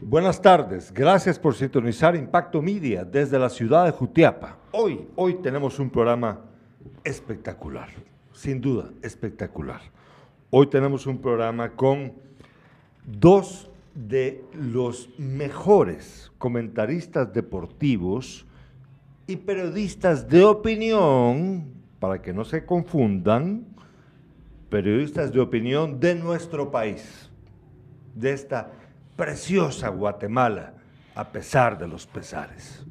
Buenas 0.00 0.40
tardes, 0.40 0.92
gracias 0.94 1.38
por 1.38 1.54
sintonizar 1.54 2.14
Impacto 2.14 2.62
Media 2.62 3.04
desde 3.04 3.38
la 3.38 3.50
ciudad 3.50 3.84
de 3.84 3.90
Jutiapa. 3.90 4.56
Hoy, 4.70 5.06
hoy 5.16 5.34
tenemos 5.42 5.78
un 5.78 5.90
programa 5.90 6.40
espectacular, 7.04 7.88
sin 8.32 8.60
duda 8.60 8.90
espectacular. 9.02 9.80
Hoy 10.50 10.68
tenemos 10.68 11.06
un 11.06 11.18
programa 11.18 11.70
con 11.70 12.12
dos 13.04 13.68
de 13.94 14.44
los 14.54 15.10
mejores 15.18 16.30
comentaristas 16.38 17.32
deportivos 17.32 18.46
y 19.26 19.36
periodistas 19.36 20.28
de 20.28 20.44
opinión, 20.44 21.72
para 21.98 22.22
que 22.22 22.32
no 22.32 22.44
se 22.44 22.64
confundan, 22.64 23.66
periodistas 24.70 25.32
de 25.32 25.40
opinión 25.40 25.98
de 25.98 26.14
nuestro 26.14 26.70
país, 26.70 27.28
de 28.14 28.32
esta 28.32 28.77
preciosa 29.18 29.88
Guatemala, 29.88 30.74
a 31.16 31.24
pesar 31.24 31.76
de 31.76 31.88
los 31.88 32.06
pesares. 32.06 32.86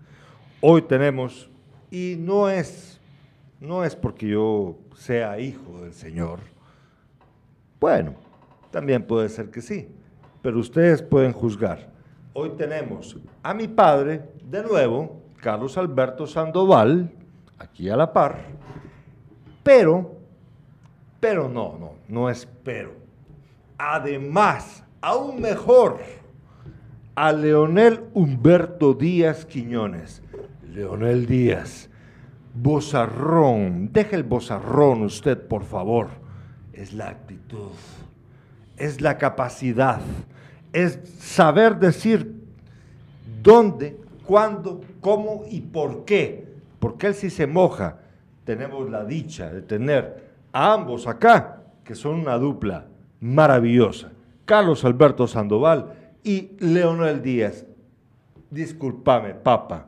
Hoy 0.60 0.82
tenemos, 0.82 1.50
y 1.90 2.18
no 2.20 2.50
es, 2.50 3.00
no 3.62 3.86
es 3.86 3.96
porque 3.96 4.28
yo 4.28 4.78
sea 4.94 5.40
hijo 5.40 5.84
del 5.84 5.94
Señor, 5.94 6.42
bueno, 7.80 8.14
también 8.72 9.08
puede 9.08 9.30
ser 9.30 9.50
que 9.50 9.62
sí, 9.62 9.88
pero 10.42 10.60
ustedes 10.60 11.02
pueden 11.02 11.32
juzgar. 11.32 11.88
Hoy 12.34 12.50
tenemos 12.58 13.16
a 13.42 13.54
mi 13.54 13.70
padre, 13.70 14.30
de 14.44 14.64
nuevo, 14.64 15.22
Carlos 15.42 15.78
Alberto 15.78 16.28
Sandoval, 16.28 17.10
aquí 17.58 17.90
a 17.90 17.96
la 17.96 18.12
par, 18.12 18.42
pero 19.64 20.18
pero 21.22 21.48
no, 21.48 21.78
no, 21.80 21.94
no 22.08 22.30
espero. 22.30 22.94
Además, 23.78 24.84
aún 25.02 25.42
mejor, 25.42 26.00
a 27.16 27.32
Leonel 27.32 28.02
Humberto 28.14 28.94
Díaz 28.94 29.46
Quiñones. 29.46 30.22
Leonel 30.72 31.26
Díaz, 31.26 31.90
bozarrón, 32.54 33.92
deje 33.92 34.16
el 34.16 34.24
bozarrón 34.24 35.02
usted, 35.02 35.48
por 35.48 35.64
favor. 35.64 36.10
Es 36.74 36.94
la 36.94 37.10
actitud, 37.10 37.72
es 38.78 39.02
la 39.02 39.18
capacidad, 39.18 40.00
es 40.74 41.00
saber 41.20 41.80
decir 41.80 42.36
dónde, 43.42 44.00
cuándo, 44.24 44.82
cómo 45.02 45.44
y 45.50 45.62
por 45.62 46.06
qué. 46.06 46.46
Porque 46.78 47.08
él 47.08 47.16
si 47.16 47.32
se 47.32 47.48
moja, 47.48 48.02
tenemos 48.44 48.88
la 48.92 49.04
dicha 49.04 49.50
de 49.50 49.64
tener 49.64 50.28
a 50.52 50.74
ambos 50.74 51.08
acá, 51.08 51.64
que 51.84 51.96
son 51.96 52.20
una 52.20 52.38
dupla 52.38 52.86
maravillosa. 53.20 54.12
Carlos 54.48 54.86
Alberto 54.86 55.28
Sandoval 55.28 55.94
y 56.24 56.56
Leonel 56.60 57.22
Díaz. 57.22 57.66
Discúlpame, 58.50 59.34
papa. 59.34 59.88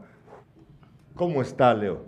¿Cómo 1.16 1.42
está, 1.42 1.74
Leo? 1.74 2.04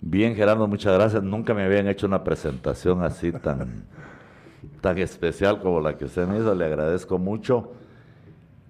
Bien, 0.00 0.36
Gerardo, 0.36 0.68
muchas 0.68 0.94
gracias. 0.94 1.24
Nunca 1.24 1.52
me 1.52 1.64
habían 1.64 1.88
hecho 1.88 2.06
una 2.06 2.22
presentación 2.22 3.02
así 3.02 3.32
tan, 3.32 3.86
tan 4.80 4.98
especial 4.98 5.60
como 5.60 5.80
la 5.80 5.98
que 5.98 6.04
usted 6.04 6.28
me 6.28 6.38
hizo. 6.38 6.54
Le 6.54 6.64
agradezco 6.64 7.18
mucho. 7.18 7.72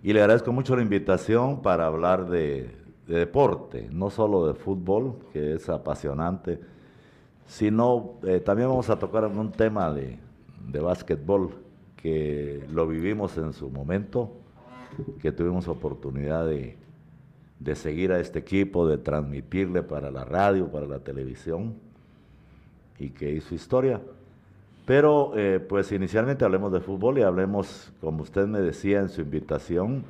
Y 0.03 0.15
le 0.15 0.23
agradezco 0.23 0.51
mucho 0.51 0.77
la 0.77 0.83
invitación 0.83 1.61
para 1.61 1.85
hablar 1.87 2.27
de, 2.31 2.75
de 3.07 3.19
deporte, 3.19 3.91
no 3.93 4.09
solo 4.09 4.47
de 4.47 4.55
fútbol, 4.55 5.19
que 5.31 5.57
es 5.57 5.69
apasionante, 5.69 6.59
sino 7.45 8.15
eh, 8.23 8.41
también 8.41 8.71
vamos 8.71 8.89
a 8.89 8.99
tocar 8.99 9.27
un 9.27 9.53
tema 9.53 9.93
de, 9.93 10.19
de 10.67 10.81
básquetbol 10.81 11.66
que 11.97 12.65
lo 12.71 12.87
vivimos 12.87 13.37
en 13.39 13.53
su 13.53 13.71
momento, 13.71 14.33
que 15.21 15.33
tuvimos 15.33 15.69
oportunidad 15.69 16.47
de, 16.47 16.77
seguir 17.75 18.13
a 18.13 18.21
este 18.21 18.39
equipo, 18.39 18.87
de 18.87 18.99
transmitirle 18.99 19.83
para 19.83 20.11
la 20.11 20.25
radio, 20.25 20.71
para 20.71 20.87
la 20.87 21.01
televisión, 21.01 21.75
y 22.99 23.11
que 23.11 23.33
hizo 23.33 23.55
historia. 23.55 24.01
Pero 24.87 25.33
eh, 25.37 25.59
pues 25.59 25.91
inicialmente 25.91 26.45
hablemos 26.45 26.73
de 26.73 26.81
fútbol 26.81 27.19
y 27.19 27.23
hablemos, 27.23 27.93
como 28.01 28.23
usted 28.23 28.47
me 28.47 28.61
decía 28.61 29.01
en 29.01 29.09
su 29.09 29.23
invitación, 29.23 30.05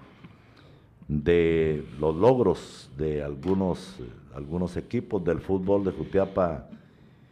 de 1.09 1.85
los 2.01 2.17
logros 2.17 2.91
de 2.97 3.23
algunos, 3.23 3.97
algunos 4.35 4.77
equipos 4.77 5.25
del 5.25 5.41
fútbol 5.41 5.85
de 5.85 5.93
Jutiapa 5.93 6.69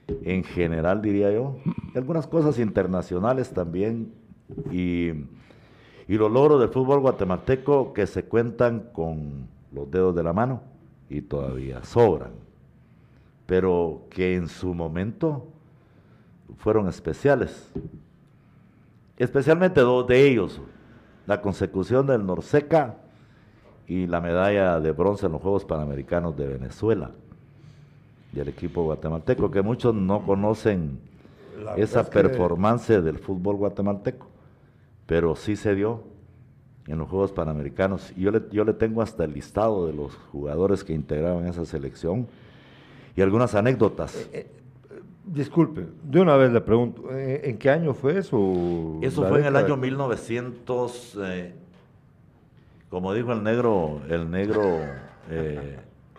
en 0.07 0.45
general, 0.45 1.03
diría 1.03 1.33
yo, 1.33 1.57
algunas 1.95 2.27
cosas 2.27 2.59
internacionales 2.59 3.51
también 3.51 4.13
y, 4.71 5.09
y 6.07 6.17
los 6.17 6.31
logros 6.31 6.61
del 6.61 6.69
fútbol 6.69 7.01
guatemalteco 7.01 7.93
que 7.93 8.07
se 8.07 8.25
cuentan 8.25 8.91
con 8.93 9.49
los 9.73 9.91
dedos 9.91 10.15
de 10.15 10.23
la 10.23 10.33
mano 10.33 10.63
y 11.09 11.23
todavía 11.23 11.83
sobran, 11.85 12.33
pero 13.47 14.03
que 14.11 14.37
en 14.37 14.49
su 14.49 14.75
momento 14.75 15.47
fueron 16.59 16.89
especiales, 16.89 17.71
especialmente 19.17 19.81
dos 19.81 20.07
de 20.07 20.27
ellos, 20.29 20.61
la 21.27 21.41
consecución 21.41 22.07
del 22.07 22.25
Norseca 22.27 22.97
y 23.87 24.07
la 24.07 24.21
medalla 24.21 24.81
de 24.81 24.93
bronce 24.93 25.27
en 25.27 25.33
los 25.33 25.43
Juegos 25.43 25.65
Panamericanos 25.65 26.37
de 26.37 26.47
Venezuela 26.47 27.11
y 28.33 28.41
el 28.41 28.49
equipo 28.49 28.83
guatemalteco, 28.85 29.51
que 29.51 29.63
muchos 29.63 29.95
no 29.95 30.25
conocen 30.25 30.99
esa 31.77 32.09
performance 32.09 32.89
del 32.89 33.19
fútbol 33.19 33.57
guatemalteco, 33.57 34.27
pero 35.07 35.37
sí 35.37 35.57
se 35.57 35.75
dio 35.75 36.03
en 36.87 36.99
los 36.99 37.09
Juegos 37.09 37.33
Panamericanos. 37.33 38.13
Y 38.17 38.23
yo 38.23 38.31
le, 38.31 38.43
yo 38.51 38.65
le 38.65 38.73
tengo 38.75 39.03
hasta 39.03 39.25
el 39.25 39.33
listado 39.33 39.87
de 39.87 39.93
los 39.93 40.15
jugadores 40.33 40.85
que 40.85 40.93
integraban 40.93 41.47
esa 41.47 41.65
selección 41.65 42.27
y 43.17 43.23
algunas 43.23 43.55
anécdotas. 43.55 44.15
Eh, 44.17 44.29
eh, 44.33 44.47
disculpe, 45.25 45.87
de 46.03 46.21
una 46.21 46.37
vez 46.37 46.53
le 46.53 46.61
pregunto, 46.61 47.11
eh, 47.13 47.43
¿en 47.45 47.59
qué 47.59 47.71
año 47.71 47.95
fue 47.95 48.19
eso? 48.19 48.99
Eso 49.03 49.27
fue 49.27 49.41
en 49.41 49.47
el 49.47 49.57
año 49.57 49.77
1900, 49.77 51.19
como 52.91 53.15
dijo 53.15 53.33
el 53.33 53.43
negro, 53.43 54.01
el 54.09 54.31
negro 54.31 54.63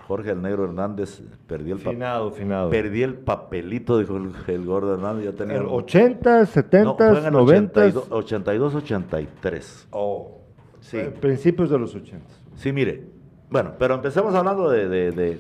Jorge 0.08 0.32
el 0.32 0.42
Negro 0.42 0.66
Hernández 0.66 1.24
perdió 1.48 1.74
el 1.74 1.82
finado, 1.82 2.30
finado. 2.30 2.70
Perdí 2.70 3.02
el 3.02 3.16
papelito, 3.16 3.98
dijo 3.98 4.18
el, 4.18 4.66
gordo 4.66 4.94
Hernández. 4.94 5.26
Yo 5.26 5.34
tenía 5.34 5.64
80, 5.64 6.46
70, 6.46 7.32
90. 7.32 7.88
82, 8.10 8.76
83. 8.76 9.88
Oh, 9.90 10.42
sí. 10.80 10.98
Eh, 10.98 11.14
principios 11.20 11.72
de 11.72 11.80
los 11.80 11.96
80. 11.96 12.24
Sí, 12.56 12.72
mire. 12.72 13.04
Bueno, 13.50 13.74
pero 13.80 13.96
empecemos 13.96 14.36
hablando 14.36 14.70
de, 14.70 15.40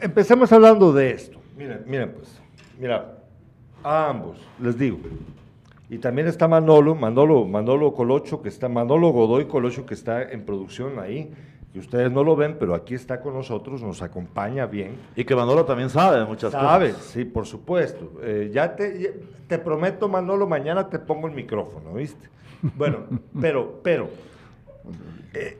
Empecemos 0.00 0.52
hablando 0.52 0.92
de 0.92 1.10
esto. 1.10 1.40
Miren, 1.56 1.82
miren 1.86 2.12
pues. 2.12 2.40
Mira, 2.78 3.18
a 3.82 4.10
ambos, 4.10 4.38
les 4.60 4.78
digo. 4.78 4.98
Y 5.90 5.98
también 5.98 6.28
está 6.28 6.46
Manolo, 6.46 6.94
Manolo, 6.94 7.46
Manolo 7.46 7.92
Colocho, 7.94 8.42
que 8.42 8.48
está, 8.48 8.68
Manolo 8.68 9.10
Godoy 9.10 9.46
Colocho, 9.46 9.86
que 9.86 9.94
está 9.94 10.22
en 10.22 10.44
producción 10.44 10.98
ahí 11.00 11.32
y 11.74 11.78
ustedes 11.78 12.12
no 12.12 12.22
lo 12.22 12.36
ven, 12.36 12.56
pero 12.58 12.74
aquí 12.74 12.94
está 12.94 13.20
con 13.20 13.32
nosotros, 13.32 13.80
nos 13.82 14.02
acompaña 14.02 14.66
bien. 14.66 14.96
Y 15.16 15.24
que 15.24 15.34
Manolo 15.34 15.64
también 15.64 15.88
sabe 15.88 16.18
de 16.18 16.26
muchas 16.26 16.52
cosas. 16.52 16.68
Sabe, 16.68 16.92
sí, 16.92 17.24
por 17.24 17.46
supuesto. 17.46 18.12
Eh, 18.22 18.50
ya 18.52 18.76
te, 18.76 19.22
te 19.48 19.58
prometo, 19.58 20.06
Manolo, 20.08 20.46
mañana 20.46 20.88
te 20.88 20.98
pongo 20.98 21.28
el 21.28 21.34
micrófono, 21.34 21.94
¿viste? 21.94 22.28
Bueno, 22.76 22.98
pero, 23.40 23.80
pero, 23.82 24.10
eh, 25.32 25.58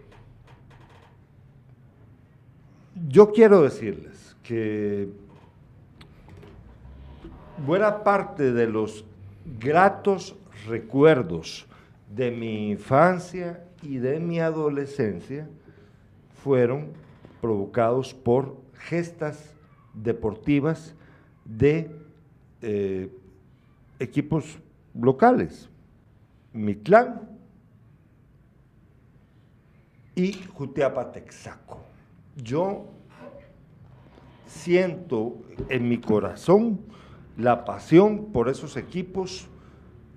yo 3.09 3.33
quiero 3.33 3.63
decirles 3.63 4.37
que 4.43 5.09
buena 7.67 8.05
parte 8.05 8.53
de 8.53 8.67
los 8.67 9.05
gratos 9.59 10.37
recuerdos 10.67 11.67
de 12.15 12.31
mi 12.31 12.71
infancia 12.71 13.65
y 13.83 13.97
de 13.97 14.21
mi 14.21 14.41
adolescencia, 14.41 15.49
fueron 16.43 16.89
provocados 17.41 18.15
por 18.15 18.57
gestas 18.75 19.55
deportivas 19.95 20.95
de 21.45 21.91
eh, 22.63 23.17
equipos 23.99 24.59
locales, 24.95 25.69
Mitlán 26.53 27.21
y 30.15 30.33
Jutiapa 30.33 31.13
Texaco. 31.13 31.81
Yo 32.37 32.87
siento 34.47 35.37
en 35.69 35.89
mi 35.89 35.99
corazón 35.99 36.81
la 37.37 37.65
pasión 37.65 38.33
por 38.33 38.49
esos 38.49 38.77
equipos, 38.77 39.49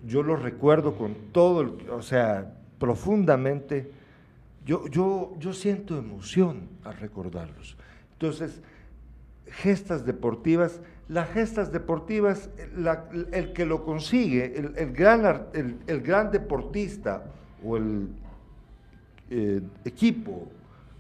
yo 0.05 0.23
los 0.23 0.41
recuerdo 0.41 0.97
con 0.97 1.15
todo, 1.31 1.61
el, 1.61 1.89
o 1.89 2.01
sea, 2.01 2.55
profundamente 2.79 3.91
yo, 4.65 4.87
yo, 4.87 5.33
yo 5.37 5.53
siento 5.53 5.97
emoción 5.97 6.69
al 6.83 6.97
recordarlos. 6.97 7.77
Entonces, 8.13 8.61
gestas 9.47 10.05
deportivas, 10.05 10.81
las 11.07 11.29
gestas 11.29 11.71
deportivas, 11.71 12.49
el 13.31 13.53
que 13.53 13.65
lo 13.65 13.85
consigue, 13.85 14.57
el, 14.57 14.91
gran, 14.93 15.47
el, 15.53 16.01
gran 16.01 16.31
deportista 16.31 17.25
o 17.63 17.77
el 17.77 18.09
eh, 19.29 19.61
equipo 19.83 20.47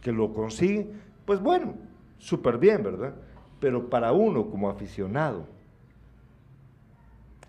que 0.01 0.11
lo 0.11 0.31
consigue, 0.31 0.87
pues 1.25 1.39
bueno, 1.39 1.73
súper 2.19 2.59
bien, 2.59 2.83
¿verdad? 2.83 3.15
Pero 3.59 3.89
para 3.89 4.11
uno 4.11 4.49
como 4.49 4.69
aficionado, 4.69 5.47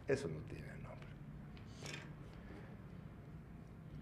eso 0.08 0.28
no 0.28 0.38
tiene 0.48 0.68
nombre. 0.82 1.08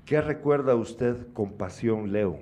¿Qué 0.04 0.20
recuerda 0.20 0.74
usted 0.74 1.32
con 1.32 1.52
pasión, 1.52 2.12
Leo? 2.12 2.38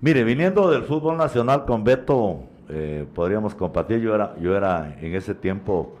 Mire, 0.00 0.24
viniendo 0.24 0.68
del 0.68 0.82
fútbol 0.82 1.16
nacional 1.18 1.66
con 1.66 1.84
Beto, 1.84 2.46
eh, 2.68 3.06
podríamos 3.14 3.54
compartir, 3.54 4.00
yo 4.00 4.12
era, 4.12 4.36
yo 4.40 4.56
era 4.56 4.98
en 5.00 5.14
ese 5.14 5.36
tiempo 5.36 5.94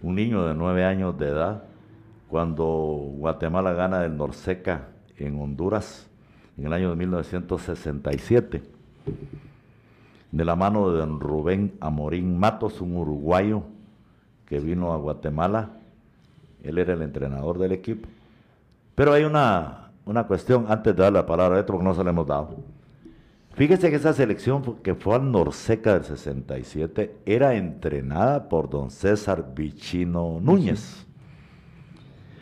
un 0.00 0.14
niño 0.14 0.46
de 0.46 0.54
nueve 0.54 0.82
años 0.82 1.18
de 1.18 1.28
edad, 1.28 1.64
cuando 2.28 2.64
Guatemala 2.64 3.74
gana 3.74 4.02
el 4.02 4.16
Norseca 4.16 4.88
en 5.18 5.38
Honduras 5.38 6.08
en 6.56 6.64
el 6.64 6.72
año 6.72 6.88
de 6.88 6.96
1967, 6.96 8.62
de 10.32 10.44
la 10.44 10.56
mano 10.56 10.90
de 10.90 11.00
don 11.00 11.20
Rubén 11.20 11.74
Amorín 11.80 12.38
Matos, 12.38 12.80
un 12.80 12.96
uruguayo 12.96 13.64
que 14.46 14.58
vino 14.58 14.94
a 14.94 14.96
Guatemala, 14.96 15.80
él 16.62 16.78
era 16.78 16.94
el 16.94 17.02
entrenador 17.02 17.58
del 17.58 17.72
equipo. 17.72 18.08
Pero 18.94 19.12
hay 19.12 19.24
una, 19.24 19.90
una 20.04 20.26
cuestión, 20.26 20.66
antes 20.68 20.94
de 20.94 21.02
dar 21.02 21.12
la 21.12 21.26
palabra 21.26 21.56
a 21.56 21.60
Beto, 21.60 21.72
porque 21.72 21.84
no 21.84 21.94
se 21.94 22.04
la 22.04 22.10
hemos 22.10 22.26
dado. 22.26 22.56
Fíjese 23.54 23.90
que 23.90 23.96
esa 23.96 24.12
selección 24.12 24.62
que 24.82 24.94
fue 24.94 25.14
al 25.14 25.30
Norseca 25.30 25.94
del 25.94 26.04
67 26.04 27.18
era 27.24 27.54
entrenada 27.54 28.48
por 28.48 28.68
don 28.68 28.90
César 28.90 29.54
Vichino 29.54 30.40
Núñez. 30.40 31.06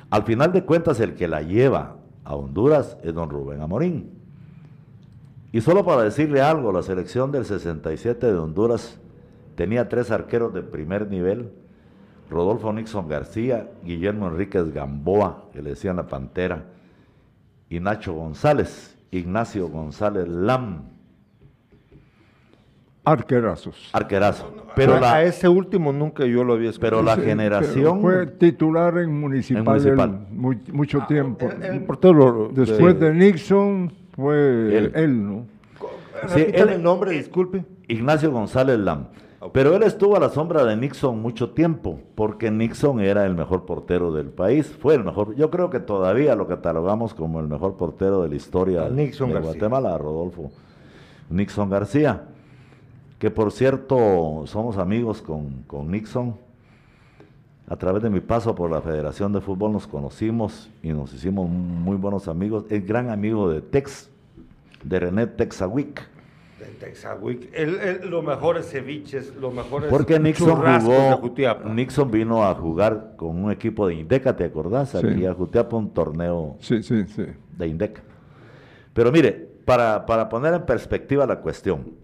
Al 0.08 0.22
final 0.24 0.52
de 0.52 0.64
cuentas, 0.64 1.00
el 1.00 1.14
que 1.14 1.28
la 1.28 1.42
lleva 1.42 1.96
a 2.24 2.34
Honduras 2.34 2.96
es 3.02 3.14
don 3.14 3.28
Rubén 3.28 3.60
Amorín. 3.60 4.10
Y 5.52 5.60
solo 5.60 5.84
para 5.84 6.02
decirle 6.02 6.40
algo, 6.40 6.72
la 6.72 6.82
selección 6.82 7.30
del 7.30 7.44
67 7.44 8.26
de 8.26 8.38
Honduras 8.38 8.98
tenía 9.54 9.90
tres 9.90 10.10
arqueros 10.10 10.54
de 10.54 10.62
primer 10.62 11.08
nivel, 11.08 11.52
Rodolfo 12.32 12.72
Nixon 12.72 13.08
García, 13.08 13.68
Guillermo 13.84 14.26
Enríquez 14.28 14.72
Gamboa, 14.72 15.44
que 15.52 15.62
le 15.62 15.70
decían 15.70 15.96
la 15.96 16.08
Pantera, 16.08 16.64
y 17.68 17.78
Nacho 17.78 18.14
González, 18.14 18.98
Ignacio 19.10 19.68
González 19.68 20.26
Lam. 20.26 20.82
Arquerazos. 23.04 23.90
Arquerazo. 23.92 24.54
Pero 24.76 24.94
a 25.04 25.22
ese 25.22 25.48
último 25.48 25.92
nunca 25.92 26.24
yo 26.24 26.44
lo 26.44 26.54
había 26.54 26.70
escuchado. 26.70 27.02
Pero 27.02 27.02
la 27.02 27.16
generación... 27.16 28.00
fue 28.00 28.26
titular 28.26 28.96
en 28.98 29.18
Municipal, 29.18 30.26
mucho 30.30 31.00
ah, 31.02 31.06
tiempo. 31.06 31.48
Después 32.52 33.00
de, 33.00 33.12
Nixon 33.12 33.92
fue 34.14 34.90
él, 34.94 35.26
¿no? 35.26 35.46
Sí, 36.28 36.46
el 36.52 36.82
nombre, 36.82 37.12
disculpe. 37.12 37.64
Ignacio 37.88 38.30
González 38.30 38.78
Lam. 38.78 39.08
Pero 39.52 39.74
él 39.74 39.82
estuvo 39.82 40.16
a 40.16 40.20
la 40.20 40.28
sombra 40.28 40.64
de 40.64 40.76
Nixon 40.76 41.20
mucho 41.20 41.50
tiempo, 41.50 41.98
porque 42.14 42.50
Nixon 42.50 43.00
era 43.00 43.26
el 43.26 43.34
mejor 43.34 43.66
portero 43.66 44.12
del 44.12 44.28
país, 44.28 44.66
fue 44.66 44.94
el 44.94 45.04
mejor, 45.04 45.34
yo 45.34 45.50
creo 45.50 45.68
que 45.68 45.80
todavía 45.80 46.36
lo 46.36 46.46
catalogamos 46.46 47.14
como 47.14 47.40
el 47.40 47.48
mejor 47.48 47.76
portero 47.76 48.22
de 48.22 48.28
la 48.28 48.36
historia 48.36 48.88
de 48.88 49.40
Guatemala, 49.40 49.98
Rodolfo 49.98 50.52
Nixon 51.28 51.70
García 51.70 52.22
que 53.22 53.30
por 53.30 53.52
cierto 53.52 54.42
somos 54.46 54.78
amigos 54.78 55.22
con, 55.22 55.64
Nixon. 55.88 56.34
A 57.68 57.76
través 57.76 58.02
de 58.02 58.10
mi 58.10 58.18
paso 58.18 58.52
por 58.52 58.68
la 58.68 58.82
Federación 58.82 59.32
de 59.32 59.40
Fútbol 59.40 59.70
nos 59.70 59.86
conocimos 59.86 60.68
y 60.82 60.88
nos 60.88 61.14
hicimos 61.14 61.48
muy 61.48 61.96
buenos 61.96 62.26
amigos. 62.26 62.64
Es 62.68 62.84
gran 62.84 63.10
amigo 63.10 63.48
de 63.48 63.60
Tex, 63.60 64.10
de 64.82 64.98
René 64.98 65.28
Texawick. 65.28 66.04
De 66.82 66.88
Texawick. 66.88 67.50
El, 67.52 68.10
lo 68.10 68.22
mejor 68.22 68.58
es 68.58 68.70
ceviches, 68.70 69.34
lo 69.36 69.50
mejor 69.50 69.84
es 69.84 69.90
Porque 69.90 70.18
Nixon 70.18 70.80
jugó, 70.80 71.32
Nixon 71.70 72.10
vino 72.10 72.44
a 72.44 72.54
jugar 72.54 73.14
con 73.16 73.44
un 73.44 73.50
equipo 73.50 73.86
de 73.86 73.94
Indeca, 73.94 74.36
¿te 74.36 74.44
acordás? 74.44 74.94
Aquí 74.94 75.26
a 75.26 75.34
Jutiapa 75.34 75.76
un 75.76 75.92
torneo 75.92 76.56
de 77.58 77.66
Indeca. 77.66 78.02
Pero 78.92 79.12
mire, 79.12 79.32
para, 79.64 80.04
para 80.06 80.28
poner 80.28 80.54
en 80.54 80.66
perspectiva 80.66 81.26
la 81.26 81.40
cuestión, 81.40 81.94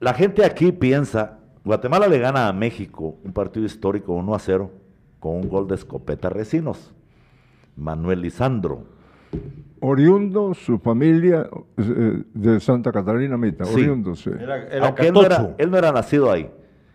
la 0.00 0.14
gente 0.14 0.44
aquí 0.44 0.72
piensa, 0.72 1.38
Guatemala 1.64 2.08
le 2.08 2.18
gana 2.18 2.48
a 2.48 2.52
México 2.52 3.18
un 3.22 3.32
partido 3.32 3.64
histórico 3.64 4.12
1 4.14 4.34
a 4.34 4.38
0 4.38 4.70
con 5.20 5.36
un 5.36 5.48
gol 5.48 5.68
de 5.68 5.76
escopeta 5.76 6.28
Recinos. 6.28 6.92
Manuel 7.76 8.20
Lisandro. 8.20 8.84
Oriundo, 9.84 10.54
su 10.54 10.78
familia 10.78 11.48
eh, 11.76 12.22
de 12.32 12.60
Santa 12.60 12.92
Catarina 12.92 13.36
Mita, 13.36 13.64
oriundo, 13.64 14.14
sí. 14.14 14.30
Aunque 14.80 15.08
él 15.08 15.12
no, 15.12 15.24
era, 15.24 15.54
él 15.58 15.70
no, 15.72 15.76
era, 15.76 15.90
nacido 15.90 16.30
ahí. 16.30 16.48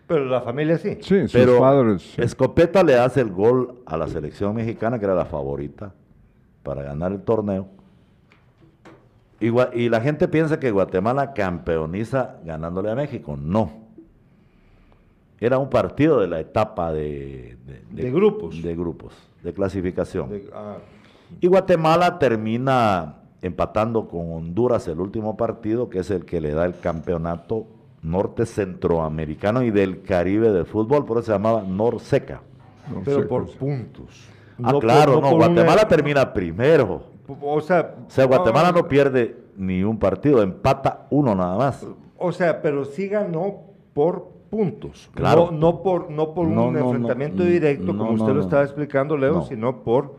Pero 0.06 0.24
la 0.24 0.40
familia 0.40 0.78
sí. 0.78 0.96
Sí, 1.02 1.20
sus 1.20 1.32
Pero 1.32 1.58
padres. 1.58 2.18
Escopeta 2.18 2.82
le 2.82 2.96
hace 2.96 3.20
el 3.20 3.30
gol 3.30 3.82
a 3.84 3.98
la 3.98 4.06
selección 4.08 4.54
mexicana, 4.54 4.98
que 4.98 5.04
era 5.04 5.14
la 5.14 5.26
favorita 5.26 5.92
para 6.62 6.82
ganar 6.82 7.12
el 7.12 7.20
torneo. 7.20 7.68
Y, 9.38 9.88
la 9.90 10.00
gente 10.00 10.26
piensa 10.26 10.58
que 10.58 10.70
Guatemala 10.70 11.34
campeoniza 11.34 12.36
ganándole 12.42 12.90
a 12.90 12.94
México. 12.94 13.36
No. 13.36 13.70
Era 15.38 15.58
un 15.58 15.68
partido 15.68 16.20
de 16.20 16.26
la 16.26 16.40
etapa 16.40 16.90
de, 16.90 17.58
de, 17.90 18.10
grupos. 18.10 18.62
De 18.62 18.74
grupos, 18.74 19.12
de 19.42 19.52
clasificación. 19.52 20.30
Ah. 20.54 20.78
Y 21.40 21.46
Guatemala 21.46 22.18
termina 22.18 23.16
empatando 23.42 24.08
con 24.08 24.32
Honduras 24.32 24.88
el 24.88 25.00
último 25.00 25.36
partido, 25.36 25.88
que 25.88 26.00
es 26.00 26.10
el 26.10 26.24
que 26.24 26.40
le 26.40 26.52
da 26.52 26.64
el 26.64 26.78
campeonato 26.78 27.66
norte 28.02 28.46
centroamericano 28.46 29.62
y 29.62 29.70
del 29.70 30.02
Caribe 30.02 30.52
de 30.52 30.64
fútbol, 30.64 31.04
por 31.04 31.18
eso 31.18 31.26
se 31.26 31.32
llamaba 31.32 31.62
Norseca. 31.62 32.40
Pero 33.04 33.28
por 33.28 33.50
puntos. 33.56 34.28
Ah, 34.62 34.72
claro, 34.80 35.20
no, 35.20 35.36
Guatemala 35.36 35.86
termina 35.86 36.32
primero. 36.32 37.02
O 37.42 37.60
sea, 37.60 37.94
Guatemala 38.26 38.72
no 38.72 38.88
pierde 38.88 39.36
ni 39.56 39.82
un 39.82 39.98
partido, 39.98 40.42
empata 40.42 41.06
uno 41.10 41.34
nada 41.34 41.56
más. 41.56 41.86
O 42.16 42.32
sea, 42.32 42.62
pero 42.62 42.84
sí 42.84 43.08
ganó 43.08 43.60
por 43.92 44.37
puntos. 44.50 45.10
Claro. 45.14 45.50
No, 45.52 45.82
por, 45.82 46.10
no 46.10 46.34
por 46.34 46.46
un 46.46 46.76
enfrentamiento 46.76 47.42
directo, 47.42 47.96
como 47.96 48.12
usted 48.12 48.32
lo 48.32 48.40
estaba 48.40 48.64
explicando, 48.64 49.16
Leo, 49.16 49.42
sino 49.42 49.82
por 49.82 50.16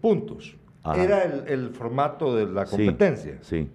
puntos. 0.00 0.56
Era 0.96 1.24
el, 1.24 1.70
formato 1.70 2.34
de 2.34 2.46
la 2.46 2.64
competencia. 2.64 3.38
Sí, 3.42 3.68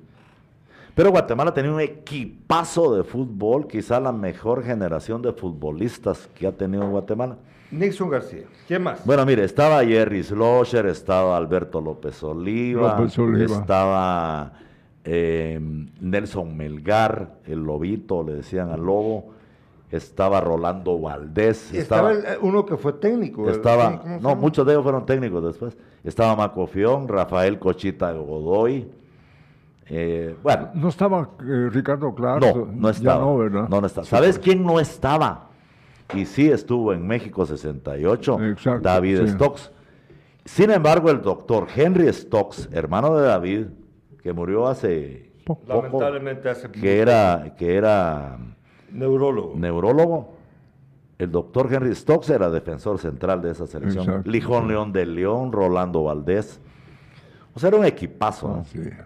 Pero 0.96 1.12
Guatemala 1.12 1.53
tenía 1.53 1.72
un 1.72 1.82
equipazo 1.82 2.96
de 2.96 3.03
fútbol, 3.03 3.68
quizá 3.68 4.00
la 4.00 4.12
mejor 4.12 4.63
generación 4.63 5.22
de 5.22 5.32
futbolistas 5.32 6.27
que 6.34 6.48
ha 6.48 6.51
tenido 6.51 6.89
Guatemala. 6.89 7.38
Nixon 7.72 8.10
García. 8.10 8.46
¿Quién 8.68 8.84
más? 8.84 9.06
Bueno, 9.06 9.25
mire, 9.25 9.44
estaba 9.44 9.84
Jerry 9.84 10.24
Slosher, 10.24 10.86
estaba 10.88 11.36
Alberto 11.38 11.82
López 11.82 12.24
Oliva, 12.24 13.03
estaba 13.39 14.53
eh, 15.03 15.60
Nelson 16.00 16.56
Melgar, 16.56 17.36
el 17.46 17.60
lobito, 17.60 18.24
le 18.24 18.36
decían 18.36 18.70
al 18.70 18.82
lobo, 18.82 19.35
estaba 19.96 20.42
Rolando 20.42 21.00
Valdés. 21.00 21.74
Estaba, 21.74 22.14
uno 22.42 22.66
que 22.66 22.78
fue 22.78 22.94
técnico. 22.94 23.50
Estaba, 23.50 24.02
no, 24.22 24.36
muchos 24.36 24.66
de 24.66 24.74
ellos 24.74 24.84
fueron 24.84 25.06
técnicos 25.06 25.44
después. 25.44 25.78
Estaba 26.04 26.36
Macofión, 26.36 27.08
Rafael 27.08 27.60
Cochita 27.60 28.12
Godoy. 28.12 28.88
Eh, 29.88 30.36
bueno. 30.42 30.70
No 30.74 30.90
estaba 30.90 31.30
eh, 31.42 31.70
Ricardo 31.72 32.14
Clark. 32.14 32.42
No, 32.42 32.66
no 32.66 32.90
estaba. 32.90 33.22
no, 33.22 33.38
¿verdad? 33.38 33.70
No, 33.70 33.86
estaba. 33.86 34.06
¿Sabes 34.06 34.40
quién 34.40 34.64
no 34.64 34.80
estaba? 34.80 35.50
y 36.14 36.25
sí 36.25 36.50
estuvo 36.50 36.94
en 36.94 37.06
México 37.06 37.46
68, 37.46 38.38
David 38.82 39.28
Stokes. 39.28 39.72
Sin 40.44 40.70
embargo, 40.70 41.10
el 41.10 41.22
doctor 41.22 41.68
Henry 41.75 42.12
Stokes, 42.14 42.70
hermano 42.72 43.18
de 43.18 43.28
David, 43.28 43.66
que 44.22 44.32
murió 44.34 44.68
hace 44.68 45.32
lamentablemente 45.68 46.50
hace 46.50 46.72
que 46.72 47.00
era 47.00 47.54
que 47.58 47.75
era 47.75 48.38
neurólogo. 48.96 49.54
Neurólogo. 49.56 50.36
El 51.18 51.32
doctor 51.32 51.72
Henry 51.72 51.96
Stokes 51.96 52.30
era 52.30 52.50
defensor 52.50 53.00
central 53.00 53.42
de 53.42 53.52
esa 53.52 53.68
selección. 53.68 54.24
Lijón 54.25 54.68
León 54.68 54.92
de 54.92 55.06
León, 55.06 55.52
Rolando 55.52 56.04
Valdés. 56.04 56.60
O 57.54 57.60
sea, 57.60 57.70
era 57.70 57.78
un 57.78 57.86
equipazo. 57.86 58.50
¿no? 58.50 58.66
Ah, 58.66 59.06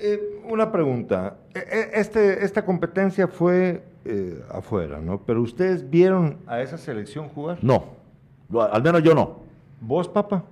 eh, 0.00 0.40
una 0.48 0.70
pregunta. 0.70 1.38
E, 1.54 1.58
e, 1.58 2.00
este, 2.00 2.44
esta 2.44 2.64
competencia 2.64 3.26
fue 3.26 3.82
eh, 4.04 4.40
afuera, 4.50 5.00
¿no? 5.00 5.20
Pero 5.26 5.42
ustedes 5.42 5.88
vieron 5.88 6.38
a 6.46 6.62
esa 6.62 6.78
selección 6.78 7.28
jugar. 7.28 7.58
No, 7.62 7.84
al 8.70 8.82
menos 8.82 9.02
yo 9.02 9.14
no. 9.14 9.40
¿Vos, 9.80 10.08
papá? 10.08 10.44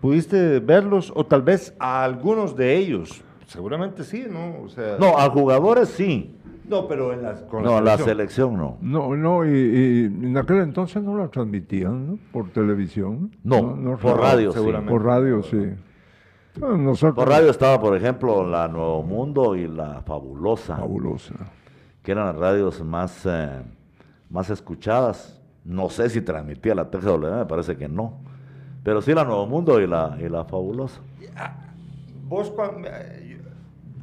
¿Pudiste 0.00 0.60
verlos 0.60 1.12
o 1.14 1.26
tal 1.26 1.42
vez 1.42 1.74
a 1.80 2.04
algunos 2.04 2.54
de 2.54 2.76
ellos? 2.76 3.22
Seguramente 3.46 4.04
sí, 4.04 4.26
¿no? 4.28 4.66
no, 4.98 5.18
a 5.18 5.28
jugadores 5.30 5.88
sí. 5.88 6.34
No, 6.68 6.88
pero 6.88 7.12
en 7.12 7.22
la, 7.22 7.34
con 7.46 7.62
no, 7.62 7.80
la, 7.80 7.96
selección. 7.96 8.56
no. 8.56 8.78
No, 8.80 9.16
no, 9.16 9.44
y, 9.44 10.06
en 10.06 10.36
aquel 10.36 10.58
entonces 10.58 11.02
no 11.02 11.16
la 11.16 11.28
transmitían 11.28 12.06
¿no? 12.06 12.18
por 12.32 12.50
televisión. 12.50 13.30
No, 13.44 13.98
por 14.00 14.18
radio, 14.18 14.52
seguramente. 14.52 14.90
Por 14.90 15.04
radio, 15.04 15.42
sí. 15.42 15.74
Por 16.58 17.28
radio 17.28 17.50
estaba, 17.50 17.80
por 17.80 17.96
ejemplo, 17.96 18.48
la 18.48 18.66
Nuevo 18.66 19.02
Mundo 19.02 19.54
y 19.54 19.68
la 19.68 20.02
Fabulosa. 20.02 20.76
Fabulosa. 20.76 21.34
Que 22.02 22.12
eran 22.12 22.26
las 22.26 22.36
radios 22.36 22.82
más, 22.82 23.26
eh, 23.26 23.62
más 24.30 24.50
escuchadas. 24.50 25.40
No 25.64 25.90
sé 25.90 26.08
si 26.08 26.20
transmitía 26.22 26.74
la 26.74 26.90
TGW, 26.90 27.38
me 27.38 27.46
parece 27.46 27.76
que 27.76 27.88
no. 27.88 28.20
Pero 28.82 29.02
sí 29.02 29.12
la 29.12 29.24
Nuevo 29.24 29.46
Mundo 29.46 29.80
y 29.80 29.86
la, 29.86 30.16
y 30.18 30.28
la 30.28 30.44
Fabulosa. 30.44 31.00
Vos, 32.28 32.52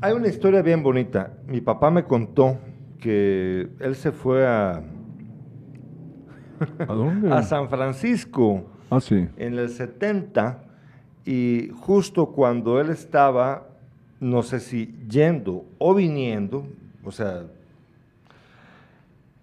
hay 0.04 0.12
una 0.12 0.28
historia 0.28 0.62
bien 0.62 0.84
bonita. 0.84 1.32
Mi 1.48 1.62
papá 1.62 1.90
me 1.90 2.04
contó 2.04 2.58
que 3.00 3.70
él 3.80 3.96
se 3.96 4.12
fue 4.12 4.46
a... 4.46 4.84
¿A 6.80 6.94
dónde? 6.94 7.32
a 7.34 7.42
San 7.42 7.70
Francisco. 7.70 8.66
Ah, 8.90 9.00
sí. 9.00 9.30
En 9.38 9.58
el 9.58 9.70
70 9.70 10.62
y 11.26 11.72
justo 11.80 12.28
cuando 12.28 12.82
él 12.82 12.90
estaba, 12.90 13.70
no 14.20 14.44
sé 14.44 14.60
si 14.60 14.94
yendo 15.10 15.66
o 15.78 15.96
viniendo, 15.96 16.68
o 17.06 17.12
sea, 17.12 17.44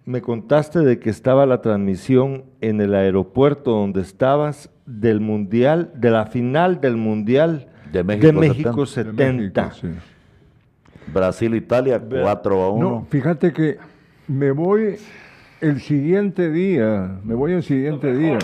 me 0.05 0.21
contaste 0.21 0.81
de 0.81 0.99
que 0.99 1.09
estaba 1.09 1.47
la 1.47 1.62
transmisión 1.62 2.45
en 2.61 2.83
el 2.83 2.95
aeropuerto 2.95 3.71
donde 3.71 4.02
estabas 4.02 4.69
del 4.85 5.21
Mundial, 5.21 5.90
de 5.95 6.11
la 6.11 6.26
final 6.26 6.83
del 6.83 6.99
Mundial 6.99 7.69
de 7.93 8.05
México, 8.05 8.85
70. 8.85 9.73
Brasil-Italia 11.12 12.00
4 12.00 12.62
a 12.62 12.71
1. 12.71 12.90
No, 12.90 13.07
fíjate 13.09 13.52
que 13.52 13.79
me 14.29 14.50
voy 14.52 14.97
el 15.61 15.81
siguiente 15.81 16.50
día, 16.50 17.19
me 17.25 17.35
voy 17.35 17.52
el 17.52 17.62
siguiente 17.62 18.14
día. 18.14 18.38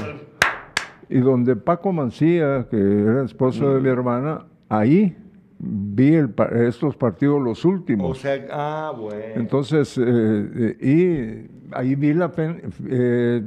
Y 1.08 1.20
donde 1.20 1.54
Paco 1.56 1.92
Mancía, 1.92 2.66
que 2.70 2.76
era 2.76 3.24
esposo 3.24 3.74
de 3.74 3.80
mi 3.80 3.88
hermana, 3.88 4.44
ahí 4.68 5.16
vi 5.58 6.14
el, 6.14 6.34
estos 6.66 6.96
partidos 6.96 7.40
los 7.40 7.64
últimos. 7.64 8.10
O 8.10 8.20
sea, 8.20 8.46
ah, 8.50 8.92
bueno. 8.96 9.20
Entonces, 9.36 9.96
eh, 9.98 10.04
eh, 10.04 11.48
y 11.70 11.74
ahí 11.74 11.94
vi 11.94 12.12
la 12.12 12.32
eh, 12.36 13.42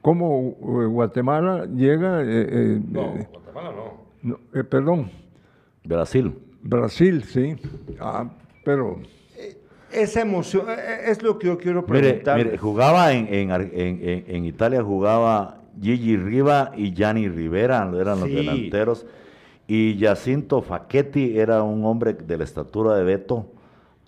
cómo 0.00 0.52
Guatemala 0.90 1.66
llega. 1.66 2.22
no, 2.22 3.14
Guatemala 3.30 3.70
no. 4.22 4.38
no 4.54 4.64
perdón. 4.68 5.10
Brasil. 5.84 6.32
Brasil, 6.62 7.22
sí. 7.24 7.56
Ah, 8.00 8.26
pero... 8.64 9.00
Esa 9.92 10.22
emoción, 10.22 10.66
es 11.06 11.22
lo 11.22 11.38
que 11.38 11.46
yo 11.46 11.56
quiero 11.56 11.86
preguntar. 11.86 12.36
Mire, 12.36 12.58
jugaba 12.58 13.12
en, 13.12 13.28
en, 13.30 14.44
Italia, 14.44 14.82
jugaba 14.82 15.60
Gigi 15.80 16.16
Riva 16.16 16.72
y 16.76 16.92
Gianni 16.92 17.28
Rivera, 17.28 17.88
eran 17.96 18.18
los 18.18 18.28
delanteros. 18.28 19.06
Y 19.68 19.96
Jacinto 20.00 20.62
Facchetti 20.62 21.38
era 21.38 21.62
un 21.62 21.84
hombre 21.84 22.12
de 22.12 22.38
la 22.38 22.42
estatura 22.42 22.96
de 22.96 23.04
Beto, 23.04 23.46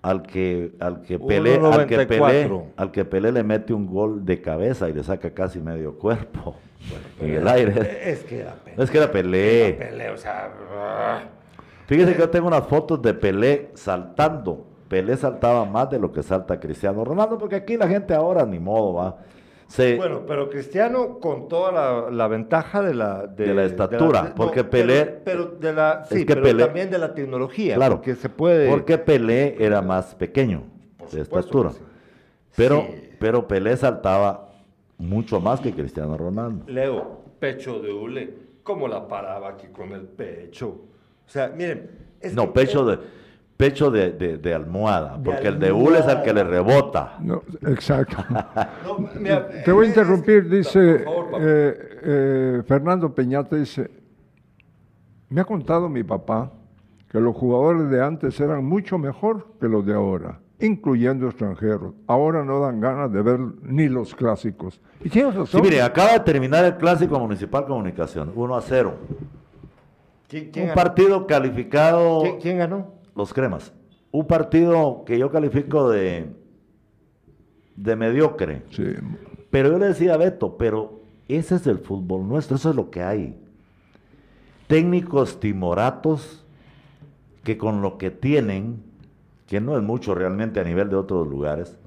al 0.01 0.23
que, 0.23 0.71
al 0.79 1.01
que 1.01 1.19
Pelé, 1.19 1.55
al 1.55 1.87
que 1.87 2.05
Pelé, 2.05 2.51
al 2.75 2.91
que 2.91 3.05
Pelé 3.05 3.31
le 3.31 3.43
mete 3.43 3.73
un 3.73 3.87
gol 3.87 4.25
de 4.25 4.41
cabeza 4.41 4.89
y 4.89 4.93
le 4.93 5.03
saca 5.03 5.31
casi 5.31 5.59
medio 5.59 5.97
cuerpo 5.97 6.55
en 7.21 7.33
el 7.33 7.47
aire. 7.47 8.11
Es 8.11 8.23
que 8.23 8.39
era 8.39 8.53
Pelé. 8.55 8.83
Es 8.83 8.91
que 8.91 8.97
era 8.97 9.11
Pelé. 9.11 9.73
Pelé 9.79 10.09
o 10.11 10.17
sea, 10.17 10.51
Fíjese 11.87 12.13
que 12.13 12.19
yo 12.19 12.29
tengo 12.29 12.47
unas 12.47 12.67
fotos 12.67 13.01
de 13.01 13.13
Pelé 13.13 13.71
saltando. 13.73 14.65
Pelé 14.89 15.15
saltaba 15.15 15.63
más 15.63 15.89
de 15.89 15.97
lo 15.97 16.11
que 16.11 16.21
salta 16.21 16.59
Cristiano 16.59 17.03
Ronaldo, 17.03 17.37
porque 17.37 17.55
aquí 17.55 17.77
la 17.77 17.87
gente 17.87 18.13
ahora 18.13 18.45
ni 18.45 18.59
modo 18.59 18.93
va. 18.93 19.17
bueno, 19.97 20.23
pero 20.27 20.49
Cristiano 20.49 21.17
con 21.19 21.47
toda 21.47 22.09
la, 22.11 22.27
ventaja 22.27 22.81
de 22.81 22.93
la, 22.93 23.25
de, 23.25 23.53
la 23.53 23.63
estatura, 23.63 24.33
porque 24.35 24.65
Pelé... 24.65 25.05
Pero, 25.05 25.45
de 25.45 25.73
la, 25.73 26.03
sí, 26.03 26.25
pero 26.25 26.57
también 26.57 26.89
de 26.89 26.97
la 26.97 27.13
tecnología, 27.13 27.75
claro, 27.75 28.01
que 28.01 28.15
se 28.15 28.27
puede... 28.27 28.69
Porque 28.69 28.97
Pelé 28.97 29.55
era 29.57 29.81
más 29.81 30.13
pequeño 30.13 30.63
de 31.11 31.21
estatura, 31.21 31.71
pero, 32.57 32.85
pero 33.17 33.47
Pelé 33.47 33.77
saltaba 33.77 34.49
mucho 34.97 35.39
más 35.39 35.61
que 35.61 35.71
Cristiano 35.71 36.17
Ronaldo. 36.17 36.65
Leo, 36.67 37.21
pecho 37.39 37.79
de 37.79 37.93
hule, 37.93 38.33
¿cómo 38.61 38.89
la 38.89 39.07
paraba 39.07 39.51
aquí 39.51 39.67
con 39.67 39.93
el 39.93 40.01
pecho? 40.01 40.81
O 41.27 41.29
sea, 41.29 41.49
miren. 41.49 41.89
no, 42.33 42.53
pecho 42.53 42.85
de 42.85 42.99
pecho 43.57 43.89
de, 43.89 44.53
almohada, 44.53 45.19
porque 45.21 45.47
el 45.47 45.59
de 45.59 45.71
hule 45.71 45.99
es 45.99 46.07
el 46.07 46.21
que 46.21 46.31
le 46.31 46.43
rebota. 46.43 47.17
No, 47.19 47.41
exacto. 47.63 48.17
Te 49.65 49.71
voy 49.71 49.87
a 49.87 49.89
interrumpir, 49.89 50.47
dice 50.47 51.03
eh, 51.39 51.99
eh, 52.03 52.63
Fernando 52.65 53.13
Peñate, 53.13 53.57
dice, 53.57 53.89
me 55.29 55.41
ha 55.41 55.45
contado 55.45 55.89
mi 55.89 56.03
papá 56.03 56.51
que 57.09 57.19
los 57.19 57.35
jugadores 57.35 57.89
de 57.89 58.03
antes 58.03 58.39
eran 58.39 58.63
mucho 58.63 58.99
mejor 58.99 59.47
que 59.59 59.67
los 59.67 59.83
de 59.83 59.95
ahora, 59.95 60.39
incluyendo 60.59 61.25
extranjeros. 61.25 61.95
Ahora 62.05 62.43
no 62.43 62.59
dan 62.59 62.79
ganas 62.79 63.11
de 63.11 63.23
ver 63.23 63.39
ni 63.63 63.89
los 63.89 64.13
clásicos. 64.13 64.79
Y 65.03 65.09
Sí, 65.09 65.23
mire, 65.63 65.81
acaba 65.81 66.13
de 66.13 66.19
terminar 66.19 66.63
el 66.63 66.77
clásico 66.77 67.19
municipal 67.19 67.65
comunicación, 67.65 68.31
1 68.35 68.55
a 68.55 68.61
0 68.61 68.93
un 70.33 70.73
partido 70.73 71.25
calificado. 71.25 72.23
¿Quién, 72.41 72.57
ganó? 72.57 72.93
Los 73.15 73.33
cremas. 73.33 73.73
Un 74.11 74.27
partido 74.27 75.03
que 75.05 75.17
yo 75.17 75.31
califico 75.31 75.89
de, 75.89 76.27
de 77.75 77.95
mediocre. 77.95 78.63
Sí. 78.71 78.83
Pero 79.49 79.69
yo 79.71 79.79
le 79.79 79.87
decía 79.87 80.15
a 80.15 80.17
Beto, 80.17 80.57
pero 80.57 81.01
ese 81.27 81.55
es 81.55 81.67
el 81.67 81.79
fútbol 81.79 82.27
nuestro, 82.27 82.57
eso 82.57 82.69
es 82.69 82.75
lo 82.75 82.89
que 82.89 83.03
hay. 83.03 83.39
Técnicos 84.67 85.39
timoratos 85.39 86.45
que 87.43 87.57
con 87.57 87.81
lo 87.81 87.97
que 87.97 88.11
tienen, 88.11 88.83
que 89.47 89.61
no 89.61 89.77
es 89.77 89.83
mucho 89.83 90.13
realmente 90.13 90.59
a 90.59 90.65
nivel 90.65 90.89
de 90.89 90.97
otros 90.97 91.25
lugares, 91.25 91.77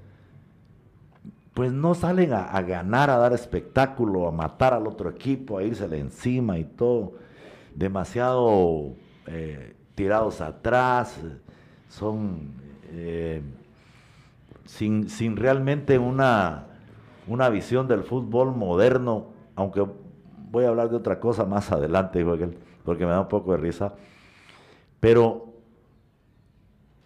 pues 1.53 1.73
no 1.73 1.95
salen 1.95 2.33
a, 2.33 2.45
a 2.45 2.63
ganar, 2.63 3.11
a 3.11 3.19
dar 3.19 3.35
espectáculo, 3.35 4.27
a 4.27 4.31
matar 4.31 4.73
al 4.73 4.87
otro 4.87 5.11
equipo, 5.11 5.59
a 5.59 5.63
irsele 5.63 5.99
encima 5.99 6.57
y 6.59 6.65
todo 6.65 7.13
demasiado 7.75 8.95
eh, 9.27 9.75
tirados 9.95 10.41
atrás, 10.41 11.21
son 11.89 12.53
eh, 12.93 13.43
sin, 14.65 15.09
sin, 15.09 15.37
realmente 15.37 15.99
una, 15.99 16.67
una 17.27 17.49
visión 17.49 17.89
del 17.89 18.03
fútbol 18.03 18.55
moderno, 18.55 19.27
aunque 19.57 19.85
voy 20.51 20.65
a 20.65 20.69
hablar 20.69 20.91
de 20.91 20.97
otra 20.97 21.21
cosa 21.21 21.45
más 21.45 21.71
adelante, 21.73 22.25
porque 22.85 23.05
me 23.05 23.13
da 23.13 23.21
un 23.21 23.29
poco 23.29 23.53
de 23.53 23.59
risa, 23.59 23.95
pero 25.01 25.51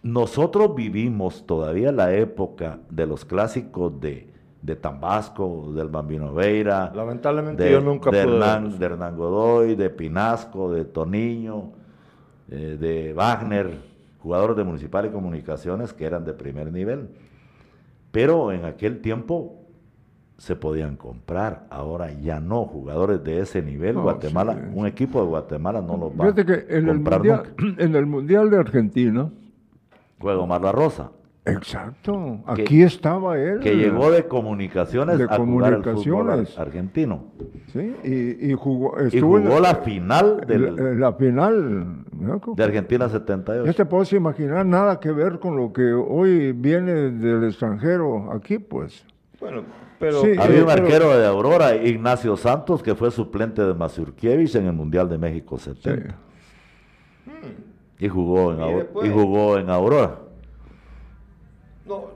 nosotros 0.03 0.75
vivimos 0.75 1.45
todavía 1.47 1.91
la 1.91 2.13
época 2.13 2.79
de 2.89 3.07
los 3.07 3.25
clásicos 3.25 3.99
de, 3.99 4.34
de 4.65 4.75
Tambasco, 4.75 5.71
del 5.73 5.89
Bambino 5.89 6.33
Veira. 6.33 6.91
Lamentablemente 6.93 7.63
de, 7.63 7.71
yo 7.71 7.81
nunca 7.81 8.09
de 8.09 8.19
Hernán, 8.19 8.79
de 8.79 8.85
Hernán 8.85 9.15
Godoy, 9.15 9.75
de 9.75 9.91
Pinasco, 9.91 10.71
de 10.71 10.85
Toniño, 10.85 11.71
eh, 12.49 12.77
de 12.79 13.13
Wagner, 13.13 13.77
jugadores 14.19 14.57
de 14.57 14.63
Municipal 14.63 15.05
y 15.05 15.09
Comunicaciones 15.09 15.93
que 15.93 16.05
eran 16.05 16.25
de 16.25 16.33
primer 16.33 16.71
nivel. 16.71 17.09
Pero 18.11 18.51
en 18.51 18.65
aquel 18.65 19.01
tiempo 19.01 19.61
se 20.37 20.55
podían 20.55 20.97
comprar, 20.97 21.67
ahora 21.69 22.11
ya 22.11 22.39
no, 22.39 22.65
jugadores 22.65 23.23
de 23.23 23.39
ese 23.39 23.61
nivel, 23.61 23.97
Guatemala, 23.99 24.69
un 24.73 24.87
equipo 24.87 25.21
de 25.21 25.27
Guatemala 25.27 25.81
no 25.81 25.95
los 25.95 26.11
va 26.11 26.25
a 26.25 26.33
comprar 26.33 27.19
mundial, 27.19 27.53
En 27.77 27.95
el 27.95 28.05
Mundial 28.05 28.49
de 28.49 28.57
Argentina, 28.57 29.29
juega 30.19 30.39
Omar 30.39 30.61
La 30.61 30.71
Rosa. 30.71 31.11
Exacto, 31.45 32.39
aquí 32.47 32.81
estaba 32.81 33.37
él. 33.37 33.59
Que 33.59 33.75
llegó 33.75 34.09
de 34.09 34.27
comunicaciones 34.27 35.21
a 35.29 35.37
jugar 35.37 35.73
el 35.73 35.83
fútbol 35.83 36.47
argentino. 36.57 37.25
Sí, 37.71 37.95
y, 38.03 38.53
jugó, 38.53 38.95
y 39.11 39.19
jugó 39.21 39.59
la, 39.59 39.75
final 39.75 40.41
del, 40.47 40.99
la, 40.99 41.13
final 41.13 42.03
de 42.55 42.63
Argentina 42.63 43.07
78. 43.07 43.63
Ya 43.63 43.73
te 43.73 43.85
puedes 43.85 44.11
imaginar 44.13 44.65
nada 44.65 44.99
que 44.99 45.11
ver 45.11 45.39
con 45.39 45.55
lo 45.55 45.71
que 45.71 45.93
hoy 45.93 46.51
viene 46.51 47.11
del 47.11 47.43
extranjero 47.43 48.31
aquí, 48.31 48.57
pues. 48.57 49.05
Bueno, 49.39 49.63
pero 49.99 50.21
había 50.39 50.63
un 50.63 50.69
arquero 50.69 51.15
de 51.15 51.27
Aurora, 51.27 51.75
Ignacio 51.75 52.35
Santos, 52.37 52.81
que 52.81 52.95
fue 52.95 53.11
suplente 53.11 53.61
de 53.61 53.73
Mazurkiewicz 53.75 54.55
en 54.55 54.65
el 54.65 54.73
Mundial 54.73 55.07
de 55.07 55.19
México 55.19 55.59
70. 55.59 56.15
Y 57.99 58.07
jugó 58.07 58.51
en, 58.51 58.87
y 59.05 59.13
jugó 59.13 59.59
en 59.59 59.69
Aurora. 59.69 60.24
No, 61.85 62.09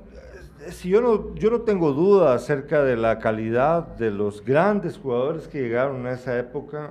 si 0.72 0.90
yo 0.90 1.02
no, 1.02 1.36
yo 1.36 1.50
no 1.50 1.62
tengo 1.62 1.94
duda 1.94 2.34
acerca 2.34 2.84
de 2.84 2.98
la 2.98 3.20
calidad 3.20 3.88
de 3.98 4.12
los 4.12 4.44
grandes 4.44 4.98
jugadores 4.98 5.48
que 5.48 5.62
llegaron 5.62 6.02
en 6.02 6.08
esa 6.08 6.38
época, 6.38 6.90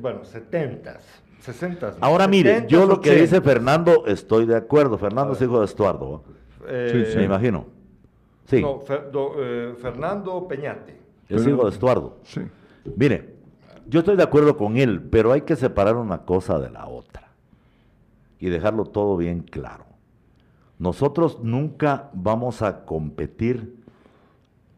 bueno, 0.00 0.24
70 0.24 0.98
60 1.40 1.96
Ahora 2.00 2.26
mire, 2.26 2.64
yo 2.68 2.86
lo 2.86 3.00
que 3.00 3.14
dice 3.16 3.40
Fernando 3.42 4.06
estoy 4.06 4.46
de 4.46 4.56
acuerdo. 4.56 4.96
Fernando 4.96 5.34
es 5.34 5.42
hijo 5.42 5.58
de 5.58 5.66
Estuardo. 5.66 6.22
Eh, 6.66 7.12
Me 7.16 7.24
imagino. 7.24 7.66
Sí. 8.46 8.62
No, 8.62 8.82
eh, 9.38 9.74
Fernando 9.80 10.48
Peñate. 10.48 10.98
Es 11.28 11.46
hijo 11.46 11.64
de 11.64 11.70
Estuardo. 11.70 12.16
Sí. 12.22 12.40
Mire, 12.96 13.34
yo 13.86 14.00
estoy 14.00 14.16
de 14.16 14.22
acuerdo 14.22 14.56
con 14.56 14.78
él, 14.78 15.02
pero 15.02 15.32
hay 15.32 15.42
que 15.42 15.56
separar 15.56 15.96
una 15.96 16.22
cosa 16.22 16.58
de 16.58 16.70
la 16.70 16.86
otra 16.86 17.28
y 18.38 18.48
dejarlo 18.48 18.84
todo 18.84 19.16
bien 19.16 19.40
claro. 19.40 19.84
Nosotros 20.78 21.40
nunca 21.42 22.10
vamos 22.12 22.62
a 22.62 22.84
competir 22.84 23.82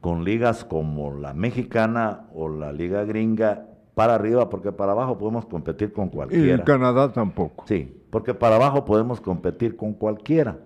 con 0.01 0.25
ligas 0.25 0.65
como 0.65 1.15
la 1.15 1.33
mexicana 1.33 2.27
o 2.35 2.49
la 2.49 2.73
liga 2.73 3.05
gringa 3.05 3.67
para 3.95 4.15
arriba, 4.15 4.51
porque 4.51 4.73
para 4.73 4.93
abajo 4.93 5.17
podemos 5.17 5.47
competir 5.47 5.93
con 5.93 6.11
cualquiera. 6.11 6.47
Y 6.47 6.51
en 6.51 6.61
Canadá 6.61 7.13
tampoco. 7.13 7.65
Sí, 7.67 8.03
porque 8.11 8.35
para 8.35 8.57
abajo 8.57 8.85
podemos 8.85 9.21
competir 9.21 9.75
con 9.75 9.95
cualquiera, 9.95 10.59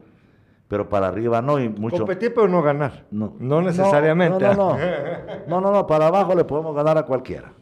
pero 0.67 0.89
para 0.89 1.09
arriba 1.09 1.41
no. 1.41 1.61
Y 1.61 1.69
mucho... 1.69 1.99
Competir 1.99 2.35
pero 2.35 2.49
no 2.49 2.61
ganar. 2.61 3.05
No, 3.13 3.35
no 3.39 3.63
necesariamente. 3.63 4.45
No 4.45 4.55
no, 4.55 4.77
no, 5.47 5.61
no, 5.61 5.73
no, 5.73 5.87
para 5.87 6.09
abajo 6.09 6.35
le 6.35 6.45
podemos 6.45 6.75
ganar 6.75 6.99
a 6.99 7.05
cualquiera. 7.05 7.53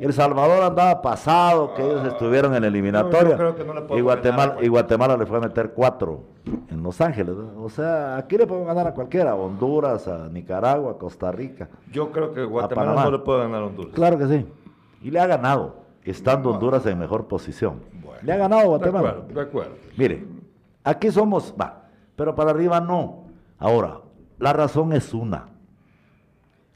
El 0.00 0.14
Salvador 0.14 0.62
andaba 0.62 1.02
pasado, 1.02 1.74
que 1.74 1.82
ellos 1.82 2.06
estuvieron 2.06 2.54
en 2.54 2.64
eliminatoria. 2.64 3.36
y, 3.90 4.00
Guatemala, 4.00 4.56
y 4.62 4.68
Guatemala 4.68 5.16
le 5.18 5.26
fue 5.26 5.36
a 5.36 5.40
meter 5.40 5.72
cuatro 5.72 6.22
en 6.70 6.82
Los 6.82 7.02
Ángeles. 7.02 7.34
O 7.58 7.68
sea, 7.68 8.16
aquí 8.16 8.38
le 8.38 8.46
podemos 8.46 8.66
ganar 8.66 8.86
a 8.86 8.94
cualquiera, 8.94 9.32
a 9.32 9.34
Honduras, 9.34 10.08
a 10.08 10.28
Nicaragua, 10.28 10.92
a 10.92 10.94
Costa 10.94 11.30
Rica. 11.30 11.68
Yo 11.92 12.10
creo 12.12 12.32
que 12.32 12.44
Guatemala 12.44 13.04
no 13.04 13.10
le 13.10 13.18
puede 13.18 13.40
ganar 13.42 13.62
a 13.62 13.66
Honduras. 13.66 13.92
Claro 13.94 14.16
que 14.16 14.26
sí. 14.26 14.46
Y 15.02 15.10
le 15.10 15.20
ha 15.20 15.26
ganado, 15.26 15.76
estando 16.02 16.50
Honduras 16.50 16.86
en 16.86 16.98
mejor 16.98 17.26
posición. 17.28 17.82
le 18.22 18.32
ha 18.32 18.36
ganado 18.38 18.68
Guatemala. 18.68 19.02
De 19.02 19.08
acuerdo, 19.18 19.34
de 19.34 19.40
acuerdo. 19.42 19.72
Mire, 19.98 20.26
aquí 20.82 21.10
somos, 21.10 21.54
va, 21.60 21.82
pero 22.16 22.34
para 22.34 22.52
arriba 22.52 22.80
no. 22.80 23.24
Ahora, 23.58 24.00
la 24.38 24.54
razón 24.54 24.94
es 24.94 25.12
una. 25.12 25.48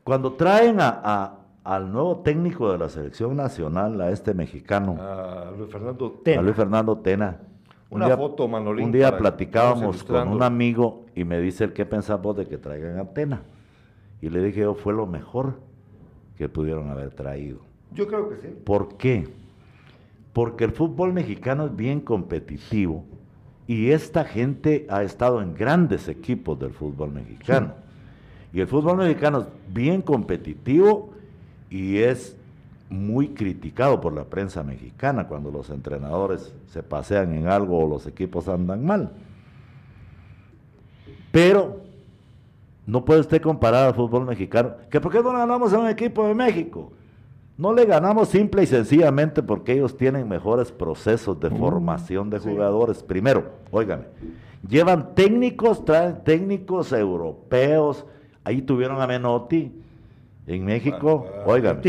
Cuando 0.05 0.35
traen 0.35 0.77
a 0.83 1.44
al 1.65 1.91
nuevo 1.91 2.19
técnico 2.19 2.71
de 2.71 2.79
la 2.79 2.91
selección 2.91 3.37
nacional, 3.37 4.01
a 4.03 4.11
este 4.11 4.35
mexicano. 4.35 4.97
A 5.01 5.51
Luis 5.57 5.73
Fernando 5.73 6.11
Tena. 6.23 6.41
A 6.41 6.43
Luis 6.43 6.57
Fernando 6.57 6.99
Tena. 6.99 7.41
Una 7.89 8.17
foto, 8.17 8.47
Manolín. 8.47 8.87
Un 8.87 8.93
día 8.93 9.17
platicábamos 9.17 10.05
con 10.05 10.29
un 10.29 10.43
amigo 10.43 11.07
y 11.15 11.25
me 11.25 11.41
dice, 11.41 11.73
¿qué 11.73 11.87
pensamos 11.87 12.37
de 12.37 12.47
que 12.47 12.59
traigan 12.59 12.99
a 12.99 13.07
Tena? 13.07 13.43
Y 14.21 14.29
le 14.29 14.43
dije, 14.43 14.61
yo, 14.61 14.75
fue 14.75 14.93
lo 14.93 15.07
mejor 15.07 15.55
que 16.37 16.49
pudieron 16.49 16.91
haber 16.91 17.11
traído. 17.11 17.59
Yo 17.93 18.07
creo 18.09 18.29
que 18.29 18.37
sí. 18.37 18.49
¿Por 18.65 18.97
qué? 18.97 19.29
Porque 20.33 20.65
el 20.65 20.73
fútbol 20.73 21.13
mexicano 21.13 21.67
es 21.67 21.77
bien 21.77 22.01
competitivo 22.01 23.05
y 23.67 23.91
esta 23.91 24.25
gente 24.25 24.87
ha 24.91 25.03
estado 25.03 25.41
en 25.41 25.55
grandes 25.55 26.09
equipos 26.09 26.59
del 26.59 26.73
fútbol 26.73 27.13
mexicano. 27.13 27.75
Y 28.53 28.61
el 28.61 28.67
fútbol 28.67 28.99
mexicano 28.99 29.41
es 29.41 29.47
bien 29.73 30.03
competitivo 30.03 31.14
y 31.75 31.99
es 31.99 32.37
muy 32.89 33.31
criticado 33.31 34.01
por 34.01 34.13
la 34.13 34.23
prensa 34.23 34.63
mexicana 34.63 35.27
cuando 35.27 35.51
los 35.51 35.71
entrenadores 35.71 36.55
se 36.69 36.85
pasean 36.85 37.35
en 37.35 37.49
algo 37.49 37.81
o 37.81 37.89
los 37.89 38.07
equipos 38.07 38.47
andan 38.47 38.87
mal. 38.87 39.11
Pero 41.33 41.81
no 42.87 43.05
puede 43.05 43.23
usted 43.23 43.43
comparar 43.43 43.89
al 43.89 43.95
fútbol 43.95 44.25
mexicano. 44.25 44.75
¿Que 44.89 45.01
¿Por 45.01 45.11
qué 45.11 45.21
no 45.21 45.33
ganamos 45.33 45.73
a 45.73 45.81
un 45.81 45.89
equipo 45.89 46.29
de 46.29 46.35
México? 46.37 46.93
No 47.59 47.73
le 47.73 47.87
ganamos 47.87 48.29
simple 48.29 48.63
y 48.63 48.67
sencillamente 48.67 49.43
porque 49.43 49.73
ellos 49.73 49.97
tienen 49.97 50.29
mejores 50.29 50.71
procesos 50.71 51.41
de 51.41 51.51
formación 51.51 52.31
de 52.31 52.39
jugadores. 52.39 53.03
Primero, 53.03 53.51
óigame, 53.73 54.05
llevan 54.69 55.13
técnicos, 55.17 55.85
traen 55.85 56.23
técnicos 56.23 56.93
europeos. 56.93 58.07
Ahí 58.45 58.63
tuvieron 58.63 59.01
a 59.03 59.09
Menotti, 59.09 59.73
en 60.47 60.65
México, 60.65 61.27
oigan, 61.47 61.81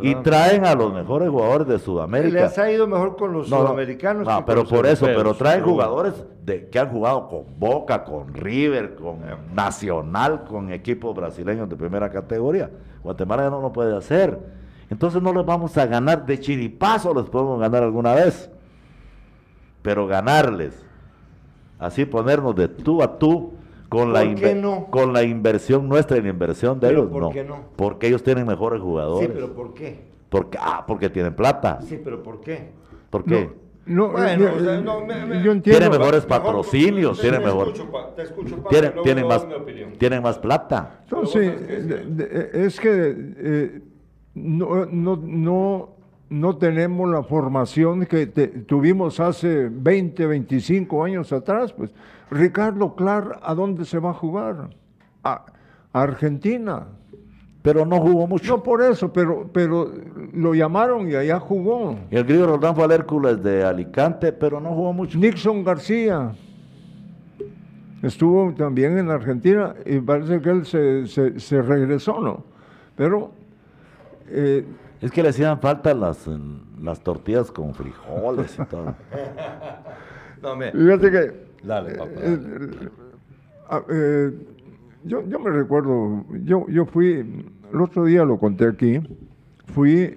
y 0.00 0.14
traen 0.16 0.64
a 0.64 0.74
los 0.74 0.92
mejores 0.92 1.28
jugadores 1.28 1.66
de 1.66 1.78
Sudamérica. 1.80 2.42
Les 2.42 2.58
ha 2.58 2.70
ido 2.70 2.86
mejor 2.86 3.16
con 3.16 3.32
los 3.32 3.48
sudamericanos. 3.48 4.24
No, 4.26 4.46
pero 4.46 4.64
por 4.64 4.86
eso, 4.86 5.06
pero 5.06 5.34
traen 5.34 5.64
jugadores 5.64 6.24
de, 6.44 6.68
que 6.68 6.78
han 6.78 6.90
jugado 6.90 7.28
con 7.28 7.44
Boca, 7.58 8.04
con 8.04 8.32
River, 8.32 8.94
con 8.94 9.18
Nacional, 9.52 10.44
con 10.44 10.72
equipos 10.72 11.14
brasileños 11.16 11.68
de 11.68 11.74
primera 11.74 12.08
categoría. 12.10 12.70
Guatemala 13.02 13.44
ya 13.44 13.50
no 13.50 13.60
lo 13.60 13.72
puede 13.72 13.96
hacer. 13.96 14.38
Entonces 14.90 15.20
no 15.20 15.32
les 15.32 15.44
vamos 15.44 15.76
a 15.76 15.86
ganar 15.86 16.24
de 16.24 16.38
chiripazo, 16.38 17.12
les 17.14 17.24
podemos 17.24 17.58
ganar 17.58 17.82
alguna 17.82 18.14
vez. 18.14 18.48
Pero 19.82 20.06
ganarles, 20.06 20.80
así 21.80 22.04
ponernos 22.04 22.54
de 22.54 22.68
tú 22.68 23.02
a 23.02 23.18
tú, 23.18 23.54
con 23.94 24.12
la, 24.12 24.86
con 24.90 25.12
la 25.12 25.22
inversión 25.22 25.88
nuestra 25.88 26.16
y 26.16 26.22
la 26.22 26.30
inversión 26.30 26.80
de 26.80 26.90
ellos, 26.90 27.08
no. 27.10 27.30
Porque 27.76 28.08
ellos 28.08 28.24
tienen 28.24 28.44
mejores 28.44 28.82
jugadores. 28.82 29.28
Sí, 29.28 29.32
pero 29.32 29.54
¿por 29.54 29.72
qué? 29.72 30.00
Porque, 30.28 30.58
ah, 30.60 30.84
porque 30.84 31.08
tienen 31.10 31.34
plata. 31.34 31.78
Sí, 31.82 32.00
pero 32.02 32.20
¿por 32.20 32.40
qué? 32.40 32.72
¿Por 33.08 33.24
qué? 33.24 33.50
No, 33.86 34.08
bueno, 34.08 34.58
yo, 34.58 35.52
entiendo. 35.52 35.62
Tienen 35.62 35.90
mejores 35.90 36.24
patrocinios, 36.26 37.20
tienen 37.20 37.42
mejor. 37.42 37.72
te 38.16 38.22
escucho, 38.22 38.64
tienen, 39.04 39.28
más, 39.28 39.46
tienen 39.98 40.22
más 40.22 40.38
plata. 40.38 41.02
Entonces, 41.04 41.52
es 42.52 42.80
que 42.80 43.14
eh, 43.36 43.80
no, 44.34 44.86
no, 44.86 45.16
no, 45.16 45.88
no 46.30 46.56
tenemos 46.56 47.08
la 47.08 47.22
formación 47.22 48.06
que 48.06 48.26
tuvimos 48.26 49.20
hace 49.20 49.68
20, 49.70 50.26
25 50.26 51.04
años 51.04 51.32
atrás, 51.32 51.72
pues 51.72 51.92
Ricardo 52.30 52.94
Clar, 52.94 53.40
¿a 53.42 53.54
dónde 53.54 53.84
se 53.84 53.98
va 53.98 54.10
a 54.10 54.14
jugar? 54.14 54.70
A, 55.22 55.44
Argentina. 55.92 56.86
Pero 57.62 57.86
no 57.86 57.98
jugó 58.00 58.26
mucho. 58.26 58.56
No 58.56 58.62
por 58.62 58.82
eso, 58.82 59.12
pero, 59.12 59.48
pero 59.52 59.90
lo 60.34 60.54
llamaron 60.54 61.08
y 61.08 61.14
allá 61.14 61.40
jugó. 61.40 61.96
Y 62.10 62.16
el 62.16 62.24
griego 62.24 62.46
Roldán 62.46 62.74
fue 62.74 62.84
al 62.84 62.90
Hércules 62.90 63.42
de 63.42 63.64
Alicante, 63.64 64.32
pero 64.32 64.60
no 64.60 64.74
jugó 64.74 64.92
mucho. 64.92 65.18
Nixon 65.18 65.64
García 65.64 66.32
estuvo 68.02 68.52
también 68.52 68.98
en 68.98 69.10
Argentina 69.10 69.74
y 69.86 69.98
parece 70.00 70.40
que 70.42 70.50
él 70.50 70.66
se, 70.66 71.62
regresó, 71.62 72.20
¿no? 72.20 72.44
Pero... 72.96 73.32
Eh, 74.28 74.66
es 75.00 75.10
que 75.10 75.22
le 75.22 75.28
hacían 75.28 75.60
falta 75.60 75.92
las, 75.92 76.26
las 76.80 77.00
tortillas 77.00 77.50
con 77.50 77.74
frijoles 77.74 78.58
y 78.58 78.64
todo. 78.64 78.94
no, 80.42 80.56
me... 80.56 80.72
Fíjate 80.72 81.10
que 81.10 81.53
Dale, 81.64 81.92
eh, 81.92 81.96
papá. 81.96 82.10
Eh, 82.20 83.80
eh, 83.90 84.32
yo, 85.04 85.26
yo 85.28 85.38
me 85.38 85.50
recuerdo, 85.50 86.24
yo, 86.44 86.66
yo 86.68 86.86
fui, 86.86 87.44
el 87.72 87.80
otro 87.80 88.04
día 88.04 88.24
lo 88.24 88.38
conté 88.38 88.66
aquí, 88.66 89.00
fui, 89.66 90.16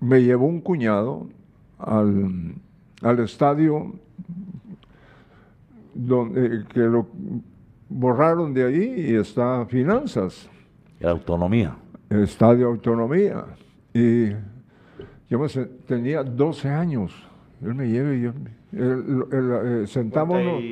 me 0.00 0.22
llevó 0.22 0.46
un 0.46 0.60
cuñado 0.60 1.26
al, 1.78 2.54
al 3.02 3.18
estadio 3.20 3.94
donde, 5.94 6.64
que 6.72 6.80
lo 6.80 7.06
borraron 7.88 8.54
de 8.54 8.64
ahí 8.64 8.94
y 9.10 9.14
está 9.14 9.66
Finanzas. 9.66 10.48
La 11.00 11.10
autonomía. 11.10 11.76
Estadio 12.10 12.68
Autonomía. 12.68 13.44
Y 13.92 14.30
yo 15.28 15.38
me, 15.38 15.48
tenía 15.86 16.22
12 16.22 16.68
años. 16.68 17.12
Él 17.64 17.74
me 17.74 17.88
lleva 17.88 18.14
y 18.14 18.20
yo 18.22 18.32
el, 18.76 19.24
eh, 19.32 19.86
sentámonos 19.86 20.62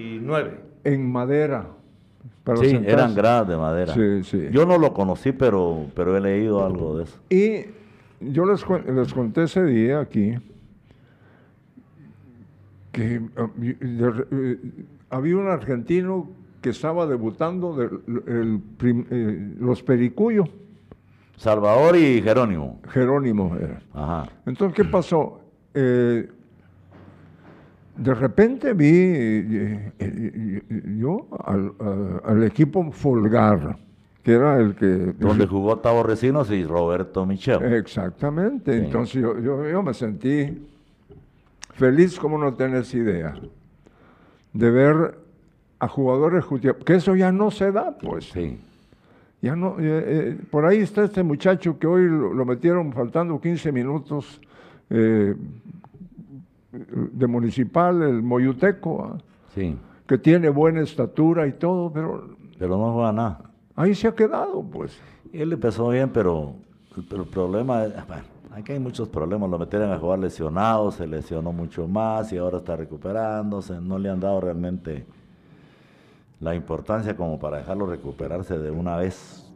en 0.84 1.12
madera. 1.12 1.66
sí, 2.56 2.78
eran 2.84 3.14
gradas 3.14 3.48
de 3.48 3.56
madera. 3.56 3.94
Yo 4.50 4.66
no 4.66 4.78
lo 4.78 4.92
conocí, 4.92 5.32
pero, 5.32 5.86
pero 5.94 6.16
he 6.16 6.20
leído 6.20 6.64
algo 6.64 6.98
de 6.98 7.04
eso. 7.04 7.18
Y 7.30 7.66
yo 8.20 8.44
les, 8.44 8.64
les 8.86 9.14
conté 9.14 9.44
ese 9.44 9.64
día 9.64 10.00
aquí 10.00 10.34
que 12.90 13.22
eh, 13.62 14.58
había 15.08 15.36
un 15.36 15.48
argentino 15.48 16.28
que 16.60 16.70
estaba 16.70 17.06
debutando 17.06 17.74
de, 17.74 17.90
eh, 18.26 19.54
los 19.58 19.82
Pericuyo. 19.82 20.44
Salvador 21.36 21.96
y 21.96 22.20
Jerónimo. 22.22 22.80
Jerónimo 22.90 23.56
era. 23.56 23.82
Entonces, 24.46 24.76
¿qué 24.76 24.84
pasó? 24.84 25.40
De 27.96 28.14
repente 28.14 28.72
vi 28.72 28.90
eh, 28.90 29.92
eh, 29.98 30.62
yo 30.98 31.28
al, 31.44 32.42
equipo 32.44 32.90
Folgar, 32.90 33.76
que 34.22 34.32
era 34.32 34.58
el 34.58 34.74
que... 34.74 34.86
Donde 35.18 35.46
jugó 35.46 35.78
Tavo 35.78 36.02
Recinos 36.02 36.50
y 36.50 36.64
Roberto 36.64 37.26
Michel. 37.26 37.62
Exactamente, 37.74 38.76
entonces 38.76 39.20
yo, 39.20 39.38
yo, 39.40 39.82
me 39.82 39.92
sentí 39.94 40.66
feliz 41.74 42.18
como 42.18 42.38
no 42.38 42.54
tenés 42.54 42.94
idea, 42.94 43.34
de 44.52 44.70
ver 44.70 45.18
a 45.78 45.88
jugadores 45.88 46.44
que 46.84 46.94
eso 46.94 47.16
ya 47.16 47.32
no 47.32 47.50
se 47.50 47.72
da, 47.72 47.96
pues. 47.98 48.30
Sí. 48.30 48.58
Ya 49.40 49.56
no, 49.56 49.74
eh, 49.80 50.38
por 50.50 50.64
ahí 50.64 50.78
está 50.78 51.04
este 51.04 51.24
muchacho 51.24 51.76
que 51.76 51.86
hoy 51.88 52.04
lo, 52.04 52.44
metieron 52.44 52.92
faltando 52.92 53.40
15 53.40 53.72
minutos 53.72 54.40
de 56.72 57.26
municipal, 57.26 58.02
el 58.02 58.22
Moyuteco, 58.22 59.18
sí. 59.54 59.76
que 60.06 60.18
tiene 60.18 60.48
buena 60.48 60.80
estatura 60.80 61.46
y 61.46 61.52
todo, 61.52 61.92
pero... 61.92 62.36
Pero 62.58 62.78
no 62.78 62.92
juega 62.92 63.12
nada. 63.12 63.40
Ahí 63.76 63.94
se 63.94 64.08
ha 64.08 64.14
quedado, 64.14 64.62
pues. 64.62 64.98
Él 65.32 65.52
empezó 65.52 65.88
bien, 65.90 66.10
pero, 66.10 66.54
pero 67.08 67.22
el 67.22 67.28
problema 67.28 67.84
es, 67.84 68.06
bueno, 68.06 68.24
aquí 68.52 68.72
hay 68.72 68.78
muchos 68.78 69.08
problemas, 69.08 69.50
lo 69.50 69.58
metieron 69.58 69.90
a 69.92 69.98
jugar 69.98 70.18
lesionado, 70.18 70.90
se 70.90 71.06
lesionó 71.06 71.52
mucho 71.52 71.88
más 71.88 72.32
y 72.32 72.38
ahora 72.38 72.58
está 72.58 72.76
recuperándose, 72.76 73.80
no 73.80 73.98
le 73.98 74.10
han 74.10 74.20
dado 74.20 74.40
realmente 74.40 75.06
la 76.40 76.54
importancia 76.54 77.16
como 77.16 77.38
para 77.38 77.58
dejarlo 77.58 77.86
recuperarse 77.86 78.58
de 78.58 78.70
una 78.70 78.96
vez, 78.96 79.50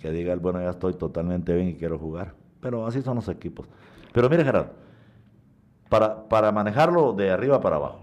que 0.00 0.10
diga 0.10 0.34
bueno, 0.36 0.60
ya 0.60 0.70
estoy 0.70 0.94
totalmente 0.94 1.54
bien 1.54 1.68
y 1.68 1.74
quiero 1.74 1.98
jugar. 1.98 2.34
Pero 2.60 2.86
así 2.86 3.02
son 3.02 3.16
los 3.16 3.28
equipos. 3.28 3.66
Pero 4.12 4.28
mire, 4.28 4.44
Gerardo, 4.44 4.70
para, 5.88 6.28
para 6.28 6.52
manejarlo 6.52 7.12
de 7.12 7.30
arriba 7.30 7.60
para 7.60 7.76
abajo, 7.76 8.00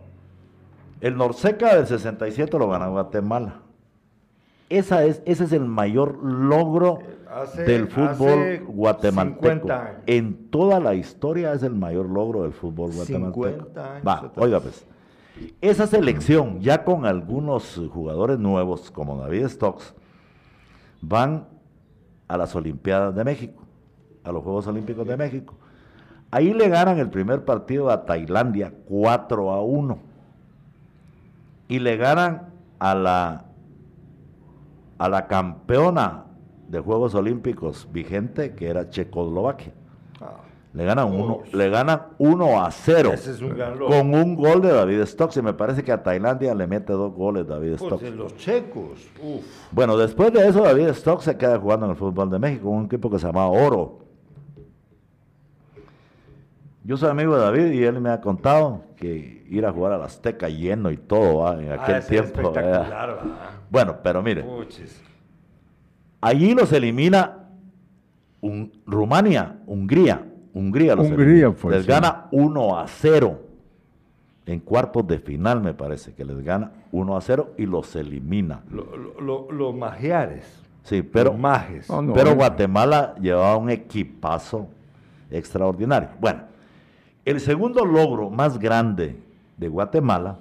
el 1.02 1.18
Norseca 1.18 1.76
del 1.76 1.88
67 1.88 2.58
lo 2.58 2.70
gana 2.70 2.88
Guatemala. 2.88 3.62
Esa 4.70 5.04
es, 5.04 5.22
ese 5.26 5.44
es 5.44 5.52
el 5.52 5.66
mayor 5.66 6.18
logro 6.24 7.00
del 7.66 7.88
fútbol 7.88 8.64
guatemalteco. 8.68 9.68
En 10.08 10.50
toda 10.50 10.80
la 10.80 10.96
historia 10.96 11.54
es 11.54 11.64
el 11.64 11.76
mayor 11.76 12.10
logro 12.10 12.44
del 12.44 12.54
fútbol 12.54 12.92
guatemalteco. 12.92 13.68
Va, 14.08 14.32
oiga 14.38 14.60
pues. 14.60 14.86
Esa 15.62 15.86
selección, 15.86 16.62
ya 16.62 16.84
con 16.84 17.06
algunos 17.06 17.80
jugadores 17.92 18.40
nuevos, 18.40 18.90
como 18.90 19.18
David 19.18 19.50
Stokes, 19.50 19.94
van 21.02 21.46
a 22.28 22.38
las 22.38 22.56
Olimpiadas 22.56 23.14
de 23.14 23.24
México, 23.24 23.62
a 24.24 24.32
los 24.32 24.44
Juegos 24.44 24.66
Olímpicos 24.68 25.06
de 25.06 25.18
México. 25.18 25.54
Ahí 26.36 26.54
le 26.54 26.68
ganan 26.68 27.00
el 27.00 27.10
primer 27.10 27.46
partido 27.46 27.90
a 27.90 28.04
Tailandia 28.04 28.74
4 28.90 29.52
a 29.54 29.62
1. 29.62 29.98
Y 31.70 31.80
le 31.80 31.96
ganan 31.96 32.50
a 32.78 32.94
la, 32.94 33.46
a 34.98 35.08
la 35.08 35.28
campeona 35.28 36.26
de 36.68 36.82
Juegos 36.82 37.16
Olímpicos 37.16 37.88
vigente, 37.90 38.54
que 38.54 38.68
era 38.68 38.90
Checoslovaquia. 38.90 39.72
Le 40.74 40.84
ganan, 40.84 41.14
uno, 41.14 41.40
le 41.54 41.70
ganan 41.70 42.02
1 42.18 42.62
a 42.62 42.70
0 42.70 43.14
con 43.88 44.14
un 44.14 44.36
gol 44.36 44.62
de 44.62 44.74
David 44.74 45.06
Stokes. 45.06 45.40
Y 45.40 45.42
me 45.42 45.54
parece 45.54 45.86
que 45.86 45.94
a 45.94 46.04
Tailandia 46.04 46.54
le 46.54 46.68
mete 46.68 46.92
dos 46.92 47.14
goles 47.14 47.48
David 47.48 47.76
pues 47.78 47.94
Stokes. 47.94 48.12
los 48.12 48.36
checos. 48.36 49.08
Bueno, 49.72 49.96
después 49.96 50.34
de 50.34 50.46
eso, 50.50 50.64
David 50.64 50.90
Stokes 50.96 51.24
se 51.24 51.38
queda 51.38 51.58
jugando 51.58 51.86
en 51.86 51.92
el 51.92 51.98
fútbol 51.98 52.30
de 52.30 52.40
México, 52.40 52.68
un 52.68 52.88
equipo 52.88 53.10
que 53.10 53.20
se 53.20 53.26
llama 53.26 53.48
Oro. 53.48 54.05
Yo 56.86 56.98
soy 56.98 57.10
amigo 57.10 57.36
de 57.36 57.42
David 57.42 57.72
y 57.72 57.84
él 57.84 58.00
me 58.00 58.12
ha 58.12 58.22
contado 58.22 58.84
que 58.96 59.44
ir 59.50 59.66
a 59.66 59.72
jugar 59.72 59.94
al 59.94 60.04
Azteca 60.04 60.48
lleno 60.50 60.92
y 60.92 60.98
todo 60.98 61.60
en 61.60 61.72
ah, 61.72 61.82
aquel 61.82 62.06
tiempo. 62.06 62.54
Bueno, 63.72 63.98
pero 64.04 64.22
mire. 64.22 64.46
Allí 66.22 66.54
los 66.54 66.72
elimina 66.72 67.50
un, 68.42 68.72
Rumania, 68.86 69.58
Hungría 69.66 70.26
Hungría, 70.56 70.96
los 70.96 71.08
Hungría 71.08 71.54
les 71.70 71.86
gana 71.86 72.28
1 72.32 72.80
a 72.80 72.88
0. 72.88 73.42
En 74.46 74.60
cuartos 74.62 75.06
de 75.06 75.20
final, 75.20 75.60
me 75.62 75.74
parece, 75.74 76.14
que 76.14 76.24
les 76.24 76.42
gana 76.42 76.72
1 76.94 77.18
a 77.18 77.20
0 77.20 77.56
y 77.58 77.66
los 77.66 77.94
elimina. 77.98 78.64
Los 78.70 79.76
magiares. 79.76 80.46
Sí, 80.84 81.02
pero, 81.02 81.34
majes. 81.34 81.88
pero 82.14 82.30
eh. 82.30 82.36
Guatemala 82.36 83.16
llevaba 83.20 83.58
un 83.58 83.70
equipazo 83.70 84.70
extraordinario. 85.30 86.10
Bueno, 86.22 86.44
el 87.26 87.42
segundo 87.42 87.86
logro 87.86 88.30
más 88.30 88.60
grande 88.60 89.20
de 89.58 89.68
Guatemala 89.68 90.40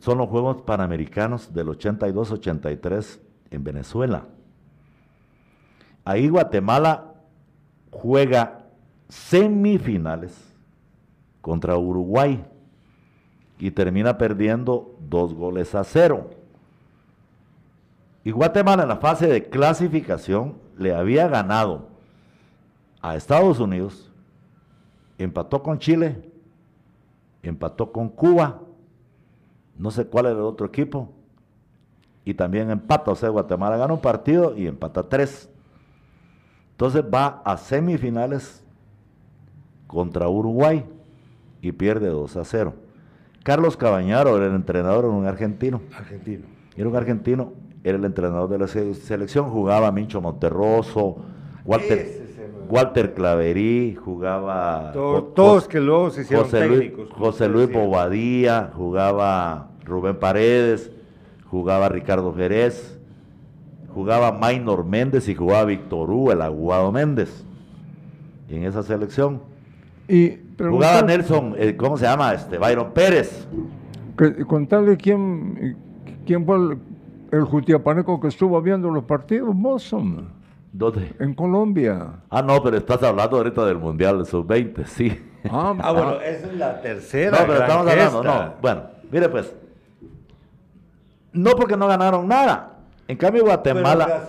son 0.00 0.18
los 0.18 0.28
Juegos 0.28 0.62
Panamericanos 0.62 1.52
del 1.52 1.68
82-83 1.68 3.18
en 3.50 3.64
Venezuela. 3.64 4.24
Ahí 6.04 6.28
Guatemala 6.28 7.12
juega 7.90 8.64
semifinales 9.08 10.34
contra 11.40 11.76
Uruguay 11.76 12.44
y 13.58 13.70
termina 13.70 14.16
perdiendo 14.16 14.96
dos 15.08 15.34
goles 15.34 15.74
a 15.74 15.84
cero. 15.84 16.30
Y 18.24 18.30
Guatemala 18.30 18.84
en 18.84 18.88
la 18.88 18.96
fase 18.96 19.26
de 19.26 19.48
clasificación 19.48 20.54
le 20.78 20.94
había 20.94 21.28
ganado 21.28 21.88
a 23.02 23.16
Estados 23.16 23.58
Unidos, 23.58 24.11
empató 25.18 25.62
con 25.62 25.78
Chile, 25.78 26.30
empató 27.42 27.92
con 27.92 28.08
Cuba, 28.08 28.60
no 29.76 29.90
sé 29.90 30.06
cuál 30.06 30.26
era 30.26 30.36
el 30.36 30.42
otro 30.42 30.66
equipo, 30.66 31.10
y 32.24 32.34
también 32.34 32.70
empata, 32.70 33.10
o 33.10 33.16
sea, 33.16 33.30
Guatemala 33.30 33.76
gana 33.76 33.94
un 33.94 34.00
partido 34.00 34.56
y 34.56 34.66
empata 34.66 35.08
tres. 35.08 35.50
Entonces 36.72 37.02
va 37.02 37.42
a 37.44 37.56
semifinales 37.56 38.62
contra 39.86 40.28
Uruguay 40.28 40.84
y 41.60 41.72
pierde 41.72 42.08
2 42.08 42.36
a 42.36 42.44
0. 42.44 42.74
Carlos 43.42 43.76
Cabañaro 43.76 44.36
era 44.36 44.46
el 44.46 44.54
entrenador, 44.54 45.04
era 45.04 45.14
un 45.14 45.26
argentino. 45.26 45.82
Argentino. 45.96 46.44
Era 46.76 46.88
un 46.88 46.96
argentino, 46.96 47.52
era 47.84 47.98
el 47.98 48.04
entrenador 48.04 48.48
de 48.48 48.58
la 48.58 48.66
selección, 48.66 49.50
jugaba 49.50 49.90
Mincho 49.92 50.20
Monterroso, 50.20 51.16
Walter, 51.64 52.21
Walter 52.68 53.14
Claverí, 53.14 53.94
jugaba... 53.94 54.92
todos 54.92 55.68
que 55.68 55.80
luego 55.80 56.10
se 56.10 56.22
hicieron 56.22 56.44
José 56.44 56.68
técnicos. 56.68 57.08
Luis, 57.08 57.18
José 57.18 57.48
Luis 57.48 57.72
Bobadía, 57.72 58.70
jugaba 58.74 59.68
Rubén 59.84 60.16
Paredes, 60.18 60.90
jugaba 61.50 61.88
Ricardo 61.88 62.34
Jerez, 62.34 62.98
jugaba 63.94 64.32
Maynor 64.32 64.84
Méndez 64.84 65.28
y 65.28 65.34
jugaba 65.34 65.64
Víctor 65.64 66.10
Hugo, 66.10 66.32
el 66.32 66.42
aguado 66.42 66.92
Méndez. 66.92 67.44
Y 68.48 68.56
en 68.56 68.64
esa 68.64 68.82
selección 68.82 69.40
y 70.08 70.38
Jugaba 70.58 71.02
Nelson, 71.02 71.54
eh, 71.56 71.76
¿cómo 71.76 71.96
se 71.96 72.04
llama? 72.04 72.34
Este, 72.34 72.58
Byron 72.58 72.92
Pérez. 72.92 73.46
Que, 74.16 74.44
contarle 74.44 74.96
quién, 74.96 75.76
quién 76.26 76.44
fue 76.44 76.56
el, 76.56 76.78
el 77.30 77.44
jutiapaneco 77.44 78.20
que 78.20 78.28
estuvo 78.28 78.60
viendo 78.60 78.90
los 78.90 79.04
partidos, 79.04 79.54
Mosson. 79.54 80.28
¿Dónde? 80.72 81.14
En 81.18 81.34
Colombia. 81.34 82.22
Ah, 82.30 82.42
no, 82.42 82.62
pero 82.62 82.78
estás 82.78 83.02
hablando 83.02 83.36
ahorita 83.36 83.64
del 83.66 83.78
Mundial 83.78 84.18
de 84.18 84.24
Sub-20, 84.24 84.84
sí. 84.86 85.28
Ah, 85.50 85.74
ah, 85.78 85.92
bueno, 85.92 86.20
esa 86.20 86.46
es 86.46 86.54
la 86.54 86.80
tercera. 86.80 87.40
No, 87.40 87.46
pero 87.46 87.60
estamos 87.60 87.86
hablando, 87.90 88.22
no. 88.22 88.54
Bueno, 88.62 88.82
mire 89.10 89.28
pues. 89.28 89.54
No 91.32 91.50
porque 91.52 91.76
no 91.76 91.88
ganaron 91.88 92.28
nada. 92.28 92.72
En 93.08 93.16
cambio, 93.16 93.44
Guatemala. 93.44 94.26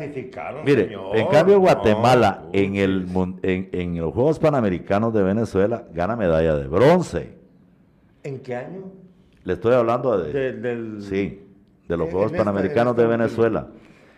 Mire, 0.66 0.98
en 1.14 1.28
cambio, 1.28 1.60
Guatemala 1.60 2.44
en, 2.52 2.76
el, 2.76 3.08
en, 3.44 3.98
los 3.98 4.14
Juegos 4.14 4.40
Panamericanos 4.40 5.14
de 5.14 5.24
Venezuela 5.24 5.84
gana 5.94 6.16
medalla 6.16 6.56
de 6.56 6.68
bronce. 6.68 7.38
¿En 8.24 8.40
qué 8.40 8.56
año? 8.56 8.92
Le 9.44 9.54
estoy 9.54 9.74
hablando 9.74 10.18
de. 10.18 11.02
sí, 11.02 11.46
de 11.88 11.98
los 11.98 12.10
Juegos 12.10 12.32
Panamericanos 12.32 12.96
de 12.98 13.06
Venezuela. 13.06 13.68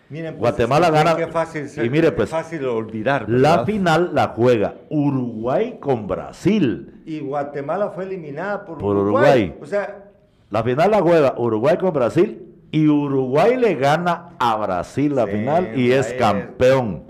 Miren, 0.10 0.36
pues, 0.36 0.40
Guatemala 0.40 0.90
gana. 0.92 1.16
fácil, 1.28 1.68
y 1.84 1.90
mire, 1.90 2.12
pues. 2.12 2.30
fácil 2.30 2.66
olvidar. 2.66 3.28
La 3.28 3.66
final 3.66 4.12
la 4.14 4.28
juega 4.30 4.76
Uruguay 4.90 5.78
con 5.80 6.08
Brasil. 6.08 7.02
Y 7.06 7.20
Guatemala 7.22 7.90
fue 7.90 8.04
eliminada 8.04 8.66
por, 8.66 8.78
por 8.78 8.96
Uruguay. 8.96 9.56
O 9.62 9.66
sea. 9.66 10.04
La 10.52 10.64
final 10.64 10.92
la 10.92 11.02
juega 11.02 11.34
Uruguay 11.38 11.78
con 11.78 11.92
Brasil 11.92 12.46
y 12.72 12.88
Uruguay 12.88 13.58
le 13.58 13.76
gana 13.76 14.32
a 14.38 14.58
Brasil 14.58 15.16
la 15.16 15.26
final 15.26 15.80
y 15.80 15.92
es 15.92 16.14
campeón. 16.14 17.04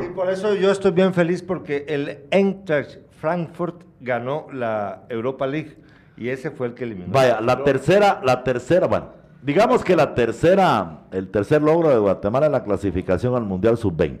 Sí, 0.00 0.08
por 0.14 0.30
eso 0.30 0.54
yo 0.54 0.70
estoy 0.70 0.92
bien 0.92 1.12
feliz 1.12 1.42
porque 1.42 1.84
el 1.88 2.20
Eintracht 2.30 2.98
Frankfurt 3.20 3.82
ganó 4.00 4.46
la 4.52 5.02
Europa 5.08 5.46
League 5.46 5.76
y 6.16 6.28
ese 6.28 6.50
fue 6.50 6.68
el 6.68 6.74
que 6.74 6.84
eliminó. 6.84 7.12
Vaya, 7.12 7.40
la 7.40 7.64
tercera, 7.64 8.20
la 8.24 8.42
tercera, 8.44 8.86
bueno, 8.86 9.08
digamos 9.42 9.84
que 9.84 9.96
la 9.96 10.14
tercera, 10.14 11.00
el 11.10 11.28
tercer 11.28 11.60
logro 11.62 11.90
de 11.90 11.98
Guatemala 11.98 12.46
es 12.46 12.52
la 12.52 12.64
clasificación 12.64 13.34
al 13.34 13.44
Mundial 13.44 13.76
Sub-20. 13.76 14.20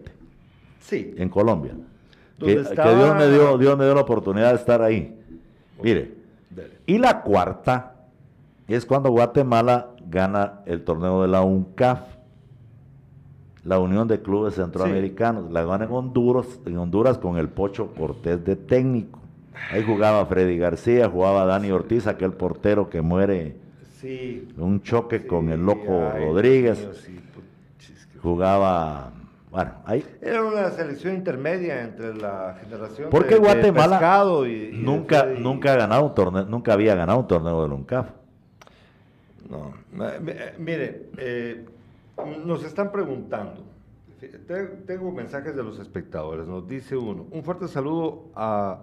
Sí. 0.80 1.14
En 1.16 1.28
Colombia. 1.28 1.74
Que, 2.38 2.58
Dios 2.58 3.16
me 3.16 3.28
dio, 3.28 3.56
Dios 3.56 3.78
me 3.78 3.84
dio 3.84 3.94
la 3.94 4.00
oportunidad 4.00 4.50
de 4.50 4.56
estar 4.56 4.82
ahí. 4.82 5.16
Mire. 5.80 6.14
Y 6.86 6.98
la 6.98 7.22
cuarta 7.22 7.94
es 8.66 8.84
cuando 8.84 9.10
Guatemala 9.10 9.90
gana 10.08 10.60
el 10.66 10.82
torneo 10.82 11.22
de 11.22 11.28
la 11.28 11.42
UNCAF, 11.42 12.00
la 13.64 13.78
Unión 13.78 14.08
de 14.08 14.20
Clubes 14.20 14.54
Centroamericanos. 14.56 15.50
La 15.52 15.64
gana 15.64 15.84
en 15.84 15.92
Honduras, 15.92 16.46
en 16.66 16.76
Honduras 16.78 17.18
con 17.18 17.38
el 17.38 17.48
Pocho 17.48 17.94
Cortés 17.94 18.44
de 18.44 18.56
técnico. 18.56 19.20
Ahí 19.70 19.84
jugaba 19.84 20.26
Freddy 20.26 20.58
García, 20.58 21.08
jugaba 21.08 21.44
Dani 21.44 21.70
Ortiz, 21.70 22.06
aquel 22.08 22.32
portero 22.32 22.90
que 22.90 23.02
muere 23.02 23.56
sí, 24.02 24.48
un 24.58 24.82
choque 24.82 25.26
con 25.26 25.48
el 25.48 25.64
loco 25.64 26.10
Rodríguez. 26.10 26.86
jugaba, 28.20 29.12
bueno, 29.50 29.72
ahí. 29.84 30.04
Era 30.20 30.42
una 30.42 30.70
selección 30.70 31.14
intermedia 31.14 31.82
entre 31.82 32.14
la 32.14 32.58
generación 32.60 33.08
Porque 33.10 33.36
Guatemala 33.36 34.24
y, 34.46 34.70
nunca, 34.74 35.24
nunca 35.26 35.72
ha 35.72 35.76
ganado 35.76 36.04
un 36.06 36.14
torneo, 36.14 36.44
nunca 36.44 36.72
había 36.74 36.94
ganado 36.94 37.20
un 37.20 37.28
torneo 37.28 37.62
del 37.62 37.72
UNCAF. 37.72 38.10
No, 39.48 39.72
mire, 40.58 41.10
eh, 41.18 41.64
nos 42.44 42.64
están 42.64 42.90
preguntando. 42.90 43.62
Tengo 44.86 45.10
mensajes 45.10 45.54
de 45.56 45.62
los 45.62 45.78
espectadores. 45.78 46.46
Nos 46.46 46.66
dice 46.68 46.96
uno, 46.96 47.26
un 47.30 47.42
fuerte 47.42 47.68
saludo 47.68 48.30
a, 48.34 48.78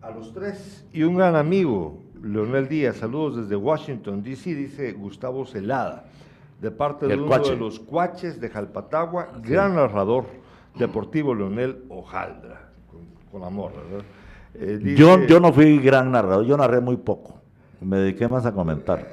a 0.00 0.10
los 0.10 0.32
tres 0.32 0.86
y 0.92 1.02
un 1.02 1.16
gran 1.16 1.34
amigo, 1.34 2.03
Leonel 2.24 2.68
Díaz. 2.68 2.96
Saludos 2.96 3.36
desde 3.36 3.56
Washington, 3.56 4.22
D.C., 4.22 4.54
dice 4.54 4.92
Gustavo 4.92 5.44
Celada, 5.44 6.04
de 6.60 6.70
parte 6.70 7.06
de 7.06 7.16
uno 7.16 7.38
de 7.38 7.56
los 7.56 7.78
cuaches 7.78 8.40
de 8.40 8.48
Jalpatagua, 8.48 9.28
gran 9.42 9.74
narrador 9.76 10.24
deportivo 10.74 11.34
Leonel 11.34 11.84
Ojaldra, 11.88 12.68
con, 13.30 13.44
amor, 13.44 13.72
¿verdad? 13.74 14.04
Eh, 14.54 14.94
yo, 14.96 15.24
yo 15.26 15.40
no 15.40 15.52
fui 15.52 15.78
gran 15.78 16.10
narrador, 16.10 16.46
yo 16.46 16.56
narré 16.56 16.80
muy 16.80 16.96
poco. 16.96 17.40
Me 17.80 17.98
dediqué 17.98 18.28
más 18.28 18.46
a 18.46 18.52
comentar. 18.52 19.06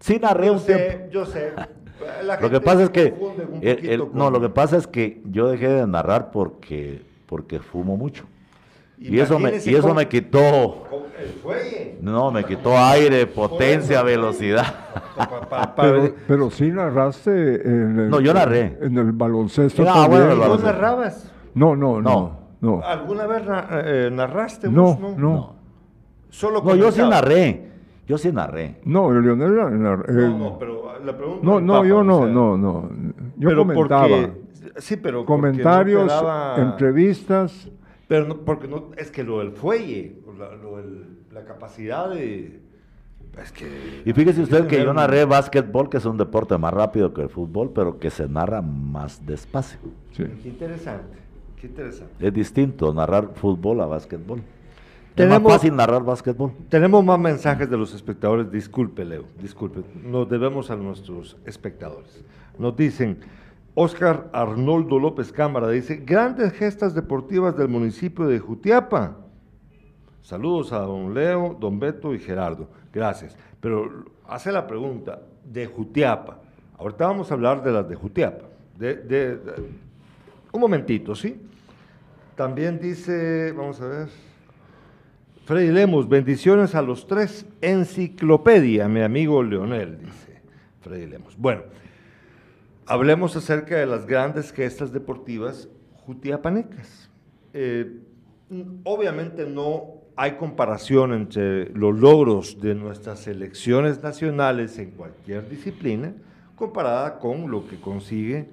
Sí 0.00 0.18
narré 0.20 0.50
un 0.50 0.58
sé, 0.58 1.08
Yo 1.12 1.24
sé. 1.24 1.52
lo 2.40 2.50
que 2.50 2.60
pasa 2.60 2.84
es 2.84 2.90
que 2.90 3.14
no, 4.12 4.30
lo 4.30 4.40
que 4.40 4.48
pasa 4.48 4.76
es 4.76 4.86
que 4.86 5.22
yo 5.24 5.48
dejé 5.48 5.68
de 5.68 5.86
narrar 5.86 6.30
porque 6.30 7.02
porque 7.26 7.60
fumo 7.60 7.96
mucho. 7.96 8.24
Y 8.98 9.18
eso 9.20 9.38
me 9.38 9.52
y 9.64 9.74
eso 9.74 9.94
me 9.94 10.08
quitó. 10.08 10.88
No, 12.00 12.30
me 12.30 12.44
quitó 12.44 12.76
aire, 12.76 13.26
potencia, 13.26 14.02
velocidad. 14.02 14.66
pero, 15.76 16.14
pero 16.26 16.50
sí 16.50 16.70
narraste 16.70 17.30
en 17.30 17.98
el, 17.98 18.10
No, 18.10 18.20
yo 18.20 18.32
narré. 18.32 18.78
En 18.80 18.96
el 18.96 19.12
baloncesto 19.12 19.84
ah, 19.88 20.06
bueno, 20.08 20.34
¿No 20.34 20.56
narrabas? 20.58 21.30
No, 21.54 21.76
no, 21.76 22.00
no, 22.00 22.38
no. 22.60 22.82
¿Alguna 22.84 23.26
vez 23.26 23.42
eh, 23.84 24.10
narraste 24.12 24.68
no, 24.68 24.98
No, 25.00 25.14
no. 25.16 25.54
Solo 26.30 26.62
no, 26.62 26.74
yo 26.76 26.92
sí 26.92 27.02
narré. 27.02 27.70
Yo 28.06 28.18
sí 28.18 28.32
narré. 28.32 28.80
No, 28.84 29.12
Leonel 29.12 29.80
narré. 29.80 30.12
no, 30.12 30.38
no, 30.38 30.58
pero 30.58 30.98
la 31.04 31.16
pregunta. 31.16 31.40
No, 31.44 31.60
no, 31.60 31.84
yo 31.84 32.02
no, 32.02 32.26
no, 32.26 32.56
no. 32.56 32.90
Yo 33.36 33.56
comentaba. 33.56 34.08
sí, 34.76 34.96
pero. 34.96 35.24
Comentarios, 35.24 36.12
entrevistas. 36.56 37.70
Pero 38.10 38.26
no, 38.26 38.38
porque 38.38 38.66
no, 38.66 38.90
es 38.96 39.12
que 39.12 39.22
lo 39.22 39.38
del 39.38 39.52
fuelle, 39.52 40.16
la, 41.32 41.44
capacidad 41.44 42.10
de. 42.10 42.60
Es 43.40 43.52
que, 43.52 44.02
y 44.04 44.12
fíjese 44.12 44.42
usted 44.42 44.66
que 44.66 44.82
yo 44.82 44.92
narré 44.92 45.24
básquetbol, 45.24 45.88
que 45.88 45.98
es 45.98 46.04
un 46.04 46.16
deporte 46.16 46.58
más 46.58 46.74
rápido 46.74 47.14
que 47.14 47.22
el 47.22 47.28
fútbol, 47.28 47.70
pero 47.72 48.00
que 48.00 48.10
se 48.10 48.28
narra 48.28 48.62
más 48.62 49.24
despacio. 49.24 49.78
Sí. 50.10 50.24
Qué 50.42 50.48
interesante, 50.48 51.18
qué 51.60 51.68
interesante. 51.68 52.26
Es 52.26 52.34
distinto 52.34 52.92
narrar 52.92 53.30
fútbol 53.36 53.80
a 53.80 53.86
básquetbol. 53.86 54.42
Tenemos, 55.14 55.42
más 55.44 55.52
fácil 55.52 55.76
narrar 55.76 56.02
básquetbol. 56.02 56.52
Tenemos 56.68 57.04
más 57.04 57.18
mensajes 57.20 57.70
de 57.70 57.76
los 57.76 57.94
espectadores. 57.94 58.50
Disculpe, 58.50 59.04
Leo, 59.04 59.26
disculpe. 59.40 59.82
Nos 60.04 60.28
debemos 60.28 60.68
a 60.72 60.74
nuestros 60.74 61.36
espectadores. 61.46 62.24
Nos 62.58 62.76
dicen, 62.76 63.20
Oscar 63.74 64.28
Arnoldo 64.32 64.98
López 64.98 65.32
Cámara 65.32 65.68
dice, 65.68 65.96
grandes 65.96 66.52
gestas 66.52 66.94
deportivas 66.94 67.56
del 67.56 67.68
municipio 67.68 68.26
de 68.26 68.38
Jutiapa. 68.38 69.16
Saludos 70.22 70.72
a 70.72 70.80
don 70.80 71.14
Leo, 71.14 71.56
don 71.58 71.78
Beto 71.78 72.14
y 72.14 72.18
Gerardo. 72.18 72.68
Gracias. 72.92 73.36
Pero 73.60 74.04
hace 74.26 74.52
la 74.52 74.66
pregunta 74.66 75.22
de 75.44 75.66
Jutiapa. 75.66 76.38
Ahorita 76.78 77.06
vamos 77.06 77.30
a 77.30 77.34
hablar 77.34 77.62
de 77.62 77.72
las 77.72 77.88
de 77.88 77.94
Jutiapa. 77.94 78.46
un 80.52 80.60
momentito, 80.60 81.14
¿sí? 81.14 81.40
También 82.34 82.78
dice, 82.78 83.52
vamos 83.52 83.80
a 83.80 83.86
ver. 83.86 84.08
Freddy 85.44 85.70
Lemos, 85.70 86.08
bendiciones 86.08 86.74
a 86.74 86.82
los 86.82 87.06
tres. 87.06 87.44
Enciclopedia, 87.60 88.88
mi 88.88 89.00
amigo 89.00 89.42
Leonel, 89.42 89.98
dice 89.98 90.40
Freddy 90.80 91.06
Lemos. 91.06 91.36
Bueno, 91.36 91.62
hablemos 92.90 93.36
acerca 93.36 93.76
de 93.76 93.86
las 93.86 94.04
grandes 94.04 94.52
gestas 94.52 94.92
deportivas 94.92 95.68
jutiapanecas. 96.04 97.08
Eh, 97.52 98.00
obviamente 98.82 99.46
no 99.46 100.00
hay 100.16 100.32
comparación 100.32 101.14
entre 101.14 101.70
los 101.70 101.96
logros 101.96 102.60
de 102.60 102.74
nuestras 102.74 103.20
selecciones 103.20 104.02
nacionales 104.02 104.76
en 104.80 104.90
cualquier 104.90 105.48
disciplina 105.48 106.12
comparada 106.56 107.20
con 107.20 107.48
lo 107.48 107.66
que 107.68 107.80
consigue 107.80 108.48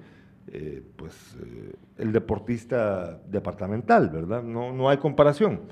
eh, 0.46 0.84
pues, 0.94 1.36
eh, 1.42 1.72
el 1.98 2.12
deportista 2.12 3.20
departamental, 3.28 4.08
¿verdad? 4.08 4.44
No, 4.44 4.72
no 4.72 4.88
hay 4.88 4.98
comparación. 4.98 5.62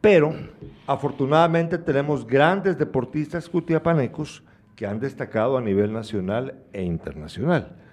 Pero 0.00 0.32
afortunadamente 0.86 1.78
tenemos 1.78 2.24
grandes 2.24 2.78
deportistas 2.78 3.48
cutiapanecos 3.48 4.44
que 4.76 4.86
han 4.86 5.00
destacado 5.00 5.58
a 5.58 5.60
nivel 5.60 5.92
nacional 5.92 6.54
e 6.72 6.82
internacional. 6.84 7.83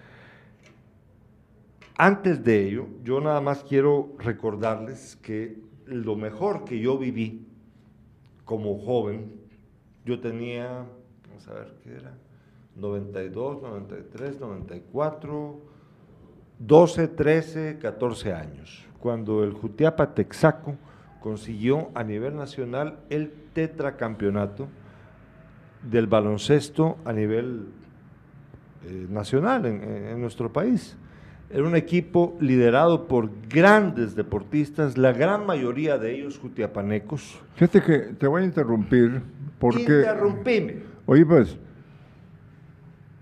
Antes 2.04 2.44
de 2.44 2.68
ello, 2.68 2.88
yo 3.04 3.22
nada 3.22 3.42
más 3.42 3.64
quiero 3.64 4.16
recordarles 4.18 5.18
que 5.18 5.60
lo 5.86 6.16
mejor 6.16 6.66
que 6.66 6.80
yo 6.80 6.98
viví 6.98 7.46
como 8.44 8.80
joven, 8.80 9.32
yo 10.04 10.20
tenía, 10.20 10.88
vamos 11.30 11.48
a 11.48 11.54
ver 11.54 11.76
qué 11.84 11.98
era, 11.98 12.18
92, 12.76 13.62
93, 13.62 14.40
94, 14.40 15.62
12, 16.58 17.08
13, 17.08 17.78
14 17.80 18.34
años, 18.34 18.84
cuando 19.00 19.44
el 19.44 19.54
Jutiapa 19.54 20.16
Texaco 20.16 20.78
consiguió 21.20 21.92
a 21.94 22.04
nivel 22.04 22.36
nacional 22.36 22.98
el 23.12 23.32
tetracampeonato 23.54 24.70
del 25.84 26.08
baloncesto 26.08 26.98
a 27.06 27.14
nivel 27.14 27.68
eh, 28.88 29.06
nacional 29.08 29.68
en, 29.68 30.20
nuestro 30.20 30.52
país. 30.52 30.98
Era 31.54 31.64
un 31.64 31.76
equipo 31.76 32.38
liderado 32.40 33.08
por 33.08 33.30
grandes 33.50 34.16
deportistas, 34.16 34.98
la 34.98 35.12
gran 35.12 35.46
mayoría 35.46 35.98
de 35.98 36.16
ellos 36.16 36.40
jutiapanecos. 36.40 37.40
Fíjate 37.56 37.82
que 37.82 38.00
te 38.16 38.28
voy 38.28 38.44
a 38.44 38.46
interrumpir 38.46 39.22
porque... 39.60 39.82
Interrumpime. 39.82 40.76
Oye, 41.06 41.26
pues, 41.26 41.58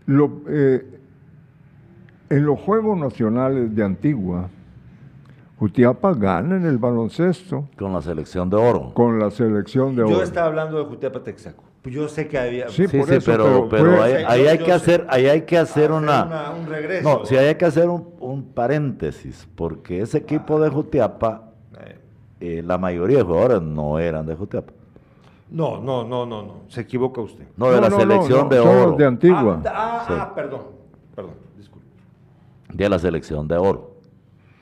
lo, 0.06 0.42
eh, 0.48 1.00
en 2.30 2.46
los 2.46 2.60
Juegos 2.60 2.98
Nacionales 3.00 3.76
de 3.76 3.84
Antigua, 3.84 4.50
Jutiapa 5.58 6.14
gana 6.14 6.56
en 6.56 6.66
el 6.66 6.78
baloncesto. 6.78 7.68
Con 7.78 7.92
la 7.92 8.02
selección 8.02 8.50
de 8.50 8.56
oro. 8.56 8.94
Con 8.94 9.20
la 9.20 9.30
selección 9.30 9.96
de 9.96 10.04
oro. 10.04 10.12
Yo 10.12 10.24
estaba 10.24 10.48
hablando 10.48 10.78
de 10.78 10.86
Jutiapa 10.86 11.24
Texaco. 11.24 11.69
Pues 11.82 11.96
yo 11.96 12.08
sé 12.10 12.28
que 12.28 12.38
había. 12.38 12.70
Sí, 12.70 12.88
sí, 12.88 13.00
pero, 13.26 13.70
pero, 13.70 14.04
ahí, 14.04 14.48
hay 14.48 14.58
que 14.58 14.72
hacer, 14.72 15.06
ahí 15.10 15.28
hay 15.28 15.44
que 15.44 15.58
hacer 15.58 15.92
una, 15.92 16.52
un 16.52 16.68
regreso. 16.68 17.20
No, 17.20 17.26
sí 17.26 17.38
hay 17.38 17.56
que 17.56 17.66
hacer 17.66 17.88
un, 17.88 18.52
paréntesis, 18.54 19.48
porque 19.56 20.02
ese 20.02 20.18
equipo 20.18 20.60
de 20.60 20.70
Jutiapa, 20.70 21.52
eh. 21.80 22.00
Eh, 22.42 22.64
la 22.66 22.78
mayoría 22.78 23.20
de 23.20 23.24
jugadores 23.24 23.62
no 23.62 23.98
eran 23.98 24.26
de 24.26 24.36
Jutiapa. 24.36 24.74
No, 25.52 25.80
no, 25.82 26.04
no, 26.04 26.26
no, 26.26 26.44
no. 26.44 26.54
Se 26.68 26.82
equivoca 26.82 27.22
usted. 27.22 27.46
No, 27.56 27.72
de 27.72 27.82
la 27.82 27.90
selección 27.90 28.50
de 28.50 28.60
oro. 28.60 28.96
de 28.98 29.06
Antigua. 29.06 29.62
Ah, 29.66 30.06
ah, 30.08 30.18
ah, 30.22 30.36
perdón, 30.36 30.62
perdón, 31.16 31.34
disculpe. 31.58 31.88
De 32.74 32.90
la 32.90 33.00
selección 33.00 33.48
de 33.48 33.58
oro. 33.58 33.89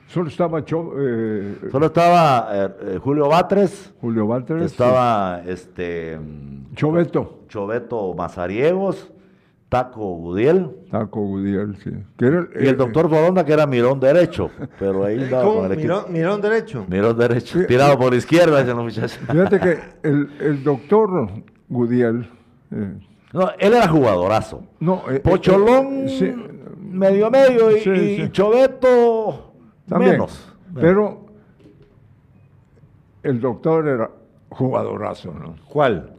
Solo 0.08 0.28
estaba 0.28 0.60
eh, 0.60 1.54
Solo 1.70 1.86
estaba 1.86 2.48
eh, 2.52 2.70
eh, 2.80 2.98
Julio 3.02 3.28
Batres. 3.28 3.92
Julio 4.00 4.26
Batres. 4.26 4.62
Estaba 4.62 5.42
este 5.46 6.18
Choveto. 6.74 7.40
Choveto 7.48 8.14
Mazariegos, 8.14 9.12
Taco 9.68 10.16
Gudiel. 10.16 10.70
Taco 10.90 11.20
Gudiel, 11.20 11.76
sí. 11.76 11.90
y 12.20 12.66
el 12.66 12.76
doctor 12.78 13.10
Foronda 13.10 13.44
que 13.44 13.52
era 13.52 13.66
mirón 13.66 14.00
derecho, 14.00 14.50
pero 14.78 15.04
ahí 15.04 15.28
¿Cómo? 15.30 15.68
mirón, 16.08 16.40
derecho. 16.40 16.86
Mirón 16.88 17.18
derecho, 17.18 17.66
tirado 17.66 17.98
por 17.98 18.12
la 18.12 18.16
izquierda 18.16 18.62
ese 18.62 18.72
muchacho. 18.72 19.20
Fíjate 19.30 19.60
que 19.60 19.78
el, 20.08 20.30
el 20.40 20.64
doctor 20.64 21.30
Gudiel. 21.68 22.30
no, 22.70 23.50
él 23.58 23.74
era 23.74 23.88
jugadorazo. 23.88 24.62
No, 24.80 25.02
Pocholón, 25.22 26.06
medio 26.80 27.30
medio 27.30 27.76
y 27.76 28.30
Choveto 28.30 29.47
Menos. 29.90 30.54
Pero 30.74 31.26
el 33.22 33.40
doctor 33.40 33.88
era 33.88 34.10
jugadorazo, 34.50 35.32
¿no? 35.32 35.56
¿Cuál? 35.68 36.10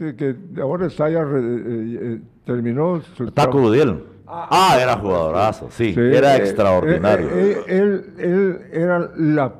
Eh, 0.00 0.14
que 0.16 0.34
ahora 0.60 0.86
está 0.86 1.08
ya, 1.08 1.20
eh, 1.20 1.26
eh, 1.26 2.20
terminó 2.44 3.00
su... 3.16 3.30
Taco 3.30 3.58
Udiel. 3.58 4.04
Ah, 4.26 4.48
ah, 4.50 4.78
era 4.80 4.96
jugadorazo, 4.96 5.68
sí, 5.70 5.92
era 5.96 6.36
extraordinario. 6.36 7.28
Él, 7.30 8.14
él, 8.16 8.60
era 8.72 9.10
la, 9.16 9.52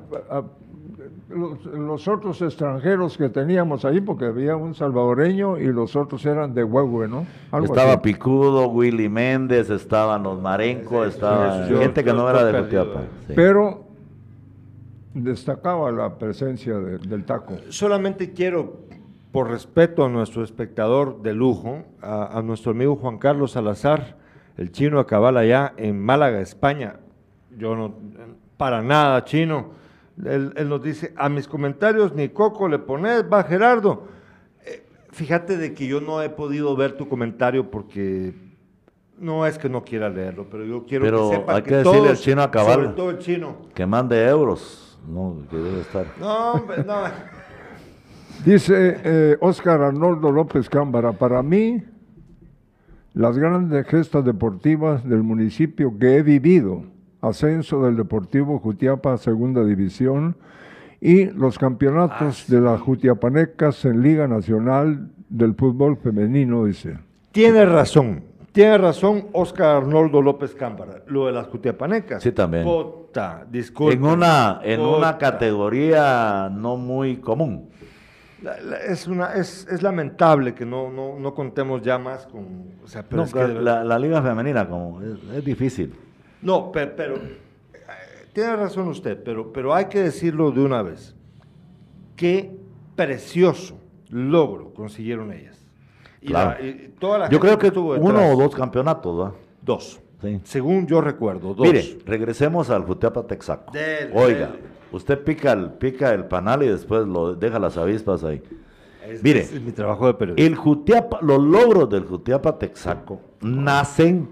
los, 1.30 2.08
otros 2.08 2.42
extranjeros 2.42 3.16
que 3.16 3.28
teníamos 3.28 3.84
ahí, 3.84 4.00
porque 4.00 4.26
había 4.26 4.56
un 4.56 4.74
salvadoreño 4.74 5.58
y 5.58 5.66
los 5.66 5.96
otros 5.96 6.26
eran 6.26 6.54
de 6.54 6.64
Huehue, 6.64 7.08
¿no? 7.08 7.26
estaba 7.62 8.02
Picudo, 8.02 8.68
Willy 8.68 9.08
Méndez, 9.08 9.70
estaban 9.70 10.22
los 10.22 10.40
Marenco, 10.40 11.04
estaba 11.04 11.66
gente 11.66 12.04
que 12.04 12.12
no 12.12 12.28
era 12.28 12.44
de 12.44 12.60
Jutiapa. 12.60 13.02
Pero 13.34 13.84
destacaba 15.14 15.90
la 15.90 16.18
presencia 16.18 16.78
del 16.78 17.24
taco. 17.24 17.54
Solamente 17.68 18.32
quiero 18.32 18.90
por 19.32 19.48
respeto 19.50 20.04
a 20.04 20.08
nuestro 20.08 20.42
espectador 20.42 21.22
de 21.22 21.34
lujo, 21.34 21.84
a, 22.02 22.42
nuestro 22.44 22.72
amigo 22.72 22.96
Juan 22.96 23.18
Carlos 23.18 23.52
Salazar, 23.52 24.16
el 24.56 24.72
chino 24.72 24.98
a 24.98 25.06
cabal 25.06 25.36
allá 25.36 25.72
en 25.76 26.00
Málaga, 26.00 26.40
España. 26.40 26.96
Yo 27.56 27.76
no, 27.76 27.94
para 28.56 28.82
nada 28.82 29.24
chino. 29.24 29.79
Él, 30.24 30.68
nos 30.68 30.82
dice, 30.82 31.12
a 31.16 31.28
mis 31.28 31.46
comentarios 31.48 32.14
ni 32.14 32.28
coco 32.28 32.68
le 32.68 32.78
pones, 32.78 33.24
va 33.30 33.44
Gerardo. 33.44 34.08
Eh, 34.64 34.86
fíjate 35.10 35.56
de 35.56 35.74
que 35.74 35.86
yo 35.86 36.00
no 36.00 36.22
he 36.22 36.30
podido 36.30 36.74
ver 36.76 36.96
tu 36.96 37.08
comentario 37.08 37.70
porque 37.70 38.34
no 39.18 39.46
es 39.46 39.58
que 39.58 39.68
no 39.68 39.84
quiera 39.84 40.08
leerlo, 40.08 40.46
pero 40.50 40.64
yo 40.64 40.84
quiero 40.84 41.30
que 41.30 41.36
sepa 41.36 41.56
hay 41.56 41.62
que, 41.62 41.76
decirle 41.76 42.08
al 42.08 42.16
chino 42.16 42.42
a 42.42 42.50
cabal, 42.50 42.74
sobre 42.74 42.88
todo 42.88 43.10
el 43.10 43.18
chino, 43.18 43.56
que 43.74 43.86
mande 43.86 44.26
euros, 44.26 44.98
no, 45.06 45.36
que 45.50 45.56
debe 45.56 45.80
estar. 45.80 46.06
No, 46.18 46.52
hombre, 46.52 46.84
no. 46.84 47.02
Dice 48.44 48.96
eh, 49.04 49.36
Oscar 49.40 49.82
Arnoldo 49.82 50.32
López 50.32 50.70
Cámara, 50.70 51.12
para 51.12 51.42
mí, 51.42 51.82
las 53.12 53.36
grandes 53.36 53.86
gestas 53.86 54.24
deportivas 54.24 55.06
del 55.06 55.22
municipio 55.22 55.98
que 55.98 56.16
he 56.16 56.22
vivido, 56.22 56.84
ascenso 57.20 57.82
del 57.84 57.96
Deportivo 57.96 58.58
Jutiapa 58.58 59.14
a 59.14 59.18
Segunda 59.18 59.64
División 59.64 60.36
y 61.00 61.26
los 61.26 61.58
campeonatos 61.58 62.46
ah, 62.48 62.52
de 62.52 62.60
las 62.60 62.80
Jutiapanecas 62.80 63.84
en 63.84 64.02
Liga 64.02 64.28
Nacional 64.28 65.10
del 65.28 65.54
Fútbol 65.54 65.96
Femenino, 65.96 66.64
dice. 66.64 66.98
Tiene 67.32 67.64
razón, 67.64 68.24
tiene 68.52 68.78
razón 68.78 69.26
Oscar 69.32 69.76
Arnoldo 69.76 70.20
López 70.20 70.54
Cámara, 70.54 71.02
lo 71.06 71.26
de 71.26 71.32
las 71.32 71.46
Jutiapanecas. 71.46 72.22
Sí, 72.22 72.32
también. 72.32 72.64
Puta, 72.64 73.46
disculpe. 73.50 73.94
En 73.94 74.04
una, 74.04 74.60
en 74.62 74.80
una 74.80 75.16
categoría 75.16 76.50
no 76.52 76.76
muy 76.76 77.16
común 77.16 77.70
es, 78.88 79.06
una, 79.06 79.34
es, 79.34 79.66
es, 79.70 79.82
lamentable 79.82 80.54
que 80.54 80.64
no, 80.64 80.90
no, 80.90 81.18
no, 81.18 81.34
contemos 81.34 81.82
ya 81.82 81.98
más 81.98 82.26
con... 82.26 82.74
O 82.82 82.88
sea, 82.88 83.04
pero 83.06 83.26
la, 83.60 83.84
la, 83.84 83.98
liga 83.98 84.22
femenina 84.22 84.68
como 84.68 85.00
es, 85.02 85.44
difícil. 85.44 85.94
No, 86.42 86.72
pero, 86.72 87.16
eh, 87.16 87.38
tiene 88.32 88.56
razón 88.56 88.88
usted, 88.88 89.22
pero, 89.22 89.52
pero 89.52 89.74
hay 89.74 89.86
que 89.86 90.00
decirlo 90.00 90.50
de 90.50 90.60
una 90.60 90.82
vez. 90.82 91.14
Qué 92.16 92.50
precioso 92.96 93.78
logro 94.08 94.72
consiguieron 94.74 95.32
ellas. 95.32 95.58
yo 96.22 97.40
creo 97.40 97.58
que 97.58 97.70
tuvo 97.70 97.94
uno 97.94 98.32
o 98.32 98.36
dos 98.36 98.54
campeonatos, 98.54 99.16
¿verdad? 99.16 99.34
Dos. 99.62 100.00
Según 100.44 100.86
yo 100.86 101.00
recuerdo, 101.00 101.54
dos. 101.54 101.66
Mire, 101.66 101.98
regresemos 102.04 102.68
al 102.68 102.82
Juteapa 102.84 103.26
Texaco. 103.26 103.72
Oiga, 104.12 104.52
Usted 104.92 105.22
pica 105.22 105.52
el, 105.52 105.70
pica 105.70 106.12
el 106.12 106.24
panal 106.24 106.62
y 106.62 106.68
después 106.68 107.06
lo 107.06 107.34
deja 107.34 107.58
las 107.58 107.76
avispas 107.76 108.24
ahí. 108.24 108.42
Mire, 109.22 109.48
mi 109.64 109.72
trabajo 109.72 110.06
de 110.06 110.14
periodista. 110.14 110.46
El 110.46 110.56
Jutiapa, 110.56 111.18
los 111.22 111.40
logros 111.40 111.88
del 111.90 112.04
Jutiapa 112.04 112.58
Texaco 112.58 113.20
nacen 113.40 114.28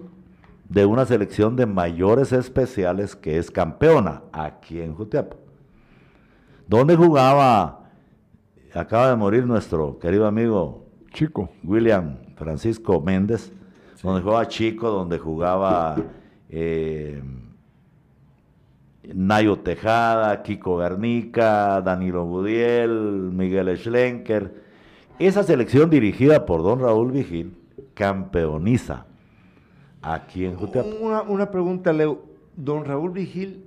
de 0.68 0.84
una 0.84 1.06
selección 1.06 1.56
de 1.56 1.66
mayores 1.66 2.32
especiales 2.32 3.16
que 3.16 3.38
es 3.38 3.50
campeona 3.50 4.22
aquí 4.32 4.80
en 4.80 4.94
Jutiapa. 4.94 5.36
Donde 6.66 6.96
jugaba, 6.96 7.90
acaba 8.74 9.08
de 9.08 9.16
morir 9.16 9.46
nuestro 9.46 9.98
querido 9.98 10.26
amigo 10.26 10.86
Chico 11.12 11.50
William 11.64 12.18
Francisco 12.36 13.00
Méndez, 13.00 13.52
donde 14.02 14.22
jugaba 14.22 14.46
Chico, 14.46 14.90
donde 14.90 15.18
jugaba 15.18 15.96
eh, 16.50 17.22
Nayo 19.14 19.58
Tejada, 19.60 20.42
Kiko 20.42 20.76
Garnica, 20.76 21.80
Danilo 21.80 22.26
Budiel, 22.26 22.90
Miguel 23.32 23.76
Schlenker. 23.78 24.62
Esa 25.18 25.42
selección 25.42 25.88
dirigida 25.88 26.44
por 26.44 26.62
don 26.62 26.80
Raúl 26.80 27.10
Vigil 27.10 27.56
campeoniza 27.94 29.06
aquí 30.02 30.44
en 30.44 30.56
Jutiapa. 30.56 30.88
Una, 31.28 31.50
pregunta, 31.50 31.92
Leo. 31.92 32.22
¿Don 32.56 32.84
Raúl 32.84 33.12
Vigil 33.12 33.64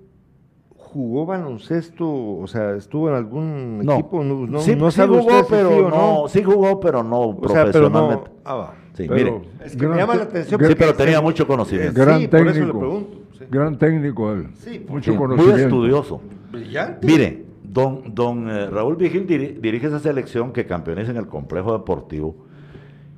jugó 0.75 1.25
baloncesto? 1.25 2.05
O 2.07 2.47
sea, 2.47 2.75
¿estuvo 2.75 3.09
en 3.09 3.15
algún 3.15 3.81
equipo? 3.83 4.23
No, 4.23 4.59
sí, 4.59 4.75
jugó, 4.75 5.47
pero 5.49 5.89
no, 5.89 6.27
sí 6.27 6.43
jugó, 6.43 6.79
pero 6.79 7.03
no 7.03 7.37
profesionalmente. 7.37 8.31
ah, 8.45 8.73
Sí, 8.93 9.07
mire. 9.09 9.41
Es 9.63 9.75
que 9.75 9.87
me 9.87 9.97
llama 9.97 10.15
la 10.15 10.23
atención. 10.23 10.59
Sí, 10.61 10.75
pero 10.77 10.93
tenía 10.93 11.21
mucho 11.21 11.47
conocimiento. 11.47 11.99
Gran 11.99 12.19
sí, 12.21 12.27
técnico. 12.27 12.43
por 12.43 12.57
eso 12.57 12.65
le 12.65 12.79
pregunto. 12.79 13.17
Gran 13.49 13.77
técnico 13.77 14.31
él. 14.33 14.47
Sí, 14.55 14.85
mucho 14.87 15.15
conocimiento. 15.15 15.55
Muy 15.55 15.63
estudioso. 15.63 16.21
Brillante. 16.51 17.07
Mire, 17.07 17.45
don, 17.63 18.13
don 18.13 18.49
eh, 18.49 18.67
Raúl 18.67 18.95
Vigil 18.97 19.25
dirige 19.25 19.87
esa 19.87 19.99
selección 19.99 20.51
que 20.51 20.65
campeoniza 20.65 21.11
en 21.11 21.17
el 21.17 21.27
complejo 21.27 21.73
deportivo. 21.73 22.35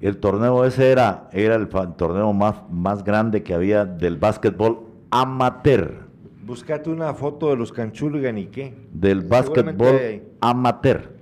El 0.04 0.18
torneo 0.18 0.66
ese 0.66 0.92
era, 0.92 1.30
era 1.32 1.56
el, 1.56 1.70
torneo 1.70 2.34
más, 2.34 2.56
más 2.70 3.06
grande 3.06 3.42
que 3.42 3.54
había 3.54 3.86
del 3.86 4.18
básquetbol 4.18 4.82
amateur. 5.10 6.10
Búscate 6.46 6.90
una 6.90 7.14
foto 7.14 7.50
de 7.50 7.56
los 7.56 7.72
Canchulgan 7.72 8.38
y 8.38 8.48
qué. 8.48 8.74
Del 8.92 9.22
básquetbol 9.22 10.24
amateur. 10.42 11.16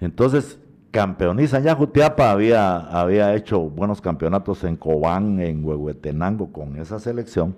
Entonces, 0.00 0.60
campeonizan. 0.92 1.64
Ya 1.64 1.74
Jutiapa 1.74 2.30
había, 2.30 2.76
había 2.76 3.34
hecho 3.34 3.58
buenos 3.58 4.00
campeonatos 4.00 4.62
en 4.62 4.76
Cobán, 4.76 5.40
en 5.40 5.64
Huehuetenango 5.64 6.52
con 6.52 6.76
esa 6.76 7.00
selección 7.00 7.56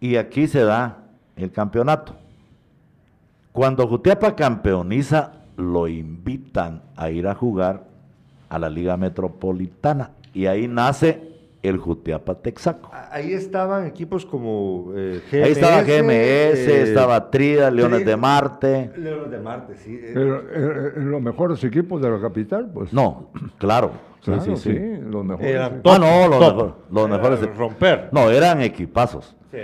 y 0.00 0.16
aquí 0.16 0.48
se 0.48 0.64
da 0.64 1.04
el 1.36 1.52
campeonato. 1.52 2.16
Cuando 3.52 3.86
Jutiapa 3.86 4.34
campeoniza, 4.34 5.44
lo 5.56 5.86
invitan 5.86 6.82
a 6.96 7.10
ir 7.10 7.28
a 7.28 7.36
jugar 7.36 7.93
a 8.54 8.58
la 8.58 8.70
Liga 8.70 8.96
Metropolitana 8.96 10.12
y 10.32 10.46
ahí 10.46 10.68
nace 10.68 11.34
el 11.62 11.78
Jutiapa 11.78 12.34
Texaco. 12.36 12.90
Ahí 13.10 13.32
estaban 13.32 13.86
equipos 13.86 14.26
como 14.26 14.92
eh, 14.94 15.22
GMS. 15.30 15.44
Ahí 15.44 15.52
estaba 15.52 15.82
GMS, 15.82 16.68
eh, 16.68 16.82
estaba 16.82 17.30
Trida, 17.30 17.70
Leones 17.70 18.04
de 18.04 18.16
Marte. 18.16 18.90
Leones 18.96 19.30
de 19.30 19.38
Marte, 19.38 19.76
sí. 19.76 19.98
Eh. 20.00 20.10
Pero, 20.12 20.42
los 20.96 21.22
mejores 21.22 21.64
equipos 21.64 22.02
de 22.02 22.10
la 22.10 22.20
capital, 22.20 22.70
pues. 22.72 22.92
No, 22.92 23.30
claro. 23.58 23.92
sí, 24.20 24.32
sí, 24.44 24.56
sí, 24.56 24.78
los 25.08 25.24
mejores. 25.24 25.56
ah, 25.58 25.70
no, 25.84 26.28
los, 26.28 26.40
mejores, 26.40 26.74
los 26.90 27.08
mejores. 27.08 27.56
Romper. 27.56 28.08
No, 28.12 28.30
eran 28.30 28.60
equipazos. 28.60 29.34
Sí. 29.50 29.58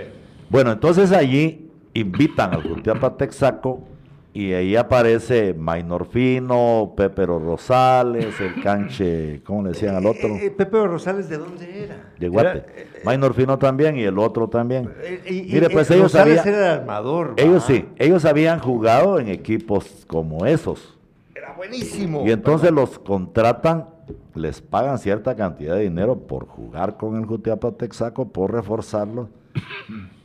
Bueno, 0.49 0.71
entonces 0.71 1.11
allí 1.11 1.71
invitan 1.93 2.53
al 2.53 2.63
Jutiapa 2.63 3.15
Texaco 3.15 3.90
y 4.33 4.53
ahí 4.53 4.75
aparece 4.77 5.53
Maynor 5.53 6.07
Fino, 6.07 6.93
Pepero 6.95 7.37
Rosales, 7.37 8.39
el 8.39 8.61
canche, 8.63 9.41
¿cómo 9.43 9.63
le 9.63 9.69
decían 9.69 9.95
al 9.95 10.05
otro? 10.05 10.29
Eh, 10.35 10.45
eh 10.45 10.51
Pepero 10.51 10.87
Rosales, 10.87 11.27
¿de 11.27 11.37
dónde 11.37 11.83
era? 11.83 12.13
De 12.17 12.29
Guate. 12.29 12.59
Eh, 12.59 12.87
Maynor 13.03 13.33
Fino 13.33 13.57
también 13.57 13.97
y 13.97 14.03
el 14.03 14.17
otro 14.17 14.47
también. 14.47 14.89
Eh, 15.03 15.47
Mire, 15.51 15.69
pues 15.69 15.91
ellos 15.91 16.13
Rosales 16.13 16.45
era 16.45 16.57
el 16.57 16.79
armador. 16.79 17.33
Ellos 17.35 17.65
sí, 17.65 17.85
ellos 17.97 18.23
habían 18.23 18.59
jugado 18.59 19.19
en 19.19 19.27
equipos 19.27 20.05
como 20.07 20.45
esos. 20.45 20.97
Era 21.35 21.51
buenísimo. 21.51 22.25
Y 22.25 22.31
entonces 22.31 22.71
los 22.71 22.99
contratan, 22.99 23.87
les 24.33 24.61
pagan 24.61 24.97
cierta 24.97 25.35
cantidad 25.35 25.75
de 25.75 25.81
dinero 25.81 26.17
por 26.17 26.47
jugar 26.47 26.95
con 26.95 27.17
el 27.17 27.25
Jutiapa 27.25 27.73
Texaco, 27.73 28.29
por 28.29 28.53
reforzarlo. 28.53 29.29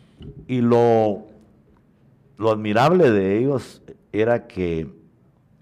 Y 0.48 0.60
lo, 0.60 1.26
lo 2.36 2.50
admirable 2.50 3.10
de 3.10 3.38
ellos 3.38 3.82
era 4.12 4.46
que 4.46 4.88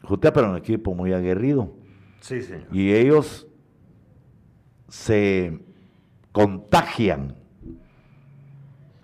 Jutiapa 0.02 0.40
era 0.40 0.50
un 0.50 0.56
equipo 0.56 0.94
muy 0.94 1.12
aguerrido. 1.12 1.72
Sí, 2.20 2.42
señor. 2.42 2.66
Y 2.72 2.92
ellos 2.92 3.46
se 4.88 5.58
contagian 6.32 7.36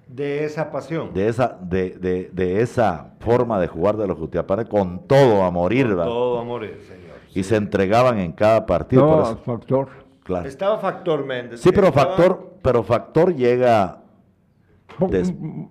de 0.07 0.45
esa 0.45 0.71
pasión. 0.71 1.15
De 1.15 1.29
esa, 1.29 1.59
de, 1.63 2.31
de, 2.33 2.61
esa 2.61 3.15
forma 3.21 3.61
de 3.61 3.69
jugar 3.69 3.97
de 3.97 4.07
los 4.07 4.19
Jutiapanes 4.19 4.69
con 4.69 5.07
todo 5.07 5.45
a 5.45 5.51
morir. 5.51 5.87
Con 5.89 6.05
todo 6.05 6.39
a 6.41 6.45
morir, 6.45 6.81
señor. 6.87 7.17
Y 7.35 7.45
se 7.45 7.57
entregaban 7.57 8.19
en 8.19 8.33
cada 8.33 8.67
partido. 8.67 9.07
No, 9.07 9.37
Factor. 9.37 9.89
Claro. 10.25 10.49
Estaba 10.49 10.79
Factor 10.79 11.25
Méndez. 11.25 11.61
Sí, 11.61 11.71
pero 11.73 11.93
Factor, 11.93 12.55
pero 12.63 12.83
Factor 12.83 13.35
llega 13.35 14.03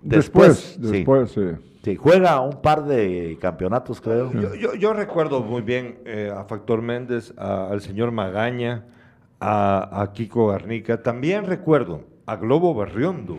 después, 0.02 0.78
después, 0.80 1.30
sí. 1.30 1.69
Juega 1.98 2.40
un 2.40 2.60
par 2.60 2.84
de 2.84 3.38
campeonatos, 3.40 4.00
creo. 4.00 4.30
Yo, 4.54 4.92
recuerdo 4.92 5.40
muy 5.40 5.62
bien 5.62 5.98
eh, 6.04 6.32
a 6.34 6.44
Factor 6.44 6.82
Méndez, 6.82 7.32
al 7.38 7.80
señor 7.80 8.10
Magaña, 8.12 8.84
a, 9.40 10.10
Kiko 10.12 10.48
Garnica. 10.48 11.02
También 11.02 11.46
recuerdo 11.46 12.04
a 12.26 12.36
Globo 12.36 12.74
Barriondo. 12.74 13.38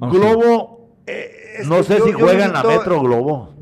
Ah, 0.00 0.08
Globo, 0.10 0.90
eh, 1.06 1.62
no 1.66 1.82
sé 1.82 2.00
si 2.00 2.12
juega 2.12 2.46
en 2.46 2.52
la 2.52 2.62
Metro 2.64 3.00
Globo. 3.00 3.54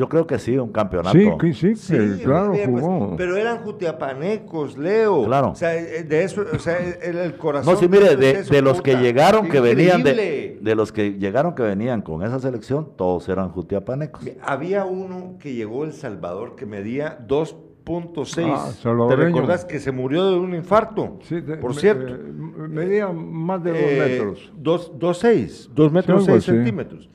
Yo 0.00 0.08
creo 0.08 0.26
que 0.26 0.38
sí, 0.38 0.56
un 0.56 0.72
campeonato. 0.72 1.12
Sí, 1.12 1.52
sí, 1.52 1.76
sí 1.76 1.94
claro, 2.24 2.52
pues, 2.52 2.66
jugó. 2.66 3.16
pero 3.18 3.36
eran 3.36 3.58
jutiapanecos, 3.58 4.78
Leo. 4.78 5.26
Claro. 5.26 5.50
O 5.50 5.54
sea, 5.54 5.76
eh, 5.76 6.04
de 6.04 6.24
eso, 6.24 6.42
o 6.54 6.58
sea, 6.58 6.78
el, 6.78 7.36
corazón. 7.36 7.74
No, 7.74 7.78
sí, 7.78 7.86
mire, 7.86 8.16
de, 8.16 8.62
los 8.62 8.80
que 8.80 8.94
llegaron 8.94 9.50
que 9.50 9.60
venían 9.60 10.02
de, 10.02 10.58
de, 10.58 10.74
los 10.74 10.90
que 10.90 11.18
llegaron 11.18 11.54
que 11.54 11.64
venían 11.64 12.00
con 12.00 12.22
esa 12.22 12.40
selección, 12.40 12.92
todos 12.96 13.28
eran 13.28 13.50
jutiapanecos. 13.50 14.24
Había 14.40 14.86
uno 14.86 15.36
que 15.38 15.52
llegó 15.52 15.84
El 15.84 15.92
Salvador 15.92 16.56
que 16.56 16.64
medía 16.64 17.18
2.6. 17.28 18.54
Ah, 18.56 18.70
¿Te 18.82 19.16
recordás 19.16 19.66
que 19.66 19.80
se 19.80 19.92
murió 19.92 20.30
de 20.30 20.38
un 20.38 20.54
infarto? 20.54 21.18
Sí, 21.24 21.42
por 21.60 21.74
cierto. 21.74 22.14
Eh, 22.14 22.68
medía 22.70 23.08
más 23.08 23.62
de 23.62 23.72
dos 23.72 23.80
eh, 23.82 23.98
metros. 23.98 24.52
2.6, 24.58 25.68
2 25.74 25.92
metros 25.92 26.24
6 26.24 26.42
centímetros 26.42 27.10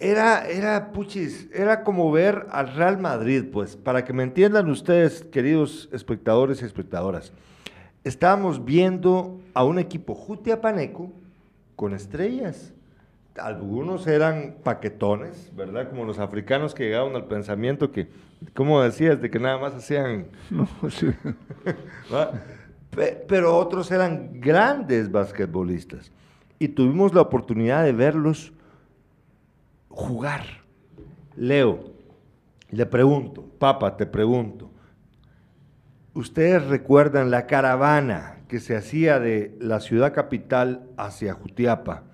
era, 0.00 0.48
era, 0.48 0.92
puchis, 0.92 1.48
era 1.52 1.84
como 1.84 2.10
ver 2.10 2.46
al 2.50 2.74
Real 2.74 2.98
Madrid, 2.98 3.44
pues, 3.52 3.76
para 3.76 4.02
que 4.02 4.14
me 4.14 4.22
entiendan 4.22 4.70
ustedes, 4.70 5.22
queridos 5.24 5.90
espectadores 5.92 6.62
y 6.62 6.64
espectadoras. 6.64 7.32
Estábamos 8.02 8.64
viendo 8.64 9.38
a 9.52 9.62
un 9.62 9.78
equipo 9.78 10.14
jutiapaneco 10.14 11.12
con 11.76 11.92
estrellas. 11.92 12.72
Algunos 13.38 14.06
eran 14.06 14.56
paquetones, 14.64 15.52
¿verdad? 15.54 15.90
Como 15.90 16.04
los 16.04 16.18
africanos 16.18 16.74
que 16.74 16.84
llegaban 16.84 17.14
al 17.14 17.26
pensamiento 17.26 17.92
que, 17.92 18.08
como 18.54 18.80
decías, 18.80 19.20
de 19.20 19.30
que 19.30 19.38
nada 19.38 19.58
más 19.58 19.74
hacían... 19.74 20.28
No, 20.50 20.66
sí. 20.88 21.10
Pero 23.28 23.56
otros 23.56 23.90
eran 23.90 24.40
grandes 24.40 25.12
basquetbolistas. 25.12 26.10
Y 26.58 26.68
tuvimos 26.68 27.14
la 27.14 27.20
oportunidad 27.20 27.84
de 27.84 27.92
verlos 27.92 28.52
jugar. 29.90 30.44
Leo, 31.36 31.80
le 32.70 32.86
pregunto, 32.86 33.44
papá, 33.58 33.96
te 33.96 34.06
pregunto, 34.06 34.70
¿ustedes 36.14 36.66
recuerdan 36.66 37.30
la 37.30 37.46
caravana 37.46 38.38
que 38.48 38.60
se 38.60 38.76
hacía 38.76 39.18
de 39.18 39.56
la 39.60 39.80
ciudad 39.80 40.14
capital 40.14 40.88
hacia 40.96 41.34
Jutiapa, 41.34 42.04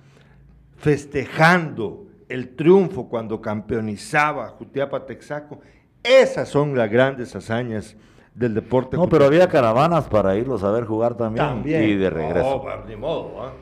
festejando 0.77 2.07
el 2.29 2.57
triunfo 2.57 3.09
cuando 3.09 3.41
campeonizaba 3.41 4.49
Jutiapa 4.49 5.07
Texaco? 5.07 5.61
Esas 6.03 6.49
son 6.49 6.77
las 6.77 6.91
grandes 6.91 7.35
hazañas 7.37 7.97
del 8.35 8.55
deporte. 8.55 8.97
No, 8.97 9.09
pero 9.09 9.24
había 9.24 9.49
caravanas 9.49 10.09
para 10.09 10.37
irlos 10.37 10.62
a 10.62 10.70
ver 10.70 10.85
jugar 10.85 11.16
también, 11.16 11.62
y 11.66 11.95
de 11.97 12.11
regreso. 12.11 12.64
No, 12.64 12.85
ni 12.87 12.97
modo, 12.97 13.43
¿ah? 13.43 13.53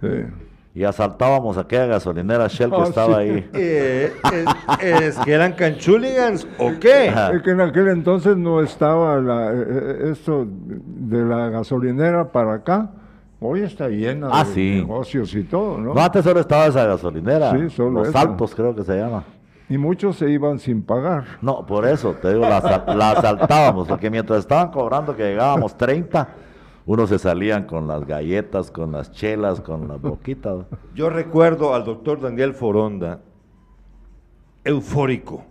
sí 0.00 0.51
y 0.74 0.84
asaltábamos 0.84 1.58
aquella 1.58 1.86
gasolinera 1.86 2.48
Shell 2.48 2.70
que 2.70 2.76
oh, 2.76 2.84
estaba 2.84 3.18
ahí. 3.18 3.48
Eh, 3.54 4.12
es, 4.80 5.18
que 5.18 5.32
eran 5.32 5.52
canchuligans 5.52 6.46
o 6.58 6.72
qué? 6.80 7.12
Es 7.34 7.42
que 7.42 7.50
en 7.50 7.60
aquel 7.60 7.88
entonces 7.88 8.36
no 8.36 8.60
estaba 8.62 9.20
la, 9.20 9.52
eh, 9.52 9.66
eh, 9.68 10.10
esto 10.12 10.46
de 10.46 11.24
la 11.24 11.50
gasolinera 11.50 12.32
para 12.32 12.54
acá. 12.54 12.90
Hoy 13.40 13.62
está 13.62 13.88
llena 13.88 14.28
ah, 14.32 14.44
de 14.44 14.60
negocios 14.76 15.34
y 15.34 15.42
todo, 15.44 15.78
¿no? 15.78 15.94
No, 15.94 16.00
antes 16.00 16.24
solo 16.24 16.40
estaba 16.40 16.66
esa 16.66 16.86
gasolinera. 16.86 17.50
Sí, 17.52 17.70
solo 17.70 18.04
Los 18.04 18.08
Saltos 18.12 18.54
creo 18.54 18.74
que 18.74 18.82
se 18.82 18.96
llama. 18.96 19.24
Y 19.68 19.76
muchos 19.78 20.16
se 20.16 20.30
iban 20.30 20.58
sin 20.58 20.82
pagar. 20.82 21.24
No, 21.40 21.66
por 21.66 21.86
eso, 21.86 22.14
te 22.14 22.28
digo, 22.28 22.42
la, 22.42 22.84
la 22.94 23.10
asaltábamos, 23.12 23.88
porque 23.88 24.10
mientras 24.10 24.40
estaban 24.40 24.70
cobrando 24.70 25.14
que 25.14 25.24
llegábamos 25.24 25.76
30 25.76 26.28
unos 26.84 27.10
se 27.10 27.18
salían 27.18 27.66
con 27.66 27.86
las 27.86 28.06
galletas, 28.06 28.70
con 28.70 28.92
las 28.92 29.12
chelas, 29.12 29.60
con 29.60 29.88
las 29.88 30.00
boquitas. 30.00 30.66
Yo 30.94 31.10
recuerdo 31.10 31.74
al 31.74 31.84
doctor 31.84 32.20
Daniel 32.20 32.54
Foronda, 32.54 33.20
eufórico, 34.64 35.44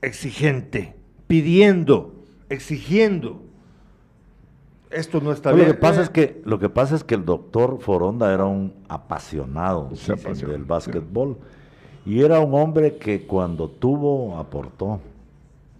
exigente, 0.00 0.96
pidiendo, 1.26 2.14
exigiendo. 2.48 3.42
Esto 4.90 5.20
no 5.20 5.32
está 5.32 5.52
bien. 5.52 5.68
Lo 5.68 5.74
que, 5.74 5.78
pasa 5.78 6.02
es 6.02 6.10
que, 6.10 6.42
lo 6.44 6.58
que 6.58 6.68
pasa 6.68 6.94
es 6.94 7.04
que 7.04 7.14
el 7.14 7.24
doctor 7.24 7.78
Foronda 7.80 8.32
era 8.32 8.44
un 8.44 8.74
apasionado 8.88 9.90
del 10.46 10.64
básquetbol 10.64 11.38
y 12.04 12.22
era 12.22 12.40
un 12.40 12.54
hombre 12.54 12.96
que 12.96 13.26
cuando 13.26 13.68
tuvo 13.68 14.36
aportó. 14.38 15.00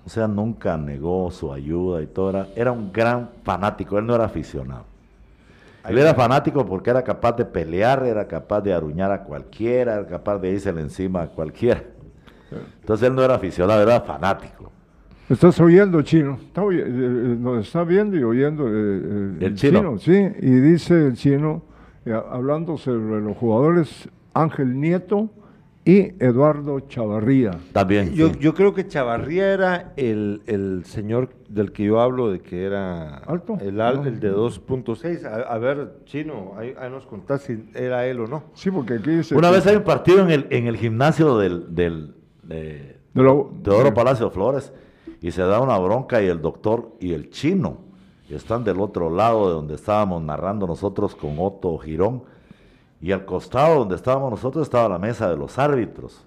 O 0.04 0.08
sea, 0.08 0.26
nunca 0.26 0.76
negó 0.76 1.30
su 1.30 1.52
ayuda 1.52 2.02
y 2.02 2.06
todo. 2.06 2.30
Era, 2.30 2.48
era 2.56 2.72
un 2.72 2.92
gran 2.92 3.30
fanático, 3.44 3.98
él 3.98 4.06
no 4.06 4.14
era 4.14 4.24
aficionado. 4.24 4.84
Él 5.88 5.98
era 5.98 6.14
fanático 6.14 6.64
porque 6.64 6.90
era 6.90 7.02
capaz 7.02 7.32
de 7.32 7.44
pelear, 7.44 8.04
era 8.04 8.26
capaz 8.26 8.60
de 8.60 8.72
aruñar 8.72 9.10
a 9.10 9.24
cualquiera, 9.24 9.94
era 9.94 10.06
capaz 10.06 10.38
de 10.38 10.50
irse 10.50 10.70
encima 10.70 11.22
a 11.22 11.26
cualquiera. 11.26 11.82
Entonces 12.80 13.08
él 13.08 13.14
no 13.14 13.22
era 13.22 13.34
aficionado, 13.34 13.82
era 13.82 14.00
fanático. 14.00 14.70
Estás 15.28 15.58
oyendo, 15.60 16.02
chino. 16.02 16.38
Está 16.42 16.62
eh, 16.62 16.84
eh, 16.86 17.36
nos 17.38 17.66
está 17.66 17.84
viendo 17.84 18.16
y 18.16 18.22
oyendo 18.22 18.66
eh, 18.68 19.36
el, 19.40 19.54
chino. 19.54 19.98
Sí, 19.98 20.12
y 20.12 20.50
dice 20.50 21.06
el 21.06 21.14
chino, 21.14 21.62
hablando 22.30 22.76
sobre 22.76 23.20
los 23.20 23.36
jugadores, 23.36 24.08
Ángel 24.34 24.78
Nieto, 24.78 25.30
y 25.84 26.12
Eduardo 26.24 26.80
Chavarría. 26.80 27.52
También. 27.72 28.14
Yo, 28.14 28.32
yo 28.32 28.54
creo 28.54 28.72
que 28.74 28.86
Chavarría 28.86 29.52
era 29.52 29.92
el, 29.96 30.82
señor 30.84 31.30
del 31.48 31.72
que 31.72 31.84
yo 31.84 32.00
hablo, 32.00 32.30
de 32.30 32.40
que 32.40 32.64
era 32.64 33.18
alto. 33.18 33.58
El, 33.60 33.80
el 33.80 34.20
de 34.20 34.32
2.6. 34.32 35.24
A, 35.24 35.58
ver, 35.58 35.96
Chino, 36.04 36.52
ahí, 36.56 36.74
nos 36.90 37.06
contás 37.06 37.42
si 37.42 37.64
era 37.74 38.06
él 38.06 38.20
o 38.20 38.26
no. 38.26 38.44
Sí, 38.54 38.70
porque 38.70 38.94
aquí 38.94 39.10
dice. 39.10 39.34
Una 39.34 39.50
vez 39.50 39.66
hay 39.66 39.76
un 39.76 39.84
partido 39.84 40.20
en 40.20 40.30
el, 40.30 40.46
en 40.50 40.66
el 40.66 40.76
gimnasio 40.76 41.38
del, 41.38 41.74
del 41.74 42.14
de, 42.42 42.96
Oro 43.16 43.94
Palacio 43.94 44.30
Flores 44.30 44.72
y 45.20 45.30
se 45.30 45.42
da 45.42 45.60
una 45.60 45.78
bronca 45.78 46.22
y 46.22 46.26
el 46.26 46.40
doctor 46.40 46.92
y 47.00 47.12
el 47.12 47.30
chino 47.30 47.92
están 48.36 48.64
del 48.64 48.80
otro 48.80 49.10
lado 49.10 49.48
de 49.48 49.54
donde 49.54 49.74
estábamos 49.74 50.22
narrando 50.22 50.66
nosotros 50.66 51.14
con 51.14 51.36
Otto 51.38 51.76
Girón 51.78 52.24
y 53.02 53.10
al 53.10 53.24
costado 53.24 53.80
donde 53.80 53.96
estábamos 53.96 54.30
nosotros 54.30 54.62
estaba 54.62 54.88
la 54.88 54.98
mesa 54.98 55.28
de 55.28 55.36
los 55.36 55.58
árbitros. 55.58 56.24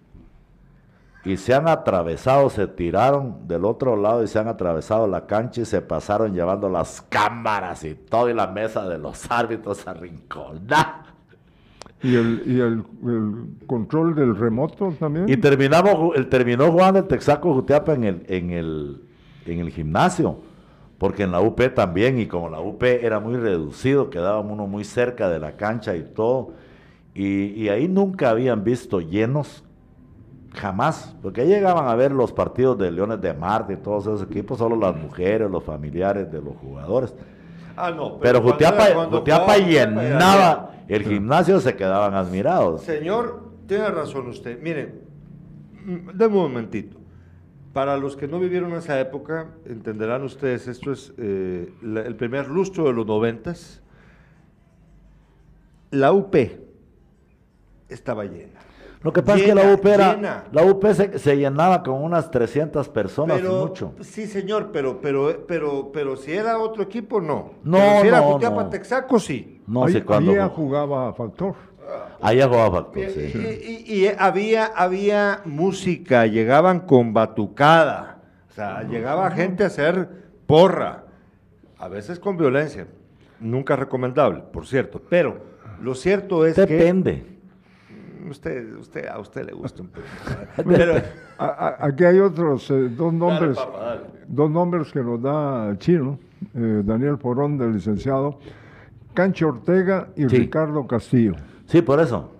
Y 1.23 1.37
se 1.37 1.55
han 1.55 1.67
atravesado, 1.67 2.49
se 2.49 2.67
tiraron 2.67 3.47
del 3.47 3.65
otro 3.65 3.95
lado 3.95 4.21
y 4.21 4.27
se 4.27 4.37
han 4.37 4.47
atravesado 4.47 5.07
la 5.07 5.25
cancha 5.25 5.61
y 5.61 5.65
se 5.65 5.81
pasaron 5.81 6.33
llevando 6.33 6.69
las 6.69 7.01
cámaras 7.01 7.83
y 7.85 7.95
todo 7.95 8.29
y 8.29 8.33
la 8.33 8.45
mesa 8.47 8.87
de 8.87 8.99
los 8.99 9.31
árbitros 9.31 9.87
a 9.87 9.93
rincón. 9.93 10.67
¿Y, 12.03 12.13
el, 12.13 12.43
y 12.45 12.59
el, 12.59 12.83
control 13.65 14.13
del 14.13 14.35
remoto 14.35 14.93
también? 14.99 15.27
Y 15.29 15.37
terminamos, 15.37 16.15
el, 16.15 16.27
terminó 16.27 16.69
jugando 16.71 16.99
el 16.99 17.07
Texaco 17.07 17.53
Jutiapa 17.53 17.93
en 17.93 18.03
el, 18.03 18.25
en 18.27 18.51
el, 18.51 19.01
en 19.45 19.59
el 19.59 19.71
gimnasio 19.71 20.39
porque 20.97 21.23
en 21.23 21.31
la 21.31 21.41
UP 21.41 21.61
también, 21.73 22.19
y 22.19 22.27
como 22.27 22.49
la 22.49 22.59
UP 22.59 22.81
era 22.83 23.19
muy 23.19 23.35
reducido, 23.35 24.09
quedábamos 24.09 24.53
uno 24.53 24.67
muy 24.67 24.83
cerca 24.83 25.29
de 25.29 25.39
la 25.39 25.57
cancha 25.57 25.95
y 25.95 26.03
todo, 26.03 26.53
y, 27.15 27.69
ahí 27.69 27.87
nunca 27.87 28.29
habían 28.29 28.65
visto 28.65 28.99
llenos, 28.99 29.63
jamás, 30.53 31.15
porque 31.21 31.45
llegaban 31.45 31.87
a 31.87 31.95
ver 31.95 32.11
los 32.11 32.33
partidos 32.33 32.77
de 32.77 32.91
Leones 32.91 33.21
de 33.21 33.33
Marte 33.33 33.73
y 33.73 33.77
todos 33.77 34.03
esos 34.03 34.23
equipos, 34.23 34.57
solo 34.57 34.75
las 34.75 34.97
mujeres, 34.97 35.49
los 35.49 35.63
familiares 35.63 36.29
de 36.29 36.41
los 36.41 36.57
jugadores. 36.57 37.13
Ah, 37.77 37.89
no, 37.89 38.19
pero, 38.19 38.41
Jutiapa, 38.41 39.57
llenaba 39.57 40.71
el 40.89 41.03
gimnasio, 41.03 41.61
se 41.61 41.73
quedaban 41.75 42.13
admirados. 42.15 42.81
Señor, 42.81 43.43
tiene 43.65 43.87
razón 43.89 44.27
usted. 44.27 44.61
Miren, 44.61 45.01
déme 46.13 46.35
un 46.35 46.43
momentito. 46.43 46.97
Para 47.71 47.97
los 47.97 48.17
que 48.17 48.27
no 48.27 48.39
vivieron 48.39 48.73
esa 48.73 48.99
época, 48.99 49.51
entenderán 49.65 50.23
ustedes, 50.23 50.67
esto 50.67 50.91
es 50.91 51.13
eh, 51.17 51.73
el 51.81 52.15
primer 52.15 52.49
lustro 52.49 52.85
de 52.85 52.93
los 52.93 53.05
noventas. 53.05 53.81
La 55.91 56.11
UP, 56.11 56.35
estaba 57.89 58.25
llena. 58.25 58.59
Lo 59.05 59.13
que 59.13 59.21
pasa 59.21 59.37
es 59.37 59.43
que 59.43 59.53
la 59.53 59.71
UP 59.71 59.85
era, 59.85 60.45
la 60.51 60.63
UP 60.63 60.83
se, 60.93 61.37
llenaba 61.37 61.83
con 61.83 62.03
unas 62.03 62.31
300 62.31 62.89
personas 62.89 63.39
mucho. 63.43 63.93
Sí, 64.01 64.25
señor, 64.25 64.71
pero 64.73 64.99
pero 64.99 65.45
pero 65.47 65.91
pero 65.93 66.15
si 66.15 66.31
era 66.31 66.57
otro 66.57 66.81
equipo 66.81 67.21
no. 67.21 67.51
No, 67.63 67.77
si 68.01 68.07
era 68.07 68.19
no, 68.19 68.67
Texaco 68.67 69.19
sí. 69.19 69.61
No 69.67 69.87
sé 69.87 70.03
cuándo. 70.03 70.31
Ahí 70.31 70.49
jugaba 70.55 71.13
Factor. 71.13 71.53
Ahí 72.19 72.41
jugaba 72.41 72.71
Factor, 72.71 73.03
y, 73.03 74.07
había 74.17 74.65
había 74.65 75.41
música, 75.45 76.25
llegaban 76.25 76.79
con 76.79 77.13
batucada. 77.13 78.23
O 78.49 78.53
sea, 78.55 78.81
llegaba 78.81 79.29
gente 79.29 79.65
a 79.65 79.67
hacer 79.67 80.09
porra, 80.47 81.03
a 81.77 81.87
veces 81.89 82.17
con 82.17 82.37
violencia. 82.37 82.87
Nunca 83.39 83.75
recomendable, 83.75 84.41
por 84.51 84.65
cierto, 84.65 84.99
pero 85.07 85.37
lo 85.79 85.93
cierto 85.93 86.43
es 86.47 86.55
que 86.55 86.65
Depende 86.65 87.34
usted, 88.29 88.75
usted, 88.75 89.07
a 89.07 89.19
usted 89.19 89.45
le 89.45 89.53
gusta 89.53 89.81
un 89.81 89.89
poco. 89.89 90.05
Pero, 90.67 91.01
aquí 91.37 92.03
hay 92.03 92.19
otros 92.19 92.69
eh, 92.71 92.89
dos 92.89 93.13
nombres, 93.13 93.57
dos 94.27 94.49
nombres 94.49 94.91
que 94.91 95.01
nos 95.01 95.21
da 95.21 95.69
el 95.69 95.77
chino, 95.77 96.19
eh, 96.53 96.81
Daniel 96.83 97.17
Porón, 97.17 97.57
del 97.57 97.73
licenciado, 97.73 98.39
Cancho 99.13 99.47
Ortega 99.49 100.07
y 100.15 100.27
Ricardo 100.27 100.85
Castillo. 100.87 101.33
Sí, 101.65 101.81
por 101.81 101.99
eso. 101.99 102.31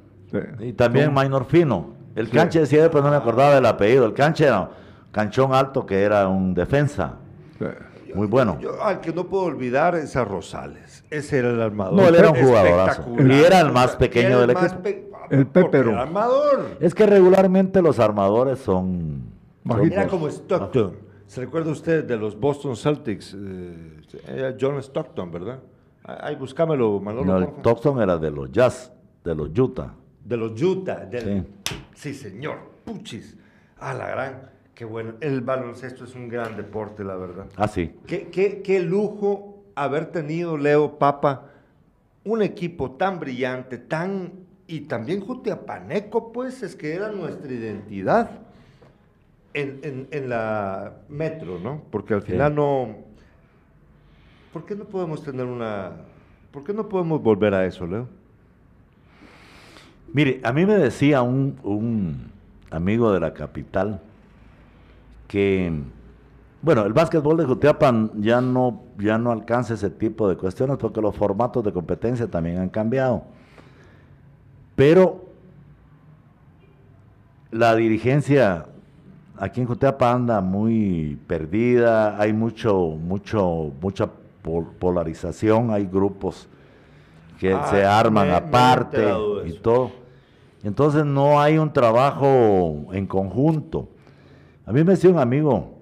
Y 0.60 0.74
también 0.74 1.14
Maynor 1.14 1.46
Fino. 1.46 1.96
El 2.16 2.30
canche 2.30 2.60
decía, 2.62 2.90
pero 2.90 3.04
no 3.04 3.10
me 3.10 3.18
acordaba 3.18 3.56
del 3.56 3.66
apellido. 3.66 4.06
El 4.06 4.14
canche 4.14 4.46
era 4.46 4.70
Canchón 5.12 5.54
Alto, 5.54 5.86
que 5.86 6.02
era 6.02 6.28
un 6.28 6.54
defensa. 6.54 7.16
Muy 8.14 8.28
bueno. 8.28 8.58
Yo, 8.62 8.82
al 8.82 9.02
que 9.02 9.12
no 9.12 9.28
puedo 9.28 9.44
olvidar 9.44 9.96
es 9.96 10.16
a 10.16 10.24
Rosales. 10.24 11.04
Ese 11.10 11.40
era 11.40 11.50
el 11.50 11.62
armador. 11.62 11.94
No, 11.94 12.08
él 12.08 12.16
era 12.16 12.30
un 12.30 12.38
jugadorazo. 12.38 13.06
Y 13.20 13.44
era 13.44 13.60
el 13.60 13.72
más 13.74 13.98
pequeño 13.98 14.40
del 14.40 14.52
equipo. 14.52 14.76
El 15.30 15.48
Pepero. 15.48 15.92
El 15.92 15.98
armador. 15.98 16.78
Es 16.80 16.94
que 16.94 17.06
regularmente 17.06 17.82
los 17.82 18.00
armadores 18.00 18.60
son. 18.60 19.24
Era 19.84 20.08
como 20.08 20.28
Stockton. 20.28 20.98
¿Se 21.28 21.42
recuerda 21.42 21.72
usted 21.72 22.04
de 22.06 22.18
los 22.18 22.40
Boston 22.40 22.76
Celtics? 22.76 23.36
Eh, 23.36 24.56
John 24.60 24.78
Stockton, 24.78 25.32
¿verdad? 25.32 25.60
Ahí 26.04 26.36
buscámelo, 26.36 27.00
Manolo. 27.00 27.26
No, 27.26 27.38
el 27.40 27.46
Stockton 27.58 28.00
era 28.02 28.18
de 28.18 28.30
los 28.30 28.52
Jazz, 28.52 28.92
de 29.24 29.34
los 29.34 29.50
Utah. 29.58 29.94
De 30.24 30.38
los 30.38 30.62
Utah. 30.62 31.10
sí. 31.12 31.44
sí, 31.96 32.14
señor. 32.14 32.76
Puchis. 32.86 33.36
Ah, 33.80 33.94
la 33.94 34.08
gran. 34.08 34.50
Qué 34.76 34.86
bueno. 34.86 35.14
El 35.20 35.42
baloncesto 35.42 36.04
es 36.04 36.16
un 36.16 36.30
gran 36.30 36.56
deporte, 36.56 37.04
la 37.04 37.16
verdad. 37.16 37.48
Ah, 37.56 37.68
sí. 37.68 37.96
Qué, 38.06 38.30
qué, 38.30 38.62
qué 38.62 38.80
lujo 38.82 39.64
haber 39.74 40.08
tenido, 40.08 40.58
Leo 40.58 40.98
Papa, 41.00 41.48
un 42.24 42.42
equipo 42.42 42.92
tan 42.92 43.20
brillante, 43.20 43.78
tan. 43.78 44.45
Y 44.68 44.82
también 44.82 45.22
Jutiapaneco, 45.22 46.32
pues, 46.32 46.64
es 46.64 46.76
que 46.76 46.94
era 46.94 47.12
nuestra 47.12 47.52
identidad 47.52 48.32
en, 49.54 50.08
en, 50.12 50.30
la 50.30 50.94
metro, 51.08 51.60
¿no? 51.60 51.82
Porque 51.92 52.14
al 52.14 52.22
final 52.22 52.56
no. 52.56 52.96
¿Por 54.52 54.66
qué 54.66 54.76
no 54.76 54.86
podemos 54.86 55.24
tener 55.24 55.46
una. 55.46 55.92
¿Por 56.52 56.64
qué 56.64 56.74
no 56.74 56.90
podemos 56.90 57.22
volver 57.22 57.54
a 57.54 57.66
eso, 57.66 57.86
Leo? 57.86 58.08
Mire, 60.12 60.40
a 60.44 60.52
mí 60.52 60.66
me 60.66 60.76
decía 60.76 61.22
un, 61.22 61.60
un 61.64 62.32
amigo 62.72 63.12
de 63.12 63.20
la 63.20 63.34
capital 63.34 64.02
que, 65.28 65.72
bueno, 66.62 66.86
el 66.86 66.94
básquetbol 66.94 67.38
de 67.38 67.46
Jutiapan 67.46 68.12
ya 68.22 68.42
no, 68.42 68.84
ya 68.98 69.18
no 69.18 69.32
alcanza 69.32 69.74
ese 69.74 69.90
tipo 69.90 70.30
de 70.30 70.38
cuestiones 70.38 70.78
porque 70.78 71.02
los 71.02 71.16
formatos 71.16 71.64
de 71.64 71.72
competencia 71.74 72.28
también 72.28 72.60
han 72.60 72.70
cambiado. 72.70 73.24
Pero 74.76 75.26
la 77.52 77.76
dirigencia 77.76 78.66
aquí 79.38 79.62
en 79.62 79.68
Jutiapa 79.68 80.12
anda 80.12 80.42
muy 80.42 81.18
perdida, 81.28 82.20
hay 82.20 82.34
mucho, 82.34 82.98
mucho, 83.00 83.72
mucha 83.82 84.10
polarización, 84.80 85.72
hay 85.72 85.86
grupos 85.86 86.48
que 87.40 87.54
ah, 87.54 87.68
se 87.70 87.84
arman 87.86 88.32
aparte 88.32 89.06
y 89.46 89.54
todo. 89.54 89.92
Entonces 90.64 91.06
no 91.06 91.40
hay 91.40 91.58
un 91.58 91.72
trabajo 91.72 92.88
en 92.92 93.06
conjunto. 93.08 93.90
A 94.66 94.72
mí 94.72 94.84
me 94.84 94.92
decía 94.92 95.10
un 95.10 95.20
amigo 95.20 95.76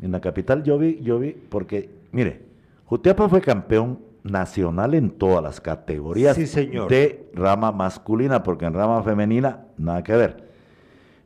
en 0.00 0.12
la 0.12 0.20
capital, 0.20 0.62
yo 0.62 0.78
vi, 0.78 1.00
yo 1.00 1.18
vi, 1.18 1.32
porque, 1.32 1.90
mire, 2.12 2.42
Jutiapa 2.84 3.28
fue 3.28 3.40
campeón 3.40 3.98
nacional 4.30 4.94
en 4.94 5.10
todas 5.10 5.42
las 5.42 5.60
categorías 5.60 6.36
de 6.36 7.30
rama 7.34 7.72
masculina, 7.72 8.42
porque 8.42 8.66
en 8.66 8.74
rama 8.74 9.02
femenina 9.02 9.66
nada 9.76 10.02
que 10.02 10.16
ver. 10.16 10.48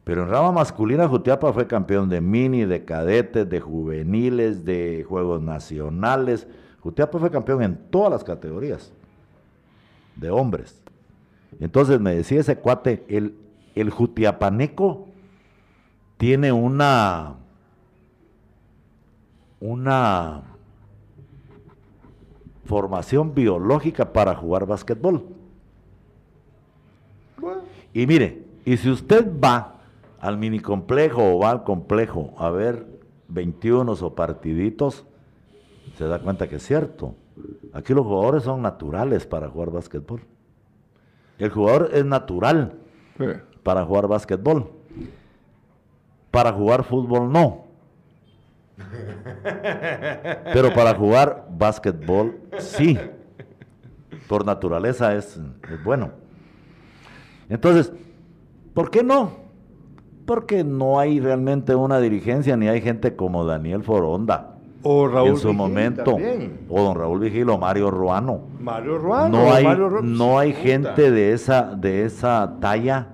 Pero 0.05 0.25
en 0.25 0.31
rama 0.31 0.53
masculina 0.53 1.09
Jutiapa 1.09 1.53
fue 1.53 1.67
campeón 1.67 2.09
de 2.09 2.21
mini, 2.21 2.65
de 2.65 2.85
cadetes, 2.85 3.49
de 3.49 3.61
juveniles, 3.61 4.65
de 4.65 5.05
juegos 5.09 5.41
nacionales. 5.41 6.47
Jutiapa 6.81 7.19
fue 7.19 7.31
campeón 7.31 7.63
en 7.63 7.77
todas 7.91 8.11
las 8.11 8.25
categorías 8.25 8.93
de 10.17 10.31
hombres. 10.31 10.83
Entonces 11.61 12.01
me 12.01 12.15
decía 12.15 12.41
ese 12.41 12.57
cuate, 12.57 13.05
el, 13.09 13.37
el 13.75 13.91
jutiapaneco 13.91 15.09
tiene 16.17 16.51
una, 16.53 17.35
una 19.61 20.52
formación 22.65 23.35
biológica 23.35 24.13
para 24.13 24.35
jugar 24.35 24.67
básquetbol. 24.67 25.25
Y 27.93 28.07
mire, 28.07 28.45
y 28.65 28.77
si 28.77 28.91
usted 28.91 29.27
va 29.43 29.75
al 30.21 30.39
mini 30.39 30.61
complejo 30.61 31.35
o 31.35 31.39
va 31.41 31.51
al 31.51 31.65
complejo 31.65 32.33
a 32.39 32.51
ver 32.51 32.87
21 33.29 33.93
o 33.93 34.15
partiditos, 34.15 35.05
se 35.99 36.05
da 36.07 36.21
cuenta 36.21 36.49
que 36.49 36.57
es 36.57 36.63
cierto. 36.63 37.15
Aquí 37.73 37.93
los 37.93 38.07
jugadores 38.07 38.45
son 38.45 38.63
naturales 38.63 39.27
para 39.27 39.49
jugar 39.49 39.71
básquetbol. 39.71 40.23
El 41.39 41.51
jugador 41.51 41.91
es 41.93 42.05
natural 42.05 42.79
para 43.63 43.85
jugar 43.85 44.07
básquetbol. 44.07 44.71
Para 46.31 46.53
jugar 46.53 46.85
fútbol 46.85 47.33
no. 47.33 47.62
Pero 50.53 50.73
para 50.73 50.95
jugar 50.99 51.47
básquetbol 51.51 52.39
sí. 52.59 52.99
Por 54.29 54.47
naturaleza 54.47 55.15
es, 55.15 55.41
bueno. 55.85 56.11
Entonces, 57.49 57.93
¿por 58.73 58.91
qué 58.91 59.03
no? 59.03 59.33
Porque 60.25 60.65
no 60.65 60.99
hay 60.99 61.21
realmente 61.21 61.75
una 61.75 61.99
dirigencia 61.99 62.57
ni 62.57 62.69
hay 62.69 62.81
gente 62.81 63.17
como 63.17 63.45
Daniel 63.45 63.83
Foronda. 63.83 64.57
O 64.85 65.07
Raúl 65.07 65.29
en 65.29 65.37
su 65.37 65.53
momento. 65.53 66.17
O 66.69 66.83
don 66.83 66.97
Raúl 66.97 67.21
Vigil 67.21 67.49
o 67.51 67.59
Mario 67.59 67.91
Ruano. 67.91 68.41
Mario 68.61 68.99
Ruano. 68.99 69.29
No 69.29 69.53
hay, 69.53 69.67
no 70.03 70.39
hay 70.39 70.53
gente 70.53 71.11
de 71.11 71.33
esa, 71.33 71.75
de 71.77 72.05
esa 72.05 72.57
talla 72.61 73.09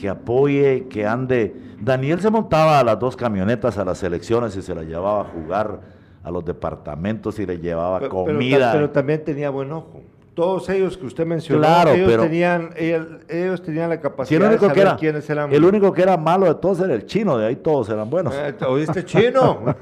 que 0.00 0.08
apoye, 0.08 0.86
que 0.88 1.06
ande 1.06 1.54
Daniel 1.80 2.20
se 2.20 2.30
montaba 2.30 2.78
a 2.78 2.84
las 2.84 2.98
dos 2.98 3.16
camionetas 3.16 3.78
a 3.78 3.84
las 3.84 4.02
elecciones 4.02 4.54
y 4.56 4.62
se 4.62 4.74
las 4.74 4.84
llevaba 4.84 5.22
a 5.22 5.24
jugar 5.24 5.80
a 6.22 6.30
los 6.30 6.44
departamentos 6.44 7.38
y 7.38 7.46
le 7.46 7.58
llevaba 7.58 8.06
comida. 8.08 8.72
Pero, 8.72 8.90
también 8.90 9.24
tenía 9.24 9.48
buen 9.50 9.72
ojo. 9.72 10.02
Todos 10.34 10.68
ellos 10.68 10.96
que 10.96 11.06
usted 11.06 11.26
mencionó, 11.26 11.66
ellos, 11.88 12.22
tenían, 12.22 12.70
ellos, 12.76 13.62
tenían 13.62 13.90
la 13.90 14.00
capacidad 14.00 14.48
de 14.48 14.58
saber 14.58 14.78
era, 14.78 14.96
quiénes 14.96 15.28
eran. 15.28 15.52
El 15.52 15.64
único 15.64 15.92
que 15.92 16.02
era 16.02 16.16
malo 16.16 16.46
de 16.46 16.54
todos 16.54 16.80
era 16.80 16.94
el 16.94 17.04
chino, 17.04 17.36
de 17.36 17.46
ahí 17.46 17.56
todos 17.56 17.88
eran 17.90 18.08
buenos. 18.08 18.32
Eh, 18.34 18.54
¿Oíste 18.66 19.04
chino? 19.04 19.74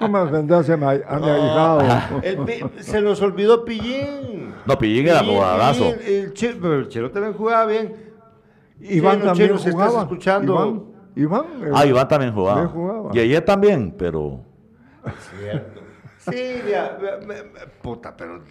no 0.00 0.08
me 0.08 0.18
ofendas 0.20 0.70
a 0.70 0.76
mi, 0.76 0.84
ahijado. 0.84 1.82
se 2.80 3.00
nos 3.02 3.20
olvidó 3.20 3.64
Pillín. 3.64 4.54
No, 4.64 4.78
Pillín, 4.78 5.06
era 5.06 5.22
jugadazo. 5.22 5.92
El, 6.04 6.32
chino, 6.32 6.72
el 6.74 6.88
chino 6.88 7.10
también 7.10 7.34
jugaba 7.34 7.66
bien. 7.66 8.09
Iván 8.80 9.20
también 9.20 9.56
jugaba. 9.56 10.02
escuchando. 10.02 10.86
Iván, 11.16 11.44
ah, 11.74 11.86
Iván 11.86 12.08
también 12.08 12.32
jugaba. 12.32 13.10
Y 13.12 13.18
ayer 13.18 13.44
también, 13.44 13.94
pero... 13.96 14.40
Cierto. 15.38 15.80
Sí, 16.18 16.62
puta, 17.82 18.14
pero 18.16 18.42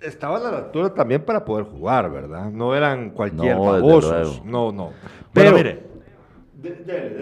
estaban 0.00 0.44
a 0.46 0.50
la 0.50 0.58
altura 0.58 0.94
también 0.94 1.24
para 1.24 1.44
poder 1.44 1.66
jugar, 1.66 2.10
¿verdad? 2.10 2.50
No 2.50 2.74
eran 2.74 3.10
cualquier 3.10 3.56
no, 3.56 3.64
babosos. 3.64 4.44
No, 4.44 4.72
no. 4.72 4.92
Pero, 5.32 5.52
mire, 5.52 5.84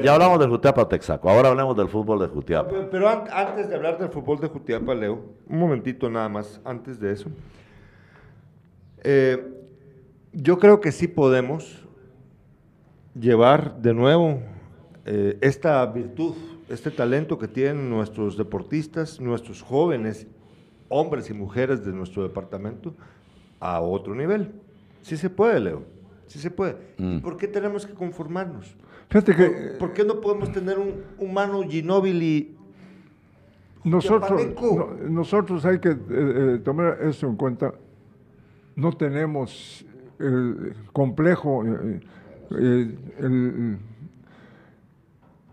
ya 0.03 0.15
hablamos 0.15 0.39
del 0.39 0.51
Jutiapa 0.51 0.89
Texaco, 0.89 1.31
ahora 1.31 1.49
hablemos 1.49 1.77
del 1.77 1.89
fútbol 1.89 2.19
de 2.21 2.27
Jutiapa. 2.27 2.71
Pero, 2.91 3.09
antes 3.09 3.69
de 3.69 3.75
hablar 3.75 3.99
del 3.99 4.11
fútbol 4.11 4.39
de 4.39 4.49
Jutiapa, 4.49 4.95
Leo, 4.95 5.21
un 5.49 5.59
momentito 5.59 6.11
nada 6.11 6.29
más, 6.29 6.61
antes 6.65 7.01
de 7.01 7.13
eso. 7.13 7.31
Eh, 9.03 9.43
yo 10.33 10.59
creo 10.59 10.81
que 10.81 10.93
sí 10.93 11.09
podemos 11.09 11.80
llevar 13.15 13.81
de 13.81 13.95
nuevo 13.95 14.41
eh, 15.05 15.39
esta 15.41 15.85
virtud, 15.87 16.35
este 16.69 16.91
talento 16.91 17.39
que 17.39 17.49
tienen 17.49 17.91
nuestros 17.91 18.37
deportistas, 18.37 19.21
nuestros 19.21 19.63
jóvenes, 19.63 20.27
hombres 20.89 21.31
y 21.31 21.35
mujeres 21.35 21.85
de 21.85 21.93
nuestro 21.93 22.23
departamento, 22.23 22.95
a 23.59 23.81
otro 23.81 24.15
nivel. 24.15 24.53
Sí 25.03 25.17
se 25.17 25.31
puede, 25.31 25.61
Leo, 25.61 25.83
sí 26.27 26.39
se 26.39 26.51
puede. 26.51 26.77
¿Y 26.99 27.03
mm. 27.03 27.21
por 27.21 27.37
qué 27.37 27.49
tenemos 27.49 27.87
que 27.87 27.95
conformarnos? 27.95 28.77
Fíjate 29.09 29.35
que, 29.35 29.49
¿Por, 29.79 29.93
qué 29.93 30.05
no 30.05 30.21
podemos 30.21 30.53
tener 30.53 30.79
un 30.79 31.03
humano 31.19 31.63
Ginóbili? 31.69 32.57
Nosotros, 33.83 34.41
nosotros 35.09 35.65
hay 35.65 35.79
que 35.79 35.91
eh, 35.91 35.97
eh, 36.11 36.61
tomar 36.63 36.99
eso 37.03 37.27
en 37.27 37.37
cuenta. 37.37 37.75
No 38.77 38.93
tenemos 38.93 39.85
el 40.19 40.75
complejo 40.93 41.65
eh, 41.67 42.01
el, 42.51 43.79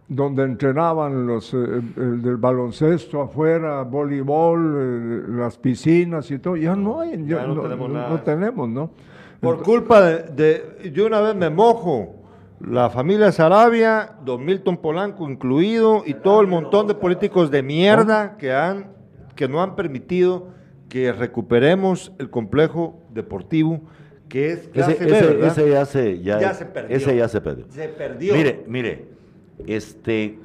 donde 0.08 0.44
entrenaban 0.44 1.28
los 1.28 1.54
eh, 1.54 1.58
el 1.98 2.22
del 2.22 2.38
baloncesto 2.38 3.22
afuera, 3.22 3.84
voleibol, 3.84 4.76
eh, 4.78 5.24
las 5.30 5.58
piscinas 5.58 6.32
y 6.32 6.40
todo, 6.40 6.56
ya 6.56 6.76
no 6.76 7.02
hay, 7.02 7.26
ya 7.26 7.46
no, 7.46 7.62
tenemos 7.62 7.90
no, 7.90 8.22
tenemos, 8.22 8.70
¿no? 8.70 8.92
Por 9.42 9.62
culpa 9.62 10.02
de, 10.02 10.92
yo 10.94 11.06
una 11.06 11.22
vez 11.22 11.36
me 11.36 11.50
mojo, 11.50 12.16
la 12.60 12.90
familia 12.90 13.32
Sarabia, 13.32 14.16
don 14.26 14.44
Milton 14.44 14.78
Polanco 14.78 15.30
incluido, 15.30 16.04
y 16.06 16.16
todo 16.16 16.42
el 16.42 16.48
montón 16.48 16.88
de 16.88 16.96
políticos 16.96 17.52
de 17.52 17.62
mierda 17.62 18.38
que 18.38 18.52
han, 18.52 18.88
que 19.36 19.48
no 19.48 19.62
han 19.62 19.76
permitido 19.76 20.48
que 20.90 21.12
recuperemos 21.12 22.14
el 22.18 22.30
complejo 22.30 23.00
deportivo 23.14 23.82
que 24.30 24.52
es 24.52 24.60
ese, 24.60 24.72
clase 24.72 24.94
B, 25.06 25.12
ese- 25.18 25.26
¿verdad? 25.28 25.48
ese 25.48 25.70
ya 25.70 25.86
se, 25.86 26.22
ya, 26.22 26.40
Ya 26.40 26.54
se 26.54 26.66
perdió. 26.66 26.98
Ese 26.98 27.16
ya 27.18 27.28
se 27.28 27.42
perdió. 27.42 27.66
Se 27.70 27.88
perdió. 27.90 28.34
Mire, 28.36 28.64
mire, 28.68 29.06
este, 29.66 30.38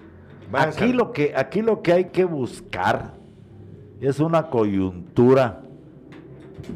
Váyanse 0.51 0.85
aquí 0.85 0.93
lo 0.93 1.13
que, 1.13 1.33
aquí 1.35 1.63
lo 1.63 1.83
que 1.83 1.93
hay 1.93 2.05
que 2.07 2.25
buscar 2.25 3.15
es 4.01 4.21
una 4.21 4.51
coyuntura 4.51 5.61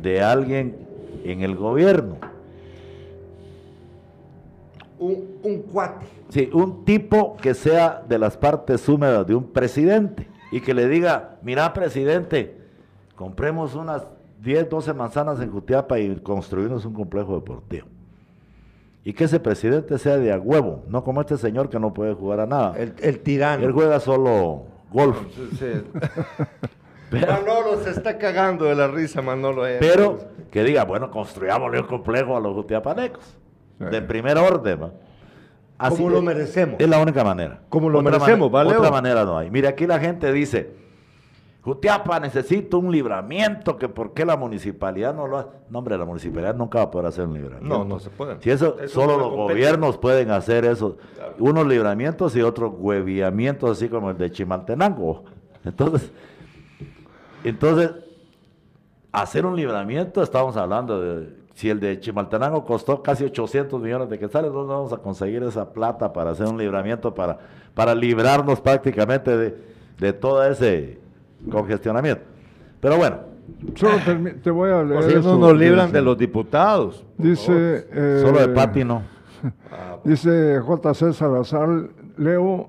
de 0.03 0.21
alguien 0.23 0.77
en 1.25 1.43
el 1.43 1.55
gobierno. 1.57 2.17
un, 4.99 5.39
un 5.43 5.59
cuate. 5.63 6.07
Sí, 6.31 6.49
un 6.55 6.85
tipo 6.85 7.37
que 7.37 7.53
sea 7.55 8.03
de 8.09 8.19
las 8.19 8.37
partes 8.37 8.89
húmedas 8.89 9.27
de 9.27 9.35
un 9.35 9.45
presidente 9.53 10.27
y 10.51 10.61
que 10.61 10.73
le 10.73 10.89
diga, 10.89 11.37
mira 11.43 11.73
presidente, 11.75 12.57
compremos 13.15 13.75
unas 13.75 14.07
10, 14.41 14.69
12 14.69 14.95
manzanas 14.95 15.41
en 15.41 15.51
Jutiapa 15.51 15.99
y 15.99 16.17
construimos 16.17 16.85
un 16.85 16.93
complejo 16.95 17.35
deportivo. 17.35 17.87
Y 19.05 19.13
que 19.13 19.25
ese 19.25 19.39
presidente 19.39 19.99
sea 19.99 20.17
de 20.17 20.33
a 20.33 20.39
huevo, 20.39 20.83
no 20.89 21.05
como 21.05 21.21
este 21.21 21.37
señor 21.37 21.69
que 21.69 21.79
no 21.79 21.95
puede 21.95 22.15
jugar 22.15 22.41
a 22.41 22.47
nada. 22.47 22.75
El, 22.77 22.95
el 23.01 23.21
tirano. 23.21 23.65
Él 23.65 23.73
juega 23.73 24.01
solo 24.01 24.65
golf. 24.91 25.19
Pero, 27.11 27.33
Manolo 27.33 27.81
se 27.85 27.91
está 27.91 28.19
cagando 28.19 28.65
de 28.65 28.75
la 28.75 28.89
risa, 28.89 29.23
Manolo. 29.23 29.65
eh. 29.65 29.77
pero 29.79 30.19
que 30.51 30.65
diga, 30.65 30.85
bueno, 30.85 31.09
construyámosle 31.09 31.81
un 31.81 31.87
complejo 31.87 32.37
a 32.37 32.41
los 32.41 32.53
jutiapanecos. 32.55 33.23
De 33.79 34.03
primer 34.03 34.37
orden, 34.39 34.83
¿va? 34.83 34.91
Así 35.79 35.99
Como 35.99 36.11
lo 36.11 36.23
merecemos. 36.23 36.81
Es 36.81 36.89
la 36.89 36.99
única 36.99 37.23
manera. 37.23 37.61
Como 37.69 37.91
lo 37.91 38.01
Otra 38.01 38.11
merecemos, 38.11 38.51
¿vale? 38.51 38.75
Otra 38.75 38.91
manera 38.91 39.25
no 39.25 39.39
hay. 39.39 39.51
Mire, 39.51 39.69
aquí 39.69 39.87
la 39.87 40.01
gente 40.01 40.33
dice, 40.33 40.73
Jutiapa 41.67 42.21
necesita 42.21 42.77
un 42.77 42.93
libramiento, 42.93 43.77
que 43.77 43.89
por 43.89 44.15
qué 44.15 44.25
la 44.25 44.37
municipalidad 44.37 45.13
no 45.13 45.27
lo 45.27 45.39
hace. 45.39 45.49
No, 45.69 45.81
hombre, 45.81 45.99
la 45.99 46.05
municipalidad 46.05 46.55
nunca 46.55 46.79
va 46.79 46.85
a 46.85 46.91
poder 46.93 47.09
hacer 47.09 47.27
un 47.27 47.35
libramiento. 47.35 47.79
No, 47.79 47.85
no 47.85 47.99
se 47.99 48.09
puede. 48.09 48.41
Si 48.41 48.51
eso, 48.51 48.79
Eso 48.79 49.01
solo 49.01 49.15
no 49.15 49.19
los 49.19 49.29
compete. 49.31 49.53
gobiernos 49.55 49.99
pueden 49.99 50.31
hacer 50.31 50.65
eso. 50.65 50.97
Unos 51.41 51.67
libramientos 51.67 52.37
y 52.37 52.43
otros 52.43 52.73
hueviamientos, 52.79 53.69
así 53.79 53.89
como 53.89 54.11
el 54.11 54.17
de 54.17 54.31
Chimaltenango. 54.31 55.25
Entonces, 55.65 56.13
entonces, 57.43 57.91
hacer 59.11 59.45
un 59.45 59.57
libramiento, 59.57 60.23
estamos 60.23 60.57
hablando 60.57 61.01
de, 61.01 61.35
si 61.55 61.69
el 61.69 61.81
de 61.81 61.99
Chimaltenango 61.99 62.65
costó 62.65 63.03
casi 63.03 63.25
800 63.25 63.83
millones 63.83 64.09
de 64.09 64.21
quetzales, 64.21 64.53
¿dónde 64.53 64.73
vamos 64.73 64.93
a 64.93 64.99
conseguir 64.99 65.43
esa 65.43 65.73
plata 65.73 66.13
para 66.13 66.31
hacer 66.31 66.47
un 66.47 66.59
libramiento, 66.59 67.13
para, 67.13 67.41
para 67.75 67.93
librarnos 67.93 68.61
prácticamente 68.61 69.37
de, 69.37 69.59
de 69.99 70.13
todo 70.13 70.45
ese 70.45 71.05
congestionamiento? 71.51 72.23
Pero 72.81 72.97
bueno, 72.97 73.19
Solo 73.75 73.97
permi- 73.99 74.41
te 74.43 74.51
voy 74.51 74.71
a 74.71 74.83
leer. 74.83 75.03
Si 75.05 75.13
no 75.15 75.19
esto 75.21 75.39
nos 75.39 75.57
libran 75.57 75.87
dice. 75.87 75.99
de 75.99 76.03
los 76.05 76.19
diputados. 76.19 77.05
Dice. 77.17 77.87
eh, 77.93 78.19
solo 78.25 78.41
de 78.41 78.49
Pati 78.49 78.85
no. 78.85 79.03
Dice 80.05 80.59
J.C. 80.61 81.13
Salazar, 81.13 81.69
Leo 82.17 82.69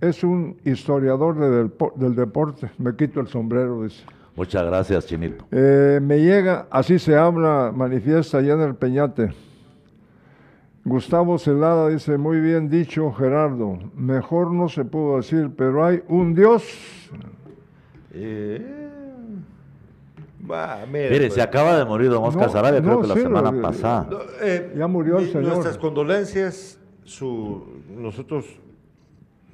es 0.00 0.22
un 0.24 0.56
historiador 0.64 1.38
de 1.38 1.50
del, 1.50 1.72
del 1.96 2.14
deporte. 2.14 2.70
Me 2.78 2.94
quito 2.96 3.20
el 3.20 3.26
sombrero, 3.28 3.82
dice. 3.82 4.02
Muchas 4.36 4.64
gracias, 4.64 5.06
Chinito. 5.06 5.44
Eh, 5.50 5.98
me 6.02 6.18
llega, 6.20 6.66
así 6.70 6.98
se 6.98 7.16
habla, 7.16 7.72
manifiesta 7.74 8.38
allá 8.38 8.54
en 8.54 8.60
el 8.60 8.74
Peñate. 8.74 9.30
Gustavo 10.84 11.38
Celada 11.38 11.88
dice, 11.88 12.16
muy 12.16 12.40
bien 12.40 12.70
dicho 12.70 13.12
Gerardo, 13.12 13.78
mejor 13.94 14.50
no 14.52 14.68
se 14.68 14.84
pudo 14.84 15.18
decir, 15.18 15.50
pero 15.56 15.84
hay 15.84 16.02
un 16.08 16.34
Dios. 16.34 16.64
Eh, 18.12 18.88
mire, 20.90 21.10
Mire, 21.10 21.20
pues. 21.26 21.34
se 21.34 21.42
acaba 21.42 21.76
de 21.78 21.84
morir 21.84 22.08
don 22.10 22.24
Oscar 22.24 22.46
No, 22.46 22.52
Sarabia, 22.52 22.80
creo 22.80 22.94
no, 22.94 23.00
que 23.02 23.06
la 23.08 23.14
sí, 23.14 23.20
semana 23.20 23.52
lo- 23.52 23.62
pasada. 23.62 24.08
No, 24.10 24.18
eh, 24.42 24.74
Ya 24.76 24.86
murió 24.86 25.18
el 25.18 25.26
mi- 25.26 25.32
señor. 25.32 25.48
Nuestras 25.50 25.78
condolencias, 25.78 26.78
su, 27.04 27.62
nosotros 27.96 28.46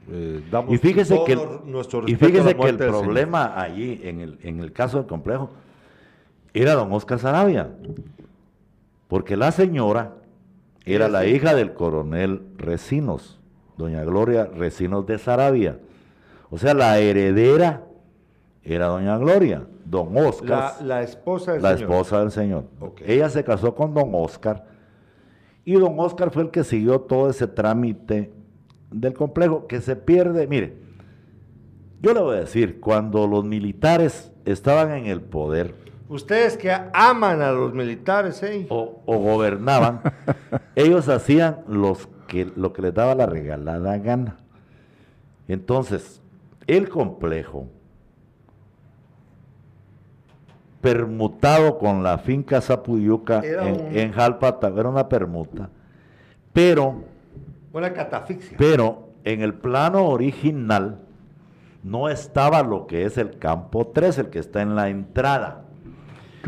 eh, 0.09 0.41
damos 0.51 0.72
Y 0.72 0.79
fíjese 0.79 1.14
todo 1.16 1.24
que, 1.24 1.33
el- 1.33 1.41
nuestro 1.66 1.99
y 2.07 2.12
respeto 2.14 2.24
a 2.24 2.29
la 2.29 2.33
fíjese 2.45 2.57
que 2.57 2.68
el 2.68 2.79
señor. 2.79 3.03
problema 3.03 3.61
allí, 3.61 4.01
en 4.05 4.20
el, 4.20 4.39
en 4.43 4.61
el 4.61 4.72
caso 4.72 4.99
del 4.99 5.07
complejo, 5.07 5.51
era 6.55 6.74
don 6.74 6.93
Oscar 6.93 7.18
Sarabia. 7.18 7.70
Porque 9.09 9.37
la 9.37 9.51
señora 9.53 10.14
era 10.87 11.09
la 11.09 11.26
hija 11.26 11.55
del 11.55 11.74
coronel 11.74 12.43
Recinos, 12.57 13.39
doña 13.76 14.05
Gloria 14.05 14.47
Recinos 14.47 15.05
de 15.07 15.18
Sarabia. 15.18 15.78
O 16.49 16.59
sea, 16.59 16.74
la 16.74 16.99
heredera 16.99 17.84
era 18.62 18.87
doña 18.87 19.18
Gloria, 19.18 19.66
don 19.84 20.16
Oscar. 20.16 20.74
La, 20.80 20.87
la 20.87 21.03
esposa 21.03 21.53
del 21.53 21.62
la 21.62 21.76
señor. 21.76 21.91
esposa 21.91 22.20
del 22.20 22.30
señor. 22.30 22.64
Ella 23.05 23.28
se 23.28 23.45
casó 23.45 23.74
con 23.74 23.95
don 23.95 24.11
Oscar 24.14 24.64
y 25.64 25.72
don 25.74 25.99
Oscar 25.99 26.30
fue 26.30 26.45
el 26.45 26.51
que 26.51 26.62
siguió 26.62 27.01
todo 27.01 27.28
ese 27.28 27.49
trámite 27.49 28.32
del 28.93 29.14
complejo 29.14 29.66
que 29.66 29.80
se 29.80 29.97
pierde. 29.97 30.47
Mire, 30.47 30.76
yo 32.01 32.14
le 32.14 32.20
voy 32.20 32.37
a 32.37 32.41
decir, 32.41 32.78
cuando 32.78 33.26
los 33.26 33.45
militares 33.45 34.30
estaban 34.45 34.93
en 34.93 35.07
el 35.07 35.20
poder 35.20 35.74
Ustedes 36.09 36.57
que 36.57 36.72
aman 36.92 37.42
a 37.42 37.50
los 37.52 37.74
militares, 37.74 38.42
¿eh? 38.44 38.66
o, 38.70 39.02
o 39.07 39.18
gobernaban, 39.18 40.00
ellos 40.76 41.09
hacían 41.09 41.59
los 41.66 42.09
que, 42.28 42.44
lo 42.57 42.72
que 42.72 42.82
les 42.82 42.94
daba 42.94 43.14
la 43.14 43.26
regalada 43.26 43.96
gana. 43.98 44.36
Entonces, 45.48 46.20
el 46.66 46.88
complejo 46.88 47.66
permutado 50.80 51.78
con 51.78 52.02
la 52.02 52.18
finca 52.18 52.61
Zapuyuca 52.61 53.40
Era 53.40 53.68
en, 53.68 53.74
un- 53.80 53.96
en 53.96 54.12
Jalpa, 54.12 54.61
ta- 54.61 54.68
era 54.68 54.88
una 54.88 55.09
permuta, 55.09 55.68
pero, 56.52 57.02
Una 57.72 57.92
catafixia. 57.92 58.57
pero 58.57 59.09
en 59.24 59.42
el 59.42 59.54
plano 59.54 60.07
original 60.07 61.00
no 61.82 62.09
estaba 62.09 62.62
lo 62.62 62.86
que 62.86 63.04
es 63.04 63.18
el 63.18 63.38
campo 63.38 63.88
3, 63.88 64.18
el 64.18 64.30
que 64.30 64.38
está 64.38 64.62
en 64.62 64.74
la 64.76 64.88
entrada, 64.88 65.64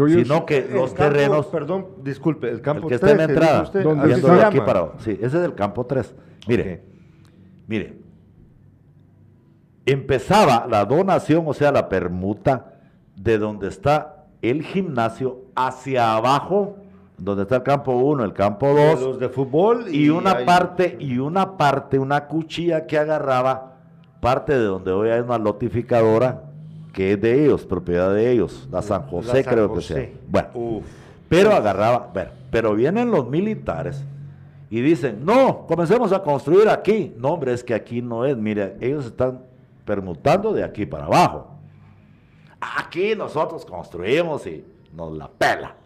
sino 0.07 0.47
que 0.47 0.59
El 0.59 0.75
los 0.75 0.93
campo- 0.95 1.13
terrenos, 1.13 1.47
Perdón, 1.47 1.87
disculpe, 2.03 2.49
el 2.51 2.61
campo 2.61 2.83
el 2.85 2.89
que 2.89 2.95
está 2.95 3.11
en 3.11 3.17
la 3.19 3.27
13, 3.27 3.41
entrada, 3.41 3.63
usted, 3.63 3.83
¿Dónde 3.83 4.05
así 4.05 4.13
yendo 4.15 4.29
se 4.29 4.45
aquí 4.45 4.55
llama. 4.57 4.67
para 4.67 4.79
abajo. 4.81 4.95
Sí, 5.01 5.11
ese 5.13 5.27
es 5.39 5.45
el 5.45 5.55
campo 5.55 5.87
3. 5.87 6.15
Mire, 6.47 6.85
mire, 7.67 7.99
empezaba 9.87 10.67
la 10.71 10.85
donación, 10.85 11.45
o 11.47 11.55
sea, 11.55 11.73
la 11.73 11.89
permuta, 11.89 12.75
de 13.17 13.39
donde 13.39 13.69
está 13.69 14.27
el 14.43 14.63
gimnasio 14.63 15.47
hacia 15.57 16.15
abajo, 16.15 16.77
donde 17.17 17.43
está 17.43 17.57
el 17.57 17.63
campo 17.65 17.93
1, 17.97 18.23
el 18.25 18.33
campo 18.33 18.69
De 18.75 18.91
2, 18.93 19.01
Los 19.01 19.19
de 19.19 19.29
fútbol. 19.29 19.87
y 19.93 20.09
una 20.09 20.33
hay- 20.37 20.45
parte, 20.47 20.97
y 21.01 21.19
una 21.19 21.57
parte, 21.57 21.99
una 21.99 22.27
cuchilla 22.27 22.87
que 22.87 22.97
agarraba 22.99 23.75
parte 24.21 24.53
de 24.57 24.65
donde 24.65 24.93
hoy 24.93 25.09
hay 25.11 25.21
una 25.21 25.39
lotificadora 25.39 26.45
que 26.99 27.13
es 27.13 27.21
de 27.21 27.45
ellos, 27.45 27.65
propiedad 27.65 28.13
de 28.13 28.29
ellos, 28.29 28.67
la 28.73 28.83
San 28.83 29.03
la 29.03 29.07
José 29.07 29.45
San 29.45 29.55
creo 29.55 29.69
José. 29.69 29.95
que 29.95 30.01
sea. 30.01 30.21
Bueno, 30.27 30.49
Uf. 30.55 30.85
pero 31.29 31.53
agarraba, 31.53 32.11
ver, 32.13 32.33
pero 32.51 32.75
vienen 32.75 33.13
los 33.13 33.29
militares 33.29 34.05
y 34.69 34.81
dicen, 34.81 35.25
no, 35.25 35.65
comencemos 35.69 36.11
a 36.11 36.25
construir 36.25 36.69
aquí. 36.69 37.15
No, 37.17 37.35
hombre, 37.35 37.53
es 37.53 37.63
que 37.63 37.73
aquí 37.73 38.03
no 38.03 38.25
es, 38.25 38.37
mire, 38.37 38.77
ellos 38.81 39.07
están 39.07 39.45
permutando 39.85 40.53
de 40.53 40.65
aquí 40.65 40.87
para 40.87 41.05
abajo. 41.05 41.47
Aquí 42.61 43.15
nosotros 43.15 43.65
construimos 43.65 44.45
y 44.49 44.65
nos 44.93 45.17
la 45.17 45.29
pela. 45.29 45.77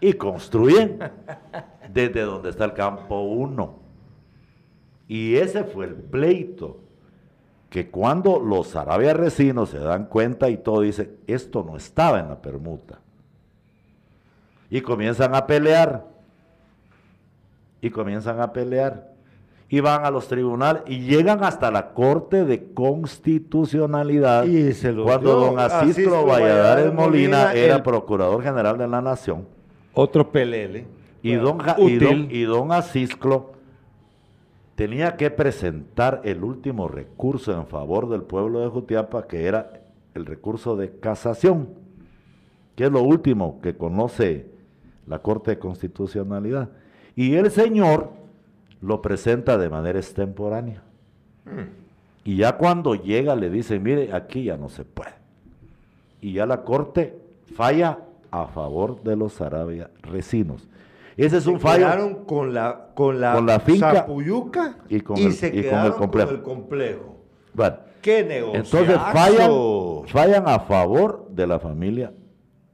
Y 0.00 0.14
construyen 0.14 0.98
desde 1.88 2.22
donde 2.22 2.50
está 2.50 2.64
el 2.64 2.72
campo 2.72 3.20
1. 3.20 3.78
Y 5.06 5.36
ese 5.36 5.62
fue 5.62 5.84
el 5.84 5.94
pleito. 5.94 6.81
Que 7.72 7.88
cuando 7.88 8.38
los 8.38 8.76
Arabia 8.76 9.14
Recinos 9.14 9.70
se 9.70 9.78
dan 9.78 10.04
cuenta 10.04 10.50
y 10.50 10.58
todo, 10.58 10.82
dicen, 10.82 11.16
esto 11.26 11.64
no 11.66 11.78
estaba 11.78 12.20
en 12.20 12.28
la 12.28 12.36
permuta. 12.42 12.98
Y 14.68 14.82
comienzan 14.82 15.34
a 15.34 15.46
pelear. 15.46 16.04
Y 17.80 17.88
comienzan 17.88 18.42
a 18.42 18.52
pelear. 18.52 19.14
Y 19.70 19.80
van 19.80 20.04
a 20.04 20.10
los 20.10 20.28
tribunales 20.28 20.82
y 20.86 20.98
llegan 21.00 21.42
hasta 21.44 21.70
la 21.70 21.94
Corte 21.94 22.44
de 22.44 22.74
Constitucionalidad. 22.74 24.44
Y 24.44 24.74
se 24.74 24.92
lo 24.92 25.04
cuando 25.04 25.30
dio 25.30 25.46
don 25.46 25.58
a 25.58 25.64
Asisco 25.64 25.94
Cisco 25.94 26.26
Valladares 26.26 26.92
Molina 26.92 27.38
Molina, 27.44 27.52
era 27.54 27.76
el- 27.76 27.82
Procurador 27.82 28.42
General 28.42 28.76
de 28.76 28.86
la 28.86 29.00
Nación. 29.00 29.46
Otro 29.94 30.30
pelele. 30.30 30.84
Y 31.22 31.36
don, 31.36 31.56
y 31.78 31.96
don, 31.96 32.28
y 32.30 32.42
don 32.42 32.70
Asisclo 32.72 33.52
tenía 34.82 35.16
que 35.16 35.30
presentar 35.30 36.22
el 36.24 36.42
último 36.42 36.88
recurso 36.88 37.52
en 37.52 37.68
favor 37.68 38.08
del 38.08 38.22
pueblo 38.22 38.58
de 38.58 38.66
Jutiapa, 38.66 39.28
que 39.28 39.46
era 39.46 39.80
el 40.12 40.26
recurso 40.26 40.74
de 40.74 40.98
casación, 40.98 41.68
que 42.74 42.86
es 42.86 42.90
lo 42.90 43.00
último 43.00 43.60
que 43.60 43.76
conoce 43.76 44.50
la 45.06 45.20
Corte 45.20 45.52
de 45.52 45.60
Constitucionalidad. 45.60 46.70
Y 47.14 47.36
el 47.36 47.52
señor 47.52 48.10
lo 48.80 49.00
presenta 49.00 49.56
de 49.56 49.70
manera 49.70 50.00
extemporánea. 50.00 50.82
Y 52.24 52.38
ya 52.38 52.56
cuando 52.56 52.96
llega 52.96 53.36
le 53.36 53.50
dicen, 53.50 53.84
mire, 53.84 54.12
aquí 54.12 54.42
ya 54.42 54.56
no 54.56 54.68
se 54.68 54.84
puede. 54.84 55.14
Y 56.20 56.32
ya 56.32 56.44
la 56.44 56.64
Corte 56.64 57.20
falla 57.54 58.00
a 58.32 58.48
favor 58.48 59.00
de 59.04 59.14
los 59.14 59.34
Sarabia 59.34 59.90
Recinos. 60.02 60.66
Ese 61.16 61.36
es 61.38 61.46
un 61.46 61.60
fallo. 61.60 61.84
Quedaron 61.86 62.24
con 62.24 62.54
la, 62.54 62.88
con 62.94 63.20
la, 63.20 63.34
Con 63.34 63.46
la 63.46 63.60
finca 63.60 63.92
Zapuyuca 63.92 64.76
y 64.88 65.00
con 65.00 65.18
y 65.18 65.24
el- 65.26 65.32
se 65.32 65.48
y 65.48 65.50
con 65.50 65.58
el 65.58 65.64
quedaron 65.64 65.92
complejo. 65.98 66.28
con 66.28 66.36
el 66.36 66.42
complejo. 66.42 67.16
Bueno, 67.54 67.76
¡Qué 68.00 68.24
negocio! 68.24 68.60
entonces 68.60 68.96
fallan, 69.12 69.50
fallan 70.08 70.48
a 70.48 70.58
favor 70.60 71.26
de 71.30 71.46
la 71.46 71.58
familia, 71.60 72.12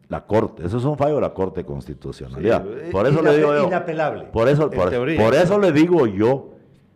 la 0.08 0.24
Corte. 0.24 0.64
Eso 0.64 0.78
es 0.78 0.84
un 0.84 0.96
fallo 0.96 1.16
de 1.16 1.20
la 1.22 1.34
Corte 1.34 1.64
Constitucional. 1.64 2.40
Ya, 2.42 2.56
eh, 2.66 2.88
Por 2.92 3.06
eso 3.06 3.20
le 3.22 3.36
digo 3.36 3.52
yo. 3.54 3.66
inapelable, 3.66 4.24
Por 4.32 4.48
eso, 4.48 4.64
en 4.64 4.78
por, 4.78 4.88
teoría. 4.90 5.22
por 5.22 5.34
eso 5.34 5.58
le 5.58 5.72
digo 5.72 6.06
yo 6.06 6.50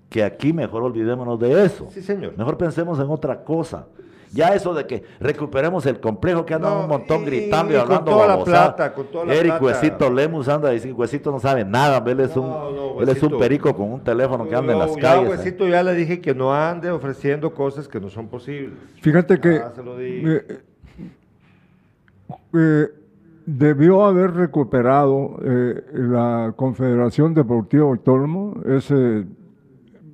que 0.08 0.22
aquí 0.24 0.52
mejor 0.52 0.82
olvidémonos 0.84 1.38
de 1.40 1.64
eso. 1.64 1.88
Sí, 1.90 2.02
señor. 2.02 2.34
Mejor 2.36 2.56
pensemos 2.56 2.98
en 3.00 3.10
otra 3.10 3.42
cosa. 3.44 3.86
Ya 4.34 4.54
eso 4.54 4.72
de 4.72 4.86
que 4.86 5.02
recuperemos 5.20 5.84
el 5.84 6.00
complejo 6.00 6.46
que 6.46 6.54
andan 6.54 6.72
No, 6.72 6.80
un 6.84 6.88
montón 6.88 7.22
y- 7.22 7.26
gritando 7.26 7.72
y, 7.72 7.76
y 7.76 7.78
con 7.80 7.82
hablando 7.92 8.10
toda 8.12 8.26
la 8.26 8.32
babosada. 8.34 8.76
plata, 8.76 8.94
con 8.94 9.06
toda 9.08 9.24
la 9.26 9.34
Eric 9.34 9.58
plata. 9.58 9.64
Huesito 9.64 10.10
Lemus 10.10 10.48
anda 10.48 10.70
diciendo, 10.70 10.98
Huesito 10.98 11.30
no 11.30 11.38
sabe 11.38 11.64
nada, 11.66 12.02
él 12.10 12.20
es, 12.20 12.34
un, 12.36 12.48
No, 12.48 12.70
no, 12.70 13.00
él 13.02 13.08
es 13.10 13.16
un 13.22 13.28
Huesito. 13.32 13.38
perico 13.38 13.76
con 13.76 13.92
un 13.92 14.00
teléfono 14.00 14.48
que 14.48 14.54
anda 14.56 14.72
en 14.72 14.78
las 14.78 14.96
ya, 14.96 15.02
calles. 15.02 15.26
¿eh? 15.26 15.30
Huesito, 15.32 15.68
ya 15.68 15.82
le 15.82 15.94
dije 15.94 16.20
que 16.22 16.34
no 16.34 16.54
ande 16.54 16.90
ofreciendo 16.90 17.52
cosas 17.52 17.86
que 17.88 18.00
no 18.00 18.08
son 18.08 18.28
posibles. 18.28 18.72
Fíjate 19.02 19.38
que 19.38 19.56
Ah, 19.58 19.72
se 19.74 19.82
lo 19.82 19.96
digo. 19.98 20.30
eh, 20.30 20.60
eh, 22.54 22.88
debió 23.46 24.04
haber 24.04 24.32
recuperado 24.34 25.36
eh, 25.44 25.82
la 25.92 26.52
Confederación 26.56 27.34
Deportiva 27.34 27.84
Autónoma 27.84 28.54
ese 28.66 29.24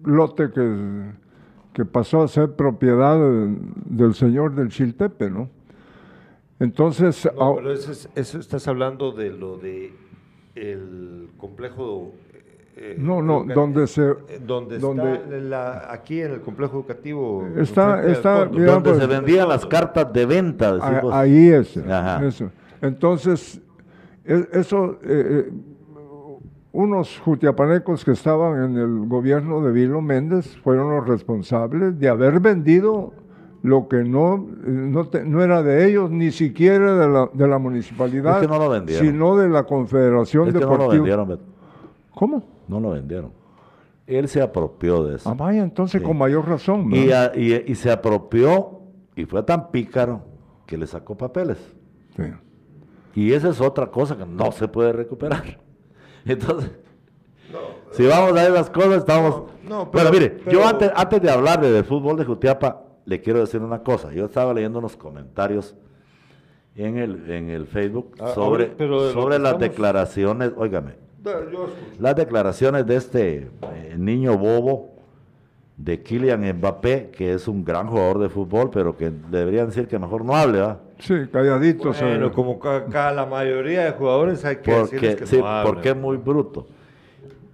lote 0.05 0.51
que, 0.51 1.13
que 1.79 1.85
pasó 1.85 2.23
a 2.23 2.27
ser 2.29 2.57
propiedad 2.57 3.17
de- 3.17 3.55
del 3.87 4.13
señor 4.13 4.53
del 4.57 4.69
Chiltepe, 4.69 5.31
¿no? 5.31 5.49
Entonces, 6.59 7.25
No, 7.37 7.53
ah, 7.53 7.55
pero 7.55 7.73
eso, 7.73 7.93
es- 7.93 8.09
eso 8.17 8.41
estás 8.41 8.67
hablando 8.67 9.13
de 9.13 9.31
lo 9.31 9.59
de 9.59 9.93
el 10.57 11.29
complejo. 11.39 12.15
eh, 12.81 12.97
No, 12.99 13.23
no, 13.23 13.39
educativo, 13.45 13.55
donde 13.61 13.87
se- 13.87 14.11
eh, 14.11 14.41
donde, 14.45 14.79
donde- 14.81 15.15
está 15.15 15.37
la- 15.37 15.93
aquí 15.93 16.21
en 16.21 16.33
el 16.33 16.41
complejo 16.41 16.79
educativo. 16.79 17.47
Está- 17.57 18.05
está- 18.11 18.45
fondo. 18.47 18.59
mira, 18.59 18.73
donde 18.73 18.91
pues, 18.91 19.01
se 19.03 19.07
vendían 19.07 19.49
las 19.49 19.65
cartas 19.67 20.13
de 20.13 20.27
venta. 20.27 20.69
a- 20.71 20.73
decimos. 20.91 21.15
ahí 21.15 21.49
es. 21.49 21.77
Ajá. 21.77 22.27
eso. 22.27 22.51
Entonces, 22.83 23.61
e- 24.25 24.49
eso, 24.53 24.99
eh, 25.05 25.47
eh, 25.49 25.51
unos 26.79 27.19
jutiapanecos 27.25 28.05
que 28.05 28.13
estaban 28.13 28.63
en 28.63 28.77
el 28.79 29.09
gobierno 29.09 29.61
de 29.63 29.73
Vilo 29.73 30.01
Méndez 30.01 30.57
fueron 30.63 30.95
los 30.95 31.09
responsables 31.09 31.99
de 31.99 32.09
haber 32.09 32.39
vendido 32.39 33.13
lo 33.63 33.89
que 33.89 34.05
no, 34.05 34.39
no, 34.65 35.09
te- 35.09 35.25
no 35.25 35.43
era 35.43 35.65
de 35.65 35.89
ellos, 35.89 36.09
ni 36.13 36.31
siquiera 36.31 36.95
de 36.97 37.09
la, 37.09 37.29
de 37.33 37.49
la 37.49 37.59
municipalidad, 37.59 38.37
Es 38.37 38.47
que 38.47 38.53
no 38.53 38.61
lo 38.61 38.69
vendieron. 38.71 39.05
sino 39.09 39.37
de 39.37 39.49
la 39.49 39.65
Confederación 39.65 40.47
es 40.49 40.55
que 40.55 40.61
no 40.61 40.67
Deportiva. 40.71 40.87
lo 40.95 41.27
vendieron. 41.27 41.41
¿Cómo? 42.15 42.45
no 42.69 42.79
lo 42.79 42.91
vendieron. 42.91 43.33
Él 44.07 44.29
se 44.29 44.41
apropió 44.41 45.03
de 45.03 45.17
eso. 45.17 45.29
Ah, 45.29 45.35
vaya, 45.37 45.65
entonces 45.65 46.01
Sí. 46.01 46.07
con 46.07 46.17
mayor 46.17 46.47
razón. 46.49 46.93
y, 46.95 47.11
a- 47.11 47.33
y- 47.35 47.65
y 47.67 47.75
se 47.75 47.91
apropió 47.91 48.79
y 49.17 49.25
fue 49.25 49.43
tan 49.43 49.73
pícaro 49.73 50.21
que 50.65 50.79
le 50.79 50.87
sacó 50.87 51.17
papeles. 51.17 51.59
Sí. 52.17 52.23
Y 53.17 53.33
esa 53.33 53.49
es 53.49 53.61
otra 53.61 53.89
cosa 53.89 54.17
que 54.17 54.25
no 54.27 54.53
se 54.53 54.69
puede 54.69 54.93
recuperar. 54.93 55.59
Entonces, 56.29 56.71
si 57.93 58.07
vamos 58.07 58.31
a 58.31 58.43
ver 58.43 58.51
las 58.53 58.71
cosas, 58.71 58.99
estamos... 58.99 59.45
No, 59.65 59.69
no, 59.69 59.87
bueno, 59.87 59.91
pero- 59.93 60.11
mire, 60.13 60.31
pero- 60.31 60.51
yo 60.51 60.67
antes, 60.67 60.91
antes 60.95 61.23
de 61.23 61.31
hablar 61.31 61.61
de- 61.61 61.73
del 61.73 61.85
fútbol 61.85 62.17
de 62.17 62.25
Jutiapa, 62.25 62.83
le 63.05 63.21
quiero 63.21 63.41
decir 63.41 63.61
una 63.63 63.83
cosa. 63.83 64.13
Yo 64.13 64.27
estaba 64.27 64.53
leyendo 64.55 64.79
unos 64.79 64.97
comentarios 64.97 65.75
en 66.77 66.99
el, 66.99 67.31
en 67.31 67.51
el 67.51 67.67
Facebook 67.67 68.15
Ah, 68.21 68.33
sobre, 68.35 68.65
ahora, 68.65 68.75
pero 68.77 69.01
de 69.03 69.15
lo 69.15 69.21
sobre 69.21 69.39
las 69.39 69.53
estamos- 69.55 69.61
declaraciones, 69.61 70.53
óigame, 70.57 70.93
No, 71.25 71.31
las 71.99 72.15
declaraciones 72.17 72.87
de 72.87 72.97
este 72.97 73.37
eh, 73.75 73.95
niño 73.99 74.37
bobo 74.39 74.91
de 75.79 76.03
Kylian 76.03 76.43
Mbappé, 76.59 77.11
que 77.17 77.33
es 77.35 77.47
un 77.47 77.65
gran 77.65 77.87
jugador 77.87 78.19
de 78.19 78.29
fútbol, 78.29 78.69
pero 78.71 78.97
que 78.97 79.11
deberían 79.31 79.67
decir 79.67 79.87
que 79.87 79.97
mejor 79.99 80.25
no 80.25 80.35
hable, 80.35 80.59
¿verdad? 80.59 80.81
Sí, 80.99 81.15
calladitos. 81.33 82.01
Bueno, 82.01 82.27
eh. 82.27 82.33
como 82.33 82.59
ca- 82.59 83.13
la 83.13 83.25
mayoría 83.27 83.85
de 83.85 83.93
jugadores 83.93 84.45
hay 84.45 84.57
que 84.57 84.73
decirles 84.73 84.91
Porque, 84.91 85.17
que 85.17 85.27
sí, 85.27 85.39
no 85.39 85.47
hablen. 85.47 85.73
porque 85.73 85.89
es 85.91 85.97
muy 85.97 86.17
bruto. 86.17 86.67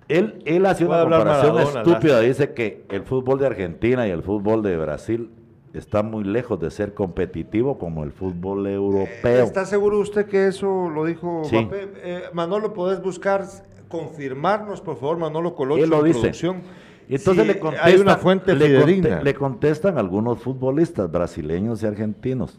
Él, 0.08 0.42
él 0.46 0.64
hace 0.66 0.84
una 0.86 1.02
comparación 1.02 1.54
Maradona, 1.54 1.82
estúpida, 1.82 2.20
dice 2.20 2.52
que 2.54 2.84
el 2.90 3.02
fútbol 3.02 3.38
de 3.38 3.46
Argentina 3.46 4.06
y 4.08 4.10
el 4.10 4.22
fútbol 4.22 4.62
de 4.62 4.76
Brasil 4.78 5.30
está 5.74 6.02
muy 6.02 6.24
lejos 6.24 6.58
de 6.60 6.70
ser 6.70 6.94
competitivo 6.94 7.78
como 7.78 8.04
el 8.04 8.12
fútbol 8.12 8.66
europeo. 8.66 9.44
¿Está 9.44 9.66
seguro 9.66 9.98
usted 9.98 10.26
que 10.26 10.46
eso 10.46 10.88
lo 10.88 11.04
dijo 11.04 11.42
Sí. 11.44 11.56
Mbappé? 11.58 11.88
Eh, 12.02 12.22
Manolo, 12.32 12.72
¿podés 12.72 13.02
buscar, 13.02 13.44
confirmarnos, 13.88 14.80
por 14.80 14.96
favor, 14.96 15.18
Manolo 15.18 15.54
Colocho, 15.54 15.84
Él 15.84 15.90
lo 15.90 16.02
dice. 16.02 16.20
producción? 16.20 16.62
Y 17.08 17.16
entonces 17.16 17.46
le 17.46 17.58
contestan, 17.58 17.88
Hay 17.90 17.96
una 18.00 18.16
fuente 18.16 18.54
le, 18.54 18.66
conte- 18.66 18.84
fidedigna. 18.84 19.22
le 19.22 19.34
contestan 19.34 19.98
algunos 19.98 20.38
futbolistas 20.38 21.10
brasileños 21.10 21.82
y 21.82 21.86
argentinos. 21.86 22.58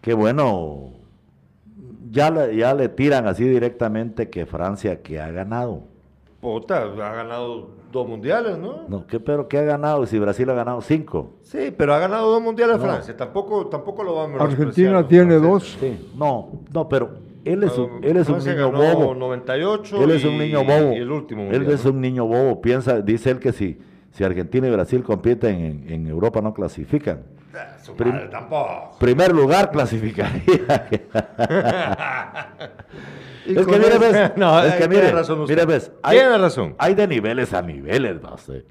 Que 0.00 0.14
bueno, 0.14 0.90
ya 2.10 2.30
le, 2.30 2.56
ya 2.56 2.74
le 2.74 2.88
tiran 2.88 3.26
así 3.26 3.44
directamente 3.44 4.28
que 4.30 4.46
Francia 4.46 5.02
que 5.02 5.20
ha 5.20 5.30
ganado. 5.30 5.82
Puta, 6.40 6.82
ha 6.82 7.14
ganado 7.14 7.68
dos 7.90 8.06
mundiales, 8.06 8.58
¿no? 8.58 8.82
No, 8.88 9.06
¿qué, 9.06 9.18
pero 9.18 9.48
¿qué 9.48 9.58
ha 9.58 9.62
ganado? 9.62 10.04
Si 10.04 10.18
Brasil 10.18 10.48
ha 10.50 10.54
ganado 10.54 10.80
cinco. 10.82 11.30
Sí, 11.42 11.72
pero 11.76 11.94
ha 11.94 11.98
ganado 11.98 12.30
dos 12.30 12.42
mundiales 12.42 12.76
No. 12.78 12.82
Francia. 12.84 13.16
Tampoco, 13.16 13.66
tampoco 13.68 14.02
lo 14.04 14.14
vamos 14.14 14.40
a 14.40 14.44
Argentina 14.44 15.06
tiene 15.08 15.36
dos. 15.36 15.76
Sí, 15.80 16.10
no, 16.18 16.50
no, 16.72 16.86
pero 16.88 17.10
él 17.44 17.62
es 17.64 17.76
un, 17.78 18.02
él 18.02 18.16
es 18.16 18.28
un 18.28 18.38
niño 18.44 18.70
bobo. 18.72 19.14
98 19.14 20.04
Él 20.04 20.10
es 20.12 20.24
un 20.24 20.38
niño 20.38 20.64
bobo. 20.64 20.92
y 20.92 20.96
el 20.96 21.10
último 21.10 21.42
él 21.50 21.68
es 21.70 21.84
¿no? 21.84 21.90
un 21.92 22.00
niño 22.00 22.26
bobo. 22.26 22.60
Piensa, 22.60 23.00
dice 23.00 23.30
él 23.30 23.38
que 23.38 23.52
si, 23.52 23.78
si 24.10 24.24
Argentina 24.24 24.66
y 24.66 24.70
Brasil 24.70 25.02
compiten 25.02 25.60
en, 25.64 25.92
en 25.92 26.06
Europa 26.06 26.40
no 26.40 26.52
clasifican. 26.54 27.22
Ah, 27.56 27.76
su 27.80 27.94
Prim- 27.94 28.12
madre, 28.14 28.28
tampoco. 28.28 28.96
Primer 28.98 29.32
lugar 29.32 29.70
clasificaría. 29.70 30.88
Es 33.46 33.66
que 33.66 33.78
mire, 33.78 33.98
ves, 33.98 34.32
No, 34.36 34.62
es 34.64 34.74
que 34.74 34.88
mire, 34.88 35.10
razón 35.12 35.40
usted. 35.40 35.54
mire, 35.54 35.66
ves, 35.66 35.92
hay, 36.02 36.16
Tiene 36.18 36.38
razón. 36.38 36.74
hay 36.78 36.94
de 36.94 37.06
niveles 37.06 37.52
a 37.52 37.60
niveles, 37.60 38.16
va 38.24 38.34
usted. 38.34 38.64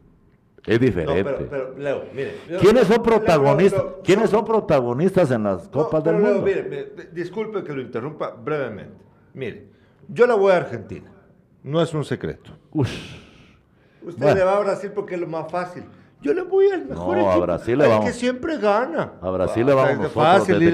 Es 0.66 0.80
No, 0.80 0.86
diferente. 0.86 1.24
pero, 1.26 1.50
pero, 1.50 1.78
Leo, 1.78 2.04
mire. 2.14 2.36
¿Quiénes 2.62 2.88
son 2.88 3.04
protagonistas? 3.04 3.82
Leo, 3.84 3.90
Leo, 3.92 4.02
¿Quiénes 4.04 4.30
son 4.30 4.46
protagonistas 4.46 5.30
en 5.32 5.44
las 5.44 5.66
No, 5.66 5.72
copas 5.72 6.04
del 6.06 6.16
mundo? 6.16 6.42
mire, 6.42 6.64
me- 6.64 7.04
disculpe 7.12 7.64
que 7.64 7.74
lo 7.74 7.82
interrumpa 7.82 8.30
brevemente. 8.32 8.96
Mire, 9.34 9.68
yo 10.08 10.26
la 10.26 10.36
voy 10.36 10.54
a 10.54 10.58
Argentina. 10.58 11.12
No 11.64 11.82
es 11.82 11.94
un 11.94 12.06
secreto. 12.06 12.52
Ush. 12.72 13.16
Usted 14.06 14.22
Bueno. 14.22 14.36
le 14.36 14.44
va 14.44 14.58
a 14.58 14.60
Brasil 14.62 14.92
porque 14.94 15.16
es 15.16 15.22
lo 15.22 15.28
más 15.28 15.52
fácil. 15.52 15.84
Yo 16.22 16.34
le 16.34 16.42
voy 16.44 16.70
al 16.72 16.86
mejor 16.86 17.18
No, 17.18 17.24
a 17.28 17.32
equipo. 17.32 17.46
Brasil 17.46 17.78
le 17.78 17.88
vamos. 17.88 18.06
que 18.06 18.14
siempre 18.14 18.58
gana. 18.58 19.14
A 19.22 19.30
Brasil 19.32 19.66
le 19.66 19.74
vamos 19.74 19.92
es 19.92 19.98
nosotros 19.98 20.24
fácil 20.24 20.60
desde 20.60 20.66
ir 20.66 20.72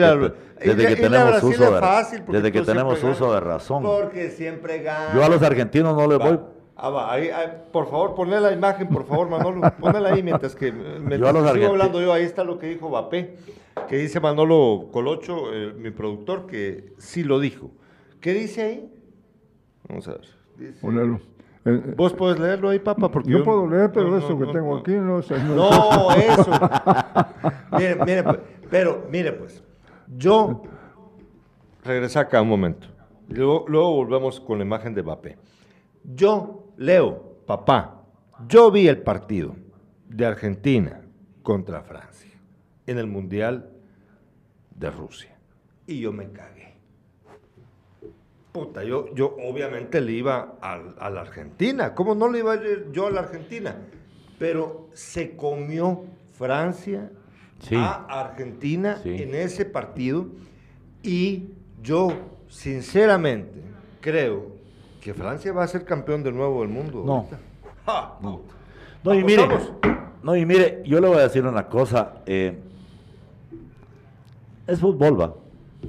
que 0.59 0.69
desde 0.75 0.91
ir 0.91 1.01
tenemos 1.01 1.43
uso 1.43 1.71
de- 1.71 2.21
desde 2.27 2.51
que 2.51 2.61
tenemos 2.61 3.03
uso 3.03 3.33
de 3.33 3.39
razón. 3.39 3.81
Porque 3.81 4.29
siempre 4.29 4.83
gana. 4.83 5.15
Yo 5.15 5.23
a 5.23 5.29
los 5.29 5.41
argentinos 5.41 5.95
no 5.97 6.07
les 6.07 6.19
Va. 6.19 6.25
voy. 6.29 6.39
Ah, 6.81 6.89
va, 6.89 7.11
ahí, 7.11 7.27
ahí, 7.29 7.47
por 7.73 7.89
favor, 7.89 8.15
ponle 8.15 8.39
la 8.39 8.53
imagen, 8.53 8.87
por 8.87 9.05
favor, 9.05 9.29
Manolo. 9.29 9.61
Ponela 9.81 10.13
ahí 10.13 10.23
mientras 10.23 10.55
que 10.55 10.71
mientras 10.71 11.33
Yo 11.33 11.53
sigo 11.53 11.67
hablando 11.67 12.01
yo. 12.01 12.13
Ahí 12.13 12.23
está 12.23 12.45
lo 12.45 12.57
que 12.57 12.67
dijo 12.67 12.89
Bapé, 12.89 13.35
que 13.89 13.97
dice 13.97 14.21
Manolo 14.21 14.87
Colocho, 14.91 15.53
eh, 15.53 15.73
mi 15.77 15.91
productor, 15.91 16.45
que 16.47 16.93
sí 16.97 17.23
lo 17.25 17.39
dijo. 17.41 17.71
¿Qué 18.21 18.33
dice 18.33 18.61
ahí? 18.63 18.93
Vamos 19.89 20.07
a 20.07 20.11
ver. 20.13 20.21
Dice- 20.57 20.79
Ponelo. 20.79 21.15
Eh, 21.65 21.81
eh, 21.85 21.93
Vos 21.97 22.13
podés 22.13 22.39
leerlo 22.39 22.69
ahí, 22.69 22.79
papá, 22.79 23.11
porque 23.11 23.29
yo 23.29 23.43
puedo 23.43 23.67
leer, 23.67 23.91
pero 23.91 24.07
no, 24.09 24.17
eso 24.17 24.29
no, 24.29 24.39
que 24.39 24.45
no, 24.45 24.51
tengo 24.53 24.73
no. 24.75 24.77
aquí 24.77 24.91
no 24.93 25.21
sé. 25.21 25.43
no- 25.43 26.11
eso. 26.15 26.51
mire, 27.77 27.95
mire, 28.05 28.23
pues, 28.23 28.39
pero 28.69 29.05
mire, 29.11 29.33
pues, 29.33 29.61
yo 30.15 30.61
regresa 31.83 32.21
acá 32.21 32.41
un 32.41 32.47
momento. 32.47 32.87
Luego, 33.27 33.65
luego 33.67 33.93
volvemos 33.95 34.39
con 34.39 34.57
la 34.59 34.63
imagen 34.63 34.93
de 34.93 35.03
Mbappé. 35.03 35.37
Yo, 36.15 36.58
Leo, 36.79 37.35
papá, 37.45 38.05
yo 38.47 38.71
vi 38.71 38.87
el 38.87 39.01
partido 39.01 39.53
de 40.07 40.25
Argentina 40.25 41.01
contra 41.43 41.81
Francia 41.81 42.31
en 42.87 42.97
el 42.97 43.05
Mundial 43.05 43.69
de 44.77 44.89
Rusia. 44.89 45.37
Y 45.87 45.99
yo 45.99 46.13
me 46.13 46.31
cagué. 46.31 46.77
Puta, 48.53 48.81
yo, 48.85 49.13
yo 49.13 49.35
obviamente 49.45 49.99
le 49.99 50.13
iba 50.13 50.55
a, 50.61 51.09
la 51.09 51.19
Argentina. 51.19 51.93
¿Cómo 51.93 52.15
no 52.15 52.31
le 52.31 52.39
iba 52.39 52.53
a 52.53 52.55
ir 52.55 52.87
yo 52.93 53.07
a 53.07 53.11
la 53.11 53.19
Argentina? 53.21 53.75
Pero 54.39 54.87
se 54.93 55.35
comió 55.35 56.05
Francia 56.37 57.11
Sí. 57.59 57.75
a 57.75 58.05
Argentina 58.21 58.99
Sí. 59.03 59.21
en 59.21 59.35
ese 59.35 59.65
partido. 59.65 60.27
Y 61.03 61.49
yo, 61.83 62.07
sinceramente, 62.47 63.59
creo 63.99 64.58
que 65.01 65.13
Francia 65.13 65.51
va 65.53 65.63
a 65.63 65.67
ser 65.67 65.85
campeón 65.85 66.23
de 66.23 66.31
nuevo 66.31 66.61
del 66.61 66.69
mundo. 66.69 67.03
No. 67.05 67.27
No. 68.21 68.41
No, 69.03 69.13
y 69.13 69.23
mire, 69.23 69.47
no, 70.21 70.35
y 70.35 70.45
mire, 70.45 70.83
yo 70.85 70.99
le 70.99 71.07
voy 71.07 71.17
a 71.17 71.21
decir 71.21 71.45
una 71.45 71.67
cosa. 71.67 72.15
eh, 72.25 72.57
es 74.67 74.79
fútbol, 74.79 75.19
va. 75.19 75.33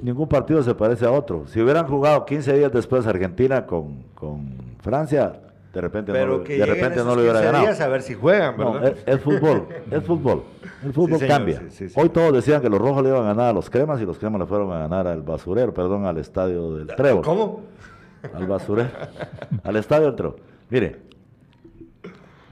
ningún 0.01 0.27
partido 0.27 0.63
se 0.63 0.73
parece 0.73 1.05
a 1.05 1.11
otro. 1.11 1.45
Si 1.47 1.61
hubieran 1.61 1.87
jugado 1.87 2.25
15 2.25 2.53
días 2.57 2.71
después 2.71 3.05
Argentina 3.05 3.65
con, 3.65 4.03
con 4.15 4.55
Francia, 4.81 5.33
de 5.73 5.81
repente 5.81 6.11
Pero 6.11 6.39
no, 6.39 6.43
que 6.43 6.57
de 6.57 6.65
repente 6.65 6.95
esos 6.95 7.05
no 7.05 7.15
lo 7.15 7.21
hubiera 7.21 7.39
15 7.41 7.51
ganado. 7.59 7.83
a 7.83 7.87
ver 7.87 8.01
si 8.01 8.13
juegan, 8.15 8.57
No, 8.57 8.73
¿verdad? 8.73 8.93
es, 9.05 9.15
es 9.15 9.21
fútbol, 9.21 9.67
es 9.91 10.03
fútbol. 10.03 10.43
El 10.83 10.93
fútbol 10.93 11.19
señor, 11.19 11.37
cambia. 11.37 11.59
sí, 11.59 11.65
sí, 11.69 11.89
sí. 11.89 11.95
Hoy 11.99 12.09
todos 12.09 12.33
decían 12.33 12.59
que 12.61 12.69
los 12.69 12.79
rojos 12.81 13.03
le 13.03 13.09
iban 13.09 13.21
a 13.21 13.27
ganar 13.27 13.49
a 13.49 13.53
los 13.53 13.69
cremas 13.69 14.01
y 14.01 14.05
los 14.05 14.17
cremas 14.17 14.39
le 14.41 14.47
fueron 14.47 14.71
a 14.71 14.79
ganar 14.79 15.05
al 15.05 15.21
basurero, 15.21 15.73
perdón, 15.73 16.05
al 16.05 16.17
estadio 16.17 16.73
del 16.75 16.87
Trébol. 16.95 17.23
¿Cómo? 17.23 17.61
Al 18.33 18.47
basurero. 18.47 18.89
al 19.63 19.75
estadio 19.75 20.13
Trébol. 20.15 20.35
Mire, 20.69 20.97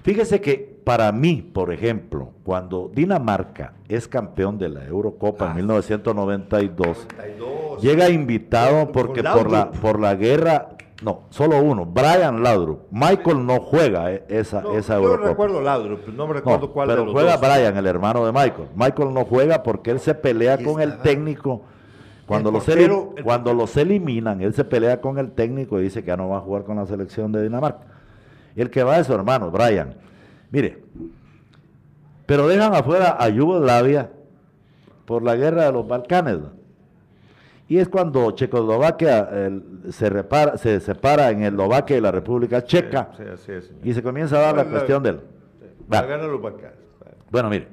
fíjese 0.04 0.42
que 0.42 0.80
para 0.84 1.12
mí, 1.12 1.42
por 1.54 1.72
ejemplo, 1.72 2.32
cuando 2.44 2.90
Dinamarca 2.94 3.74
es 3.88 4.08
campeón 4.08 4.58
de 4.58 4.70
la 4.70 4.86
Eurocopa 4.86 5.46
Ah. 5.48 5.50
en 5.52 5.56
1992, 5.58 7.08
32. 7.08 7.82
Llega 7.82 8.10
invitado 8.10 8.92
porque 8.92 9.22
por 9.24 9.52
la, 9.52 9.72
por 9.72 10.00
la 10.00 10.16
guerra, 10.16 10.70
no, 11.04 11.22
solo 11.30 11.62
uno, 11.62 11.86
Brian 11.86 12.42
Laudrup. 12.44 12.88
Michael 12.92 13.46
no 13.46 13.60
juega 13.62 14.12
eh, 14.12 14.24
esa, 14.30 14.62
No, 14.62 14.74
esa 14.74 14.96
yo 14.96 15.04
Eurocopa. 15.04 15.30
recuerdo 15.30 15.62
Laudrup, 15.62 16.08
no 16.08 16.28
me 16.28 16.34
recuerdo 16.34 16.68
No, 16.68 16.74
cuál 16.74 16.88
pero 16.90 17.00
de 17.02 17.06
los 17.06 17.14
juega 17.14 17.38
dos. 17.38 17.42
Brian, 17.42 17.78
el 17.78 17.86
hermano 17.86 18.26
de 18.26 18.32
Michael. 18.32 18.68
Michael 18.76 19.14
no 19.14 19.26
juega 19.26 19.62
porque 19.64 19.92
él 19.92 20.00
se 20.00 20.16
pelea 20.16 20.58
con 20.64 20.82
el 20.82 20.98
técnico. 21.00 21.62
Cuando, 22.30 22.50
El 22.50 22.54
los, 22.54 22.64
portero- 22.66 23.10
elim- 23.10 23.18
el 23.18 23.24
cuando 23.24 23.54
los 23.54 23.76
eliminan, 23.76 24.40
él 24.42 24.54
se 24.54 24.64
pelea 24.64 25.02
con 25.02 25.18
el 25.18 25.32
técnico 25.32 25.80
y 25.80 25.84
dice 25.84 26.02
que 26.02 26.08
ya 26.08 26.16
no 26.18 26.30
va 26.30 26.38
a 26.38 26.42
jugar 26.42 26.64
con 26.64 26.78
la 26.78 26.86
selección 26.86 27.32
de 27.32 27.42
Dinamarca. 27.44 27.88
El 28.56 28.70
que 28.70 28.84
va 28.84 28.98
es 29.00 29.08
su 29.08 29.14
hermano, 29.14 29.50
Brian. 29.52 29.96
Mire, 30.52 30.84
pero 32.26 32.48
dejan 32.48 32.74
afuera 32.76 33.18
a 33.20 33.30
Yugoslavia 33.30 34.12
por 35.06 35.24
la 35.24 35.36
guerra 35.36 35.66
de 35.66 35.72
los 35.72 35.88
Balcanes. 35.88 36.38
Y 37.68 37.78
es 37.78 37.88
cuando 37.90 38.32
Checoslovaquia 38.32 39.30
el, 39.32 39.64
se, 39.92 40.10
repara, 40.10 40.58
se 40.58 40.80
separa 40.80 41.30
en 41.32 41.44
Eslovaquia 41.44 41.98
y 41.98 42.02
la 42.02 42.12
República 42.12 42.64
Checa 42.64 43.10
Sí, 43.18 43.52
y 43.84 43.94
se 43.94 44.02
comienza 44.04 44.38
a 44.38 44.42
dar 44.42 44.56
la 44.58 44.64
La- 44.64 44.70
cuestión 44.72 45.04
del... 45.04 45.22
La 45.90 46.02
Va. 46.02 46.08
gana 46.08 46.24
los 46.28 46.42
Balcanes. 46.42 46.78
Bueno, 47.32 47.50
mire. 47.50 47.68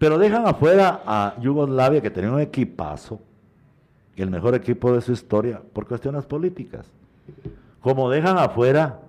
Pero 0.00 0.16
dejan 0.16 0.46
afuera 0.46 1.02
a 1.04 1.34
Yugoslavia, 1.42 2.00
que 2.00 2.08
tenía 2.08 2.32
un 2.32 2.40
equipazo, 2.40 3.20
el 4.16 4.30
mejor 4.30 4.54
equipo 4.54 4.94
de 4.94 5.02
su 5.02 5.12
historia, 5.12 5.60
por 5.74 5.86
cuestiones 5.86 6.24
políticas. 6.24 6.86
Como 7.82 8.08
dejan 8.08 8.38
afuera 8.38 9.00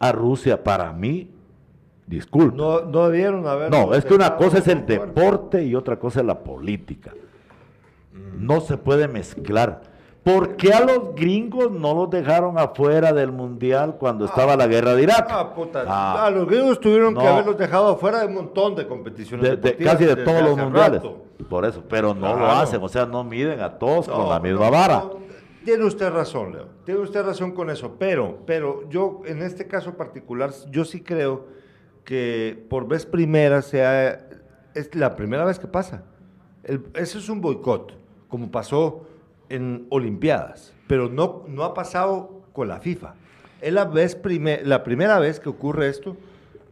a 0.00 0.10
Rusia, 0.10 0.64
para 0.64 0.92
mí, 0.92 1.30
disculpe. 2.04 2.56
No, 2.56 2.80
No, 2.80 2.86
no 2.86 3.08
debieron 3.08 3.46
haber. 3.46 3.72
es 3.94 4.04
que 4.04 4.14
una 4.14 4.34
cosa 4.34 4.58
es 4.58 4.66
el 4.66 4.84
deporte 4.86 5.62
y 5.64 5.76
otra 5.76 6.00
cosa 6.00 6.18
es 6.18 6.26
la 6.26 6.40
política. 6.40 7.12
No 8.36 8.60
se 8.60 8.76
puede 8.76 9.06
mezclar. 9.06 9.82
¿Por 10.28 10.56
qué 10.56 10.74
a 10.74 10.84
los 10.84 11.14
gringos 11.14 11.70
no 11.70 11.94
los 11.94 12.10
dejaron 12.10 12.58
afuera 12.58 13.14
del 13.14 13.32
mundial 13.32 13.96
cuando 13.98 14.26
estaba 14.26 14.56
la 14.56 14.66
guerra 14.66 14.94
de 14.94 15.04
Irak? 15.04 15.26
Ah, 15.30 15.54
puta. 15.54 15.84
Ah. 15.88 16.26
A 16.26 16.30
los 16.30 16.46
griegos 16.46 16.78
tuvieron 16.80 17.16
que 17.16 17.26
haberlos 17.26 17.56
dejado 17.56 17.88
afuera 17.88 18.20
de 18.20 18.26
un 18.26 18.34
montón 18.34 18.74
de 18.74 18.86
competiciones. 18.86 19.58
de, 19.58 19.76
casi 19.76 20.04
de 20.04 20.16
todos 20.16 20.42
los 20.42 20.58
mundiales. 20.58 21.02
rato. 21.02 21.24
Por 21.48 21.64
eso, 21.64 21.82
pero 21.88 22.12
no 22.12 22.36
lo 22.36 22.46
hacen, 22.46 22.82
o 22.82 22.88
sea, 22.90 23.06
no 23.06 23.24
miden 23.24 23.60
a 23.62 23.78
todos 23.78 24.06
con 24.06 24.28
la 24.28 24.38
misma 24.38 24.66
no, 24.66 24.70
vara. 24.70 25.04
Tiene 25.64 25.84
usted 25.84 26.10
razón, 26.10 26.52
Leo. 26.52 26.66
Tiene 26.84 27.00
usted 27.00 27.24
razón 27.24 27.52
con 27.52 27.70
eso. 27.70 27.96
Pero, 27.98 28.40
pero 28.44 28.86
yo, 28.90 29.22
en 29.24 29.42
este 29.42 29.66
caso 29.66 29.96
particular, 29.96 30.50
yo 30.70 30.84
sí 30.84 31.02
creo 31.02 31.46
que 32.04 32.66
por 32.68 32.86
vez 32.86 33.06
primera 33.06 33.62
sea. 33.62 34.28
Es 34.74 34.94
la 34.94 35.16
primera 35.16 35.46
vez 35.46 35.58
que 35.58 35.68
pasa. 35.68 36.02
El- 36.64 36.84
eso 36.94 37.18
es 37.18 37.30
un 37.30 37.40
boicot, 37.40 37.94
como 38.28 38.50
pasó 38.50 39.07
en 39.48 39.86
Olimpiadas. 39.90 40.74
Pero 40.86 41.08
no, 41.08 41.44
no 41.48 41.64
ha 41.64 41.74
pasado 41.74 42.42
con 42.52 42.68
la 42.68 42.80
FIFA. 42.80 43.14
Es 43.60 43.72
la, 43.72 43.84
vez 43.84 44.18
la 44.64 44.84
primera 44.84 45.18
vez 45.18 45.40
que 45.40 45.48
ocurre 45.48 45.88
esto 45.88 46.16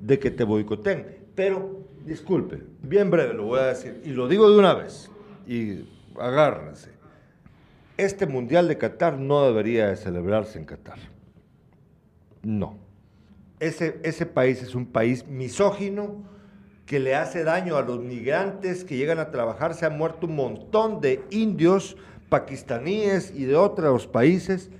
de 0.01 0.19
que 0.19 0.31
te 0.31 0.45
boicoten. 0.45 1.19
Pero, 1.35 1.81
disculpe, 2.05 2.63
bien 2.83 3.11
breve 3.11 3.35
lo 3.35 3.45
voy 3.45 3.61
a 3.61 3.67
decir. 3.67 4.01
Y 4.05 4.11
lo 4.11 4.29
digo 4.29 4.51
de 4.51 4.59
una 4.59 4.75
vez. 4.75 5.11
Y 5.47 5.85
agárrense. 6.19 6.91
Este 7.97 8.27
Mundial 8.27 8.69
de 8.69 8.79
Qatar 8.79 9.19
no 9.19 9.45
debería 9.47 9.89
de 9.89 9.97
celebrarse 9.97 10.59
en 10.59 10.65
Qatar. 10.65 10.99
No. 12.43 12.79
Ese, 13.59 13.99
ese 14.03 14.27
país 14.27 14.63
es 14.63 14.75
un 14.75 14.87
país 14.87 15.27
misógino 15.27 16.25
que 16.85 17.01
le 17.01 17.15
hace 17.15 17.43
daño 17.43 17.77
a 17.77 17.83
los 17.83 17.99
migrantes 18.01 18.85
que 18.85 18.97
llegan 18.97 19.19
a 19.19 19.31
trabajar. 19.31 19.75
Se 19.75 19.87
han 19.87 19.99
muerto 19.99 20.27
un 20.27 20.37
montón 20.37 21.01
de 21.01 21.23
indios, 21.31 21.97
pakistaníes 22.29 23.33
y 23.35 23.45
de 23.45 23.57
otros 23.57 24.07
países 24.07 24.71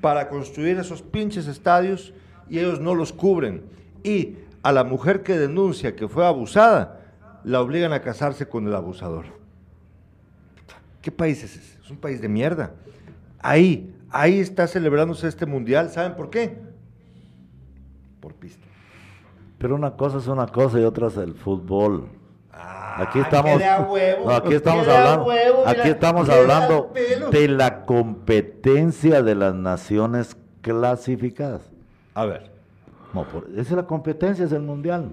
para 0.00 0.28
construir 0.28 0.78
esos 0.78 1.02
pinches 1.02 1.46
estadios 1.46 2.12
y 2.48 2.58
ellos 2.58 2.80
no 2.80 2.94
los 2.94 3.12
cubren. 3.12 3.64
Y 4.02 4.36
a 4.62 4.72
la 4.72 4.84
mujer 4.84 5.22
que 5.22 5.38
denuncia 5.38 5.96
que 5.96 6.08
fue 6.08 6.26
abusada, 6.26 7.00
la 7.44 7.60
obligan 7.60 7.92
a 7.92 8.02
casarse 8.02 8.48
con 8.48 8.66
el 8.66 8.74
abusador. 8.74 9.26
¿Qué 11.00 11.12
país 11.12 11.42
es 11.44 11.56
ese? 11.56 11.80
Es 11.80 11.90
un 11.90 11.98
país 11.98 12.20
de 12.20 12.28
mierda. 12.28 12.72
Ahí, 13.38 13.94
ahí 14.10 14.40
está 14.40 14.66
celebrándose 14.66 15.28
este 15.28 15.46
mundial. 15.46 15.90
¿Saben 15.90 16.16
por 16.16 16.30
qué? 16.30 16.58
Por 18.20 18.34
pista. 18.34 18.66
Pero 19.58 19.76
una 19.76 19.92
cosa 19.96 20.18
es 20.18 20.26
una 20.26 20.48
cosa 20.48 20.80
y 20.80 20.82
otra 20.82 21.06
es 21.06 21.16
el 21.16 21.34
fútbol. 21.34 22.08
Aquí 22.98 23.18
Ah, 23.18 23.22
estamos, 23.24 23.60
no, 24.24 24.30
aquí 24.34 24.54
estamos 24.54 24.88
hablando, 24.88 25.24
huevo, 25.26 25.58
mira, 25.66 25.70
aquí 25.82 25.88
estamos 25.90 26.28
hablando 26.30 26.92
de 27.30 27.48
la 27.48 27.84
competencia 27.84 29.22
de 29.22 29.34
las 29.34 29.54
naciones 29.54 30.36
clasificadas. 30.62 31.60
A 32.14 32.24
ver. 32.24 32.50
No, 33.12 33.24
por- 33.24 33.48
esa 33.52 33.60
es 33.60 33.70
la 33.72 33.82
competencia, 33.86 34.46
es 34.46 34.52
el 34.52 34.62
mundial. 34.62 35.10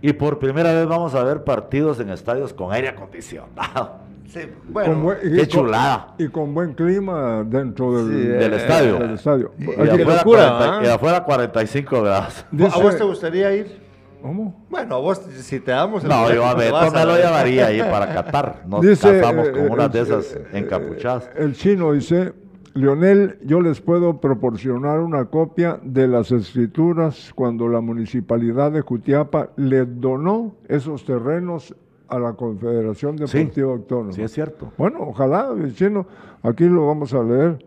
Y 0.00 0.12
por 0.12 0.38
primera 0.38 0.72
vez 0.72 0.86
vamos 0.86 1.14
a 1.16 1.24
ver 1.24 1.42
partidos 1.42 1.98
en 1.98 2.10
estadios 2.10 2.52
con 2.52 2.72
aire 2.72 2.88
acondicionado. 2.88 4.06
Sí, 4.26 4.40
Con 4.40 4.72
bueno, 4.72 5.00
buen- 5.02 5.18
y 5.22 5.30
qué 5.36 5.36
con- 5.38 5.46
chulada. 5.48 6.14
Y 6.18 6.26
con 6.28 6.52
buen 6.52 6.74
clima 6.74 7.44
dentro 7.44 8.04
del, 8.04 8.08
Sí, 8.22 8.26
Del 8.28 8.52
estadio. 8.54 8.98
del 8.98 9.10
estadio. 9.14 9.52
Y 9.56 9.64
afuera, 9.70 9.94
locura, 9.96 10.22
40 10.24 10.64
¿ah? 10.64 10.78
y 10.82 10.86
de 10.86 10.92
afuera 10.92 11.24
45 11.24 12.02
grados. 12.02 12.44
¿a 12.72 12.78
vos 12.82 12.96
te 12.98 13.04
gustaría 13.04 13.54
ir? 13.54 13.85
¿Cómo? 14.22 14.66
Bueno, 14.70 15.00
vos, 15.02 15.18
si 15.18 15.60
te 15.60 15.70
damos 15.70 16.02
el 16.02 16.08
No, 16.10 16.32
yo 16.32 16.44
a 16.44 16.54
Beto 16.54 16.72
vas 16.72 16.92
me 16.92 17.04
lo 17.04 17.16
llevaría 17.16 17.66
ahí 17.66 17.80
para 17.80 18.12
Qatar. 18.12 18.62
Nos 18.66 18.80
Dice, 18.82 19.20
casamos 19.20 19.48
eh, 19.48 19.52
con 19.52 19.70
una 19.70 19.84
eh, 19.84 19.88
de 19.90 20.00
esas 20.00 20.32
eh, 20.34 20.44
encapuchadas. 20.52 21.30
El 21.36 21.54
chino 21.54 21.92
dice, 21.92 22.32
Leonel, 22.74 23.38
yo 23.44 23.60
les 23.60 23.80
puedo 23.80 24.20
proporcionar 24.20 25.00
una 25.00 25.26
copia 25.26 25.78
de 25.82 26.08
las 26.08 26.32
escrituras 26.32 27.30
cuando 27.34 27.68
la 27.68 27.80
municipalidad 27.80 28.72
de 28.72 28.80
Jutiapa 28.80 29.50
le 29.56 29.84
donó 29.84 30.56
esos 30.68 31.04
terrenos 31.04 31.74
a 32.08 32.18
la 32.18 32.32
Confederación 32.34 33.18
Sí, 33.26 33.38
Deportiva 33.38 33.72
Autónoma. 33.72 34.12
sí 34.12 34.22
es 34.22 34.32
cierto. 34.32 34.72
Bueno, 34.76 34.98
ojalá, 35.02 35.48
el 35.56 35.74
chino, 35.74 36.06
aquí 36.42 36.64
lo 36.64 36.86
vamos 36.86 37.12
a 37.14 37.22
leer. 37.22 37.58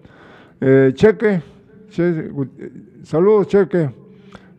Eh, 0.62 0.91
cheque, 0.93 1.41
che- 1.89 2.30
eh, 2.60 2.72
saludos, 3.04 3.47
Cheque, 3.47 3.89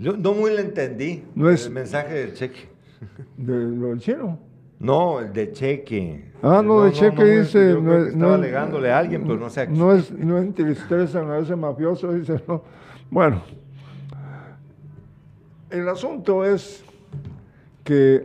Yo 0.00 0.16
no 0.16 0.32
muy 0.34 0.50
le 0.50 0.62
entendí 0.62 1.22
No 1.34 1.48
es- 1.50 1.66
el 1.66 1.72
mensaje 1.72 2.14
del 2.14 2.32
cheque. 2.34 2.68
de 3.36 3.52
lo 3.54 3.88
del 3.88 4.00
chino. 4.00 4.38
No, 4.78 5.20
el 5.20 5.32
de 5.32 5.52
cheque. 5.52 6.32
Ah, 6.42 6.62
no, 6.64 6.84
de 6.84 6.92
cheque 6.92 7.22
dice. 7.22 7.68
Yo 7.70 7.80
no 7.80 7.84
creo 7.90 7.96
que 8.02 8.08
es- 8.08 8.14
estaba 8.14 8.34
alegándole 8.34 8.90
a 8.90 8.98
alguien, 8.98 9.22
pero 9.24 9.38
no 9.38 9.50
sé 9.50 9.60
a 9.60 9.66
quién. 9.66 9.78
No, 9.78 9.92
es, 9.92 10.10
no 10.12 10.38
entristezan 10.38 11.30
a 11.30 11.38
ese 11.38 11.54
mafioso, 11.54 12.12
dice. 12.14 12.40
No. 12.48 12.62
Bueno, 13.10 13.42
el 15.70 15.88
asunto 15.88 16.44
es 16.44 16.82
que 17.84 18.22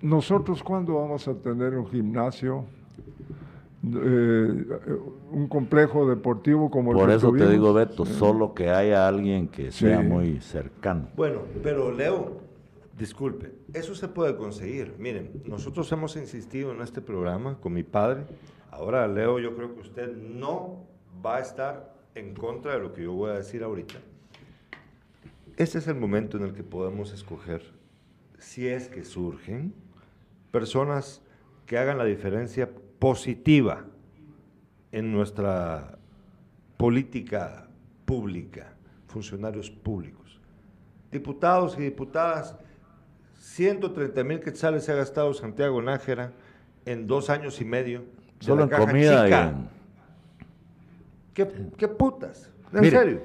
nosotros, 0.00 0.62
cuando 0.62 0.94
vamos 0.94 1.26
a 1.28 1.34
tener 1.34 1.74
un 1.76 1.86
gimnasio, 1.86 2.64
eh, 3.84 4.64
un 5.32 5.48
complejo 5.48 6.08
deportivo 6.08 6.70
como 6.70 6.92
el 6.92 6.98
Por 6.98 7.08
que 7.08 7.16
eso 7.16 7.32
te 7.32 7.48
digo, 7.48 7.72
Beto, 7.72 8.04
solo 8.06 8.54
que 8.54 8.70
haya 8.70 9.08
alguien 9.08 9.48
que 9.48 9.72
sea 9.72 10.00
Sí. 10.00 10.06
muy 10.06 10.40
cercano. 10.40 11.08
Bueno, 11.16 11.40
pero 11.62 11.90
Leo, 11.90 12.38
disculpe, 12.98 13.52
eso 13.74 13.94
se 13.94 14.08
puede 14.08 14.36
conseguir. 14.36 14.94
Miren, 14.98 15.42
nosotros 15.46 15.90
hemos 15.92 16.16
insistido 16.16 16.72
en 16.72 16.80
este 16.80 17.00
programa 17.00 17.58
con 17.60 17.72
mi 17.72 17.82
padre. 17.82 18.24
Ahora, 18.70 19.06
Leo, 19.08 19.38
yo 19.38 19.54
creo 19.56 19.74
que 19.74 19.80
usted 19.80 20.16
no 20.16 20.84
va 21.24 21.36
a 21.36 21.40
estar 21.40 21.92
en 22.14 22.34
contra 22.34 22.74
de 22.74 22.80
lo 22.80 22.92
que 22.92 23.02
yo 23.02 23.12
voy 23.12 23.30
a 23.30 23.34
decir 23.34 23.62
ahorita. 23.62 23.94
Este 25.56 25.78
es 25.78 25.88
el 25.88 25.96
momento 25.96 26.36
en 26.36 26.44
el 26.44 26.52
que 26.54 26.62
podemos 26.62 27.12
escoger, 27.12 27.62
si 28.38 28.66
es 28.68 28.88
que 28.88 29.04
surgen, 29.04 29.74
personas 30.50 31.22
que 31.66 31.78
hagan 31.78 31.98
la 31.98 32.04
diferencia 32.04 32.70
positiva 33.02 33.84
en 34.92 35.10
nuestra 35.10 35.98
política 36.76 37.66
pública, 38.04 38.74
funcionarios 39.08 39.68
públicos. 39.72 40.40
Diputados 41.10 41.76
y 41.76 41.82
diputadas, 41.82 42.54
130 43.40 44.22
mil 44.22 44.38
quetzales 44.38 44.84
se 44.84 44.92
ha 44.92 44.94
gastado 44.94 45.34
Santiago 45.34 45.82
Nájera 45.82 46.30
en 46.84 47.08
dos 47.08 47.28
años 47.28 47.60
y 47.60 47.64
medio. 47.64 48.04
Solo 48.38 48.62
en 48.62 48.68
comida 48.70 49.28
y 49.28 49.32
en... 49.32 49.68
¿Qué, 51.34 51.70
¿Qué, 51.76 51.88
putas? 51.88 52.52
¿En 52.72 52.88
serio? 52.88 53.20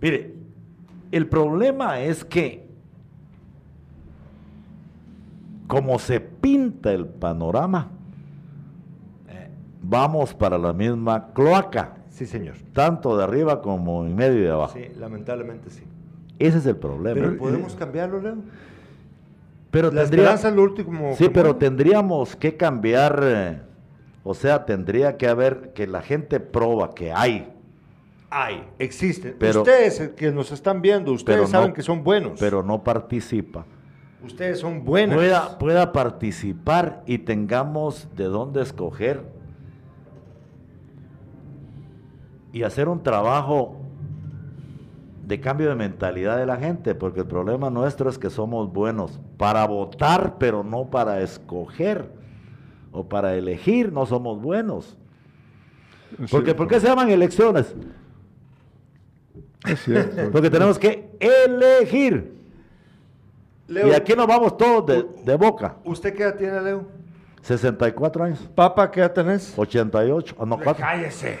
Mire, 0.00 0.32
el 1.10 1.26
problema 1.26 1.98
es 1.98 2.24
que 2.24 2.68
como 5.66 5.98
se 5.98 6.20
pinta 6.20 6.92
el 6.92 7.04
panorama, 7.04 7.97
vamos 9.88 10.34
para 10.34 10.58
la 10.58 10.72
misma 10.72 11.32
cloaca. 11.32 11.94
Sí, 12.10 12.26
señor. 12.26 12.56
Tanto 12.72 13.16
de 13.16 13.24
arriba 13.24 13.62
como 13.62 14.04
en 14.04 14.14
medio 14.14 14.38
y 14.38 14.42
de 14.42 14.50
abajo. 14.50 14.74
Sí, 14.74 14.86
lamentablemente 14.98 15.70
sí. 15.70 15.82
Ese 16.38 16.58
es 16.58 16.66
el 16.66 16.76
problema. 16.76 17.14
Pero 17.14 17.38
podemos 17.38 17.74
cambiarlo, 17.74 18.20
Leo. 18.20 18.36
Pero 19.70 19.90
la 19.90 20.02
esperanza 20.02 20.48
el 20.48 20.58
último. 20.58 21.14
Sí, 21.16 21.28
pero 21.28 21.56
tendríamos 21.56 22.36
que 22.36 22.56
cambiar, 22.56 23.20
eh, 23.22 23.60
o 24.24 24.34
sea, 24.34 24.64
tendría 24.64 25.16
que 25.16 25.28
haber 25.28 25.72
que 25.74 25.86
la 25.86 26.00
gente 26.00 26.40
proba 26.40 26.94
que 26.94 27.12
hay. 27.12 27.52
Hay, 28.30 28.62
existen. 28.78 29.36
Pero, 29.38 29.60
ustedes 29.60 30.10
que 30.10 30.30
nos 30.30 30.52
están 30.52 30.82
viendo, 30.82 31.12
ustedes 31.12 31.48
saben 31.50 31.72
que 31.72 31.82
son 31.82 32.04
buenos. 32.04 32.38
Pero 32.38 32.62
no 32.62 32.82
participa. 32.82 33.64
Ustedes 34.24 34.58
son 34.58 34.84
buenos. 34.84 35.16
Pueda, 35.16 35.58
pueda 35.58 35.92
participar 35.92 37.02
y 37.06 37.18
tengamos 37.18 38.08
de 38.16 38.24
dónde 38.24 38.62
escoger 38.62 39.37
y 42.52 42.62
hacer 42.62 42.88
un 42.88 43.02
trabajo 43.02 43.76
de 45.26 45.40
cambio 45.40 45.68
de 45.68 45.74
mentalidad 45.74 46.38
de 46.38 46.46
la 46.46 46.56
gente, 46.56 46.94
porque 46.94 47.20
el 47.20 47.26
problema 47.26 47.68
nuestro 47.68 48.08
es 48.08 48.18
que 48.18 48.30
somos 48.30 48.72
buenos 48.72 49.20
para 49.36 49.66
votar, 49.66 50.36
pero 50.38 50.64
no 50.64 50.86
para 50.86 51.20
escoger 51.20 52.10
o 52.92 53.04
para 53.08 53.34
elegir, 53.34 53.92
no 53.92 54.06
somos 54.06 54.40
buenos. 54.40 54.96
Porque, 56.30 56.54
¿Por 56.54 56.66
qué 56.66 56.80
se 56.80 56.86
llaman 56.86 57.10
elecciones? 57.10 57.74
Es 59.66 59.80
cierto. 59.80 60.30
porque 60.32 60.48
tenemos 60.48 60.78
que 60.78 61.10
elegir. 61.20 62.32
y 63.68 63.92
aquí 63.92 64.14
nos 64.14 64.26
vamos 64.26 64.56
todos 64.56 65.04
de, 65.24 65.36
boca. 65.36 65.76
¿Usted 65.84 66.14
qué 66.14 66.22
edad 66.22 66.36
tiene, 66.36 66.62
Leo? 66.62 66.86
64 67.42 68.24
años. 68.24 68.48
¿Papa 68.54 68.90
qué 68.90 69.00
edad 69.00 69.12
tenés? 69.12 69.54
88. 69.56 70.34
Oh, 70.38 70.46
no, 70.46 70.58
Cállese. 70.58 71.38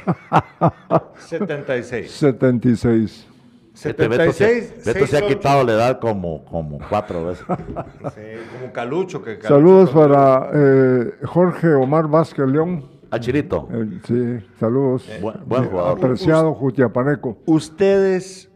76. 1.18 2.10
76. 2.10 3.26
76. 3.74 4.84
Beto, 4.84 5.00
se, 5.00 5.06
se 5.06 5.18
ha 5.18 5.26
quitado 5.26 5.62
la 5.64 5.72
edad 5.72 6.00
como, 6.00 6.44
como 6.44 6.78
cuatro 6.88 7.26
veces. 7.26 7.44
como 7.46 8.72
Calucho. 8.72 9.22
Que 9.22 9.40
saludos 9.40 9.90
para 9.90 10.50
eh, 10.52 11.12
Jorge 11.24 11.68
Omar 11.74 12.08
Vázquez 12.08 12.48
León. 12.48 12.98
Achirito. 13.10 13.68
Eh, 13.72 14.00
sí, 14.04 14.46
saludos. 14.58 15.08
Eh, 15.08 15.20
buen, 15.20 15.66
jugador. 15.66 15.96
Apreciado 15.96 16.52
Jutiapaneco. 16.54 17.38
Ustedes, 17.46 18.50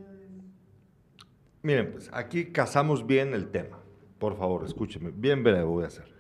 miren, 1.63 1.93
pues 1.93 2.11
aquí 2.13 2.47
casamos 2.47 3.07
bien 3.07 3.33
el 3.33 3.49
tema. 3.51 3.79
Por 4.19 4.37
favor, 4.37 4.65
escúcheme. 4.65 5.11
Bien 5.15 5.43
breve 5.43 5.63
voy 5.63 5.85
a 5.85 5.87
hacer. 5.87 6.12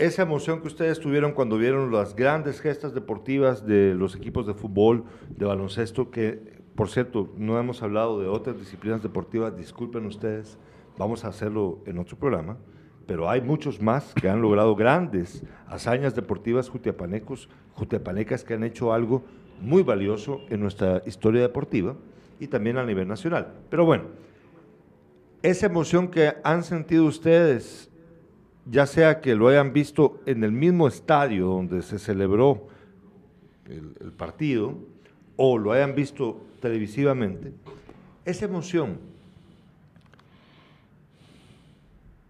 Esa 0.00 0.22
emoción 0.22 0.62
que 0.62 0.66
ustedes 0.66 0.98
tuvieron 0.98 1.32
cuando 1.32 1.58
vieron 1.58 1.92
las 1.92 2.16
grandes 2.16 2.62
gestas 2.62 2.94
deportivas 2.94 3.66
de 3.66 3.94
los 3.94 4.16
equipos 4.16 4.46
de 4.46 4.54
fútbol, 4.54 5.04
de 5.28 5.44
baloncesto, 5.44 6.10
que 6.10 6.58
por 6.74 6.88
cierto, 6.88 7.28
no 7.36 7.58
hemos 7.58 7.82
hablado 7.82 8.18
de 8.18 8.26
otras 8.26 8.58
disciplinas 8.58 9.02
deportivas, 9.02 9.54
disculpen 9.54 10.06
ustedes, 10.06 10.56
vamos 10.96 11.26
a 11.26 11.28
hacerlo 11.28 11.80
en 11.84 11.98
otro 11.98 12.16
programa, 12.16 12.56
pero 13.06 13.28
hay 13.28 13.42
muchos 13.42 13.82
más 13.82 14.14
que 14.14 14.30
han 14.30 14.40
logrado 14.40 14.74
grandes 14.74 15.42
hazañas 15.66 16.14
deportivas 16.14 16.70
jutiapanecos, 16.70 17.50
jutiapanecas 17.74 18.42
que 18.42 18.54
han 18.54 18.64
hecho 18.64 18.94
algo 18.94 19.22
muy 19.60 19.82
valioso 19.82 20.40
en 20.48 20.60
nuestra 20.60 21.02
historia 21.04 21.42
deportiva 21.42 21.94
y 22.38 22.46
también 22.46 22.78
a 22.78 22.86
nivel 22.86 23.06
nacional. 23.06 23.52
Pero 23.68 23.84
bueno, 23.84 24.04
esa 25.42 25.66
emoción 25.66 26.08
que 26.08 26.32
han 26.42 26.64
sentido 26.64 27.04
ustedes, 27.04 27.89
ya 28.66 28.86
sea 28.86 29.20
que 29.20 29.34
lo 29.34 29.48
hayan 29.48 29.72
visto 29.72 30.20
en 30.26 30.44
el 30.44 30.52
mismo 30.52 30.88
estadio 30.88 31.46
donde 31.46 31.82
se 31.82 31.98
celebró 31.98 32.68
el, 33.66 34.12
partido, 34.12 34.74
o 35.36 35.56
lo 35.56 35.72
hayan 35.72 35.94
visto 35.94 36.40
televisivamente, 36.60 37.52
esa 38.24 38.44
emoción 38.44 38.98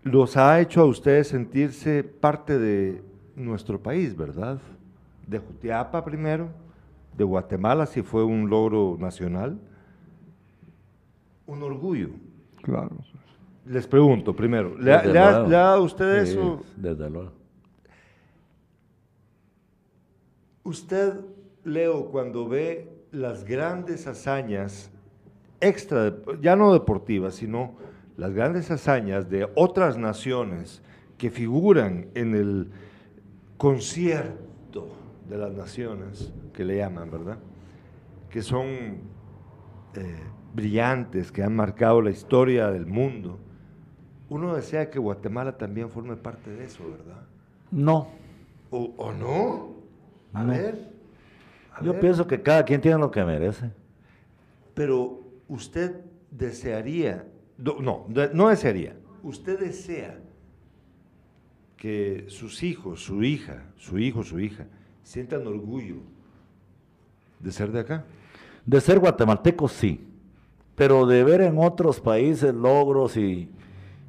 los 0.02 0.36
ha 0.36 0.60
hecho 0.60 0.82
a 0.82 0.86
ustedes 0.86 1.28
sentirse 1.28 2.04
parte 2.04 2.58
de 2.58 3.02
nuestro 3.36 3.80
país, 3.80 4.16
¿verdad? 4.16 4.60
De 5.26 5.38
Jutiapa 5.38 6.04
primero, 6.04 6.48
de 7.16 7.24
Guatemala 7.24 7.86
si 7.86 8.02
fue 8.02 8.24
un 8.24 8.48
logro 8.48 8.96
nacional, 8.98 9.58
un 11.46 11.62
orgullo. 11.62 12.10
Claro. 12.62 13.09
Les 13.70 13.86
pregunto 13.86 14.34
primero, 14.34 14.76
¿le, 14.76 14.92
ha, 14.92 15.42
dado 15.44 15.84
usted 15.84 16.22
eso? 16.22 16.60
Desde 16.76 17.08
luego. 17.08 17.30
Usted, 20.64 21.20
Leo, 21.62 22.06
cuando 22.06 22.48
ve 22.48 22.90
las 23.12 23.44
grandes 23.44 24.08
hazañas 24.08 24.90
extra, 25.60 26.12
ya 26.40 26.56
no 26.56 26.72
deportivas, 26.72 27.36
sino 27.36 27.76
las 28.16 28.32
grandes 28.32 28.72
hazañas 28.72 29.30
de 29.30 29.48
otras 29.54 29.96
naciones 29.96 30.82
que 31.16 31.30
figuran 31.30 32.08
en 32.14 32.34
el 32.34 32.72
concierto 33.56 34.88
de 35.28 35.38
las 35.38 35.52
naciones, 35.52 36.32
que 36.52 36.64
le 36.64 36.78
llaman, 36.78 37.08
¿verdad? 37.08 37.38
Que 38.30 38.42
son 38.42 38.66
eh, 39.94 40.18
brillantes, 40.54 41.30
que 41.30 41.44
han 41.44 41.54
marcado 41.54 42.02
la 42.02 42.10
historia 42.10 42.68
del 42.72 42.86
mundo. 42.86 43.38
Uno 44.30 44.54
desea 44.54 44.88
que 44.88 45.00
Guatemala 45.00 45.58
también 45.58 45.90
forme 45.90 46.16
parte 46.16 46.50
de 46.50 46.64
eso, 46.64 46.88
¿verdad? 46.88 47.22
No. 47.72 48.08
¿O, 48.70 49.12
no? 49.12 49.74
A 50.32 50.44
ver. 50.44 50.88
Yo 51.82 51.98
pienso 51.98 52.26
que 52.28 52.40
cada 52.40 52.64
quien 52.64 52.80
tiene 52.80 52.96
lo 52.98 53.10
que 53.10 53.24
merece. 53.24 53.72
Pero 54.72 55.20
usted 55.48 56.02
desearía, 56.30 57.26
no, 57.58 58.06
no 58.32 58.48
desearía, 58.48 58.96
usted 59.24 59.58
desea 59.58 60.20
que 61.76 62.26
sus 62.28 62.62
hijos, 62.62 63.02
su 63.02 63.24
hija, 63.24 63.64
su 63.76 63.98
hijo, 63.98 64.22
su 64.22 64.38
hija, 64.38 64.66
sientan 65.02 65.44
orgullo 65.44 65.96
de 67.40 67.50
ser 67.50 67.72
de 67.72 67.80
acá. 67.80 68.04
De 68.64 68.80
ser 68.80 69.00
guatemalteco, 69.00 69.66
sí, 69.66 70.06
pero 70.76 71.04
de 71.04 71.24
ver 71.24 71.40
en 71.40 71.58
otros 71.58 71.98
países 71.98 72.54
logros 72.54 73.16
y, 73.16 73.50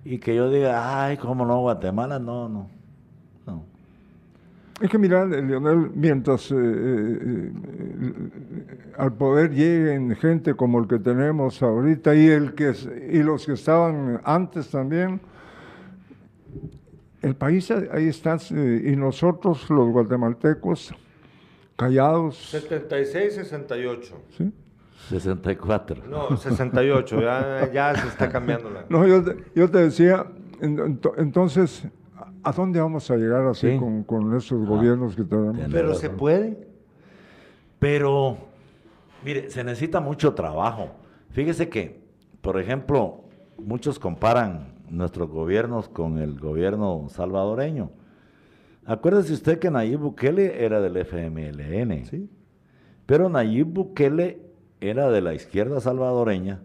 y 0.04 0.18
que 0.20 0.36
yo 0.36 0.50
diga, 0.50 1.04
ay, 1.04 1.18
cómo 1.18 1.46
no, 1.46 1.60
Guatemala, 1.62 2.20
no, 2.20 2.50
no. 2.50 2.82
Es 4.82 4.90
que 4.90 4.98
mira, 4.98 5.26
Leonel, 5.26 5.92
mientras 5.94 6.52
eh, 6.52 6.56
eh, 6.58 7.52
al 8.98 9.14
poder 9.14 9.52
lleguen 9.52 10.16
gente 10.16 10.56
como 10.56 10.80
el 10.80 10.88
que 10.88 10.98
tenemos 10.98 11.62
ahorita 11.62 12.16
y, 12.16 12.26
el 12.26 12.56
que, 12.56 12.74
y 13.12 13.22
los 13.22 13.46
que 13.46 13.54
estaban 13.54 14.20
antes 14.24 14.72
también, 14.72 15.22
el 17.22 17.36
país 17.36 17.70
ahí 17.70 18.08
está, 18.08 18.38
eh, 18.56 18.92
y 18.92 18.96
nosotros 18.96 19.70
los 19.70 19.92
guatemaltecos, 19.92 20.96
callados. 21.76 22.38
76, 22.50 23.36
68. 23.36 24.16
¿Sí? 24.36 24.52
64. 25.10 26.04
No, 26.08 26.38
68, 26.38 27.22
ya, 27.22 27.72
ya 27.72 27.96
se 27.96 28.08
está 28.08 28.30
cambiando 28.30 28.70
la... 28.70 28.86
No, 28.90 29.06
yo 29.06 29.24
yo 29.56 29.70
te 29.70 29.80
decía, 29.80 30.26
entonces 30.62 31.88
¿A 32.44 32.52
dónde 32.52 32.80
vamos 32.80 33.10
a 33.12 33.18
llegar 33.18 33.46
así 33.46 33.80
con, 34.06 34.36
esos 34.36 34.66
gobiernos 34.66 35.16
que 35.16 35.24
tenemos? 35.24 35.58
Pero 35.72 35.94
se 35.94 36.10
puede. 36.10 36.68
Pero, 37.78 38.38
mire, 39.24 39.50
se 39.52 39.64
necesita 39.64 40.00
mucho 40.00 40.34
trabajo. 40.34 40.90
Fíjese 41.30 41.70
que, 41.70 42.02
por 42.42 42.60
ejemplo, 42.60 43.26
muchos 43.60 44.00
comparan 44.00 44.74
nuestros 44.90 45.30
gobiernos 45.30 45.88
con 45.88 46.18
el 46.18 46.40
gobierno 46.40 47.08
salvadoreño. 47.10 47.92
Acuérdese 48.86 49.34
usted 49.34 49.60
que 49.60 49.70
Nayib 49.70 50.00
Bukele 50.00 50.66
era 50.66 50.82
del 50.82 50.98
FMLN. 50.98 52.06
Sí. 52.06 52.28
Pero 53.06 53.30
Nayib 53.30 53.68
Bukele 53.68 54.42
era 54.82 55.10
de 55.10 55.22
la 55.22 55.34
izquierda 55.34 55.80
salvadoreña 55.80 56.60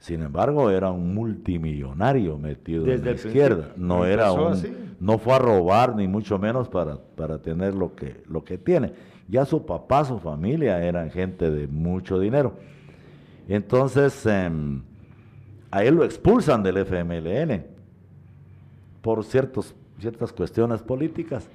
sin 0.00 0.22
embargo, 0.22 0.70
era 0.70 0.90
un 0.90 1.12
multimillonario 1.14 2.38
metido 2.38 2.86
en 2.86 3.04
la 3.04 3.12
izquierda. 3.12 3.72
No 3.76 4.04
era 4.04 4.32
un, 4.32 4.96
no 5.00 5.18
fue 5.18 5.34
a 5.34 5.38
robar 5.38 5.96
ni 5.96 6.06
mucho 6.06 6.38
menos 6.38 6.68
para, 6.68 6.98
para 6.98 7.38
tener 7.38 7.74
lo 7.74 7.94
que, 7.94 8.22
lo 8.28 8.44
que 8.44 8.58
tiene. 8.58 8.92
Ya 9.28 9.44
su 9.44 9.66
papá, 9.66 10.04
su 10.04 10.18
familia 10.18 10.82
eran 10.82 11.10
gente 11.10 11.50
de 11.50 11.66
mucho 11.66 12.20
dinero. 12.20 12.54
Entonces, 13.48 14.24
em, 14.26 14.82
a 15.70 15.82
él 15.82 15.96
lo 15.96 16.04
expulsan 16.04 16.62
del 16.62 16.78
FMLN 16.78 17.66
por 19.02 19.24
ciertos 19.24 19.74
ciertas 19.98 20.32
cuestiones 20.32 20.80
políticas 20.80 21.50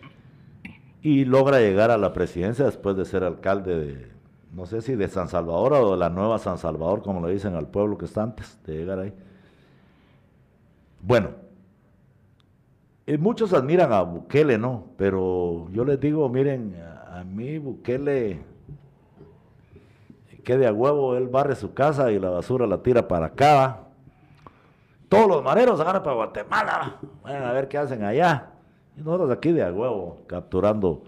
y 1.02 1.24
logra 1.24 1.60
llegar 1.60 1.92
a 1.92 1.98
la 1.98 2.12
presidencia 2.12 2.66
después 2.66 2.98
de 2.98 3.06
ser 3.06 3.24
alcalde 3.24 3.80
de, 3.80 4.13
no 4.54 4.66
sé 4.66 4.82
si 4.82 4.96
de 4.96 5.08
San 5.08 5.28
Salvador 5.28 5.74
o 5.74 5.92
de 5.92 5.98
la 5.98 6.10
nueva 6.10 6.38
San 6.38 6.58
Salvador, 6.58 7.02
como 7.02 7.26
le 7.26 7.34
dicen 7.34 7.56
al 7.56 7.68
pueblo 7.68 7.98
que 7.98 8.06
está 8.06 8.24
antes 8.24 8.60
de 8.66 8.78
llegar 8.78 9.00
ahí. 9.00 9.14
Bueno, 11.02 11.30
eh, 13.06 13.18
muchos 13.18 13.52
admiran 13.52 13.92
a 13.92 14.02
Bukele, 14.02 14.58
¿no? 14.58 14.86
Pero 14.96 15.68
yo 15.72 15.84
les 15.84 16.00
digo, 16.00 16.30
miren, 16.30 16.76
a, 17.12 17.24
mí 17.24 17.58
Bukele, 17.58 18.42
que 20.44 20.58
de 20.58 20.68
a 20.68 20.74
huevo, 20.74 21.18
él 21.18 21.28
barre 21.28 21.56
su 21.56 21.74
casa 21.74 22.12
y 22.12 22.20
la 22.20 22.30
basura 22.30 22.68
la 22.68 22.82
tira 22.82 23.08
para 23.08 23.28
acá. 23.28 23.80
Todos 25.10 25.28
los 25.28 25.44
mareros 25.44 25.80
agarran 25.80 26.04
para 26.04 26.16
Guatemala, 26.16 26.98
vayan 27.24 27.44
a 27.44 27.52
ver 27.52 27.68
qué 27.68 27.78
hacen 27.78 28.04
allá. 28.04 28.52
Y 28.96 29.02
nosotros 29.02 29.32
aquí 29.32 29.52
de 29.52 29.64
a 29.64 29.72
huevo, 29.72 30.22
capturando 30.28 31.04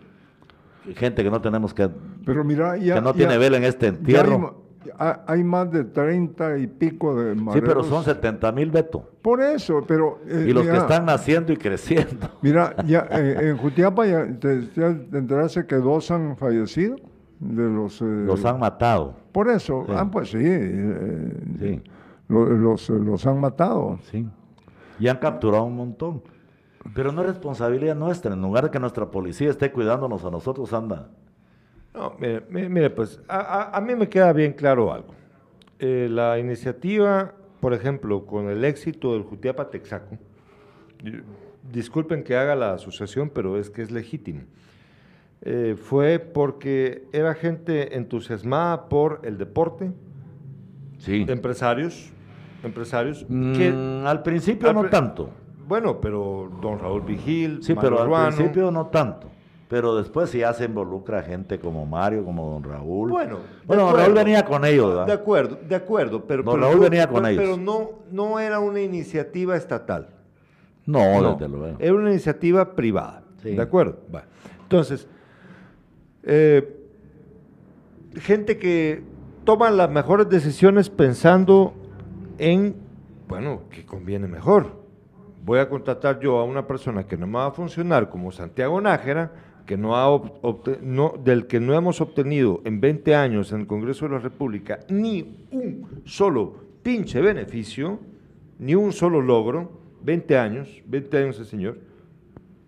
gente 0.95 1.23
que 1.23 1.29
no 1.29 1.41
tenemos 1.41 1.73
que... 1.73 1.89
Pero 2.25 2.43
mira, 2.43 2.77
que 2.77 3.01
no 3.01 3.13
tiene 3.13 3.37
vela 3.37 3.57
en 3.57 3.63
este 3.63 3.87
entierro. 3.87 4.65
Hay, 4.97 5.43
más 5.43 5.71
de 5.71 5.83
30 5.83 6.59
y 6.59 6.67
pico 6.67 7.15
de 7.15 7.35
mareros. 7.35 7.53
Sí, 7.53 7.61
pero 7.61 7.83
son 7.83 8.03
70 8.03 8.51
mil, 8.51 8.69
Beto. 8.69 9.09
Por 9.21 9.41
eso, 9.41 9.83
pero... 9.85 10.19
Eh, 10.27 10.45
y 10.49 10.53
los 10.53 10.65
que 10.65 10.77
están 10.77 11.05
naciendo 11.05 11.51
y 11.51 11.57
creciendo. 11.57 12.29
Mira, 12.41 12.75
ya 12.85 13.07
eh, 13.11 13.49
en 13.49 13.57
Jutiapa 13.57 14.05
ya 14.05 14.27
te, 14.39 14.69
enteraste 15.11 15.65
que 15.65 15.75
dos 15.77 16.11
han 16.11 16.37
fallecido. 16.37 16.97
De 17.39 17.63
los, 17.63 18.01
eh, 18.01 18.05
los 18.05 18.45
han 18.45 18.59
matado. 18.59 19.15
Por 19.31 19.49
eso, 19.49 19.85
ah, 19.89 20.07
pues 20.09 20.29
sí. 20.29 20.39
sí. 20.39 21.81
Los, 22.29 22.89
los 22.89 23.27
han 23.27 23.39
matado. 23.39 23.99
Sí. 24.11 24.25
Y 24.99 25.07
han 25.07 25.17
capturado 25.17 25.65
un 25.65 25.75
montón. 25.75 26.21
Pero 26.93 27.11
no 27.11 27.21
es 27.21 27.27
responsabilidad 27.27 27.95
nuestra. 27.95 28.33
En 28.33 28.41
lugar 28.41 28.65
de 28.65 28.71
que 28.71 28.79
nuestra 28.79 29.09
policía 29.09 29.49
esté 29.49 29.71
cuidándonos 29.71 30.23
a 30.23 30.31
nosotros, 30.31 30.71
anda. 30.73 31.09
No, 31.95 32.15
mire, 32.49 32.89
pues 32.89 33.19
a, 33.27 33.81
mí 33.85 33.95
me 33.95 34.09
queda 34.09 34.33
bien 34.33 34.53
claro 34.53 34.91
algo. 34.91 35.13
Eh, 35.79 36.07
la 36.09 36.39
iniciativa, 36.39 37.33
por 37.59 37.73
ejemplo, 37.73 38.25
con 38.25 38.49
el 38.49 38.63
éxito 38.65 39.13
del 39.13 39.23
Jutiapa 39.23 39.69
Texaco, 39.69 40.17
disculpen 41.71 42.23
que 42.23 42.35
haga 42.35 42.55
la 42.55 42.73
asociación, 42.73 43.29
pero 43.29 43.57
es 43.57 43.69
que 43.69 43.81
es 43.81 43.91
legítimo. 43.91 44.41
Eh, 45.41 45.75
fue 45.77 46.19
porque 46.19 47.07
era 47.11 47.33
gente 47.35 47.95
entusiasmada 47.95 48.89
por 48.89 49.21
el 49.23 49.37
deporte, 49.37 49.91
sí. 50.97 51.25
empresarios, 51.27 52.11
empresarios. 52.63 53.25
Mm, 53.29 54.05
al 54.05 54.23
principio 54.23 54.73
no 54.73 54.85
tanto. 54.85 55.29
Bueno, 55.67 55.99
pero 55.99 56.51
don 56.61 56.79
Raúl 56.79 57.01
Vigil, 57.01 57.59
sí, 57.61 57.73
pero 57.79 58.01
al 58.01 58.33
principio 58.33 58.71
no 58.71 58.87
tanto. 58.87 59.34
Pero 59.67 59.95
después 59.95 60.31
ya 60.31 60.53
se 60.53 60.65
involucra 60.65 61.23
gente 61.23 61.59
como 61.59 61.85
Mario, 61.85 62.23
como 62.23 62.51
don 62.51 62.63
Raúl. 62.63 63.09
Bueno, 63.09 63.39
bueno 63.65 63.91
Raúl 63.93 64.13
venía 64.13 64.45
con 64.45 64.63
ellos, 64.63 64.89
¿verdad? 64.89 65.07
De 65.07 65.13
acuerdo, 65.13 65.57
de 65.67 65.75
acuerdo. 65.75 66.25
Pero, 66.25 66.43
don 66.43 66.61
Raúl 66.61 66.79
venía 66.79 67.07
con 67.07 67.25
ellos. 67.25 67.43
Pero 67.43 67.57
no, 67.57 67.89
no 68.11 68.39
era 68.39 68.59
una 68.59 68.81
iniciativa 68.81 69.55
estatal. 69.55 70.09
No, 70.85 71.19
no, 71.19 71.33
desde 71.33 71.47
luego. 71.49 71.77
Era 71.79 71.93
una 71.93 72.11
iniciativa 72.11 72.75
privada. 72.75 73.23
¿De 73.43 73.61
acuerdo? 73.61 73.99
Entonces, 74.63 75.07
eh, 76.23 76.77
gente 78.15 78.57
que 78.57 79.03
toma 79.43 79.69
las 79.71 79.89
mejores 79.89 80.29
decisiones 80.29 80.89
pensando 80.89 81.73
en, 82.37 82.75
bueno, 83.27 83.61
que 83.69 83.85
conviene 83.85 84.27
mejor 84.27 84.85
voy 85.45 85.59
a 85.59 85.69
contratar 85.69 86.19
yo 86.19 86.39
a 86.39 86.43
una 86.43 86.65
persona 86.65 87.05
que 87.05 87.15
no 87.15 87.27
me 87.27 87.37
va 87.37 87.47
a 87.47 87.51
funcionar 87.51 88.09
como 88.09 88.31
Santiago 88.31 88.81
Nájera, 88.81 89.31
que 89.65 89.77
no 89.77 89.95
ha 89.95 90.21
no, 90.81 91.13
del 91.23 91.47
que 91.47 91.59
no 91.59 91.73
hemos 91.73 92.01
obtenido 92.01 92.61
en 92.65 92.79
20 92.79 93.15
años 93.15 93.51
en 93.51 93.61
el 93.61 93.67
Congreso 93.67 94.05
de 94.05 94.11
la 94.11 94.19
República 94.19 94.79
ni 94.89 95.47
un 95.51 96.01
solo 96.05 96.55
pinche 96.83 97.19
beneficio, 97.19 97.99
ni 98.59 98.75
un 98.75 98.93
solo 98.93 99.21
logro, 99.21 99.71
20 100.03 100.37
años, 100.37 100.83
20 100.85 101.17
años 101.17 101.39
el 101.39 101.45
señor, 101.45 101.79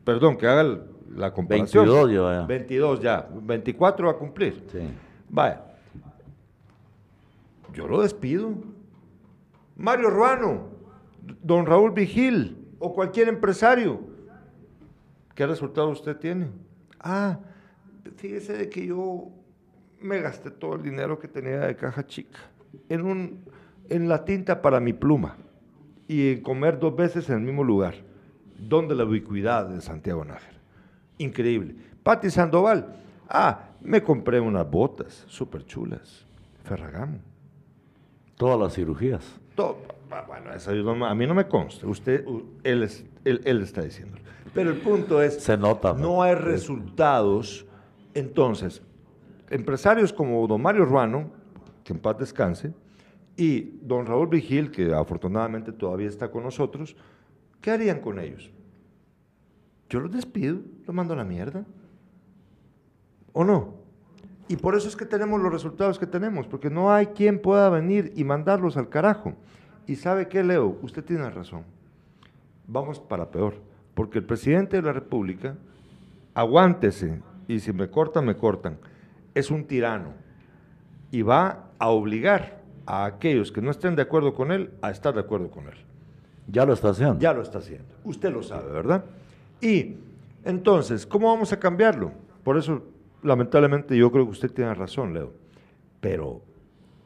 perdón, 0.03 0.37
que 0.37 0.47
haga 0.47 0.79
la 1.15 1.31
comparación. 1.33 1.85
22 1.85 2.11
ya. 2.11 2.45
22 2.45 2.99
ya, 2.99 3.29
24 3.43 4.07
va 4.07 4.13
a 4.13 4.15
cumplir. 4.15 4.63
Sí. 4.71 4.79
Vaya, 5.29 5.61
yo 7.73 7.87
lo 7.87 8.01
despido. 8.01 8.53
Mario 9.75 10.09
Ruano, 10.09 10.69
don 11.43 11.67
Raúl 11.67 11.91
Vigil, 11.91 12.57
o 12.79 12.93
cualquier 12.93 13.29
empresario. 13.29 13.99
¿Qué 15.35 15.45
resultado 15.45 15.89
usted 15.89 16.17
tiene? 16.17 16.47
Ah, 16.99 17.39
fíjese 18.15 18.53
de 18.53 18.69
que 18.69 18.85
yo 18.85 19.29
me 20.01 20.19
gasté 20.19 20.51
todo 20.51 20.75
el 20.75 20.83
dinero 20.83 21.19
que 21.19 21.27
tenía 21.27 21.59
de 21.59 21.75
caja 21.75 22.05
chica 22.05 22.39
en, 22.89 23.05
un, 23.05 23.43
en 23.89 24.07
la 24.07 24.25
tinta 24.25 24.61
para 24.61 24.79
mi 24.79 24.93
pluma 24.93 25.37
y 26.07 26.33
en 26.33 26.41
comer 26.41 26.79
dos 26.79 26.95
veces 26.95 27.29
en 27.29 27.35
el 27.37 27.41
mismo 27.41 27.63
lugar. 27.63 27.95
¿Dónde 28.59 28.95
la 28.95 29.05
ubicuidad 29.05 29.67
de 29.67 29.81
Santiago 29.81 30.25
Nájera? 30.25 30.57
Increíble. 31.19 31.75
Pati 32.03 32.29
Sandoval. 32.29 32.95
Ah, 33.29 33.69
me 33.81 34.01
compré 34.01 34.39
unas 34.39 34.69
botas 34.69 35.25
súper 35.27 35.65
chulas. 35.65 36.25
Ferragamo. 36.63 37.19
Todas 38.35 38.59
las 38.59 38.73
cirugías. 38.73 39.39
Todo 39.55 39.97
Ah, 40.09 40.23
bueno, 40.25 40.53
eso 40.53 40.71
a 40.71 41.15
mí 41.15 41.27
no 41.27 41.35
me 41.35 41.47
consta. 41.47 41.85
Usted, 41.85 42.25
él, 42.63 42.89
él, 43.25 43.61
está 43.61 43.81
diciendo. 43.81 44.17
Pero 44.57 44.71
el 44.71 44.77
punto 44.77 45.21
es, 45.21 45.35
Se 45.35 45.55
nota, 45.55 45.93
no 45.93 46.23
hay 46.23 46.33
resultados. 46.33 47.63
Entonces, 48.15 48.81
empresarios 49.51 50.11
como 50.11 50.47
don 50.47 50.59
Mario 50.59 50.83
Ruano, 50.83 51.29
que 51.83 51.93
en 51.93 51.99
paz 51.99 52.17
descanse, 52.17 52.73
y 53.35 53.77
don 53.83 54.07
Raúl 54.07 54.29
Vigil, 54.29 54.71
que 54.71 54.91
afortunadamente 54.91 55.71
todavía 55.71 56.07
está 56.07 56.31
con 56.31 56.41
nosotros, 56.41 56.95
¿qué 57.61 57.69
harían 57.69 57.99
con 57.99 58.17
ellos? 58.17 58.49
Yo 59.91 59.99
los 59.99 60.11
despido, 60.11 60.57
los 60.87 60.95
mando 60.95 61.13
a 61.13 61.17
la 61.17 61.23
mierda. 61.23 61.63
¿O 63.33 63.43
no? 63.43 63.75
Y 64.47 64.55
por 64.55 64.73
eso 64.73 64.87
es 64.87 64.95
que 64.95 65.05
tenemos 65.05 65.39
los 65.39 65.51
resultados 65.51 65.99
que 65.99 66.07
tenemos, 66.07 66.47
porque 66.47 66.71
no 66.71 66.91
hay 66.91 67.05
quien 67.05 67.39
pueda 67.43 67.69
venir 67.69 68.11
y 68.15 68.23
mandarlos 68.23 68.75
al 68.75 68.89
carajo. 68.89 69.35
Y 69.85 69.97
sabe 69.97 70.27
qué, 70.27 70.43
Leo, 70.43 70.79
usted 70.81 71.05
tiene 71.05 71.29
razón. 71.29 71.61
Vamos 72.65 72.99
para 72.99 73.29
peor, 73.29 73.66
porque 73.97 74.19
el 74.19 74.25
presidente 74.25 74.75
de 74.75 74.83
la 74.83 74.93
República, 74.93 75.55
aguántese, 76.35 77.19
y 77.47 77.59
si 77.59 77.73
me 77.73 77.89
cortan, 77.89 78.25
me 78.25 78.37
cortan, 78.37 78.77
es 79.33 79.49
un 79.49 79.65
tirano 79.65 80.13
y 81.09 81.23
va 81.23 81.71
a 81.79 81.89
obligar 81.89 82.61
a 82.85 83.05
aquellos 83.05 83.51
que 83.51 83.59
no 83.59 83.71
estén 83.71 83.95
de 83.95 84.03
acuerdo 84.03 84.35
con 84.35 84.51
él 84.51 84.69
a 84.83 84.91
estar 84.91 85.15
de 85.15 85.21
acuerdo 85.21 85.49
con 85.49 85.65
él. 85.65 85.73
Ya 86.47 86.63
lo 86.63 86.73
está 86.73 86.89
haciendo. 86.89 87.17
Ya 87.17 87.33
lo 87.33 87.41
está 87.41 87.57
haciendo. 87.57 87.87
Usted 88.03 88.31
lo 88.31 88.43
sabe, 88.43 88.71
¿verdad? 88.71 89.03
Y 89.61 89.95
entonces, 90.45 91.07
¿cómo 91.07 91.33
vamos 91.33 91.51
a 91.51 91.59
cambiarlo? 91.59 92.11
Por 92.43 92.59
eso, 92.59 92.83
lamentablemente, 93.23 93.97
yo 93.97 94.11
creo 94.11 94.25
que 94.25 94.31
usted 94.31 94.51
tiene 94.51 94.75
razón, 94.75 95.11
Leo. 95.15 95.33
Pero 96.01 96.43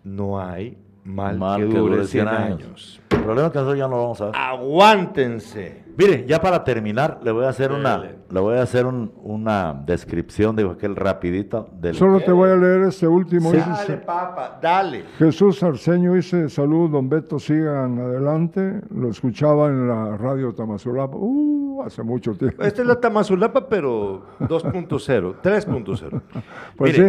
no 0.03 0.41
hay 0.41 0.77
Mal, 1.05 1.39
que, 1.57 1.63
dure 1.67 2.05
100 2.05 2.27
años. 2.27 3.01
El 3.11 3.21
problema 3.21 3.47
es 3.47 3.53
que 3.53 3.59
nosotros 3.59 3.77
ya 3.77 3.87
no 3.87 3.95
lo 3.95 4.01
vamos 4.03 4.20
a 4.20 4.25
ver. 4.25 4.36
Aguántense. 4.36 5.80
Mire, 5.97 6.26
ya 6.28 6.42
para 6.42 6.63
terminar, 6.63 7.20
le 7.24 7.32
voy 7.32 7.46
a 7.46 7.50
hacer 7.50 7.72
una 7.72 7.97
le 8.32 8.39
voy 8.39 8.58
a 8.58 8.62
hacer 8.62 8.86
una 8.86 9.74
descripción 9.86 10.55
de 10.55 10.70
aquel 10.70 10.96
rapidito 10.96 11.70
del 11.74 11.96
Solo 11.96 12.22
te 12.22 12.32
voy 12.32 12.50
a 12.50 12.55
leer 12.55 12.84
este 12.84 13.08
último. 13.08 13.51
Dale, 13.51 13.97
papa, 13.97 14.58
dale. 14.62 15.04
Jesús 15.18 15.62
Arceño 15.63 16.13
dice, 16.13 16.50
salud, 16.50 16.89
don 16.89 17.09
Beto, 17.09 17.39
sigan 17.39 18.00
adelante. 18.00 18.82
Lo 18.89 19.09
escuchaba 19.09 19.68
en 19.68 19.88
la 19.88 20.18
radio 20.18 20.54
Tamazulapa, 20.54 21.18
uh, 21.18 21.84
hace 21.86 22.04
mucho 22.04 22.34
tiempo. 22.36 22.63
Esta 22.63 22.82
es 22.82 22.88
la 22.88 23.00
Tamazulapa, 23.00 23.68
pero 23.68 24.24
2.0, 24.39 25.36
3.0. 25.42 26.22
Pues 26.78 26.96
sí. 26.96 27.04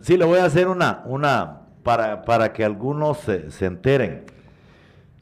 Sí, 0.00 0.16
le 0.16 0.24
voy 0.24 0.38
a 0.38 0.46
hacer 0.46 0.68
una, 0.68 1.02
una 1.06 1.60
para, 1.82 2.22
para 2.22 2.52
que 2.52 2.64
algunos 2.64 3.18
se, 3.18 3.50
se, 3.50 3.66
enteren. 3.66 4.24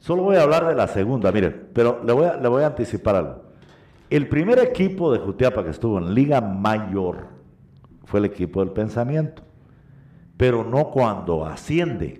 Solo 0.01 0.23
voy 0.23 0.35
a 0.35 0.41
hablar 0.41 0.67
de 0.67 0.73
la 0.73 0.87
segunda, 0.87 1.31
mire, 1.31 1.51
pero 1.51 2.01
le 2.03 2.11
voy, 2.11 2.25
a, 2.25 2.35
le 2.35 2.47
voy 2.47 2.63
a 2.63 2.67
anticipar 2.67 3.15
algo. 3.15 3.43
El 4.09 4.27
primer 4.27 4.57
equipo 4.57 5.13
de 5.13 5.19
Jutiapa 5.19 5.63
que 5.63 5.69
estuvo 5.69 5.99
en 5.99 6.15
Liga 6.15 6.41
Mayor 6.41 7.27
fue 8.05 8.19
el 8.19 8.25
equipo 8.25 8.61
del 8.61 8.73
pensamiento, 8.73 9.43
pero 10.37 10.63
no 10.63 10.89
cuando 10.89 11.45
asciende. 11.45 12.19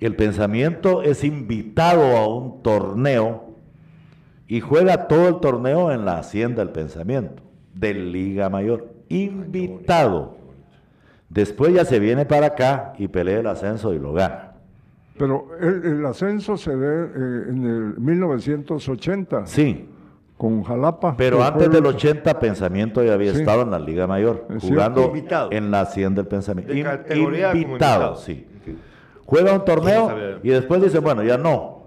El 0.00 0.16
pensamiento 0.16 1.02
es 1.02 1.24
invitado 1.24 2.16
a 2.16 2.26
un 2.26 2.62
torneo 2.62 3.54
y 4.48 4.60
juega 4.60 5.08
todo 5.08 5.28
el 5.28 5.40
torneo 5.40 5.92
en 5.92 6.06
la 6.06 6.18
hacienda 6.18 6.64
del 6.64 6.72
pensamiento, 6.72 7.42
de 7.74 7.92
Liga 7.92 8.48
Mayor. 8.48 8.94
Invitado. 9.10 10.38
Después 11.28 11.74
ya 11.74 11.84
se 11.84 11.98
viene 11.98 12.24
para 12.24 12.46
acá 12.46 12.94
y 12.96 13.08
pelea 13.08 13.40
el 13.40 13.46
ascenso 13.46 13.92
y 13.92 13.98
lo 13.98 14.14
gana. 14.14 14.45
Pero 15.18 15.48
el, 15.60 16.04
ascenso 16.04 16.56
se 16.56 16.74
ve 16.74 17.04
eh, 17.04 17.44
en 17.48 17.64
el 17.64 17.98
1980. 17.98 19.46
Sí. 19.46 19.88
con 20.36 20.62
Jalapa. 20.62 21.16
Pero 21.16 21.42
antes 21.42 21.70
del 21.70 21.86
80, 21.86 22.38
Pensamiento 22.38 23.02
ya 23.02 23.14
había 23.14 23.32
estado 23.32 23.62
en 23.62 23.70
la 23.70 23.78
Liga 23.78 24.06
Mayor, 24.06 24.46
jugando 24.60 25.12
en 25.50 25.70
la 25.70 25.86
100 25.86 26.14
del 26.14 26.26
Pensamiento. 26.26 26.72
De 26.72 26.82
categoría 26.82 27.54
invitado, 27.54 28.16
sí. 28.16 28.46
Juega 29.24 29.54
un 29.54 29.64
torneo 29.64 30.38
y 30.42 30.50
después 30.50 30.82
dice, 30.82 30.98
bueno, 30.98 31.22
ya 31.22 31.38
no. 31.38 31.86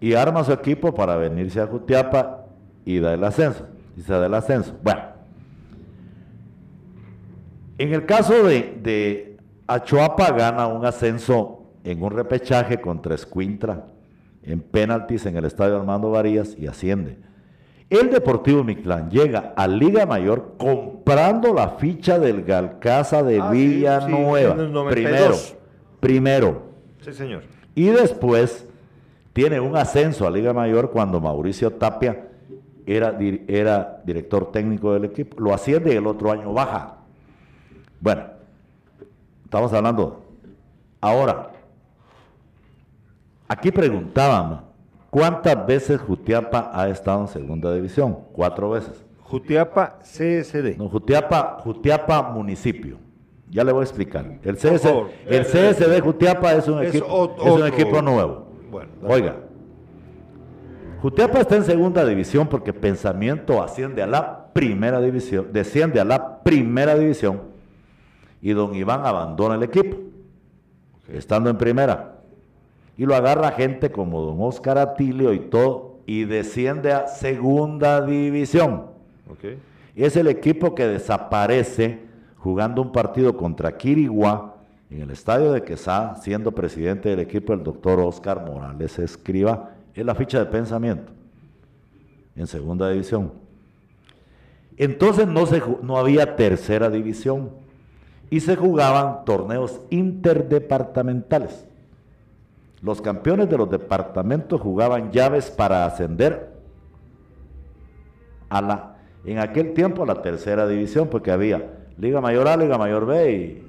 Y 0.00 0.14
arma 0.14 0.44
su 0.44 0.52
equipo 0.52 0.94
para 0.94 1.16
venirse 1.16 1.60
a 1.60 1.66
Jutiapa 1.66 2.46
y 2.86 3.00
da 3.00 3.12
el 3.12 3.22
ascenso. 3.22 3.66
Y 3.96 4.02
se 4.02 4.12
da 4.12 4.26
el 4.26 4.34
ascenso. 4.34 4.74
Bueno. 4.82 5.02
En 7.76 7.92
el 7.92 8.06
caso 8.06 8.44
de, 8.44 8.78
de 8.82 9.36
Achuapa 9.66 10.32
gana 10.32 10.66
un 10.66 10.84
ascenso 10.84 11.59
en 11.84 12.02
un 12.02 12.10
repechaje 12.10 12.80
contra 12.80 13.14
Escuintra, 13.14 13.86
en 14.42 14.60
penaltis 14.60 15.26
en 15.26 15.36
el 15.36 15.44
estadio 15.44 15.76
Armando 15.76 16.10
Varías 16.10 16.56
y 16.58 16.66
asciende. 16.66 17.18
El 17.88 18.10
Deportivo 18.10 18.62
Mictlán 18.62 19.10
llega 19.10 19.52
a 19.56 19.66
Liga 19.66 20.06
Mayor 20.06 20.54
comprando 20.58 21.52
la 21.52 21.70
ficha 21.70 22.20
del 22.20 22.44
Galcaza 22.44 23.22
de 23.24 23.40
ah, 23.40 23.50
Villanueva. 23.50 24.54
primero, 24.90 25.34
primero. 25.98 26.62
Sí, 27.00 27.12
señor. 27.12 27.42
Y 27.74 27.86
después 27.86 28.66
tiene 29.32 29.58
un 29.58 29.76
ascenso 29.76 30.26
a 30.26 30.30
Liga 30.30 30.52
Mayor 30.52 30.92
cuando 30.92 31.20
Mauricio 31.20 31.72
Tapia 31.72 32.28
era, 32.86 33.18
era 33.48 34.00
director 34.04 34.52
técnico 34.52 34.92
del 34.92 35.06
equipo. 35.06 35.40
Lo 35.40 35.52
asciende 35.52 35.92
y 35.92 35.96
el 35.96 36.06
otro 36.06 36.30
año 36.30 36.52
baja. 36.52 36.98
Bueno, 38.00 38.22
estamos 39.44 39.72
hablando. 39.72 40.24
Ahora, 41.00 41.50
aquí 43.50 43.70
preguntaban, 43.70 44.70
¿Cuántas 45.10 45.66
veces 45.66 46.00
Jutiapa 46.00 46.70
ha 46.72 46.88
estado 46.88 47.22
en 47.22 47.28
segunda 47.28 47.74
división? 47.74 48.16
Cuatro 48.32 48.70
veces. 48.70 49.04
Jutiapa 49.22 49.98
CSD. 50.02 50.76
No, 50.78 50.88
Jutiapa, 50.88 51.58
Jutiapa 51.64 52.22
municipio. 52.22 52.96
Ya 53.50 53.64
le 53.64 53.72
voy 53.72 53.80
a 53.80 53.84
explicar. 53.84 54.38
El, 54.44 54.56
CS, 54.56 54.84
el 55.26 55.44
CSD 55.44 56.00
Jutiapa 56.00 56.52
es 56.52 56.68
un, 56.68 56.84
equipo, 56.84 57.36
es 57.44 57.52
un 57.52 57.66
equipo 57.66 58.00
nuevo. 58.00 58.46
Bueno, 58.70 58.90
Oiga, 59.02 59.36
Jutiapa 61.02 61.40
está 61.40 61.56
en 61.56 61.64
segunda 61.64 62.04
división 62.04 62.46
porque 62.46 62.72
Pensamiento 62.72 63.60
asciende 63.60 64.02
a 64.02 64.06
la 64.06 64.52
primera 64.52 65.00
división, 65.00 65.48
desciende 65.52 65.98
a 65.98 66.04
la 66.04 66.40
primera 66.44 66.96
división 66.96 67.42
y 68.40 68.52
don 68.52 68.76
Iván 68.76 69.04
abandona 69.04 69.56
el 69.56 69.64
equipo, 69.64 69.96
estando 71.08 71.50
en 71.50 71.58
primera 71.58 72.19
y 73.00 73.06
lo 73.06 73.16
agarra 73.16 73.52
gente 73.52 73.90
como 73.90 74.20
don 74.20 74.36
Oscar 74.42 74.76
Atilio 74.76 75.32
y 75.32 75.38
todo, 75.38 76.00
y 76.04 76.24
desciende 76.24 76.92
a 76.92 77.06
segunda 77.06 78.04
división. 78.04 78.88
Es 79.96 80.16
el 80.16 80.26
equipo 80.26 80.74
que 80.74 80.86
desaparece 80.86 82.00
jugando 82.36 82.82
un 82.82 82.92
partido 82.92 83.38
contra 83.38 83.78
Quiriguá 83.78 84.56
en 84.90 85.00
el 85.00 85.10
estadio 85.12 85.50
de 85.50 85.62
Quesá, 85.62 86.16
siendo 86.16 86.52
presidente 86.52 87.08
del 87.08 87.20
equipo 87.20 87.54
el 87.54 87.62
doctor 87.62 88.00
Oscar 88.00 88.44
Morales 88.44 88.98
Escriba, 88.98 89.70
en 89.94 90.04
la 90.04 90.14
ficha 90.14 90.38
de 90.38 90.44
pensamiento, 90.44 91.10
en 92.36 92.46
segunda 92.46 92.90
división. 92.90 93.32
Entonces 94.76 95.26
no, 95.26 95.46
se, 95.46 95.62
no 95.82 95.96
había 95.96 96.36
tercera 96.36 96.90
división 96.90 97.48
y 98.28 98.40
se 98.40 98.56
jugaban 98.56 99.24
torneos 99.24 99.80
interdepartamentales. 99.88 101.64
Los 102.82 103.02
campeones 103.02 103.48
de 103.50 103.58
los 103.58 103.70
departamentos 103.70 104.60
jugaban 104.60 105.12
llaves 105.12 105.50
para 105.50 105.84
ascender 105.84 106.50
a 108.48 108.62
la, 108.62 108.96
en 109.24 109.38
aquel 109.38 109.74
tiempo 109.74 110.02
a 110.02 110.06
la 110.06 110.22
tercera 110.22 110.66
división, 110.66 111.08
porque 111.08 111.30
había 111.30 111.70
Liga 111.98 112.20
Mayor 112.20 112.48
A, 112.48 112.56
Liga 112.56 112.78
Mayor 112.78 113.06
B 113.06 113.62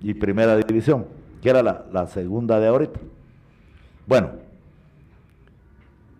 y, 0.00 0.14
Primera 0.14 0.56
División, 0.56 1.06
que 1.42 1.50
era 1.50 1.62
la, 1.62 1.84
la 1.92 2.06
segunda 2.06 2.60
de 2.60 2.68
ahorita. 2.68 3.00
Bueno, 4.06 4.30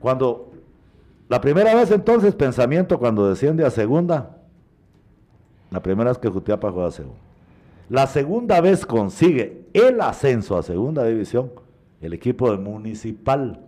cuando 0.00 0.50
la 1.28 1.40
primera 1.40 1.74
vez 1.74 1.90
entonces, 1.90 2.34
pensamiento 2.34 2.98
cuando 2.98 3.28
desciende 3.28 3.64
a 3.64 3.70
segunda, 3.70 4.38
la 5.70 5.80
primera 5.80 6.10
vez 6.10 6.18
que 6.18 6.28
Jutiapa 6.28 6.70
juega 6.70 6.88
a 6.88 6.90
segunda. 6.90 7.23
La 7.88 8.06
segunda 8.06 8.60
vez 8.60 8.86
consigue 8.86 9.64
el 9.72 10.00
ascenso 10.00 10.56
a 10.56 10.62
segunda 10.62 11.04
división 11.04 11.50
el 12.00 12.12
equipo 12.12 12.50
de 12.50 12.58
Municipal. 12.58 13.60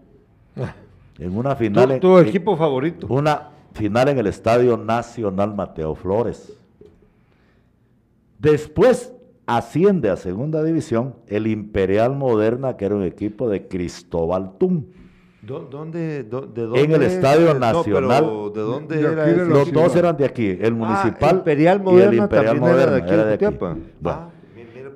Ah. 0.56 0.74
En 1.18 1.36
una 1.36 1.56
final. 1.56 1.98
¿Tu, 2.00 2.18
equipo 2.18 2.56
favorito? 2.56 3.06
Una 3.08 3.50
final 3.72 4.08
en 4.08 4.18
el 4.18 4.26
Estadio 4.26 4.76
Nacional 4.76 5.54
Mateo 5.54 5.94
Flores. 5.94 6.52
Después 8.38 9.14
asciende 9.46 10.10
a 10.10 10.16
segunda 10.16 10.62
división 10.62 11.14
el 11.26 11.46
Imperial 11.46 12.14
Moderna, 12.14 12.76
que 12.76 12.84
era 12.84 12.96
un 12.96 13.04
equipo 13.04 13.48
de 13.48 13.66
Cristóbal 13.66 14.58
Tum. 14.58 14.84
¿Dónde, 15.46 16.24
de 16.24 16.82
en 16.82 16.92
el 16.92 17.02
Estadio 17.02 17.54
Nacional. 17.54 18.52
¿De 18.52 18.60
dónde 18.60 19.00
era 19.00 19.26
Los 19.26 19.72
dos 19.72 19.94
eran 19.94 20.16
de 20.16 20.24
aquí, 20.24 20.48
el 20.48 20.66
ah, 20.66 20.70
Municipal 20.70 21.36
Imperial 21.36 21.80
Moderna 21.80 22.04
y 22.04 22.16
el 22.16 22.22
Imperial 22.22 22.60
Moderna. 22.60 23.06
Era 23.06 23.24
de 23.24 23.34
aquí. 23.34 23.46
Ah, 24.04 24.30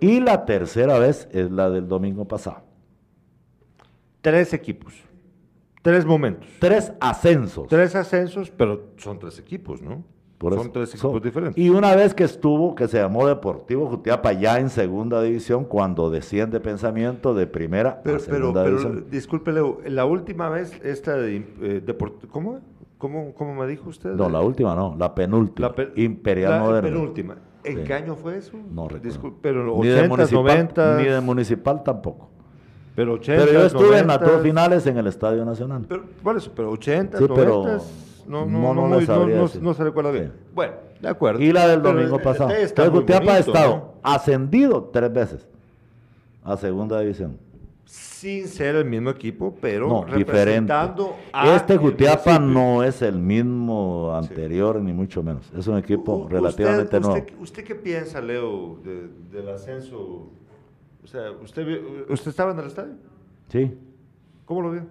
y 0.01 0.21
la 0.21 0.45
tercera 0.45 0.99
vez 0.99 1.29
es 1.31 1.51
la 1.51 1.71
del 1.71 1.87
domingo 1.87 2.27
pasado. 2.27 2.63
Tres 4.21 4.53
equipos, 4.53 4.95
tres 5.83 6.05
momentos. 6.05 6.49
Tres 6.59 6.93
ascensos. 7.01 7.69
Tres 7.69 7.95
ascensos, 7.95 8.51
pero 8.51 8.91
son 8.97 9.19
tres 9.19 9.39
equipos, 9.39 9.81
¿no? 9.81 10.05
Son 10.41 10.73
tres 10.73 10.95
equipos 10.95 11.23
diferentes. 11.23 11.63
Y 11.63 11.69
una 11.69 11.95
vez 11.95 12.15
que 12.15 12.25
estuvo, 12.25 12.75
que 12.75 12.89
se 12.89 12.99
llamó 12.99 13.27
Deportivo 13.27 13.87
Jutiapa, 13.87 14.33
ya 14.33 14.59
en 14.59 14.71
segunda 14.71 15.21
división, 15.23 15.65
cuando 15.65 16.11
desciende 16.11 16.61
pensamiento 16.61 17.35
de 17.35 17.47
primera 17.47 18.01
pero, 18.03 18.17
a 18.17 18.21
segunda 18.21 18.63
pero, 18.63 18.77
división. 18.77 18.93
Pero, 19.01 19.11
disculpe, 19.11 19.53
Leo, 19.53 19.81
la 19.87 20.07
última 20.07 20.49
vez 20.49 20.81
esta 20.83 21.17
de 21.17 21.45
eh, 21.61 21.97
¿cómo, 22.31 22.61
¿cómo, 22.97 23.35
¿Cómo 23.35 23.55
me 23.55 23.67
dijo 23.67 23.91
usted? 23.91 24.11
No, 24.11 24.31
la 24.31 24.41
última 24.41 24.75
no, 24.75 24.97
la 24.99 25.15
penúltima. 25.15 25.75
La 25.77 25.89
Imperial 25.97 26.53
la 26.53 26.61
Moderna. 26.61 26.89
penúltima. 26.89 27.37
¿En 27.63 27.85
qué 27.85 27.93
año 27.93 28.17
fue 28.17 28.39
eso? 28.39 28.57
No 28.73 28.89
recuerdo. 28.89 29.35
pero 29.43 29.77
80, 29.77 30.27
90... 30.33 30.97
Ni 30.97 31.05
de 31.05 31.21
municipal 31.21 31.83
tampoco. 31.83 32.31
Pero, 32.97 33.15
80, 33.15 33.45
pero 33.45 33.61
yo 33.61 33.67
estuve 33.67 33.99
en 33.99 34.07
las 34.07 34.21
dos 34.21 34.43
finales 34.43 34.87
en 34.87 34.97
el 34.97 35.07
Estadio 35.07 35.45
Nacional. 35.45 35.85
Pero, 35.87 36.05
bueno, 36.23 36.39
eso, 36.39 36.51
pero 36.55 36.71
80, 36.71 37.19
sí, 37.19 37.25
90, 37.25 37.35
pero 37.35 37.81
no, 38.31 38.47
no, 38.47 38.75
no, 38.75 38.89
no, 38.89 39.49
no, 39.61 39.75
se 39.75 39.85
recuerda 39.85 40.11
bien. 40.11 40.33
Bueno, 40.55 40.75
de 41.01 41.09
acuerdo. 41.09 41.43
Y 41.43 41.53
la 41.53 41.69
del 41.69 41.83
domingo 41.83 42.19
pasado. 42.19 42.51
Entonces, 42.51 42.91
Gutiapa 42.91 43.35
ha 43.35 43.39
estado 43.39 43.95
ascendido 44.03 44.85
tres 44.93 45.13
veces 45.13 45.49
a 46.45 46.57
segunda 46.57 47.01
división. 47.01 47.39
Sin 47.85 48.47
ser 48.47 48.77
el 48.77 48.85
mismo 48.85 49.11
equipo, 49.11 49.57
pero 49.61 50.05
representando 50.05 51.17
diferente. 51.27 51.57
este 51.57 51.77
Gutiapa 51.77 52.39
no 52.39 52.85
es 52.85 53.03
el 53.03 53.19
mismo 53.19 54.15
anterior, 54.15 54.81
ni 54.81 54.93
mucho 54.93 55.23
menos. 55.23 55.51
Es 55.57 55.67
un 55.67 55.79
equipo 55.79 56.29
relativamente 56.31 57.01
nuevo. 57.01 57.27
Usted, 57.41 57.65
qué 57.65 57.75
piensa, 57.75 58.21
Leo, 58.21 58.79
del 59.33 59.49
ascenso 59.49 60.31
o 61.03 61.07
sea, 61.07 61.31
¿usted, 61.33 61.83
¿usted 62.09 62.31
estaba 62.31 62.53
en 62.53 62.59
el 62.59 62.67
estadio? 62.67 62.95
Sí. 63.49 63.73
¿Cómo 64.45 64.63
lo 64.63 64.71
vio? 64.73 64.87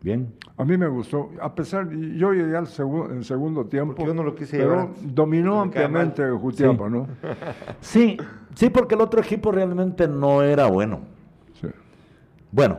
Bien. 0.00 0.32
A 0.56 0.64
mí 0.64 0.76
me 0.76 0.86
gustó. 0.86 1.30
A 1.40 1.54
pesar, 1.54 1.90
yo 1.90 2.32
llegué 2.32 2.56
al 2.56 2.68
en 3.10 3.24
segundo 3.24 3.66
tiempo. 3.66 3.94
Porque 3.94 4.06
yo 4.06 4.14
no 4.14 4.22
lo 4.22 4.34
quise 4.34 4.58
pero 4.58 4.90
dominó 5.02 5.60
ampliamente 5.60 6.28
Jutiapa, 6.30 6.88
¿no? 6.88 7.08
sí, 7.80 8.16
sí, 8.54 8.70
porque 8.70 8.94
el 8.94 9.00
otro 9.00 9.20
equipo 9.20 9.50
realmente 9.50 10.06
no 10.06 10.42
era 10.42 10.66
bueno. 10.66 11.00
Sí. 11.60 11.68
Bueno, 12.52 12.78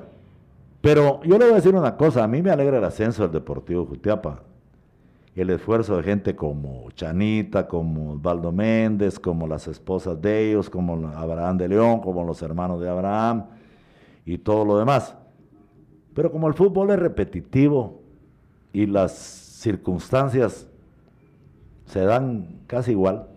pero 0.80 1.22
yo 1.24 1.38
le 1.38 1.46
voy 1.46 1.54
a 1.54 1.56
decir 1.58 1.76
una 1.76 1.98
cosa. 1.98 2.24
A 2.24 2.28
mí 2.28 2.42
me 2.42 2.52
alegra 2.52 2.78
el 2.78 2.84
ascenso 2.86 3.24
del 3.24 3.32
Deportivo 3.32 3.86
Jutiapa 3.86 4.44
el 5.42 5.50
esfuerzo 5.52 5.98
de 5.98 6.04
gente 6.04 6.36
como 6.36 6.92
Chanita, 6.92 7.68
como 7.68 8.14
Osvaldo 8.14 8.52
Méndez, 8.52 9.20
como 9.20 9.48
las 9.48 9.68
esposas 9.68 10.22
de 10.22 10.50
ellos, 10.50 10.70
como 10.70 11.08
Abraham 11.08 11.58
de 11.58 11.68
León, 11.70 12.02
como 12.02 12.24
los 12.24 12.42
hermanos 12.42 12.82
de 12.82 12.90
Abraham 12.90 13.46
y 14.26 14.38
todo 14.38 14.66
lo 14.66 14.78
demás. 14.78 15.16
Pero 16.20 16.34
como 16.34 16.50
el 16.50 16.54
fútbol 16.54 16.90
es 16.90 17.00
repetitivo 17.00 18.02
y 18.74 18.88
las 18.88 19.14
circunstancias 19.14 20.68
se 21.86 22.02
dan 22.02 22.60
casi 22.68 22.92
igual, 22.92 23.30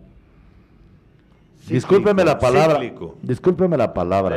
discúlpeme 1.69 2.25
la 2.25 2.39
palabra, 2.39 2.81
discúlpeme 3.21 3.77
la 3.77 3.93
palabra, 3.93 4.35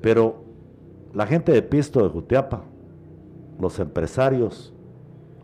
pero 0.00 0.44
la 1.12 1.26
gente 1.26 1.52
de 1.52 1.60
Pisto 1.60 2.02
de 2.02 2.08
Jutiapa, 2.08 2.62
los 3.60 3.78
empresarios, 3.80 4.72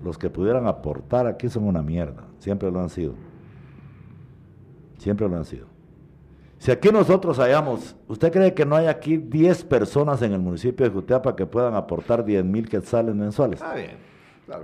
los 0.03 0.17
que 0.17 0.31
pudieran 0.31 0.67
aportar 0.67 1.27
aquí 1.27 1.51
son 1.51 1.65
una 1.65 1.83
mierda, 1.83 2.25
siempre 2.39 2.71
lo 2.71 2.81
han 2.81 2.89
sido. 2.89 3.13
Siempre 4.97 5.29
lo 5.29 5.37
han 5.37 5.45
sido. 5.45 5.74
Si 6.65 6.71
aquí 6.71 6.89
nosotros 6.91 7.39
hayamos, 7.41 7.95
¿usted 8.09 8.33
cree 8.33 8.55
que 8.55 8.65
no 8.65 8.75
hay 8.75 8.87
aquí 8.87 9.19
10 9.19 9.65
personas 9.65 10.23
en 10.23 10.33
el 10.33 10.39
municipio 10.39 10.87
de 10.87 10.91
Jutiapa 10.91 11.37
que 11.37 11.45
puedan 11.45 11.75
aportar 11.75 12.25
10 12.25 12.43
mil 12.43 12.71
quetzales 12.71 13.15
mensuales? 13.15 13.61
Ah, 13.61 13.75
bien. 13.75 13.99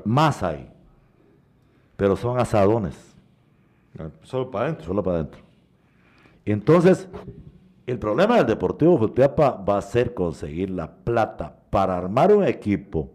Más 0.06 0.42
hay. 0.42 0.70
pero 1.96 2.16
son 2.16 2.40
asadones. 2.40 2.96
Solo 4.22 4.50
para 4.50 4.64
adentro. 4.64 4.86
Solo 4.86 5.02
para 5.02 5.18
adentro. 5.18 5.42
Entonces, 6.46 7.06
el 7.86 7.98
problema 7.98 8.38
del 8.38 8.46
Deportivo 8.46 8.96
Jutiapa 8.96 9.50
va 9.50 9.76
a 9.76 9.82
ser 9.82 10.14
conseguir 10.14 10.70
la 10.70 10.90
plata 10.90 11.54
para 11.68 11.98
armar 11.98 12.34
un 12.34 12.44
equipo 12.44 13.10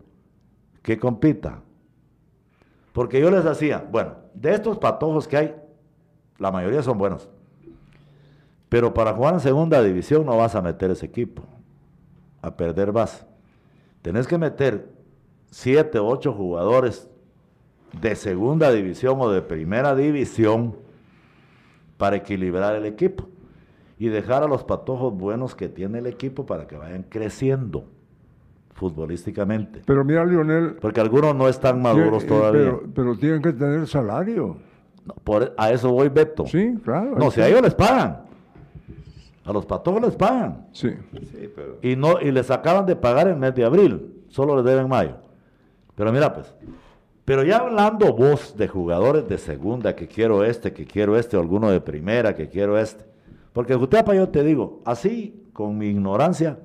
que 0.84 1.00
compita. 1.00 1.60
Porque 2.94 3.20
yo 3.20 3.32
les 3.32 3.46
decía, 3.46 3.84
bueno, 3.92 4.14
de 4.36 4.54
estos 4.54 4.78
patojos 4.78 5.28
que 5.28 5.38
hay, 5.38 5.56
la 6.38 6.52
mayoría 6.52 6.84
son 6.84 7.00
buenos. 7.00 7.28
Pero 8.70 8.94
para 8.94 9.14
jugar 9.14 9.36
en 9.36 9.40
segunda 9.40 9.82
división 9.82 10.26
no 10.26 10.38
vas 10.38 10.56
a 10.56 10.62
meter 10.62 10.92
ese 10.92 11.06
equipo. 11.06 11.44
A 12.42 12.56
perder 12.56 12.92
vas. 12.92 13.26
Tenés 14.02 14.28
que 14.28 14.38
meter 14.38 14.90
siete, 15.50 16.00
ocho 16.00 16.34
jugadores 16.34 17.10
de 18.02 18.16
segunda 18.16 18.72
división 18.72 19.18
o 19.20 19.30
de 19.30 19.42
primera 19.42 19.96
división 19.96 20.76
para 21.98 22.18
equilibrar 22.18 22.76
el 22.76 22.86
equipo 22.86 23.28
y 23.98 24.10
dejar 24.10 24.44
a 24.44 24.48
los 24.48 24.64
patojos 24.64 25.14
buenos 25.14 25.56
que 25.56 25.70
tiene 25.70 26.00
el 26.00 26.08
equipo 26.08 26.46
para 26.46 26.68
que 26.68 26.76
vayan 26.76 27.04
creciendo 27.04 27.86
futbolísticamente. 28.74 29.82
Pero 29.86 30.04
mira, 30.04 30.26
Lionel. 30.26 30.76
Porque 30.76 31.00
algunos 31.00 31.34
no 31.34 31.48
están 31.48 31.82
maduros 31.82 32.26
todavía. 32.26 32.78
Pero, 32.94 33.18
tienen 33.18 33.42
que 33.42 33.54
tener 33.54 33.88
salario. 33.88 34.58
por, 35.24 35.54
a 35.58 35.72
eso 35.72 35.92
voy, 35.92 36.10
Beto. 36.10 36.46
Sí, 36.46 36.76
claro. 36.84 37.16
No, 37.18 37.32
si 37.32 37.42
a 37.42 37.48
ellos 37.48 37.62
les 37.62 37.74
pagan. 37.74 38.25
A 39.46 39.54
los 39.54 39.66
patojos 39.66 40.02
les 40.02 40.16
pagan. 40.16 40.68
Sí. 40.72 40.90
Y, 41.84 41.96
no, 41.96 42.20
y 42.20 42.32
les 42.32 42.50
acaban 42.50 42.86
de 42.86 42.96
pagar 42.96 43.28
en 43.28 43.40
mes 43.40 43.54
de 43.54 43.64
abril. 43.64 44.24
Solo 44.30 44.56
les 44.56 44.66
deben 44.66 44.90
mayo. 44.90 45.18
Pero 45.96 46.12
mira, 46.12 46.34
pues. 46.34 46.54
Pero 47.26 47.44
ya 47.44 47.58
hablando 47.58 48.14
vos 48.14 48.56
de 48.58 48.68
jugadores 48.68 49.28
de 49.28 49.38
segunda, 49.38 49.96
que 49.96 50.08
quiero 50.08 50.44
este, 50.44 50.74
que 50.74 50.86
quiero 50.86 51.18
este, 51.18 51.38
o 51.38 51.40
alguno 51.40 51.70
de 51.70 51.80
primera, 51.80 52.36
que 52.36 52.50
quiero 52.50 52.78
este. 52.78 53.06
Porque 53.54 53.76
Jutiapa, 53.76 54.14
yo 54.16 54.30
te 54.30 54.44
digo, 54.44 54.82
así, 54.84 55.48
con 55.54 55.78
mi 55.78 55.88
ignorancia, 55.88 56.60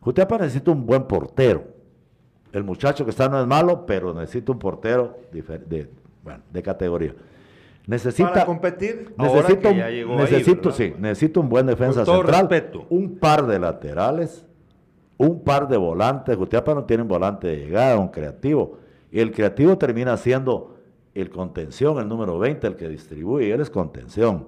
Jutiapa 0.00 0.38
necesita 0.38 0.70
un 0.70 0.84
buen 0.86 1.04
portero. 1.04 1.64
El 2.52 2.64
muchacho 2.64 3.04
que 3.04 3.10
está 3.10 3.28
no 3.28 3.40
es 3.40 3.46
malo, 3.46 3.84
pero 3.86 4.14
necesita 4.14 4.52
un 4.52 4.58
portero 4.58 5.18
de, 5.30 5.88
de 6.52 6.62
categoría. 6.62 7.14
Necesita, 7.86 8.32
Para 8.32 8.46
competir, 8.46 9.14
necesito, 9.18 9.72
necesito, 9.72 10.72
sí, 10.72 10.94
necesito 10.98 11.40
un 11.40 11.50
buen 11.50 11.66
defensa 11.66 12.04
central, 12.06 12.48
un 12.88 13.18
par 13.18 13.46
de 13.46 13.58
laterales, 13.58 14.46
un 15.18 15.44
par 15.44 15.68
de 15.68 15.76
volantes. 15.76 16.34
Jutiapa 16.34 16.74
no 16.74 16.84
tiene 16.84 17.02
un 17.02 17.08
volante 17.08 17.46
de 17.46 17.56
llegada, 17.56 17.98
un 17.98 18.08
creativo. 18.08 18.78
Y 19.12 19.20
el 19.20 19.32
creativo 19.32 19.76
termina 19.76 20.16
siendo 20.16 20.76
el 21.14 21.28
contención, 21.28 21.98
el 21.98 22.08
número 22.08 22.38
20, 22.38 22.66
el 22.66 22.76
que 22.76 22.88
distribuye, 22.88 23.48
y 23.48 23.50
él 23.50 23.60
es 23.60 23.68
contención 23.68 24.46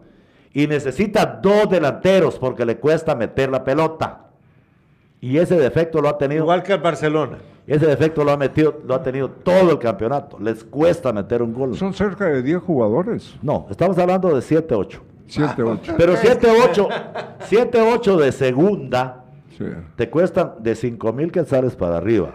y 0.56 0.66
necesita 0.66 1.26
dos 1.42 1.68
delanteros 1.68 2.38
porque 2.38 2.64
le 2.64 2.78
cuesta 2.78 3.14
meter 3.14 3.50
la 3.50 3.62
pelota. 3.62 4.30
Y 5.20 5.36
ese 5.36 5.58
defecto 5.58 6.00
lo 6.00 6.08
ha 6.08 6.16
tenido. 6.16 6.44
Igual 6.44 6.62
que 6.62 6.72
el 6.72 6.80
Barcelona. 6.80 7.36
Ese 7.66 7.86
defecto 7.86 8.22
lo 8.22 8.30
ha 8.30 8.36
metido, 8.36 8.80
lo 8.86 8.94
ha 8.94 9.02
tenido 9.02 9.28
todo 9.28 9.72
el 9.72 9.78
campeonato. 9.78 10.38
Les 10.38 10.62
cuesta 10.64 11.12
meter 11.12 11.42
un 11.42 11.52
gol. 11.52 11.76
Son 11.76 11.92
cerca 11.92 12.26
de 12.26 12.42
10 12.42 12.62
jugadores. 12.62 13.34
No, 13.42 13.66
estamos 13.70 13.98
hablando 13.98 14.34
de 14.34 14.42
7, 14.42 14.74
8. 14.74 15.02
7, 15.26 15.62
8. 15.62 15.94
Pero 15.96 16.16
7, 16.16 16.46
8, 16.64 16.88
7, 17.40 17.80
8 17.94 18.16
de 18.18 18.32
segunda 18.32 19.24
te 19.96 20.08
cuestan 20.08 20.54
de 20.60 20.74
5 20.74 21.12
mil 21.12 21.32
quetzales 21.32 21.74
para 21.74 21.96
arriba 21.96 22.34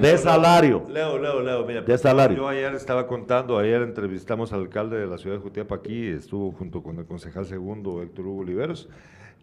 de 0.00 0.18
salario. 0.18 0.84
Leo, 0.88 1.18
Leo, 1.18 1.40
Leo, 1.40 1.64
mira, 1.64 1.82
de 1.82 1.98
salario. 1.98 2.36
Yo 2.36 2.48
ayer 2.48 2.74
estaba 2.74 3.06
contando, 3.06 3.58
ayer 3.58 3.82
entrevistamos 3.82 4.52
al 4.52 4.60
alcalde 4.60 4.98
de 4.98 5.06
la 5.06 5.18
ciudad 5.18 5.36
de 5.36 5.42
Jutiapa 5.42 5.76
aquí, 5.76 6.08
estuvo 6.08 6.52
junto 6.52 6.82
con 6.82 6.98
el 6.98 7.06
concejal 7.06 7.46
segundo 7.46 8.02
Héctor 8.02 8.26
Hugo 8.26 8.42
Oliveros, 8.42 8.88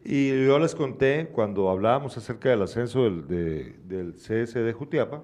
y 0.04 0.46
yo 0.46 0.58
les 0.60 0.74
conté 0.74 1.30
cuando 1.32 1.70
hablábamos 1.70 2.18
acerca 2.18 2.50
del 2.50 2.64
ascenso 2.64 3.04
del, 3.04 3.28
de, 3.28 3.76
del 3.86 4.14
CS 4.14 4.56
de 4.56 4.74
Jutiapa, 4.74 5.24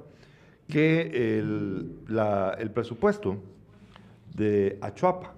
que 0.67 1.37
el, 1.39 1.99
el 2.59 2.71
presupuesto 2.71 3.37
de 4.35 4.77
Achuapa, 4.81 5.33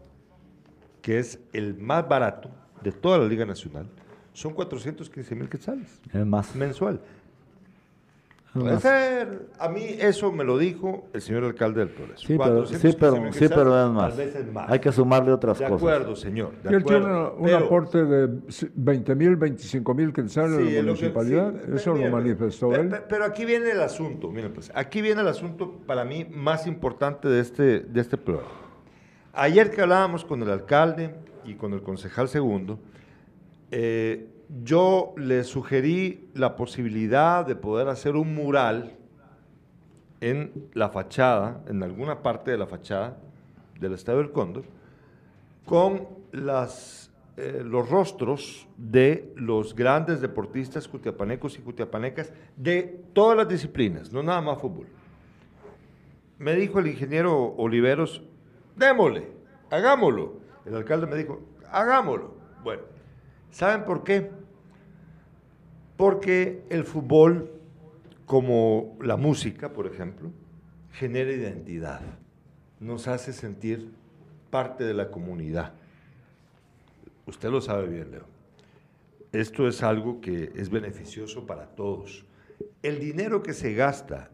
que 1.02 1.20
es 1.20 1.40
el 1.53 1.76
más 1.76 2.07
barato 2.07 2.49
de 2.82 2.91
toda 2.91 3.18
la 3.18 3.26
Liga 3.26 3.45
Nacional, 3.45 3.88
son 4.34 4.53
415 4.53 5.36
mil 5.36 5.49
quetzales. 5.49 5.99
Es 6.14 6.26
más. 6.26 6.56
Mensual. 6.56 7.02
Puede 8.54 8.80
ser. 8.80 9.48
A 9.60 9.70
mí 9.70 9.82
eso 10.00 10.32
me 10.32 10.44
lo 10.44 10.58
dijo 10.58 11.08
el 11.14 11.22
señor 11.22 11.44
alcalde 11.44 11.82
del 11.82 11.90
Progreso. 11.90 12.28
Sí, 12.28 12.38
pero, 12.38 12.66
sí, 12.66 12.96
pero, 13.00 13.32
sí, 13.32 13.48
pero 13.48 13.86
es 13.86 13.92
más. 13.92 14.16
Hay 14.68 14.80
que 14.80 14.92
sumarle 14.92 15.32
otras 15.32 15.58
cosas. 15.58 15.70
De 15.70 15.76
acuerdo, 15.76 16.16
señor. 16.16 16.54
y 16.64 16.74
él 16.74 16.84
tiene 16.84 17.06
un 17.06 17.50
aporte 17.54 18.04
de 18.04 18.40
20 18.74 19.16
mil, 19.16 19.36
25 19.36 19.94
mil 19.94 20.12
que 20.12 20.28
sale 20.28 20.58
de 20.58 20.84
la 20.84 20.84
municipalidad. 20.84 21.74
eso 21.74 21.94
lo 21.94 22.10
manifestó 22.10 22.74
él. 22.74 22.94
Pero, 23.08 23.26
aquí 23.26 23.46
viene 23.46 23.72
el 23.72 23.82
asunto. 23.82 24.32
Miren, 24.32 24.54
pues, 24.54 24.72
aquí 24.74 25.02
viene 25.02 25.22
el 25.22 25.28
asunto 25.28 25.80
para 25.86 26.04
mí 26.04 26.26
más 26.30 26.66
importante 26.66 27.28
de 27.28 27.42
este, 27.42 27.82
de 27.82 28.02
este 28.02 28.18
programa. 28.18 28.50
Ayer 29.34 29.70
que 29.70 29.82
hablábamos 29.82 30.26
con 30.26 30.42
el 30.42 30.50
alcalde 30.50 31.14
y 31.46 31.54
con 31.54 31.74
el 31.74 31.84
concejal 31.84 32.28
segundo, 32.28 32.80
eh, 33.72 34.28
yo 34.64 35.14
le 35.16 35.44
sugerí 35.44 36.30
la 36.34 36.56
posibilidad 36.56 37.46
de 37.46 37.56
poder 37.56 37.88
hacer 37.88 38.16
un 38.16 38.34
mural 38.34 38.96
en 40.22 40.70
la 40.74 40.90
fachada, 40.90 41.64
en 41.68 41.82
alguna 41.84 42.22
parte 42.22 42.52
de 42.52 42.58
la 42.58 42.68
fachada 42.68 43.18
del 43.80 43.94
Estadio 43.94 44.20
del 44.20 44.32
Cóndor, 44.32 44.66
con 45.66 46.08
eh, 46.34 47.62
los 47.64 47.90
rostros 47.90 48.68
de 48.76 49.32
los 49.36 49.76
grandes 49.76 50.20
deportistas 50.20 50.88
cutiapanecos 50.88 51.58
y 51.58 51.62
cutiapanecas 51.62 52.34
de 52.58 53.04
todas 53.14 53.38
las 53.38 53.48
disciplinas, 53.48 54.12
no 54.12 54.24
nada 54.24 54.42
más 54.42 54.60
fútbol. 54.60 54.88
Me 56.40 56.56
dijo 56.56 56.80
el 56.80 56.88
ingeniero 56.88 57.54
Oliveros, 57.56 58.24
démosle, 58.76 59.28
hagámoslo. 59.70 60.40
El 60.66 60.76
alcalde 60.76 61.06
me 61.06 61.16
dijo, 61.16 61.42
hagámoslo. 61.72 62.34
Bueno, 62.64 62.84
¿saben 63.52 63.86
por 63.86 64.04
qué? 64.04 64.39
Porque 66.00 66.64
el 66.70 66.86
fútbol, 66.86 67.52
como 68.26 68.98
la 69.02 69.18
música, 69.18 69.74
por 69.74 69.86
ejemplo, 69.86 70.32
genera 70.94 71.30
identidad, 71.30 72.00
nos 72.80 73.10
hace 73.10 73.34
sentir 73.34 73.92
parte 74.50 74.86
de 74.86 74.94
la 74.94 75.12
comunidad. 75.12 75.74
Usted 77.26 77.50
lo 77.50 77.60
sabe 77.60 77.90
bien, 77.90 78.12
Leo. 78.12 78.24
Esto 79.34 79.68
es 79.68 79.84
algo 79.84 80.22
que 80.22 80.54
es 80.56 80.70
beneficioso 80.70 81.46
para 81.46 81.66
todos. 81.66 82.24
El 82.82 83.02
dinero 83.02 83.44
que 83.44 83.52
se 83.52 83.74
gasta, 83.74 84.30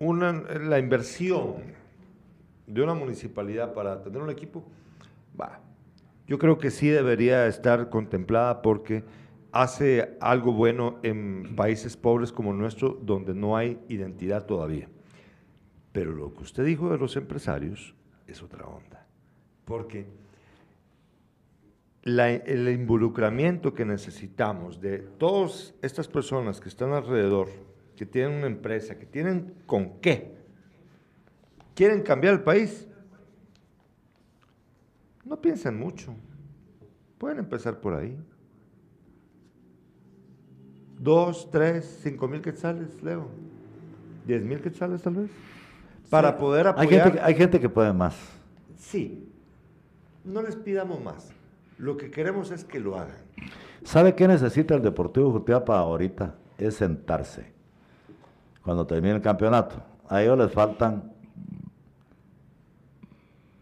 la 0.00 0.78
inversión 0.78 1.56
de 2.66 2.80
una 2.80 2.94
municipalidad 2.94 3.74
para 3.74 4.02
tener 4.02 4.22
un 4.22 4.30
equipo, 4.30 4.64
va. 5.38 5.60
Yo 6.26 6.38
creo 6.38 6.56
que 6.56 6.70
sí 6.70 6.88
debería 6.88 7.46
estar 7.46 7.90
contemplada 7.90 8.62
porque 8.62 9.04
hace 9.52 10.16
algo 10.20 10.52
bueno 10.52 10.98
en 11.02 11.54
países 11.56 11.96
pobres 11.96 12.32
como 12.32 12.52
el 12.52 12.58
nuestro, 12.58 12.98
donde 13.02 13.34
no 13.34 13.56
hay 13.56 13.78
identidad 13.88 14.46
todavía. 14.46 14.88
Pero 15.92 16.12
lo 16.12 16.34
que 16.34 16.42
usted 16.42 16.64
dijo 16.64 16.90
de 16.90 16.98
los 16.98 17.16
empresarios 17.16 17.94
es 18.26 18.42
otra 18.42 18.66
onda, 18.66 19.06
porque 19.64 20.06
el 22.02 22.68
involucramiento 22.68 23.74
que 23.74 23.84
necesitamos 23.84 24.80
de 24.80 24.98
todas 24.98 25.74
estas 25.82 26.08
personas 26.08 26.60
que 26.60 26.68
están 26.68 26.92
alrededor, 26.92 27.48
que 27.96 28.06
tienen 28.06 28.38
una 28.38 28.46
empresa, 28.46 28.98
que 28.98 29.04
tienen 29.04 29.54
con 29.66 30.00
qué, 30.00 30.34
quieren 31.74 32.02
cambiar 32.02 32.34
el 32.34 32.42
país, 32.42 32.86
no 35.24 35.40
piensen 35.40 35.78
mucho, 35.78 36.14
pueden 37.18 37.38
empezar 37.38 37.80
por 37.80 37.94
ahí 37.94 38.16
dos, 41.00 41.50
tres, 41.50 42.00
cinco 42.02 42.28
mil 42.28 42.42
quetzales, 42.42 43.02
Leo. 43.02 43.28
Diez 44.26 44.44
mil 44.44 44.60
quetzales 44.60 45.02
tal 45.02 45.14
vez. 45.14 45.30
Para 46.10 46.36
poder 46.36 46.68
apoyar. 46.68 46.92
Hay 46.92 47.00
gente, 47.00 47.20
hay 47.20 47.34
gente 47.34 47.60
que 47.60 47.68
puede 47.68 47.92
más. 47.92 48.16
Sí. 48.76 49.26
No 50.24 50.42
les 50.42 50.56
pidamos 50.56 51.02
más. 51.02 51.32
Lo 51.78 51.96
que 51.96 52.10
queremos 52.10 52.50
es 52.50 52.64
que 52.64 52.78
lo 52.78 52.96
hagan. 52.96 53.16
¿Sabe 53.84 54.14
qué 54.14 54.28
necesita 54.28 54.74
el 54.74 54.82
Deportivo 54.82 55.32
Jutiapa 55.32 55.78
ahorita? 55.78 56.34
Es 56.58 56.74
sentarse. 56.74 57.52
Cuando 58.62 58.86
termine 58.86 59.14
el 59.14 59.22
campeonato. 59.22 59.76
A 60.08 60.22
ellos 60.22 60.36
les 60.36 60.52
faltan. 60.52 61.12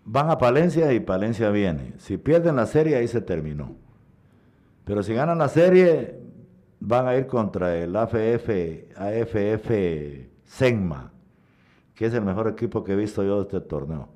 Van 0.04 0.30
a 0.30 0.38
Palencia 0.38 0.92
y 0.92 1.00
Palencia 1.00 1.50
viene. 1.50 1.92
Si 1.98 2.16
pierden 2.16 2.56
la 2.56 2.66
serie, 2.66 2.96
ahí 2.96 3.06
se 3.06 3.20
terminó. 3.20 3.76
Pero 4.84 5.02
si 5.02 5.14
ganan 5.14 5.38
la 5.38 5.48
serie, 5.48 6.17
van 6.80 7.06
a 7.06 7.16
ir 7.16 7.26
contra 7.26 7.76
el 7.76 7.94
AFF, 7.94 8.48
AFF 8.96 9.70
Senma, 10.44 11.10
que 11.94 12.06
es 12.06 12.14
el 12.14 12.22
mejor 12.22 12.48
equipo 12.48 12.84
que 12.84 12.92
he 12.92 12.96
visto 12.96 13.22
yo 13.22 13.36
de 13.36 13.42
este 13.42 13.60
torneo. 13.60 14.08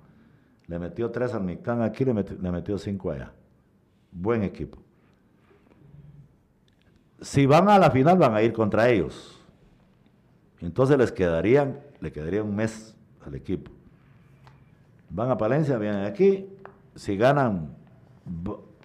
Le 0.66 0.78
metió 0.78 1.10
tres 1.10 1.34
al 1.34 1.42
Mictlán 1.42 1.82
aquí, 1.82 2.04
le 2.04 2.14
metió, 2.14 2.36
le 2.40 2.52
metió 2.52 2.78
cinco 2.78 3.10
allá. 3.10 3.32
Buen 4.12 4.42
equipo. 4.42 4.78
Si 7.20 7.46
van 7.46 7.68
a 7.68 7.78
la 7.78 7.90
final, 7.90 8.18
van 8.18 8.34
a 8.34 8.42
ir 8.42 8.52
contra 8.52 8.88
ellos. 8.88 9.38
Entonces 10.60 10.96
les 10.96 11.12
quedarían, 11.12 11.80
le 12.00 12.12
quedaría 12.12 12.42
un 12.42 12.54
mes 12.54 12.94
al 13.24 13.34
equipo. 13.34 13.70
Van 15.10 15.30
a 15.30 15.36
Palencia, 15.36 15.76
vienen 15.78 16.04
aquí. 16.04 16.48
Si 16.94 17.16
ganan, 17.16 17.74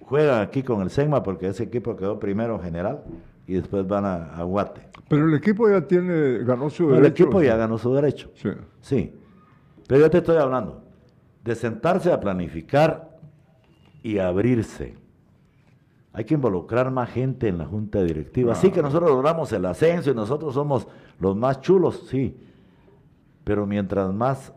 juegan 0.02 0.41
aquí 0.41 0.64
con 0.64 0.82
el 0.82 0.90
SEGMA 0.90 1.24
porque 1.24 1.48
ese 1.48 1.64
equipo 1.64 1.95
quedó 1.95 2.20
primero 2.20 2.60
general 2.60 3.04
y 3.48 3.53
después 3.56 3.88
van 3.88 4.06
a, 4.06 4.36
a 4.36 4.44
Guate. 4.44 4.82
Pero 5.10 5.26
el 5.28 5.34
equipo 5.34 5.69
ya 5.69 5.82
tiene, 5.88 6.40
ganó 6.44 6.69
su 6.69 6.90
El 6.90 7.02
derecho. 7.02 7.24
equipo 7.24 7.41
ya 7.41 7.56
ganó 7.56 7.78
su 7.78 7.94
derecho. 7.94 8.30
Sí. 8.36 8.49
Sí, 8.82 9.14
pero 9.88 10.02
yo 10.02 10.10
te 10.10 10.18
estoy 10.18 10.38
hablando 10.38 10.84
de 11.44 11.56
sentarse 11.56 12.11
a 12.11 12.19
planificar 12.19 13.18
y 14.03 14.18
abrirse. 14.19 14.95
Hay 16.14 16.26
que 16.26 16.34
involucrar 16.34 16.91
más 16.91 17.10
gente 17.10 17.48
en 17.48 17.57
la 17.60 17.65
junta 17.65 18.02
directiva. 18.03 18.53
Sí 18.56 18.72
que 18.72 18.82
nosotros 18.82 19.10
logramos 19.11 19.52
el 19.53 19.65
ascenso 19.65 20.11
y 20.11 20.15
nosotros 20.15 20.53
somos 20.53 20.88
los 21.19 21.36
más 21.36 21.61
chulos, 21.61 22.07
sí. 22.10 22.36
Pero 23.44 23.65
mientras 23.65 24.11
más 24.14 24.52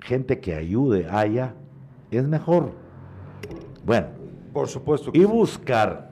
gente 0.00 0.38
que 0.38 0.54
ayude 0.54 1.08
haya, 1.10 1.54
es 2.10 2.24
mejor. 2.28 2.72
Bueno, 3.84 4.08
Por 4.52 4.68
supuesto 4.68 5.10
que 5.10 5.18
y 5.18 5.22
sí. 5.22 5.26
buscar. 5.26 6.11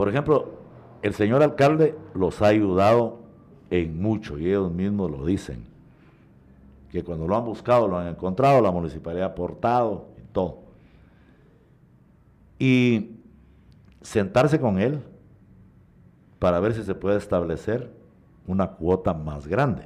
Por 0.00 0.08
ejemplo, 0.08 0.48
el 1.02 1.12
señor 1.12 1.42
alcalde 1.42 1.94
los 2.14 2.40
ha 2.40 2.46
ayudado 2.46 3.18
en 3.68 4.00
mucho 4.00 4.38
y 4.38 4.46
ellos 4.46 4.72
mismos 4.72 5.10
lo 5.10 5.26
dicen. 5.26 5.66
Que 6.90 7.04
cuando 7.04 7.28
lo 7.28 7.36
han 7.36 7.44
buscado, 7.44 7.86
lo 7.86 7.98
han 7.98 8.06
encontrado, 8.06 8.62
la 8.62 8.70
municipalidad 8.70 9.24
ha 9.24 9.32
aportado 9.32 10.06
y 10.16 10.22
todo. 10.32 10.60
Y 12.58 13.10
sentarse 14.00 14.58
con 14.58 14.78
él 14.78 15.02
para 16.38 16.60
ver 16.60 16.72
si 16.72 16.82
se 16.82 16.94
puede 16.94 17.18
establecer 17.18 17.90
una 18.46 18.68
cuota 18.68 19.12
más 19.12 19.46
grande 19.46 19.82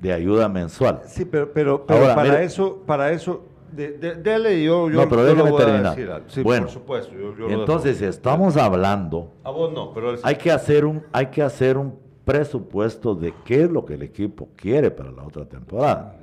de 0.00 0.10
ayuda 0.14 0.48
mensual. 0.48 1.02
Sí, 1.04 1.26
pero, 1.26 1.52
pero, 1.52 1.84
pero 1.84 2.00
Ahora, 2.00 2.14
para 2.14 2.30
mire- 2.30 2.44
eso, 2.44 2.78
para 2.86 3.10
eso, 3.12 3.44
de, 3.72 3.92
de- 3.98 4.14
dele 4.16 4.62
yo, 4.62 4.88
yo, 4.90 5.02
no, 5.02 5.08
pero 5.08 5.22
yo 5.22 5.26
déjeme 5.28 5.44
lo 5.44 5.50
voy 5.54 5.62
a 5.62 5.64
terminar. 5.66 5.96
decir 5.96 6.10
algo. 6.10 6.28
Sí, 6.28 6.42
bueno, 6.42 6.66
por 6.66 6.72
supuesto. 6.72 7.12
yo- 7.14 7.36
yo 7.36 7.48
lo 7.48 7.50
entonces, 7.50 8.00
estamos 8.02 8.56
hablando 8.56 9.32
A 9.44 9.50
vos 9.50 9.72
no, 9.72 9.92
pero... 9.92 10.16
sí. 10.16 10.22
hay 10.24 10.36
que 10.36 10.50
hacer 10.50 10.84
un 10.84 11.02
hay 11.12 11.26
que 11.26 11.42
hacer 11.42 11.76
un 11.78 11.94
presupuesto 12.24 13.14
de 13.14 13.34
qué 13.44 13.64
es 13.64 13.70
lo 13.70 13.84
que 13.84 13.94
el 13.94 14.02
equipo 14.02 14.48
quiere 14.56 14.90
para 14.90 15.10
la 15.10 15.22
otra 15.24 15.44
temporada 15.44 16.16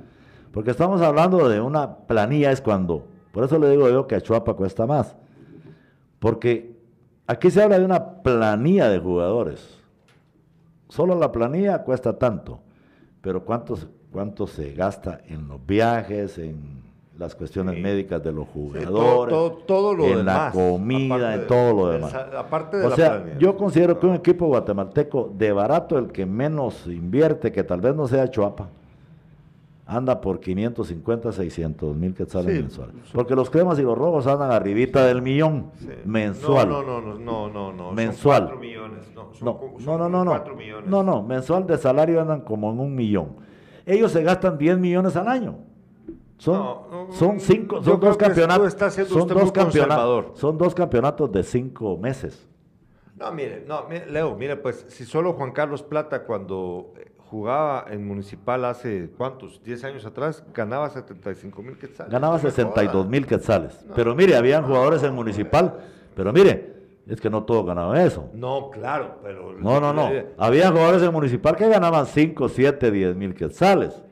porque 0.52 0.70
estamos 0.70 1.00
hablando 1.02 1.48
de 1.48 1.60
una 1.60 1.94
planilla 1.98 2.50
es 2.50 2.60
cuando 2.60 3.04
por 3.32 3.44
eso 3.44 3.58
le 3.58 3.68
digo 3.70 3.88
yo 3.90 4.06
que 4.06 4.14
a 4.14 4.20
Chuapa 4.20 4.54
cuesta 4.54 4.86
más 4.86 5.14
porque 6.18 6.74
aquí 7.26 7.50
se 7.50 7.62
habla 7.62 7.78
de 7.78 7.84
una 7.84 8.22
planilla 8.22 8.88
de 8.88 8.98
jugadores 8.98 9.78
solo 10.88 11.14
la 11.18 11.30
planilla 11.30 11.82
cuesta 11.82 12.18
tanto 12.18 12.60
pero 13.20 13.44
cuánto 13.44 13.76
cuánto 14.10 14.46
se 14.46 14.72
gasta 14.72 15.20
en 15.28 15.46
los 15.48 15.64
viajes 15.64 16.38
en 16.38 16.80
las 17.20 17.34
cuestiones 17.36 17.76
Sí. 17.76 17.82
médicas 17.82 18.22
de 18.24 18.32
los 18.32 18.46
todo, 18.46 18.52
jugadores 18.54 19.28
todo, 19.34 19.50
todo 19.52 19.94
lo 19.94 20.04
en 20.06 20.24
la 20.24 20.50
comida 20.52 21.34
en 21.34 21.40
de- 21.42 21.46
todo 21.46 21.74
lo 21.74 21.86
de 21.88 21.92
demás 21.98 22.14
aparte 22.36 22.78
de 22.78 22.86
o 22.86 22.88
la 22.88 22.96
sea, 22.96 23.18
planilla. 23.22 23.38
yo 23.38 23.56
considero 23.56 24.00
que 24.00 24.06
un 24.06 24.14
equipo 24.14 24.46
guatemalteco 24.46 25.30
de 25.36 25.52
barato, 25.52 25.98
el 25.98 26.08
que 26.10 26.24
menos 26.24 26.86
invierte, 26.86 27.52
que 27.52 27.62
tal 27.62 27.82
vez 27.82 27.94
no 27.94 28.08
sea 28.08 28.28
Chuapa, 28.30 28.70
anda 29.86 30.20
por 30.20 30.40
550, 30.40 31.32
600 31.32 31.94
mil 31.96 32.14
quetzales 32.14 32.54
Sí, 32.56 32.62
mensuales. 32.62 32.94
Porque 33.12 33.34
los 33.34 33.50
cremas 33.50 33.78
y 33.78 33.82
los 33.82 33.98
rojos 33.98 34.26
andan 34.26 34.50
arribita 34.52 35.04
del 35.04 35.20
millón 35.20 35.72
Sí. 35.78 35.88
mensual. 36.04 36.68
No, 36.68 36.82
no, 36.82 37.00
no, 37.00 37.18
no, 37.18 37.48
no, 37.50 37.72
no. 37.72 37.92
Mensual. 37.92 38.38
Son 38.38 38.46
cuatro 38.46 38.60
millones. 38.60 39.00
No, 39.14 39.28
son 39.34 39.84
No, 39.84 39.98
no, 39.98 39.98
no, 39.98 40.08
no, 40.08 40.24
no. 40.24 40.30
cuatro 40.30 40.54
millones. 40.56 40.88
No, 40.88 41.02
no, 41.02 41.22
mensual 41.22 41.66
de 41.66 41.76
salario 41.76 42.20
andan 42.20 42.40
como 42.42 42.70
en 42.72 42.78
un 42.80 42.94
millón. 42.94 43.36
Ellos 43.84 44.12
se 44.12 44.22
gastan 44.22 44.56
10 44.56 44.78
millones 44.78 45.16
al 45.16 45.26
año. 45.28 45.56
Son, 46.40 46.54
No, 46.54 46.86
no, 46.90 47.12
son 47.12 47.38
cinco, 47.38 47.76
yo 47.82 47.92
son 47.92 48.00
dos 48.00 48.16
campeonatos. 48.16 48.72
Son 49.08 49.28
dos 49.28 49.52
campeonatos. 49.52 50.38
Son 50.38 50.56
dos 50.56 50.74
campeonatos 50.74 51.30
de 51.30 51.42
cinco 51.42 51.98
meses. 51.98 52.48
No, 53.16 53.30
mire, 53.30 53.62
no, 53.68 53.84
mire, 53.90 54.06
Leo, 54.10 54.34
mire, 54.34 54.56
pues 54.56 54.86
si 54.88 55.04
solo 55.04 55.34
Juan 55.34 55.52
Carlos 55.52 55.82
Plata 55.82 56.24
cuando 56.24 56.94
jugaba 57.18 57.84
en 57.90 58.08
Municipal 58.08 58.64
hace, 58.64 59.10
¿cuántos? 59.18 59.62
10 59.62 59.84
años 59.84 60.06
atrás, 60.06 60.42
ganaba 60.54 60.88
75 60.88 61.62
mil 61.62 61.76
quetzales. 61.76 62.10
Ganaba 62.10 62.38
No 62.38 62.42
me 62.42 62.50
62 62.50 62.92
joda. 62.94 63.04
mil 63.10 63.26
quetzales. 63.26 63.84
Pero 63.94 64.14
mire, 64.14 64.34
habían 64.34 64.64
jugadores 64.64 65.02
en 65.02 65.14
Municipal. 65.14 65.78
Pero 66.16 66.32
mire, 66.32 66.74
es 67.06 67.20
que 67.20 67.28
no 67.28 67.44
todos 67.44 67.66
ganaban 67.66 67.98
eso. 67.98 68.30
No, 68.32 68.70
claro, 68.70 69.18
pero... 69.22 69.52
No, 69.58 69.78
no, 69.78 69.92
no. 69.92 70.08
Había 70.38 70.70
jugadores 70.70 71.02
en 71.02 71.12
Municipal 71.12 71.54
que 71.54 71.68
ganaban 71.68 72.06
5, 72.06 72.48
7, 72.48 72.90
10 72.90 73.14
mil 73.14 73.34
quetzales. 73.34 74.02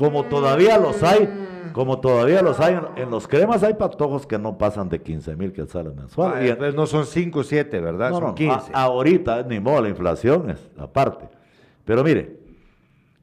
Como 0.00 0.24
todavía 0.24 0.78
los 0.78 1.02
hay, 1.02 1.28
como 1.74 2.00
todavía 2.00 2.40
los 2.40 2.58
hay, 2.58 2.78
en, 2.96 3.10
los 3.10 3.28
cremas 3.28 3.62
hay 3.62 3.74
patojos 3.74 4.26
que 4.26 4.38
no 4.38 4.56
pasan 4.56 4.88
de 4.88 5.02
15 5.02 5.36
mil 5.36 5.52
quetzales 5.52 5.94
mensuales. 5.94 6.38
ah, 6.40 6.46
Y 6.46 6.48
en- 6.48 6.56
pues 6.56 6.74
no 6.74 6.86
son 6.86 7.04
5, 7.04 7.42
7, 7.44 7.80
¿verdad? 7.82 8.08
no, 8.08 8.16
son 8.16 8.24
no, 8.28 8.34
15. 8.34 8.72
a- 8.72 8.84
ahorita, 8.84 9.42
ni 9.42 9.60
modo, 9.60 9.82
la 9.82 9.90
inflación 9.90 10.48
es 10.48 10.66
aparte. 10.78 11.28
Pero 11.84 12.02
mire, 12.02 12.40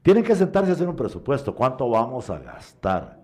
tienen 0.02 0.22
que 0.22 0.36
sentarse 0.36 0.70
a 0.70 0.74
hacer 0.74 0.88
un 0.88 0.94
presupuesto. 0.94 1.52
¿Cuánto 1.52 1.90
vamos 1.90 2.30
a 2.30 2.38
gastar? 2.38 3.18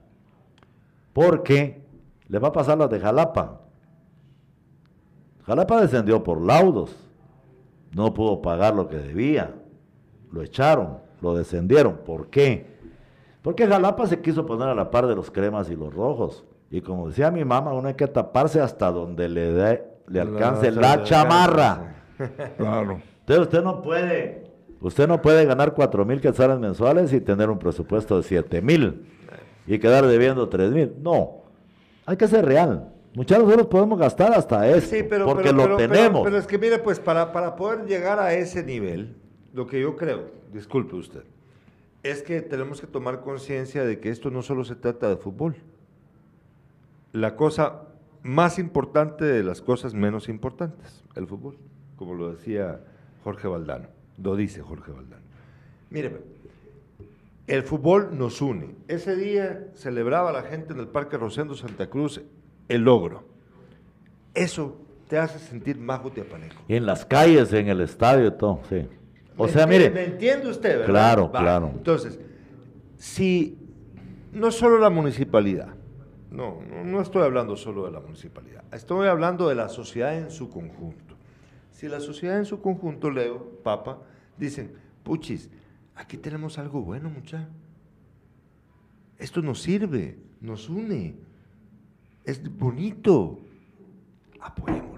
Porque 1.12 1.80
le 2.26 2.38
va 2.40 2.48
a 2.48 2.52
pasar 2.52 2.76
las 2.76 2.90
de 2.90 2.98
Jalapa. 2.98 3.60
Jalapa 5.46 5.80
descendió 5.80 6.24
por 6.24 6.40
laudos. 6.40 6.90
No 7.94 8.12
pudo 8.12 8.42
pagar 8.42 8.74
lo 8.74 8.88
que 8.88 8.96
debía. 8.96 9.54
Lo 10.32 10.42
echaron, 10.42 10.98
lo 11.20 11.34
descendieron. 11.36 11.98
¿Por 12.04 12.28
qué? 12.30 12.73
Porque 13.44 13.66
Jalapa 13.66 14.06
se 14.06 14.20
quiso 14.22 14.46
poner 14.46 14.68
a 14.68 14.74
la 14.74 14.90
par 14.90 15.06
de 15.06 15.14
los 15.14 15.30
cremas 15.30 15.68
y 15.68 15.76
los 15.76 15.92
rojos. 15.94 16.46
Y 16.70 16.80
como 16.80 17.08
decía 17.08 17.30
mi 17.30 17.44
mamá, 17.44 17.74
uno 17.74 17.88
hay 17.88 17.94
que 17.94 18.06
taparse 18.08 18.58
hasta 18.62 18.90
donde 18.90 19.28
le, 19.28 19.52
dé- 19.52 19.84
le 20.08 20.20
alcance 20.22 20.70
La- 20.72 21.04
chamarra. 21.04 21.90
Claro. 22.56 23.00
Entonces 23.20 23.42
usted 23.42 23.62
no 23.62 23.82
puede, 23.82 24.44
usted 24.80 25.06
no 25.06 25.20
puede 25.20 25.44
ganar 25.44 25.74
cuatro 25.74 26.04
mil 26.06 26.20
quetzales 26.22 26.58
mensuales 26.58 27.12
y 27.12 27.20
tener 27.20 27.50
un 27.50 27.58
presupuesto 27.58 28.16
de 28.16 28.22
siete 28.22 28.62
mil 28.62 29.06
y 29.66 29.78
quedar 29.78 30.06
debiendo 30.06 30.48
tres 30.48 30.70
mil. 30.72 30.94
No, 31.02 31.42
hay 32.06 32.16
que 32.16 32.26
ser 32.28 32.46
real. 32.46 32.88
Muchachos, 33.14 33.44
nosotros 33.44 33.66
podemos 33.68 33.98
gastar 33.98 34.32
hasta 34.32 34.66
eso, 34.68 34.88
Sí, 34.88 35.02
pero, 35.08 35.26
porque 35.26 35.44
pero- 35.44 35.56
lo 35.56 35.62
pero- 35.64 35.76
pero- 35.76 35.92
tenemos. 35.92 36.22
Pero, 36.24 36.38
es 36.38 36.46
que 36.46 36.58
mire, 36.58 36.78
pues 36.78 36.98
para, 36.98 37.30
para 37.32 37.54
poder 37.56 37.84
llegar 37.84 38.18
a 38.18 38.32
ese 38.32 38.62
nivel, 38.64 39.16
lo 39.52 39.66
que 39.66 39.80
yo 39.80 39.96
creo, 39.96 40.30
disculpe 40.52 40.96
usted, 40.96 41.22
es 42.04 42.22
que 42.22 42.42
tenemos 42.42 42.80
que 42.80 42.86
tomar 42.86 43.22
conciencia 43.22 43.82
de 43.82 43.98
que 43.98 44.10
esto 44.10 44.30
no 44.30 44.42
solo 44.42 44.62
se 44.64 44.76
trata 44.76 45.08
de 45.08 45.16
fútbol. 45.16 45.56
La 47.12 47.34
cosa 47.34 47.88
más 48.22 48.58
importante 48.58 49.24
de 49.24 49.42
las 49.42 49.62
cosas 49.62 49.94
menos 49.94 50.28
importantes, 50.28 51.02
el 51.16 51.26
fútbol, 51.26 51.56
como 51.96 52.14
lo 52.14 52.30
decía 52.30 52.80
Jorge 53.24 53.48
Valdano, 53.48 53.88
lo 54.22 54.36
dice 54.36 54.60
Jorge 54.60 54.92
Valdano. 54.92 55.22
Mire, 55.88 56.18
el 57.46 57.62
fútbol 57.62 58.16
nos 58.18 58.42
une. 58.42 58.74
Ese 58.86 59.16
día 59.16 59.68
celebraba 59.74 60.30
la 60.30 60.42
gente 60.42 60.74
en 60.74 60.80
el 60.80 60.88
Parque 60.88 61.16
Rosendo 61.16 61.54
Santa 61.54 61.88
Cruz 61.88 62.20
el 62.68 62.82
logro. 62.82 63.24
Eso 64.34 64.76
te 65.08 65.16
hace 65.16 65.38
sentir 65.38 65.78
más 65.78 66.00
jutiapaneco. 66.00 66.56
En 66.68 66.84
las 66.84 67.06
calles, 67.06 67.50
en 67.54 67.68
el 67.68 67.80
estadio 67.80 68.26
y 68.26 68.32
todo, 68.32 68.60
sí. 68.68 68.86
O 69.36 69.46
¿Me 69.46 69.52
sea, 69.52 69.62
entiende- 69.64 69.90
mire, 69.90 70.06
¿Me 70.08 70.12
entiende 70.12 70.48
usted, 70.48 70.70
verdad? 70.78 70.86
Claro, 70.86 71.32
Va. 71.32 71.40
claro. 71.40 71.70
Entonces, 71.74 72.18
si 72.96 73.58
no 74.32 74.50
solo 74.50 74.78
la 74.78 74.90
municipalidad, 74.90 75.74
no, 76.30 76.60
no, 76.68 76.84
no 76.84 77.00
estoy 77.00 77.22
hablando 77.22 77.56
solo 77.56 77.84
de 77.86 77.92
la 77.92 78.00
municipalidad, 78.00 78.64
estoy 78.72 79.06
hablando 79.08 79.48
de 79.48 79.54
la 79.54 79.68
sociedad 79.68 80.16
en 80.16 80.30
su 80.30 80.50
conjunto. 80.50 81.14
Si 81.70 81.88
la 81.88 82.00
sociedad 82.00 82.38
en 82.38 82.44
su 82.44 82.60
conjunto, 82.60 83.10
Leo, 83.10 83.58
Papa, 83.62 83.98
dicen, 84.38 84.72
puchis, 85.02 85.50
aquí 85.96 86.16
tenemos 86.16 86.58
algo 86.58 86.80
bueno, 86.82 87.10
mucha. 87.10 87.48
Esto 89.18 89.42
nos 89.42 89.60
sirve, 89.62 90.16
nos 90.40 90.68
une, 90.68 91.14
es 92.24 92.40
bonito, 92.56 93.38
apoyémoslo. 94.40 94.93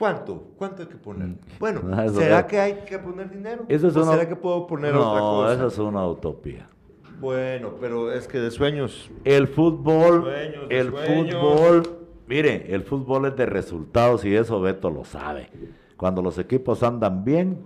¿Cuánto? 0.00 0.42
¿Cuánto 0.56 0.80
hay 0.80 0.88
que 0.88 0.96
poner? 0.96 1.34
Bueno, 1.58 1.82
Ah, 1.92 2.08
¿será 2.08 2.46
que 2.46 2.58
hay 2.58 2.72
que 2.86 2.98
poner 2.98 3.28
dinero? 3.30 3.66
eso 3.68 3.88
es 3.88 3.96
¿O 3.96 4.02
una- 4.02 4.12
será 4.12 4.26
que 4.26 4.34
puedo 4.34 4.66
poner 4.66 4.94
no, 4.94 5.10
otra 5.10 5.20
cosa? 5.20 5.54
eso 5.54 5.66
es 5.66 5.78
una 5.78 6.08
utopía. 6.08 6.66
Bueno, 7.20 7.74
pero 7.78 8.10
es 8.10 8.26
que 8.26 8.38
de 8.38 8.50
sueños. 8.50 9.10
El 9.24 9.46
fútbol, 9.46 10.22
Sueños, 10.22 10.68
de 10.70 10.80
el 10.80 10.90
sueños. 10.90 11.34
fútbol, 11.38 11.82
mire, 12.26 12.74
el 12.74 12.82
fútbol 12.82 13.26
es 13.26 13.36
de 13.36 13.44
resultados 13.44 14.24
y 14.24 14.34
eso 14.34 14.58
Beto 14.62 14.88
lo 14.90 15.04
sabe. 15.04 15.50
Cuando 15.98 16.22
los 16.22 16.38
equipos 16.38 16.82
andan 16.82 17.22
bien, 17.22 17.58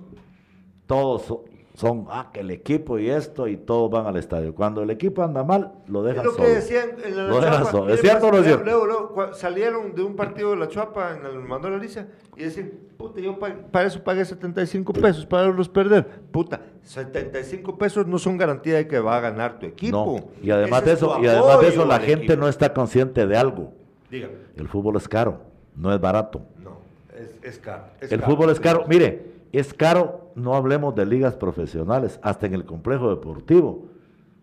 todos, 0.89 1.33
son, 1.75 2.07
ah, 2.09 2.31
que 2.33 2.41
el 2.41 2.53
equipo 2.53 3.01
y 3.01 3.11
esto 3.11 3.49
y 3.49 3.57
todos 3.57 3.91
van 3.91 4.07
al 4.07 4.17
estadio. 4.17 4.55
Cuando 4.55 4.83
el 4.83 4.91
equipo 4.91 5.25
anda 5.25 5.43
mal, 5.43 5.73
lo 5.89 6.05
dejan 6.05 6.25
solo. 6.25 6.33
Es 6.33 6.39
lo 6.39 6.45
que 6.45 6.55
decían 6.55 6.91
en 7.05 7.17
la, 7.17 7.23
lo 7.25 7.41
dejan 7.41 7.67
solo. 7.67 7.93
¿Es 7.93 8.01
cierto 8.01 8.29
o 8.29 8.31
no 8.31 8.39
es 8.39 8.45
cierto? 8.45 8.65
Luego, 8.65 8.87
luego, 8.87 9.35
salieron 9.35 9.93
de 9.93 10.03
un 10.03 10.15
partido 10.15 10.51
de 10.51 10.57
la 10.57 10.69
Chuapa 10.69 11.17
en 11.17 11.27
el 11.27 11.41
Manuel 11.41 11.75
Alicia 11.75 12.07
y 12.37 12.45
decían, 12.45 12.71
puta, 12.97 13.21
yo 13.21 13.37
para 13.39 13.87
eso 13.89 14.05
pagué 14.05 14.25
75 14.25 14.93
pesos 14.93 15.27
para 15.27 15.49
verlos 15.49 15.69
perder. 15.69 16.07
Puta, 16.31 16.61
75 16.85 17.77
pesos 17.77 18.07
no 18.07 18.19
son 18.19 18.39
garantía 18.39 18.77
de 18.77 18.87
que 18.87 19.01
va 19.01 19.17
a 19.17 19.21
ganar 19.21 19.59
tu 19.59 19.67
equipo. 19.67 20.21
No. 20.21 20.45
Y 20.47 20.53
además 20.53 20.85
de 20.85 20.93
eso, 20.93 21.19
y 21.21 21.27
además 21.27 21.61
de 21.61 21.69
eso 21.69 21.85
la 21.85 21.99
gente 21.99 22.37
no 22.37 22.47
está 22.47 22.73
consciente 22.73 23.27
de 23.27 23.37
algo. 23.37 23.73
Dígame. 24.13 24.35
El 24.55 24.69
fútbol 24.69 24.95
es 24.95 25.09
caro, 25.09 25.41
no 25.75 25.93
es 25.93 26.01
barato. 26.01 26.41
No, 26.63 26.79
es, 27.19 27.35
es 27.43 27.59
caro. 27.59 27.87
el 28.01 28.23
fútbol 28.23 28.51
es 28.51 28.61
caro. 28.61 28.85
Mire, 28.87 29.35
es 29.51 29.75
caro, 29.75 30.24
no 30.35 30.55
hablemos 30.55 30.95
de 30.95 31.07
ligas 31.07 31.35
profesionales, 31.35 32.19
hasta 32.23 32.47
en 32.47 32.55
el 32.55 32.65
complejo 32.65 33.11
deportivo. 33.11 33.89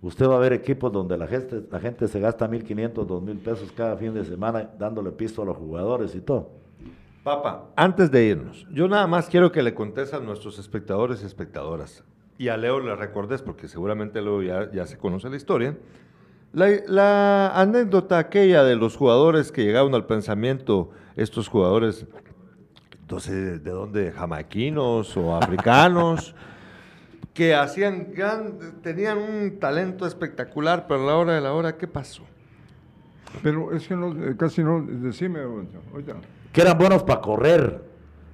Usted 0.02 0.28
va 0.28 0.36
a 0.36 0.40
ver 0.40 0.54
equipos 0.54 0.92
donde 0.92 1.18
la 1.18 1.28
gente, 1.28 1.64
la 1.70 1.80
gente 1.80 2.08
se 2.08 2.20
gasta 2.20 2.50
1.500, 2.50 2.94
2.000 2.94 3.40
pesos 3.40 3.72
cada 3.72 3.96
fin 3.98 4.14
de 4.14 4.26
semana 4.26 4.70
dándole 4.80 5.12
pisto 5.12 5.44
a 5.44 5.46
los 5.46 5.58
jugadores 5.58 6.16
y 6.16 6.22
todo. 6.22 6.50
Papá, 7.24 7.70
antes 7.76 8.10
de 8.10 8.26
irnos, 8.26 8.66
yo 8.72 8.88
nada 8.88 9.06
más 9.06 9.30
quiero 9.30 9.52
que 9.52 9.62
le 9.62 9.76
contes 9.76 10.12
a 10.12 10.20
nuestros 10.20 10.58
espectadores 10.58 11.22
y 11.22 11.28
espectadoras, 11.28 12.04
y 12.40 12.48
a 12.48 12.58
Leo 12.58 12.80
le 12.80 12.96
recordes, 12.96 13.44
porque 13.44 13.68
seguramente 13.68 14.24
Leo 14.24 14.42
ya, 14.42 14.72
ya 14.72 14.88
se 14.88 14.98
conoce 14.98 15.30
la 15.30 15.36
historia, 15.36 15.78
la, 16.52 16.68
la, 16.88 17.52
anécdota 17.54 18.18
aquella 18.18 18.64
de 18.64 18.76
los 18.76 18.98
jugadores 18.98 19.52
que 19.52 19.64
llegaron 19.64 19.94
al 19.94 20.08
pensamiento, 20.08 20.90
estos 21.16 21.48
jugadores 21.48 22.08
entonces, 23.12 23.62
¿de 23.62 23.72
dónde? 23.72 24.10
Jamaiquinos 24.14 25.18
o 25.18 25.36
africanos, 25.36 26.34
que 27.34 27.54
hacían 27.54 28.14
gran, 28.14 28.82
tenían 28.82 29.18
un 29.18 29.60
talento 29.60 30.08
espectacular, 30.08 30.86
pero 30.88 31.02
a 31.02 31.06
la 31.06 31.18
hora 31.18 31.34
de 31.34 31.42
la 31.42 31.52
hora, 31.52 31.78
¿qué 31.78 31.88
pasó? 31.88 32.24
Pero 33.44 33.74
es 33.74 33.86
que 33.86 33.98
no, 33.98 34.14
eh, 34.14 34.38
casi 34.38 34.64
no, 34.64 34.82
decime, 34.82 35.42
oiga. 35.42 36.16
Que 36.54 36.62
eran 36.62 36.78
buenos 36.78 37.04
para 37.04 37.20
correr. 37.20 37.84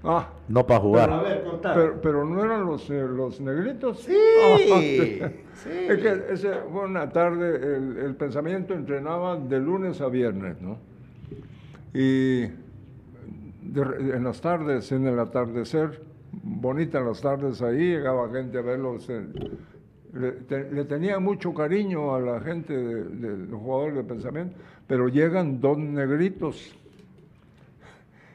Ah, 0.04 0.30
no 0.48 0.68
para 0.68 0.80
jugar. 0.80 1.10
Pero, 1.10 1.60
a 1.64 1.76
ver, 1.76 1.94
pero, 2.00 2.24
no 2.24 2.46
eran 2.46 2.64
los, 2.64 2.88
eh, 2.92 3.02
los 3.02 3.42
negritos. 3.42 4.02
Sí, 4.02 4.14
sí. 5.56 5.70
Es 5.70 5.98
que 5.98 6.24
ese, 6.34 6.54
fue 6.72 6.86
una 6.86 7.10
tarde, 7.10 7.78
el, 7.78 7.98
el 7.98 8.16
pensamiento 8.16 8.76
entrenaba 8.76 9.38
de 9.38 9.60
lunes 9.60 10.02
a 10.02 10.08
viernes, 10.08 10.62
¿no? 10.62 10.78
Y 11.96 12.67
en 13.76 14.24
las 14.24 14.42
tardes, 14.42 14.92
en 14.92 15.08
el 15.08 15.20
atardecer, 15.20 16.02
bonitas 16.32 17.04
las 17.04 17.22
tardes 17.22 17.62
ahí, 17.62 17.92
llegaba 17.92 18.30
gente 18.30 18.58
a 18.58 18.62
verlos. 18.62 19.08
le, 20.14 20.86
tenía 20.86 21.20
mucho 21.20 21.54
cariño 21.54 22.16
a 22.16 22.20
la 22.20 22.40
gente 22.42 22.74
de, 22.74 23.38
los 23.48 23.60
jugadores 23.60 23.96
de 23.96 24.04
pensamiento, 24.04 24.58
pero 24.88 25.08
llegan 25.08 25.60
dos 25.60 25.78
negritos. 25.78 26.76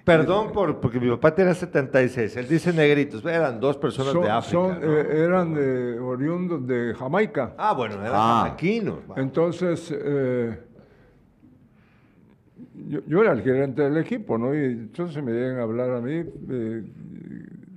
Perdón 0.04 0.50
por, 0.52 0.80
porque 0.80 0.98
mi 0.98 1.08
papá 1.10 1.32
tiene 1.32 1.54
76, 1.54 2.36
él 2.36 2.48
dice 2.48 2.72
negritos, 2.72 3.24
eran 3.24 3.60
dos 3.60 3.76
personas 3.76 4.12
de 4.12 4.28
África. 4.28 4.80
Eh, 4.82 5.24
eran 5.24 5.54
de, 5.54 6.00
oriundos 6.00 6.66
de 6.66 6.92
Jamaica. 6.98 7.54
Ah, 7.56 7.72
bueno, 7.72 7.94
eran 7.94 8.12
ah. 8.12 8.56
Entonces, 9.16 9.94
eh, 9.96 10.58
yo, 13.06 13.22
era 13.22 13.32
el 13.32 13.42
gerente 13.42 13.82
del 13.82 13.96
equipo, 13.96 14.36
¿no? 14.36 14.54
Y 14.54 14.64
entonces 14.64 15.22
me 15.22 15.32
llegan 15.32 15.58
a 15.58 15.62
hablar 15.62 15.90
a 15.90 16.00
mí. 16.00 16.22
Eh, 16.50 16.82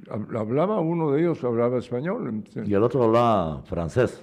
hablaba 0.09 0.79
uno 0.79 1.11
de 1.11 1.21
ellos, 1.21 1.43
hablaba 1.43 1.77
español. 1.77 2.43
Y 2.65 2.73
el 2.73 2.83
otro 2.83 3.03
hablaba 3.03 3.61
francés. 3.63 4.21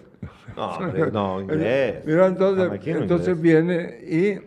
No, 0.54 1.10
no 1.10 1.40
inglés. 1.42 2.02
Mira, 2.04 2.26
entonces, 2.26 2.86
entonces 2.86 3.40
viene 3.40 4.00
y 4.06 4.38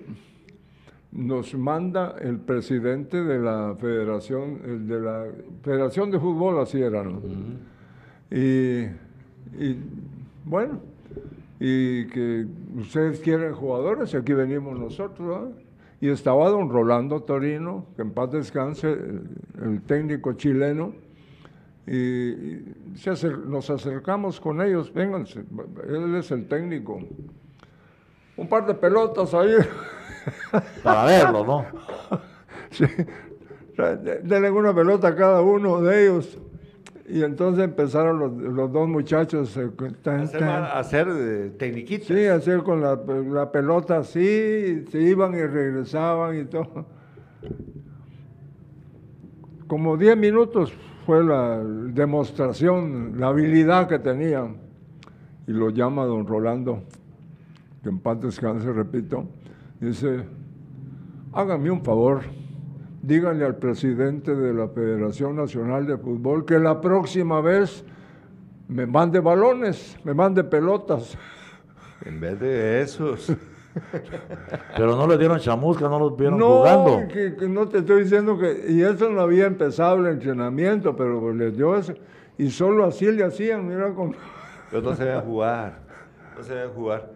nos 1.11 1.55
manda 1.55 2.15
el 2.22 2.38
presidente 2.39 3.23
de 3.23 3.39
la 3.39 3.76
federación, 3.80 4.88
de 4.88 4.99
la 4.99 5.26
federación 5.63 6.11
de 6.11 6.19
fútbol, 6.19 6.59
así 6.59 6.81
era, 6.81 7.03
¿no? 7.03 7.22
y, 8.30 8.81
y, 9.57 9.80
bueno, 10.43 10.80
y 11.59 12.05
que 12.07 12.45
ustedes 12.77 13.19
quieren 13.22 13.53
jugadores, 13.53 14.13
y 14.13 14.17
aquí 14.17 14.34
venimos 14.34 14.77
nosotros, 14.77 15.27
¿no? 15.27 15.64
Y 16.06 16.10
estaba 16.10 16.52
don 16.52 16.69
Rolando 16.69 17.23
Torino, 17.23 17.88
que 17.95 18.03
en 18.03 18.11
paz 18.11 18.30
descanse, 18.30 18.91
el, 18.91 19.82
técnico 19.88 20.34
chileno, 20.34 20.94
y, 21.88 22.60
nos 23.48 23.72
acercamos 23.72 24.40
con 24.40 24.61
ellos, 24.61 24.94
vénganse, 24.94 25.44
él 25.88 26.15
es 26.15 26.30
el 26.30 26.48
técnico. 26.48 27.02
Un 28.38 28.48
par 28.48 28.68
de 28.68 28.76
pelotas 28.76 29.34
ahí. 29.34 29.56
Para 30.84 31.06
verlo, 31.06 31.44
¿no? 31.44 31.65
sí. 32.69 32.86
Denle 34.23 34.52
una 34.52 34.76
pelota 34.76 35.07
a 35.07 35.15
cada 35.15 35.41
uno 35.41 35.82
de 35.82 36.03
ellos. 36.03 36.38
Y 37.07 37.22
entonces 37.22 37.64
empezaron 37.64 38.56
los, 38.56 38.72
dos 38.72 38.88
muchachos 38.88 39.56
eh, 39.57 39.69
a 40.06 40.80
hacer, 40.80 41.07
eh, 41.11 41.52
tecniquitas. 41.57 42.07
Sí, 42.07 42.26
hacer 42.26 42.64
con 42.64 42.82
la, 42.82 43.52
pelota 43.52 43.99
así, 43.99 44.84
se 44.90 45.02
iban 45.02 45.36
y 45.36 45.41
regresaban 45.41 46.40
y 46.40 46.45
todo. 46.45 46.88
Como 49.68 49.98
10 49.98 50.18
minutos 50.18 50.73
fue 51.06 51.23
la 51.23 51.60
demostración, 51.64 53.19
la 53.19 53.27
habilidad 53.27 53.88
que 53.88 53.99
tenían. 53.99 54.57
Y 55.48 55.52
lo 55.52 55.69
llama 55.69 56.06
don 56.06 56.26
Rolando, 56.26 56.86
que 57.84 57.90
en 57.90 57.99
paz 57.99 58.19
descanse, 58.19 58.72
repito. 58.73 59.27
Dice, 59.80 60.23
hágame 61.34 61.69
un 61.69 61.84
favor 61.84 62.22
díganle 63.06 63.45
al 63.45 63.57
presidente 63.57 64.36
de 64.36 64.53
la 64.53 64.68
Federación 64.68 65.36
Nacional 65.36 65.86
de 65.86 65.98
Fútbol 65.98 66.45
que 66.45 66.57
la 66.57 66.82
próxima 66.82 67.40
vez 67.40 67.86
me 68.68 68.88
mande 68.88 69.19
balones, 69.19 69.95
me 70.03 70.14
mande 70.14 70.44
pelotas. 70.44 71.15
En 72.03 72.19
vez 72.19 72.40
de 72.40 72.82
esos. 72.82 73.32
Pero 74.77 74.95
no 74.95 75.07
le 75.07 75.18
dieron 75.18 75.40
chamusca, 75.40 75.88
no 75.88 75.99
los 75.99 76.18
vieron 76.18 76.40
jugando. 76.40 77.02
No, 77.02 77.07
que, 77.07 77.48
no 77.48 77.68
te 77.68 77.80
estoy 77.80 78.03
diciendo 78.03 78.38
que. 78.38 78.65
Y 78.69 78.82
eso 78.82 79.10
no 79.10 79.22
había 79.22 79.45
empezado 79.45 79.98
el 79.98 80.14
entrenamiento, 80.14 80.95
pero 80.95 81.34
les 81.34 81.57
dio 81.57 81.76
eso. 81.76 81.94
Y 82.38 82.49
solo 82.52 82.86
así 82.86 83.11
le 83.11 83.26
hacían, 83.26 83.68
mira 83.68 83.94
como. 83.94 84.14
Pero 84.72 84.82
no 84.82 84.95
se 84.95 85.19
jugar. 85.19 85.80
No 86.38 86.44
se 86.44 86.68
jugar. 86.73 87.11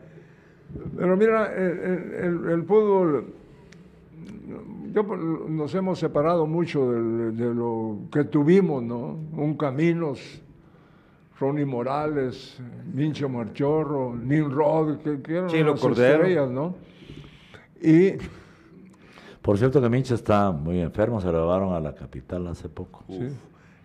Pero 0.97 1.15
mira, 1.15 1.53
el 1.55 2.63
fútbol 2.67 3.38
yo, 4.93 5.05
pues, 5.05 5.19
nos 5.19 5.73
hemos 5.75 5.99
separado 5.99 6.45
mucho 6.45 6.91
de, 6.91 7.53
lo 7.53 7.97
que 8.11 8.23
tuvimos, 8.23 8.83
¿no? 8.83 9.19
Un 9.33 9.55
Caminos, 9.55 10.41
Ronnie 11.39 11.65
Morales, 11.65 12.59
Mincho 12.93 13.29
Marchorro, 13.29 14.15
Rod, 14.49 14.97
que, 14.99 15.21
que 15.21 15.37
eran 15.37 15.65
las 15.67 15.83
estrellas, 15.83 16.49
¿no? 16.49 16.75
Y... 17.81 18.13
Por 19.41 19.57
cierto 19.57 19.81
que 19.81 19.89
Mincho 19.89 20.15
está 20.15 20.51
muy 20.51 20.79
enfermo, 20.81 21.21
se 21.21 21.31
lo 21.31 21.39
llevaron 21.41 21.73
a 21.73 21.79
la 21.79 21.95
capital 21.95 22.45
hace 22.47 22.67
poco. 22.67 23.03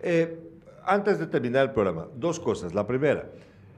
Eh, 0.01 0.37
antes 0.85 1.17
de 1.17 1.27
terminar 1.27 1.63
el 1.63 1.71
programa, 1.71 2.07
dos 2.15 2.39
cosas. 2.39 2.73
La 2.73 2.85
primera, 2.85 3.29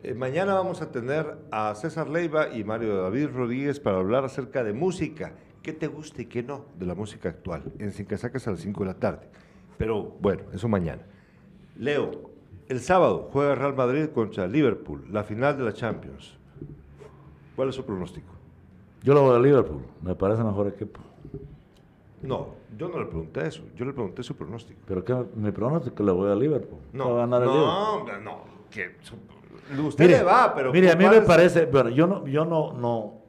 eh, 0.03 0.13
mañana 0.13 0.53
vamos 0.55 0.81
a 0.81 0.91
tener 0.91 1.37
a 1.51 1.73
César 1.75 2.09
Leiva 2.09 2.49
y 2.53 2.63
Mario 2.63 3.01
David 3.01 3.29
Rodríguez 3.33 3.79
para 3.79 3.97
hablar 3.97 4.25
acerca 4.25 4.63
de 4.63 4.73
música 4.73 5.33
qué 5.67 5.73
te 5.73 5.87
gusta 5.87 6.21
y 6.21 6.25
qué 6.27 6.41
no 6.41 6.63
de 6.79 6.85
la 6.85 6.95
música 6.95 7.27
actual, 7.27 7.61
en 7.77 7.91
Sin 7.91 8.07
saques 8.17 8.47
a 8.47 8.51
las 8.51 8.61
5 8.61 8.85
de 8.85 8.87
la 8.87 8.93
tarde. 8.93 9.27
Pero 9.77 10.15
bueno, 10.21 10.43
eso 10.53 10.69
mañana. 10.69 11.01
Leo, 11.77 12.09
el 12.69 12.79
sábado 12.79 13.27
juega 13.33 13.53
Real 13.53 13.75
Madrid 13.75 14.07
contra 14.15 14.47
Liverpool, 14.47 15.03
la 15.11 15.25
final 15.25 15.57
de 15.57 15.65
la 15.65 15.73
Champions. 15.73 16.37
¿Cuál 17.53 17.67
es 17.67 17.75
su 17.75 17.83
pronóstico? 17.83 18.31
Yo 19.03 19.13
lo 19.13 19.23
voy 19.23 19.35
a 19.35 19.39
Liverpool, 19.39 19.81
me 20.01 20.15
parece 20.15 20.41
mejor 20.41 20.67
equipo. 20.67 21.01
No, 22.21 22.55
yo 22.77 22.87
no 22.87 22.99
le 22.99 23.05
pregunté 23.07 23.45
eso, 23.45 23.63
yo 23.75 23.83
le 23.83 23.91
pregunté 23.91 24.23
su 24.23 24.37
pronóstico. 24.37 24.79
¿Pero 24.87 25.03
qué? 25.03 25.21
Mi 25.35 25.51
pronóstico 25.51 26.01
le 26.01 26.13
voy 26.13 26.31
a 26.31 26.35
Liverpool. 26.35 26.79
No, 26.93 27.09
va 27.09 27.23
a 27.23 27.27
ganar 27.27 27.41
no, 27.41 28.05
no, 28.05 28.21
no, 28.21 28.43
que 28.71 28.95
usted 29.81 30.09
le 30.09 30.23
va, 30.23 30.55
pero... 30.55 30.71
Mire, 30.71 30.91
a 30.91 30.95
mí 30.95 31.05
me 31.05 31.21
parece, 31.23 31.65
bueno, 31.65 31.89
yo 31.89 32.07
no, 32.07 32.25
yo 32.25 32.45
no, 32.45 32.71
no, 32.71 33.26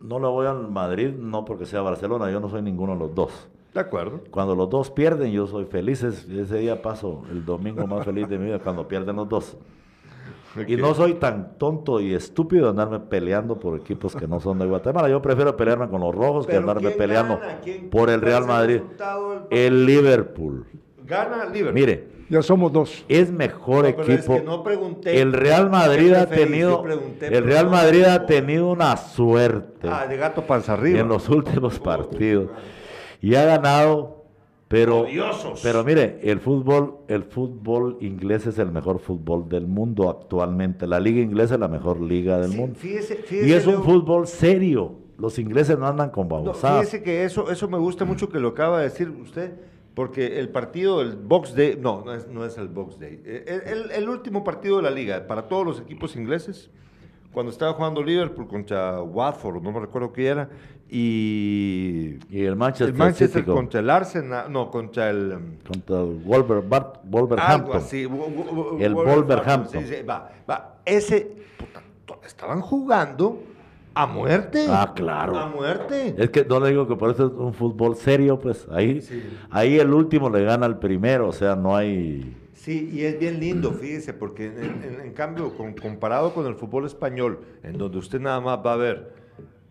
no 0.00 0.18
le 0.18 0.26
voy 0.26 0.46
al 0.46 0.68
Madrid, 0.68 1.10
no 1.10 1.44
porque 1.44 1.66
sea 1.66 1.82
Barcelona, 1.82 2.30
yo 2.30 2.40
no 2.40 2.48
soy 2.48 2.62
ninguno 2.62 2.92
de 2.92 2.98
los 2.98 3.14
dos. 3.14 3.48
De 3.74 3.80
acuerdo. 3.80 4.22
Cuando 4.30 4.54
los 4.54 4.70
dos 4.70 4.90
pierden, 4.90 5.30
yo 5.30 5.46
soy 5.46 5.64
feliz. 5.64 6.02
Ese 6.02 6.58
día 6.58 6.80
paso 6.80 7.22
el 7.30 7.44
domingo 7.44 7.86
más 7.86 8.04
feliz 8.04 8.28
de 8.28 8.38
mi 8.38 8.46
vida 8.46 8.58
cuando 8.58 8.88
pierden 8.88 9.16
los 9.16 9.28
dos. 9.28 9.56
Y 10.66 10.76
no 10.76 10.94
soy 10.94 11.14
tan 11.14 11.58
tonto 11.58 12.00
y 12.00 12.14
estúpido 12.14 12.64
de 12.64 12.70
andarme 12.70 13.00
peleando 13.00 13.58
por 13.58 13.78
equipos 13.78 14.16
que 14.16 14.26
no 14.26 14.40
son 14.40 14.58
de 14.58 14.66
Guatemala. 14.66 15.08
Yo 15.08 15.20
prefiero 15.20 15.56
pelearme 15.56 15.88
con 15.88 16.00
los 16.00 16.14
rojos 16.14 16.46
que 16.46 16.56
andarme 16.56 16.90
peleando 16.90 17.38
por 17.90 18.10
el 18.10 18.20
Real 18.20 18.46
Madrid. 18.46 18.80
El, 19.50 19.86
Liverpool. 19.86 20.64
Gana 21.04 21.44
Liverpool. 21.44 21.74
Mire, 21.74 22.08
Ya 22.30 22.42
somos 22.42 22.72
dos. 22.72 23.04
es 23.08 23.30
mejor 23.32 23.84
No, 23.88 23.96
pero 23.96 24.02
es 24.12 24.18
equipo. 24.18 24.34
que 24.36 24.42
no 24.42 24.62
pregunté 24.62 25.20
el 25.20 25.32
Real 25.32 25.70
Madrid 25.70 26.12
ha 26.12 26.26
tenido, 26.26 26.82
pregunté, 26.82 27.28
el 27.34 27.44
Real 27.44 27.66
no 27.66 27.70
Madrid 27.72 28.04
ha 28.04 28.26
tenido 28.26 28.70
una 28.70 28.96
suerte 28.96 29.88
Ah, 29.90 30.06
de 30.06 30.16
gato 30.16 30.42
panza 30.42 30.74
arriba. 30.74 31.00
en 31.00 31.08
los 31.08 31.28
últimos 31.28 31.78
partidos 31.78 32.50
y 33.22 33.34
ha 33.34 33.44
ganado, 33.44 34.24
pero, 34.68 35.00
Odiosos. 35.00 35.60
pero 35.62 35.82
mire, 35.84 36.20
el 36.22 36.40
fútbol, 36.40 36.98
el 37.08 37.24
fútbol 37.24 37.96
inglés 38.02 38.46
es 38.46 38.58
el 38.58 38.70
mejor 38.70 38.98
fútbol 38.98 39.48
del 39.48 39.66
mundo 39.66 40.10
actualmente. 40.10 40.86
La 40.86 41.00
liga 41.00 41.20
inglesa 41.22 41.54
es 41.54 41.60
la 41.60 41.68
mejor 41.68 42.00
liga 42.00 42.38
del 42.38 42.50
Sí, 42.50 42.56
mundo 42.58 42.78
fíjese- 42.78 43.16
fíjese, 43.16 43.48
y 43.48 43.52
es 43.52 43.66
un 43.66 43.72
Leo. 43.74 43.82
fútbol 43.82 44.26
serio. 44.26 44.92
Los 45.16 45.38
ingleses 45.38 45.78
no 45.78 45.86
andan 45.86 46.10
con 46.10 46.28
No, 46.28 46.36
babosadas. 46.36 46.80
fíjese 46.84 47.02
que 47.02 47.24
eso, 47.24 47.50
eso 47.50 47.68
me 47.68 47.78
gusta 47.78 48.04
mucho 48.04 48.28
que 48.28 48.38
lo 48.38 48.48
acaba 48.48 48.78
de 48.78 48.84
decir 48.84 49.08
usted, 49.08 49.52
porque 49.98 50.38
el 50.38 50.48
partido, 50.50 51.02
el 51.02 51.16
Box 51.16 51.56
Day, 51.56 51.76
no, 51.80 52.04
no 52.06 52.14
es, 52.14 52.28
no 52.28 52.44
es 52.44 52.56
el 52.56 52.68
Box 52.68 53.00
Day. 53.00 53.20
Eh, 53.24 53.62
El, 53.66 53.80
el- 53.80 53.90
el 53.90 54.08
último 54.08 54.44
partido 54.44 54.76
de 54.76 54.84
la 54.84 54.90
liga 54.92 55.26
para 55.26 55.48
todos 55.48 55.66
los 55.66 55.80
equipos 55.80 56.14
ingleses, 56.14 56.70
cuando 57.32 57.50
estaba 57.50 57.72
jugando 57.72 58.00
Liverpool 58.04 58.46
contra 58.46 59.02
Watford, 59.02 59.60
no 59.60 59.72
me 59.72 59.80
recuerdo 59.80 60.12
qué 60.12 60.28
era, 60.28 60.48
y 60.88 62.16
y 62.30 62.44
el 62.44 62.54
Manchester, 62.54 62.88
el 62.90 62.94
Manchester 62.94 63.44
contra 63.44 63.80
el 63.80 63.90
Arsenal, 63.90 64.52
no, 64.52 64.70
contra 64.70 65.10
el... 65.10 65.32
um, 65.32 65.56
contra 65.66 65.96
el 66.02 66.22
Algo 66.32 66.94
Wolverhampton. 67.04 67.76
así. 67.76 68.06
Wo- 68.06 68.28
wo- 68.28 68.52
wo- 68.52 68.78
El 68.78 68.94
Wolverhampton. 68.94 69.82
Sí, 69.84 69.94
sí, 69.96 70.02
va, 70.08 70.30
va. 70.48 70.76
Ese, 70.84 71.28
puta, 71.58 71.82
estaban 72.24 72.60
jugando 72.60 73.42
a 74.02 74.06
muerte. 74.06 74.66
Ah, 74.68 74.92
claro. 74.94 75.36
A 75.36 75.46
muerte. 75.48 76.14
Es 76.16 76.30
que 76.30 76.44
no 76.44 76.60
le 76.60 76.70
digo 76.70 76.86
que 76.86 76.96
por 76.96 77.10
eso 77.10 77.26
es 77.26 77.32
un 77.32 77.52
fútbol 77.54 77.96
serio, 77.96 78.38
pues 78.38 78.66
ahí, 78.70 79.00
ahí 79.50 79.78
el 79.78 79.92
último 79.92 80.30
le 80.30 80.42
gana 80.44 80.66
al 80.66 80.78
primero, 80.78 81.28
o 81.28 81.32
sea, 81.32 81.56
no 81.56 81.76
hay... 81.76 82.36
Sí, 82.54 82.90
y 82.92 83.02
es 83.04 83.18
bien 83.18 83.38
lindo, 83.40 83.72
fíjese, 83.72 84.12
porque 84.12 84.46
en, 84.46 84.82
en- 84.82 85.00
en 85.00 85.12
cambio, 85.12 85.56
con- 85.56 85.74
comparado 85.74 86.34
con 86.34 86.46
el 86.46 86.54
fútbol 86.54 86.86
español, 86.86 87.40
en 87.62 87.78
donde 87.78 87.98
usted 87.98 88.20
nada 88.20 88.40
más 88.40 88.58
va 88.64 88.72
a 88.74 88.76
ver 88.76 89.12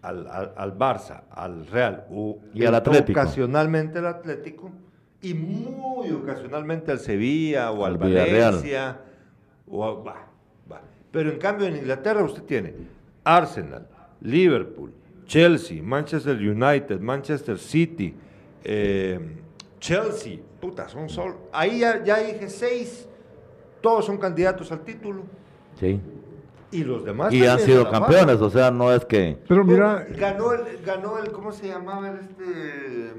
al, 0.02 0.28
al- 0.28 0.54
al 0.56 0.78
Barça, 0.78 1.24
al 1.32 1.68
Real 1.68 2.06
o 2.12 2.40
Y 2.54 2.66
al 2.66 2.76
Atlético. 2.76 3.20
ocasionalmente 3.20 4.00
al 4.00 4.08
Atlético 4.08 4.72
y 5.22 5.34
muy 5.34 6.12
ocasionalmente 6.12 6.92
al 6.92 7.00
Sevilla 7.00 7.72
o 7.72 7.86
al, 7.86 7.94
Al 7.94 7.98
Villarreal. 8.08 8.54
Valencia, 8.56 9.00
o 9.70 9.84
a- 9.86 10.18
pero 11.12 11.32
en 11.32 11.38
cambio 11.40 11.68
en 11.68 11.76
Inglaterra 11.78 12.24
usted 12.24 12.44
tiene 12.44 12.74
Arsenal, 13.24 13.88
Liverpool, 14.22 14.92
Chelsea, 15.26 15.82
Manchester 15.82 16.36
United, 16.36 17.00
Manchester 17.00 17.58
City, 17.58 18.16
eh, 18.64 19.20
Chelsea, 19.80 20.40
puta, 20.60 20.90
son 20.90 21.10
solo. 21.10 21.38
Ahí 21.52 21.80
ya, 21.80 22.04
ya 22.04 22.20
dije 22.20 22.50
seis, 22.50 23.08
todos 23.82 24.06
son 24.06 24.18
candidatos 24.18 24.72
al 24.72 24.82
título. 24.82 25.24
Sí. 25.80 26.00
Y 26.72 26.84
los 26.84 27.06
demás. 27.06 27.32
Y 27.34 27.46
han 27.46 27.60
sido 27.60 27.90
campeones, 27.90 28.42
o 28.42 28.50
sea, 28.50 28.72
no 28.72 28.92
es 28.94 29.06
que... 29.06 29.38
Pero 29.48 29.64
mira, 29.64 30.06
Ganó 30.10 30.52
el, 30.54 30.84
ganó 30.84 31.18
el, 31.20 31.32
¿cómo 31.32 31.52
se 31.52 31.68
llamaba 31.68 32.10
el 32.10 32.18
este? 32.20 33.14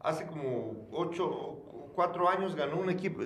Hace 0.00 0.26
como 0.26 0.88
ocho, 0.92 1.58
cuatro 1.94 2.28
años 2.28 2.54
ganó 2.54 2.78
un 2.78 2.90
equipo, 2.90 3.22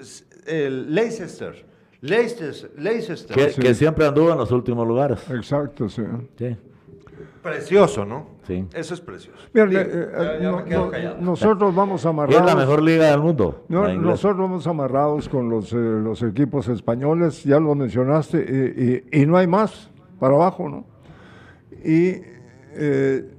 el 0.46 0.94
Leicester. 0.94 1.64
Leicester, 2.04 2.70
Leicester. 2.76 3.34
Que, 3.36 3.50
Sí. 3.50 3.60
que 3.62 3.74
siempre 3.74 4.06
anduvo 4.06 4.30
en 4.32 4.38
los 4.38 4.50
últimos 4.52 4.86
lugares. 4.86 5.18
exacto, 5.30 5.88
sí. 5.88 6.02
Sí, 6.38 6.56
Precioso, 7.42 8.04
¿no? 8.04 8.26
sí. 8.46 8.64
Eso 8.74 8.94
es 8.94 9.00
precioso. 9.00 9.38
Mira, 9.52 9.66
Digo, 9.66 9.80
eh, 9.80 9.86
eh, 9.92 10.08
ya- 10.16 10.38
ya 10.40 10.50
no- 10.50 10.56
me 10.58 10.64
quedo 10.64 10.84
no- 10.86 10.90
callado. 10.90 11.16
nosotros 11.20 11.74
vamos 11.74 12.04
amarrados. 12.06 12.40
Es 12.40 12.46
la 12.46 12.56
mejor 12.56 12.82
liga 12.82 13.10
del 13.10 13.20
mundo. 13.20 13.64
No, 13.68 13.88
nosotros 13.94 14.38
vamos 14.38 14.66
amarrados 14.66 15.28
con 15.28 15.48
los, 15.50 15.72
eh, 15.72 15.76
los 15.76 16.22
equipos 16.22 16.68
españoles, 16.68 17.42
ya 17.44 17.58
lo 17.60 17.74
mencionaste, 17.74 19.04
y, 19.12 19.16
y- 19.16 19.22
y 19.22 19.26
no 19.26 19.36
hay 19.36 19.46
más 19.46 19.90
para 20.18 20.34
abajo, 20.34 20.68
¿no? 20.68 20.86
Y 21.84 22.22
eh, 22.76 23.30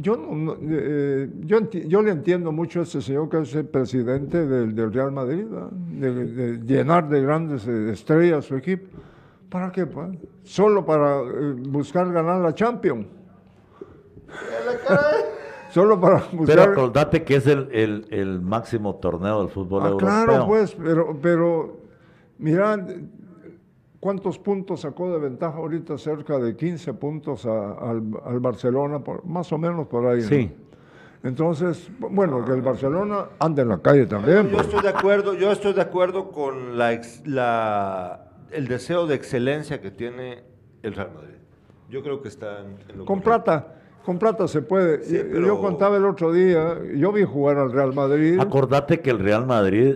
yo, 0.00 0.16
no- 0.16 0.34
no, 0.34 0.56
eh, 0.62 1.30
yo, 1.40 1.58
enti- 1.58 1.86
yo 1.86 2.02
le 2.02 2.10
entiendo 2.10 2.52
mucho 2.52 2.80
a 2.80 2.82
este 2.84 3.00
señor 3.00 3.28
que 3.28 3.40
es 3.40 3.54
el 3.54 3.66
presidente 3.66 4.46
del, 4.46 4.74
del 4.74 4.92
Real 4.92 5.12
Madrid, 5.12 5.44
de, 5.90 6.12
de 6.26 6.58
llenar 6.64 7.08
de 7.08 7.22
grandes 7.22 7.66
eh, 7.66 7.90
estrellas 7.92 8.44
su 8.44 8.56
equipo. 8.56 8.86
¿Para 9.48 9.70
qué? 9.70 9.86
pues? 9.86 10.08
Solo 10.42 10.84
para 10.84 11.20
eh, 11.20 11.54
buscar 11.68 12.12
ganar 12.12 12.40
la 12.40 12.54
Champions. 12.54 13.06
Solo 15.70 16.00
para 16.00 16.16
buscar... 16.32 16.46
Pero 16.46 16.62
acordate 16.62 17.24
que 17.24 17.36
es 17.36 17.46
el, 17.46 17.68
el- 17.72 18.06
el 18.10 18.40
máximo 18.40 18.94
torneo 18.96 19.40
del 19.40 19.48
fútbol 19.48 19.82
Ah, 19.84 19.88
europeo. 19.88 20.08
claro, 20.08 20.46
pues, 20.46 20.74
pero, 20.74 21.18
pero 21.20 21.80
mira, 22.38 22.84
¿cuántos 24.04 24.38
puntos 24.38 24.82
sacó 24.82 25.10
de 25.10 25.18
ventaja 25.18 25.56
ahorita? 25.56 25.96
Cerca 25.96 26.38
de 26.38 26.54
15 26.54 26.92
puntos 26.92 27.46
a- 27.46 27.72
al, 27.72 28.02
al 28.26 28.38
Barcelona, 28.38 28.98
por- 29.02 29.24
más 29.24 29.50
o 29.50 29.56
menos 29.56 29.86
por 29.86 30.04
ahí. 30.06 30.20
¿no? 30.20 30.28
Sí. 30.28 30.52
Entonces, 31.22 31.90
bueno, 31.98 32.44
que 32.44 32.52
el 32.52 32.60
Barcelona 32.60 33.28
anda 33.38 33.62
en 33.62 33.68
la 33.70 33.78
calle 33.78 34.04
también. 34.04 34.44
Yo 34.50 34.56
pues. 34.58 34.66
estoy 34.66 34.82
de 34.82 34.88
acuerdo, 34.90 35.32
yo 35.32 35.50
estoy 35.50 35.72
de 35.72 35.80
acuerdo 35.80 36.30
con 36.32 36.76
la, 36.76 36.92
ex- 36.92 37.26
la- 37.26 38.26
el 38.50 38.68
deseo 38.68 39.06
de 39.06 39.14
excelencia 39.14 39.80
que 39.80 39.90
tiene 39.90 40.44
el 40.82 40.92
Real 40.94 41.10
Madrid. 41.14 41.38
Yo 41.88 42.02
creo 42.02 42.20
que 42.20 42.28
está 42.28 42.60
en, 42.60 42.76
en 42.90 42.98
lo 42.98 43.04
Con 43.06 43.20
correcto. 43.22 43.44
plata, 43.44 43.74
con 44.04 44.18
plata 44.18 44.46
se 44.48 44.60
puede. 44.60 45.02
Sí, 45.02 45.16
Yo- 45.16 45.22
pero- 45.32 45.46
Yo 45.46 45.60
contaba 45.62 45.96
el 45.96 46.04
otro 46.04 46.30
día, 46.30 46.76
yo 46.94 47.10
vi 47.10 47.24
jugar 47.24 47.56
al 47.56 47.72
Real 47.72 47.94
Madrid. 47.94 48.38
Acordate 48.38 49.00
que 49.00 49.08
el 49.08 49.18
Real 49.18 49.46
Madrid, 49.46 49.94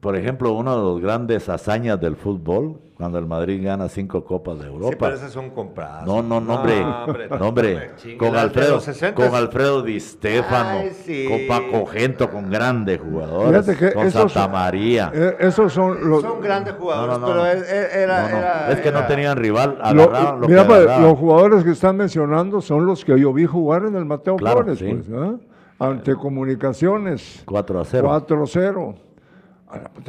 por 0.00 0.16
ejemplo, 0.16 0.52
una 0.52 0.76
de 0.76 0.82
las 0.82 1.00
grandes 1.00 1.48
hazañas 1.48 1.98
del 1.98 2.16
fútbol, 2.16 2.78
cuando 3.00 3.18
el 3.18 3.26
Madrid 3.26 3.64
gana 3.64 3.88
cinco 3.88 4.22
copas 4.24 4.58
de 4.58 4.64
Sí, 4.64 4.68
Europa. 4.68 4.96
pero 5.00 5.14
esas 5.16 5.32
son 5.32 5.50
compradas. 5.50 6.06
No, 6.06 6.22
no, 6.22 6.38
no, 6.40 6.54
hombre. 6.56 6.80
No, 6.84 7.48
hombre. 7.48 7.90
Con 8.18 8.36
Alfredo, 8.36 8.74
los 8.74 8.86
60s. 8.86 9.14
con 9.14 9.34
Alfredo 9.34 9.82
Di 9.82 9.98
Stefano, 9.98 10.80
Ay, 10.82 10.90
sí. 10.92 11.26
con 11.26 11.38
Paco 11.48 11.86
Gento, 11.86 12.30
con 12.30 12.50
grandes 12.50 13.00
jugadores, 13.00 13.66
que 13.76 13.92
con 13.94 14.06
esos- 14.06 14.30
Santa 14.32 14.48
María. 14.52 15.10
Eh, 15.14 15.36
esos 15.40 15.72
son 15.72 16.08
los. 16.08 16.20
Son 16.22 16.40
grandes 16.42 16.74
jugadores, 16.74 17.18
No, 17.18 17.26
no, 17.26 17.26
no, 17.26 17.32
pero 17.42 17.42
no. 17.42 17.46
era, 17.46 18.22
No, 18.22 18.28
no, 18.28 18.36
era- 18.38 18.70
es 18.72 18.80
que 18.80 18.92
no 18.92 18.98
era- 18.98 19.08
tenían 19.08 19.36
rival, 19.38 19.78
lo- 19.94 20.02
agarraban 20.04 20.40
lo, 20.42 20.48
mira, 20.48 20.62
que 20.62 20.68
pues, 20.68 20.78
agarraban. 20.80 21.02
los 21.04 21.18
jugadores 21.18 21.64
que 21.64 21.70
están 21.70 21.96
mencionando 21.96 22.60
son 22.60 22.84
los 22.84 23.04
que 23.04 23.18
yo 23.18 23.32
vi 23.32 23.46
jugar 23.46 23.86
en 23.86 23.96
el 23.96 24.04
Mateo 24.04 24.36
Claro, 24.36 24.58
Flores, 24.58 24.78
sí. 24.78 24.84
pues, 24.92 25.06
¿ah? 25.18 25.36
ante 25.78 26.14
Comunicaciones. 26.16 27.42
4 27.46 27.80
a 27.80 27.84
0. 27.86 28.08
4-0. 28.08 28.78
A 28.78 28.92
la 28.92 28.96
puta, 28.96 29.09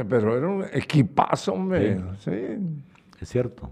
Pero 0.09 0.38
era 0.38 0.47
un 0.47 0.65
equipazo, 0.73 1.53
hombre. 1.53 1.99
Sí. 2.19 2.31
Es 3.19 3.29
cierto. 3.29 3.71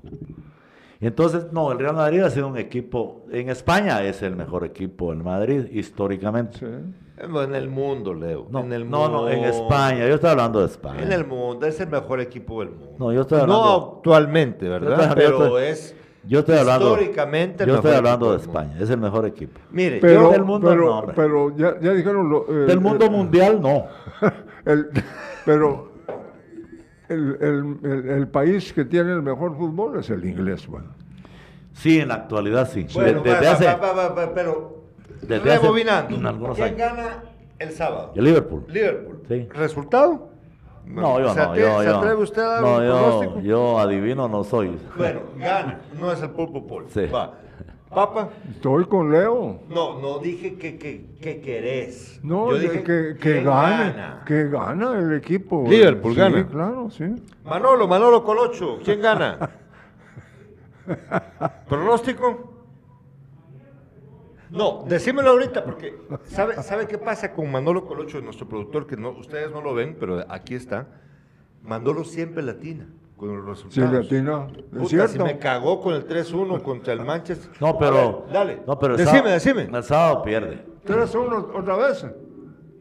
Y 1.01 1.07
entonces, 1.07 1.47
no, 1.53 1.71
el 1.71 1.79
Real 1.79 1.95
Madrid 1.95 2.21
ha 2.21 2.29
sido 2.29 2.47
un 2.47 2.57
equipo, 2.57 3.25
en 3.31 3.49
España 3.49 4.03
es 4.03 4.21
el 4.21 4.35
mejor 4.35 4.65
equipo, 4.65 5.13
el 5.13 5.23
Madrid, 5.23 5.65
históricamente. 5.71 6.59
sí. 6.59 6.65
En 7.21 7.53
el 7.53 7.67
mundo, 7.69 8.13
Leo. 8.13 8.47
No, 8.49 8.61
en 8.61 8.71
el 8.71 8.89
no, 8.89 9.09
no, 9.09 9.29
en. 9.29 9.43
España, 9.43 10.07
yo 10.07 10.15
estoy 10.15 10.29
hablando 10.29 10.61
de 10.61 10.67
España. 10.67 11.01
En 11.03 11.11
el 11.11 11.25
mundo, 11.27 11.65
es 11.65 11.77
el 11.81 11.89
mejor 11.89 12.21
equipo 12.21 12.61
del 12.61 12.69
mundo. 12.71 12.95
No, 12.97 13.11
yo 13.11 13.21
estoy 13.21 13.39
No 13.39 13.43
hablando- 13.43 13.93
actualmente, 13.97 14.65
Yo 14.65 14.71
¿verdad? 14.71 15.01
estoy- 15.01 15.15
Pero 15.15 15.37
yo 15.39 15.43
estoy- 15.45 15.63
es 15.63 15.95
Yo 16.25 16.39
estoy 16.39 16.57
hablando, 16.57 16.85
históricamente 16.91 17.65
yo 17.65 17.75
estoy 17.75 17.91
hablando 17.93 18.31
de. 18.31 18.37
España, 18.37 18.77
es 18.79 18.89
el 18.89 18.99
mejor 18.99 19.25
equipo. 19.25 19.59
Mire, 19.71 19.99
Pero, 19.99 20.21
yo- 20.23 20.31
del 20.31 20.43
mundo, 20.45 20.69
pero, 20.69 20.85
no, 21.05 21.13
pero 21.13 21.55
ya, 21.57 21.77
ya 21.81 21.91
dijeron. 21.93 22.29
Lo, 22.29 22.45
eh, 22.47 22.67
Del 22.67 22.79
mundo 22.79 23.05
el- 23.05 23.11
mundial, 23.11 23.61
no. 23.61 23.85
el- 24.65 24.89
pero 25.45 25.91
el, 27.09 27.37
el- 27.41 27.77
el- 27.91 28.09
el 28.09 28.27
país 28.27 28.71
que 28.73 28.85
tiene 28.85 29.11
el 29.13 29.21
mejor 29.21 29.55
fútbol 29.57 29.99
es 29.99 30.09
el 30.09 30.23
inglés, 30.25 30.67
bueno. 30.67 30.87
Sí, 31.73 31.99
en 31.99 32.09
la 32.09 32.15
actualidad 32.15 32.69
sí. 32.69 32.85
Bueno, 32.93 33.21
desde 33.21 33.45
va, 33.45 33.51
hace, 33.53 33.65
va, 33.65 33.75
va, 33.75 33.93
va, 33.93 34.09
va, 34.09 34.33
pero 34.33 34.83
Desde 35.21 35.35
hace 35.51 35.61
rebobinando. 35.61 36.29
algunos 36.29 36.55
¿Quién 36.55 36.67
años. 36.67 36.77
gana 36.79 37.23
el 37.57 37.71
sábado? 37.71 38.11
el 38.15 38.23
Liverpool. 38.23 38.65
Liverpool. 38.67 39.21
Sí. 39.27 39.47
¿Resultado? 39.53 40.29
No, 40.85 41.19
yo 41.19 41.33
¿Se 41.33 41.39
no, 41.39 41.55
yo, 41.55 41.79
¿Se 41.81 41.85
yo. 41.85 41.97
atreve 41.97 42.15
usted 42.23 42.41
a 42.41 42.47
dar 42.47 42.61
no, 42.63 42.75
un 42.77 42.85
yo, 43.35 43.39
yo 43.41 43.79
adivino 43.79 44.27
no 44.27 44.43
soy. 44.43 44.75
Bueno, 44.97 45.19
gana. 45.37 45.79
No 45.99 46.11
es 46.11 46.21
el 46.21 46.31
pulpo 46.31 46.65
pol. 46.65 46.85
Sí. 46.89 47.05
Va. 47.05 47.33
Papa. 47.93 48.29
Estoy 48.51 48.85
con 48.85 49.11
Leo. 49.11 49.61
No, 49.67 49.99
no 49.99 50.19
dije 50.19 50.57
que, 50.57 50.77
que, 50.77 51.07
que 51.19 51.41
querés. 51.41 52.19
No, 52.23 52.51
Yo 52.51 52.59
dije 52.59 52.83
que, 52.83 53.15
que 53.15 53.17
¿quién 53.19 53.43
gane, 53.45 53.93
gana? 53.93 54.23
que 54.27 54.47
gana 54.47 54.99
el 54.99 55.13
equipo. 55.13 55.65
Liverpool 55.67 56.13
Sí, 56.13 56.19
gana. 56.19 56.47
claro, 56.47 56.89
sí. 56.91 57.05
Manolo, 57.43 57.87
Manolo 57.87 58.23
Colocho, 58.23 58.79
¿quién 58.83 59.01
gana? 59.01 59.49
¿Pronóstico? 61.67 62.53
No, 64.51 64.83
decímelo 64.87 65.31
ahorita, 65.31 65.63
porque 65.63 65.95
¿sabe, 66.25 66.61
¿sabe 66.63 66.87
qué 66.87 66.97
pasa 66.97 67.33
con 67.33 67.51
Manolo 67.51 67.85
Colocho, 67.85 68.19
nuestro 68.21 68.47
productor, 68.47 68.87
que 68.87 68.97
no, 68.97 69.11
ustedes 69.11 69.51
no 69.51 69.61
lo 69.61 69.73
ven, 69.75 69.95
pero 69.99 70.25
aquí 70.29 70.55
está? 70.55 70.87
Manolo 71.63 72.03
siempre 72.03 72.41
latina 72.41 72.87
con 73.19 73.45
los 73.45 73.59
Sí, 73.59 73.65
resultados. 73.81 74.05
latina. 74.05 74.47
Es 74.49 74.63
Puta, 74.69 74.85
si 74.85 74.87
cierto. 74.95 75.25
me 75.25 75.37
cagó 75.37 75.81
con 75.81 75.93
el 75.93 76.07
3-1 76.07 76.61
contra 76.63 76.93
el 76.93 77.01
Manchester. 77.05 77.51
No, 77.59 77.77
pero. 77.77 78.23
ver, 78.23 78.33
dale. 78.33 78.61
No, 78.65 78.79
pero 78.79 78.95
decime, 78.95 79.17
sábado- 79.17 79.33
decime. 79.33 79.61
El 79.77 79.83
sábado 79.83 80.21
pierde. 80.23 80.65
3-1 80.85 81.51
otra 81.53 81.75
vez. 81.75 82.05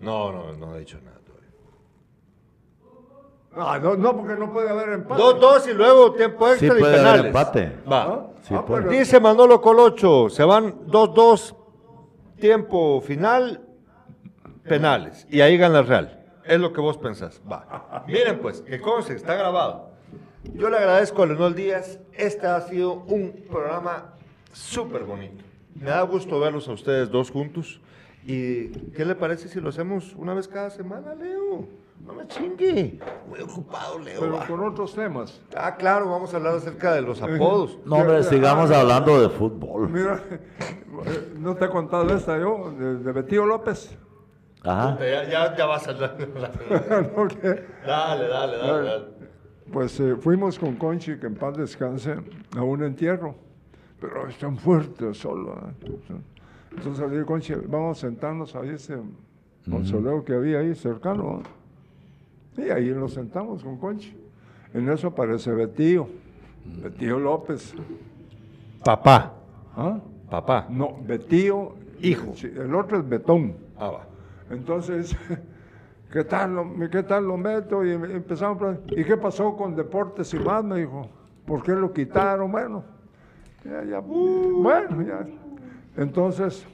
No, 0.00 0.32
no, 0.32 0.52
no 0.52 0.76
he 0.76 0.78
dicho 0.80 0.98
nada 1.04 1.18
todavía. 1.26 1.50
Ah, 3.56 3.78
no, 3.82 3.96
no, 3.96 4.16
porque 4.16 4.34
no 4.36 4.52
puede 4.52 4.70
haber 4.70 4.90
empate. 4.90 5.20
Dos, 5.20 5.40
dos 5.40 5.68
y 5.68 5.72
luego 5.74 6.12
tiempo 6.12 6.46
Sí 6.46 6.52
extra 6.66 6.76
y 6.76 6.80
puede 6.80 6.94
haber 7.00 7.02
penales. 7.22 7.26
empate. 7.26 7.72
Va. 7.90 8.02
¿Ah? 8.04 8.26
Sí, 8.42 8.54
Ah, 8.54 8.80
Dice 8.88 9.20
Manolo 9.20 9.60
Colocho, 9.60 10.28
se 10.30 10.44
van 10.44 10.86
2-2, 10.86 11.54
tiempo 12.38 13.00
final, 13.00 13.60
penales. 14.62 15.26
Y 15.28 15.40
ahí 15.40 15.56
gana 15.58 15.80
el 15.80 15.86
Real. 15.86 16.14
Es 16.44 16.58
lo 16.60 16.72
que 16.72 16.80
vos 16.80 16.96
pensás. 16.96 17.42
Va. 17.50 18.04
Miren 18.06 18.38
pues, 18.38 18.62
que 18.62 18.80
conste, 18.80 19.14
está 19.14 19.34
grabado. 19.34 19.87
Yo 20.44 20.70
le 20.70 20.76
agradezco 20.76 21.22
a 21.22 21.26
Leonel 21.26 21.54
Díaz. 21.54 21.98
Este 22.12 22.46
ha 22.46 22.60
sido 22.62 22.94
un 23.08 23.32
programa 23.50 24.14
súper 24.52 25.04
bonito. 25.04 25.44
Me 25.74 25.90
da 25.90 26.02
gusto 26.02 26.38
verlos 26.40 26.68
a 26.68 26.72
ustedes 26.72 27.10
dos 27.10 27.30
juntos. 27.30 27.80
¿Y 28.24 28.68
qué 28.90 29.04
le 29.04 29.14
parece 29.14 29.48
si 29.48 29.60
lo 29.60 29.70
hacemos 29.70 30.14
una 30.16 30.34
vez 30.34 30.48
cada 30.48 30.70
semana, 30.70 31.14
Leo? 31.14 31.66
No 32.04 32.12
me 32.14 32.26
chingue. 32.26 32.98
Muy 33.28 33.40
ocupado, 33.40 33.98
Leo. 33.98 34.20
Pero 34.20 34.36
va. 34.36 34.46
con 34.46 34.60
otros 34.64 34.94
temas. 34.94 35.40
Ah, 35.56 35.76
claro, 35.76 36.08
vamos 36.08 36.32
a 36.32 36.36
hablar 36.36 36.54
acerca 36.54 36.94
de 36.94 37.02
los 37.02 37.20
apodos. 37.22 37.78
No, 37.84 37.96
hombre, 37.96 38.22
sigamos 38.22 38.70
hablando 38.70 39.20
de 39.20 39.28
fútbol. 39.28 39.88
Mira, 39.88 40.22
no 41.38 41.56
te 41.56 41.64
he 41.64 41.68
contado 41.68 42.14
esta 42.14 42.38
yo, 42.38 42.72
de, 42.78 42.98
de 42.98 43.12
Betío 43.12 43.46
López. 43.46 43.96
Ajá. 44.62 44.98
Ya, 45.00 45.28
ya, 45.28 45.56
ya 45.56 45.66
vas 45.66 45.86
a 45.86 45.90
hablar. 45.90 46.16
¿No? 47.16 47.28
Que, 47.28 47.64
Dale, 47.86 48.28
dale, 48.28 48.56
dale, 48.58 48.88
dale. 48.88 49.17
Pues 49.72 50.00
eh, 50.00 50.16
fuimos 50.16 50.58
con 50.58 50.76
Conchi, 50.76 51.18
que 51.18 51.26
en 51.26 51.34
paz 51.34 51.56
descanse, 51.56 52.16
a 52.56 52.62
un 52.62 52.82
entierro. 52.82 53.34
Pero 54.00 54.28
es 54.28 54.38
tan 54.38 54.56
fuerte 54.56 55.12
solo. 55.12 55.54
¿eh? 55.56 56.14
Entonces 56.76 57.08
le 57.08 57.16
dije, 57.16 57.26
Conchi, 57.26 57.54
vamos 57.66 57.98
a 57.98 58.00
sentarnos 58.00 58.54
a 58.54 58.64
ese 58.64 58.96
mausoleo 59.66 60.24
que 60.24 60.34
había 60.34 60.60
ahí 60.60 60.74
cercano. 60.74 61.42
¿eh? 62.56 62.66
Y 62.66 62.70
ahí 62.70 62.90
nos 62.90 63.14
sentamos 63.14 63.62
con 63.62 63.76
Conchi. 63.78 64.16
En 64.72 64.88
eso 64.88 65.08
aparece 65.08 65.52
Betío, 65.52 66.08
Betío 66.82 67.18
López. 67.18 67.74
Papá. 68.84 69.34
¿Ah? 69.76 70.00
Papá. 70.30 70.66
No, 70.70 70.98
Betío. 71.06 71.74
Hijo. 72.00 72.32
el 72.42 72.74
otro 72.74 72.98
es 72.98 73.08
Betón. 73.08 73.56
Ah, 73.76 73.90
va. 73.90 74.06
Entonces, 74.50 75.16
¿qué 76.12 76.24
tal, 76.24 76.54
lo, 76.54 76.90
¿qué 76.90 77.02
tal 77.02 77.24
lo 77.26 77.36
meto? 77.36 77.84
Y 77.84 77.92
em- 77.92 78.04
empezamos, 78.10 78.62
a- 78.62 78.78
¿y 78.90 79.04
qué 79.04 79.16
pasó 79.16 79.56
con 79.56 79.74
Deportes 79.76 80.32
y 80.34 80.38
más? 80.38 80.64
Me 80.64 80.78
dijo, 80.80 81.08
¿por 81.46 81.62
qué 81.62 81.72
lo 81.72 81.92
quitaron? 81.92 82.50
Bueno, 82.52 82.84
ya, 83.64 83.84
ya, 83.84 84.00
bueno, 84.00 85.02
ya. 85.02 85.26
Entonces, 85.96 86.64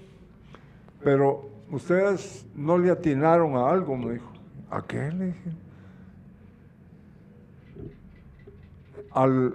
pero 1.03 1.49
ustedes 1.71 2.47
no 2.55 2.79
le 2.79 2.91
atinaron 2.91 3.57
a 3.57 3.71
algo, 3.71 3.97
me 3.97 4.15
dijo. 4.15 4.31
¿A 4.71 4.83
qué? 4.83 5.11
Le 5.13 5.27
dije. 5.27 5.51
Al, 9.13 9.55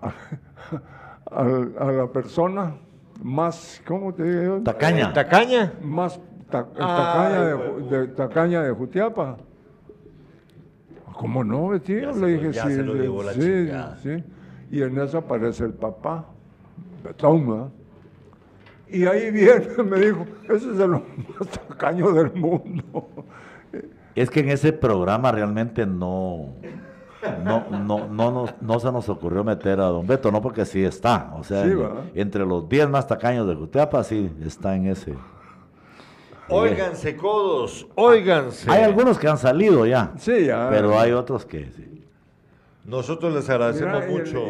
al- 1.30 1.74
a 1.78 1.92
la 1.92 2.06
persona 2.08 2.76
más, 3.22 3.80
¿cómo 3.86 4.12
te 4.12 4.22
digo? 4.24 4.58
yo? 4.58 4.62
Tacaña. 4.62 5.12
¿Tacaña? 5.12 5.72
más 5.82 6.20
ta- 6.50 6.68
Ay, 6.74 6.78
tacaña, 6.78 7.54
de, 7.90 8.08
tacaña 8.08 8.62
de 8.62 8.70
Jutiapa. 8.72 9.36
¿Cómo 11.14 11.42
no, 11.42 11.78
tío? 11.80 12.00
Ya 12.00 12.12
se 12.12 12.20
Le 12.20 12.20
lo- 12.20 12.26
dije, 12.26 12.52
ya 12.52 12.66
sí, 12.66 12.74
se 12.74 12.82
lo 12.82 12.94
le- 12.94 13.02
llevó 13.02 13.22
la 13.22 13.32
sí. 13.32 14.22
Y 14.70 14.82
en 14.82 14.98
eso 14.98 15.18
aparece 15.18 15.64
el 15.64 15.72
papá, 15.72 16.26
Betón, 17.04 17.48
¿verdad? 17.48 17.68
Y 18.88 19.04
ahí 19.06 19.30
viene, 19.30 19.66
me 19.84 19.98
dijo, 19.98 20.26
ese 20.44 20.56
es 20.70 20.76
los 20.76 20.88
más 20.90 21.48
tacaños 21.68 22.14
del 22.14 22.32
mundo. 22.34 23.08
Es 24.14 24.30
que 24.30 24.40
en 24.40 24.48
ese 24.50 24.72
programa 24.72 25.30
realmente 25.32 25.86
no, 25.86 26.48
no, 27.44 27.64
no, 27.70 28.08
no, 28.08 28.30
nos- 28.30 28.54
no 28.60 28.80
se 28.80 28.92
nos 28.92 29.08
ocurrió 29.08 29.42
meter 29.44 29.80
a 29.80 29.86
Don 29.86 30.06
Beto, 30.06 30.30
no 30.30 30.40
porque 30.42 30.64
sí 30.64 30.84
está. 30.84 31.32
O 31.36 31.44
sea, 31.44 31.64
entre 32.14 32.44
los 32.46 32.68
10 32.68 32.88
más 32.88 33.06
tacaños 33.06 33.46
de 33.48 33.54
Jutiapa, 33.54 34.02
sí 34.04 34.30
está 34.44 34.74
en 34.76 34.86
ese. 34.86 35.14
Óiganse, 36.48 37.16
codos, 37.16 37.86
óiganse. 37.96 38.70
Hay 38.70 38.82
algunos 38.82 39.18
que 39.18 39.28
han 39.28 39.38
salido 39.38 39.84
ya, 39.86 40.12
Sí, 40.16 40.46
ya. 40.46 40.68
pero 40.70 40.98
hay 40.98 41.12
otros 41.12 41.44
que 41.44 41.70
sí. 41.72 42.04
Nosotros 42.84 43.34
les 43.34 43.48
agradecemos 43.50 44.00
Mira, 44.04 44.10
y 44.12 44.14
el- 44.14 44.22
mucho. 44.22 44.40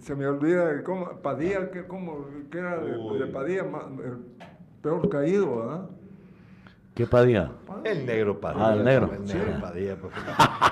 se 0.00 0.14
me 0.16 0.26
olvida 0.26 0.70
el 0.70 0.82
cómo, 0.82 1.08
Padilla, 1.22 1.70
que, 1.70 1.86
cómo, 1.86 2.26
que 2.50 2.58
era 2.58 2.78
de, 2.78 2.90
de 3.18 3.26
Padilla, 3.32 3.60
el 3.62 4.18
peor 4.82 5.08
caído, 5.08 5.56
¿verdad? 5.60 5.80
¿Qué 6.94 7.06
padía? 7.06 7.52
El 7.84 8.06
negro 8.06 8.40
Padilla. 8.40 8.68
Ah, 8.68 8.72
el 8.72 8.82
negro. 8.84 9.10
El 9.12 9.24
negro 9.26 9.60
Padilla. 9.60 9.96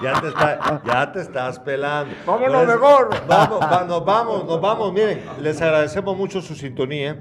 Ya 0.03 0.21
te, 0.23 0.29
está- 0.29 0.83
ya 0.87 1.13
te 1.13 1.21
estás 1.21 1.59
pelando. 1.61 2.15
Vámonos 2.27 2.65
Pues, 2.65 2.69
mejor. 2.81 3.11
Vamos, 3.29 3.61
va- 3.61 3.85
nos 3.87 4.05
vamos, 4.07 4.45
nos 4.47 4.61
vamos. 4.61 4.93
Miren, 4.95 5.21
les 5.43 5.61
agradecemos 5.61 6.17
mucho 6.17 6.41
su 6.41 6.55
sintonía. 6.55 7.21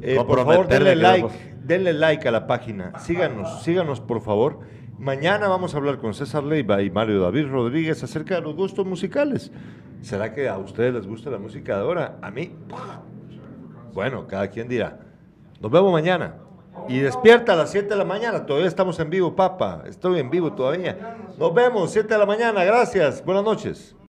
Eh, 0.00 0.22
por 0.24 0.38
favor, 0.38 0.68
denle 0.68 0.94
like, 0.94 1.28
denle 1.68 1.92
like 1.92 2.26
a 2.26 2.32
la 2.32 2.46
página. 2.46 2.98
Síganos, 2.98 3.62
síganos, 3.62 4.00
por 4.00 4.22
favor. 4.22 4.60
Mañana 4.98 5.48
vamos 5.48 5.74
a 5.74 5.76
hablar 5.76 5.98
con 5.98 6.14
César 6.14 6.42
Leiva 6.42 6.82
y 6.82 6.90
Mario 6.90 7.20
David 7.20 7.48
Rodríguez 7.48 8.02
acerca 8.02 8.36
de 8.36 8.40
los 8.40 8.56
gustos 8.56 8.86
musicales. 8.86 9.52
¿Será 10.00 10.32
que 10.32 10.48
a 10.48 10.56
ustedes 10.56 10.94
les 10.94 11.06
gusta 11.06 11.30
la 11.30 11.38
música 11.38 11.76
de 11.76 11.82
ahora? 11.82 12.18
A 12.22 12.30
mí, 12.30 12.56
bueno, 13.92 14.26
cada 14.26 14.48
quien 14.48 14.66
dirá. 14.66 14.98
Nos 15.60 15.70
vemos 15.70 15.92
mañana. 15.92 16.36
Y 16.88 17.00
despierta 17.00 17.52
a 17.52 17.56
las 17.56 17.70
7 17.70 17.88
de 17.88 17.96
la 17.96 18.04
mañana. 18.04 18.46
Todavía 18.46 18.68
estamos 18.68 18.98
en 18.98 19.10
vivo, 19.10 19.36
papa. 19.36 19.82
Estoy 19.86 20.20
en 20.20 20.30
vivo 20.30 20.54
todavía. 20.54 21.16
Nos 21.38 21.52
vemos, 21.52 21.90
7 21.90 22.08
de 22.08 22.18
la 22.18 22.26
mañana. 22.26 22.64
Gracias. 22.64 23.22
Buenas 23.22 23.44
noches. 23.44 23.98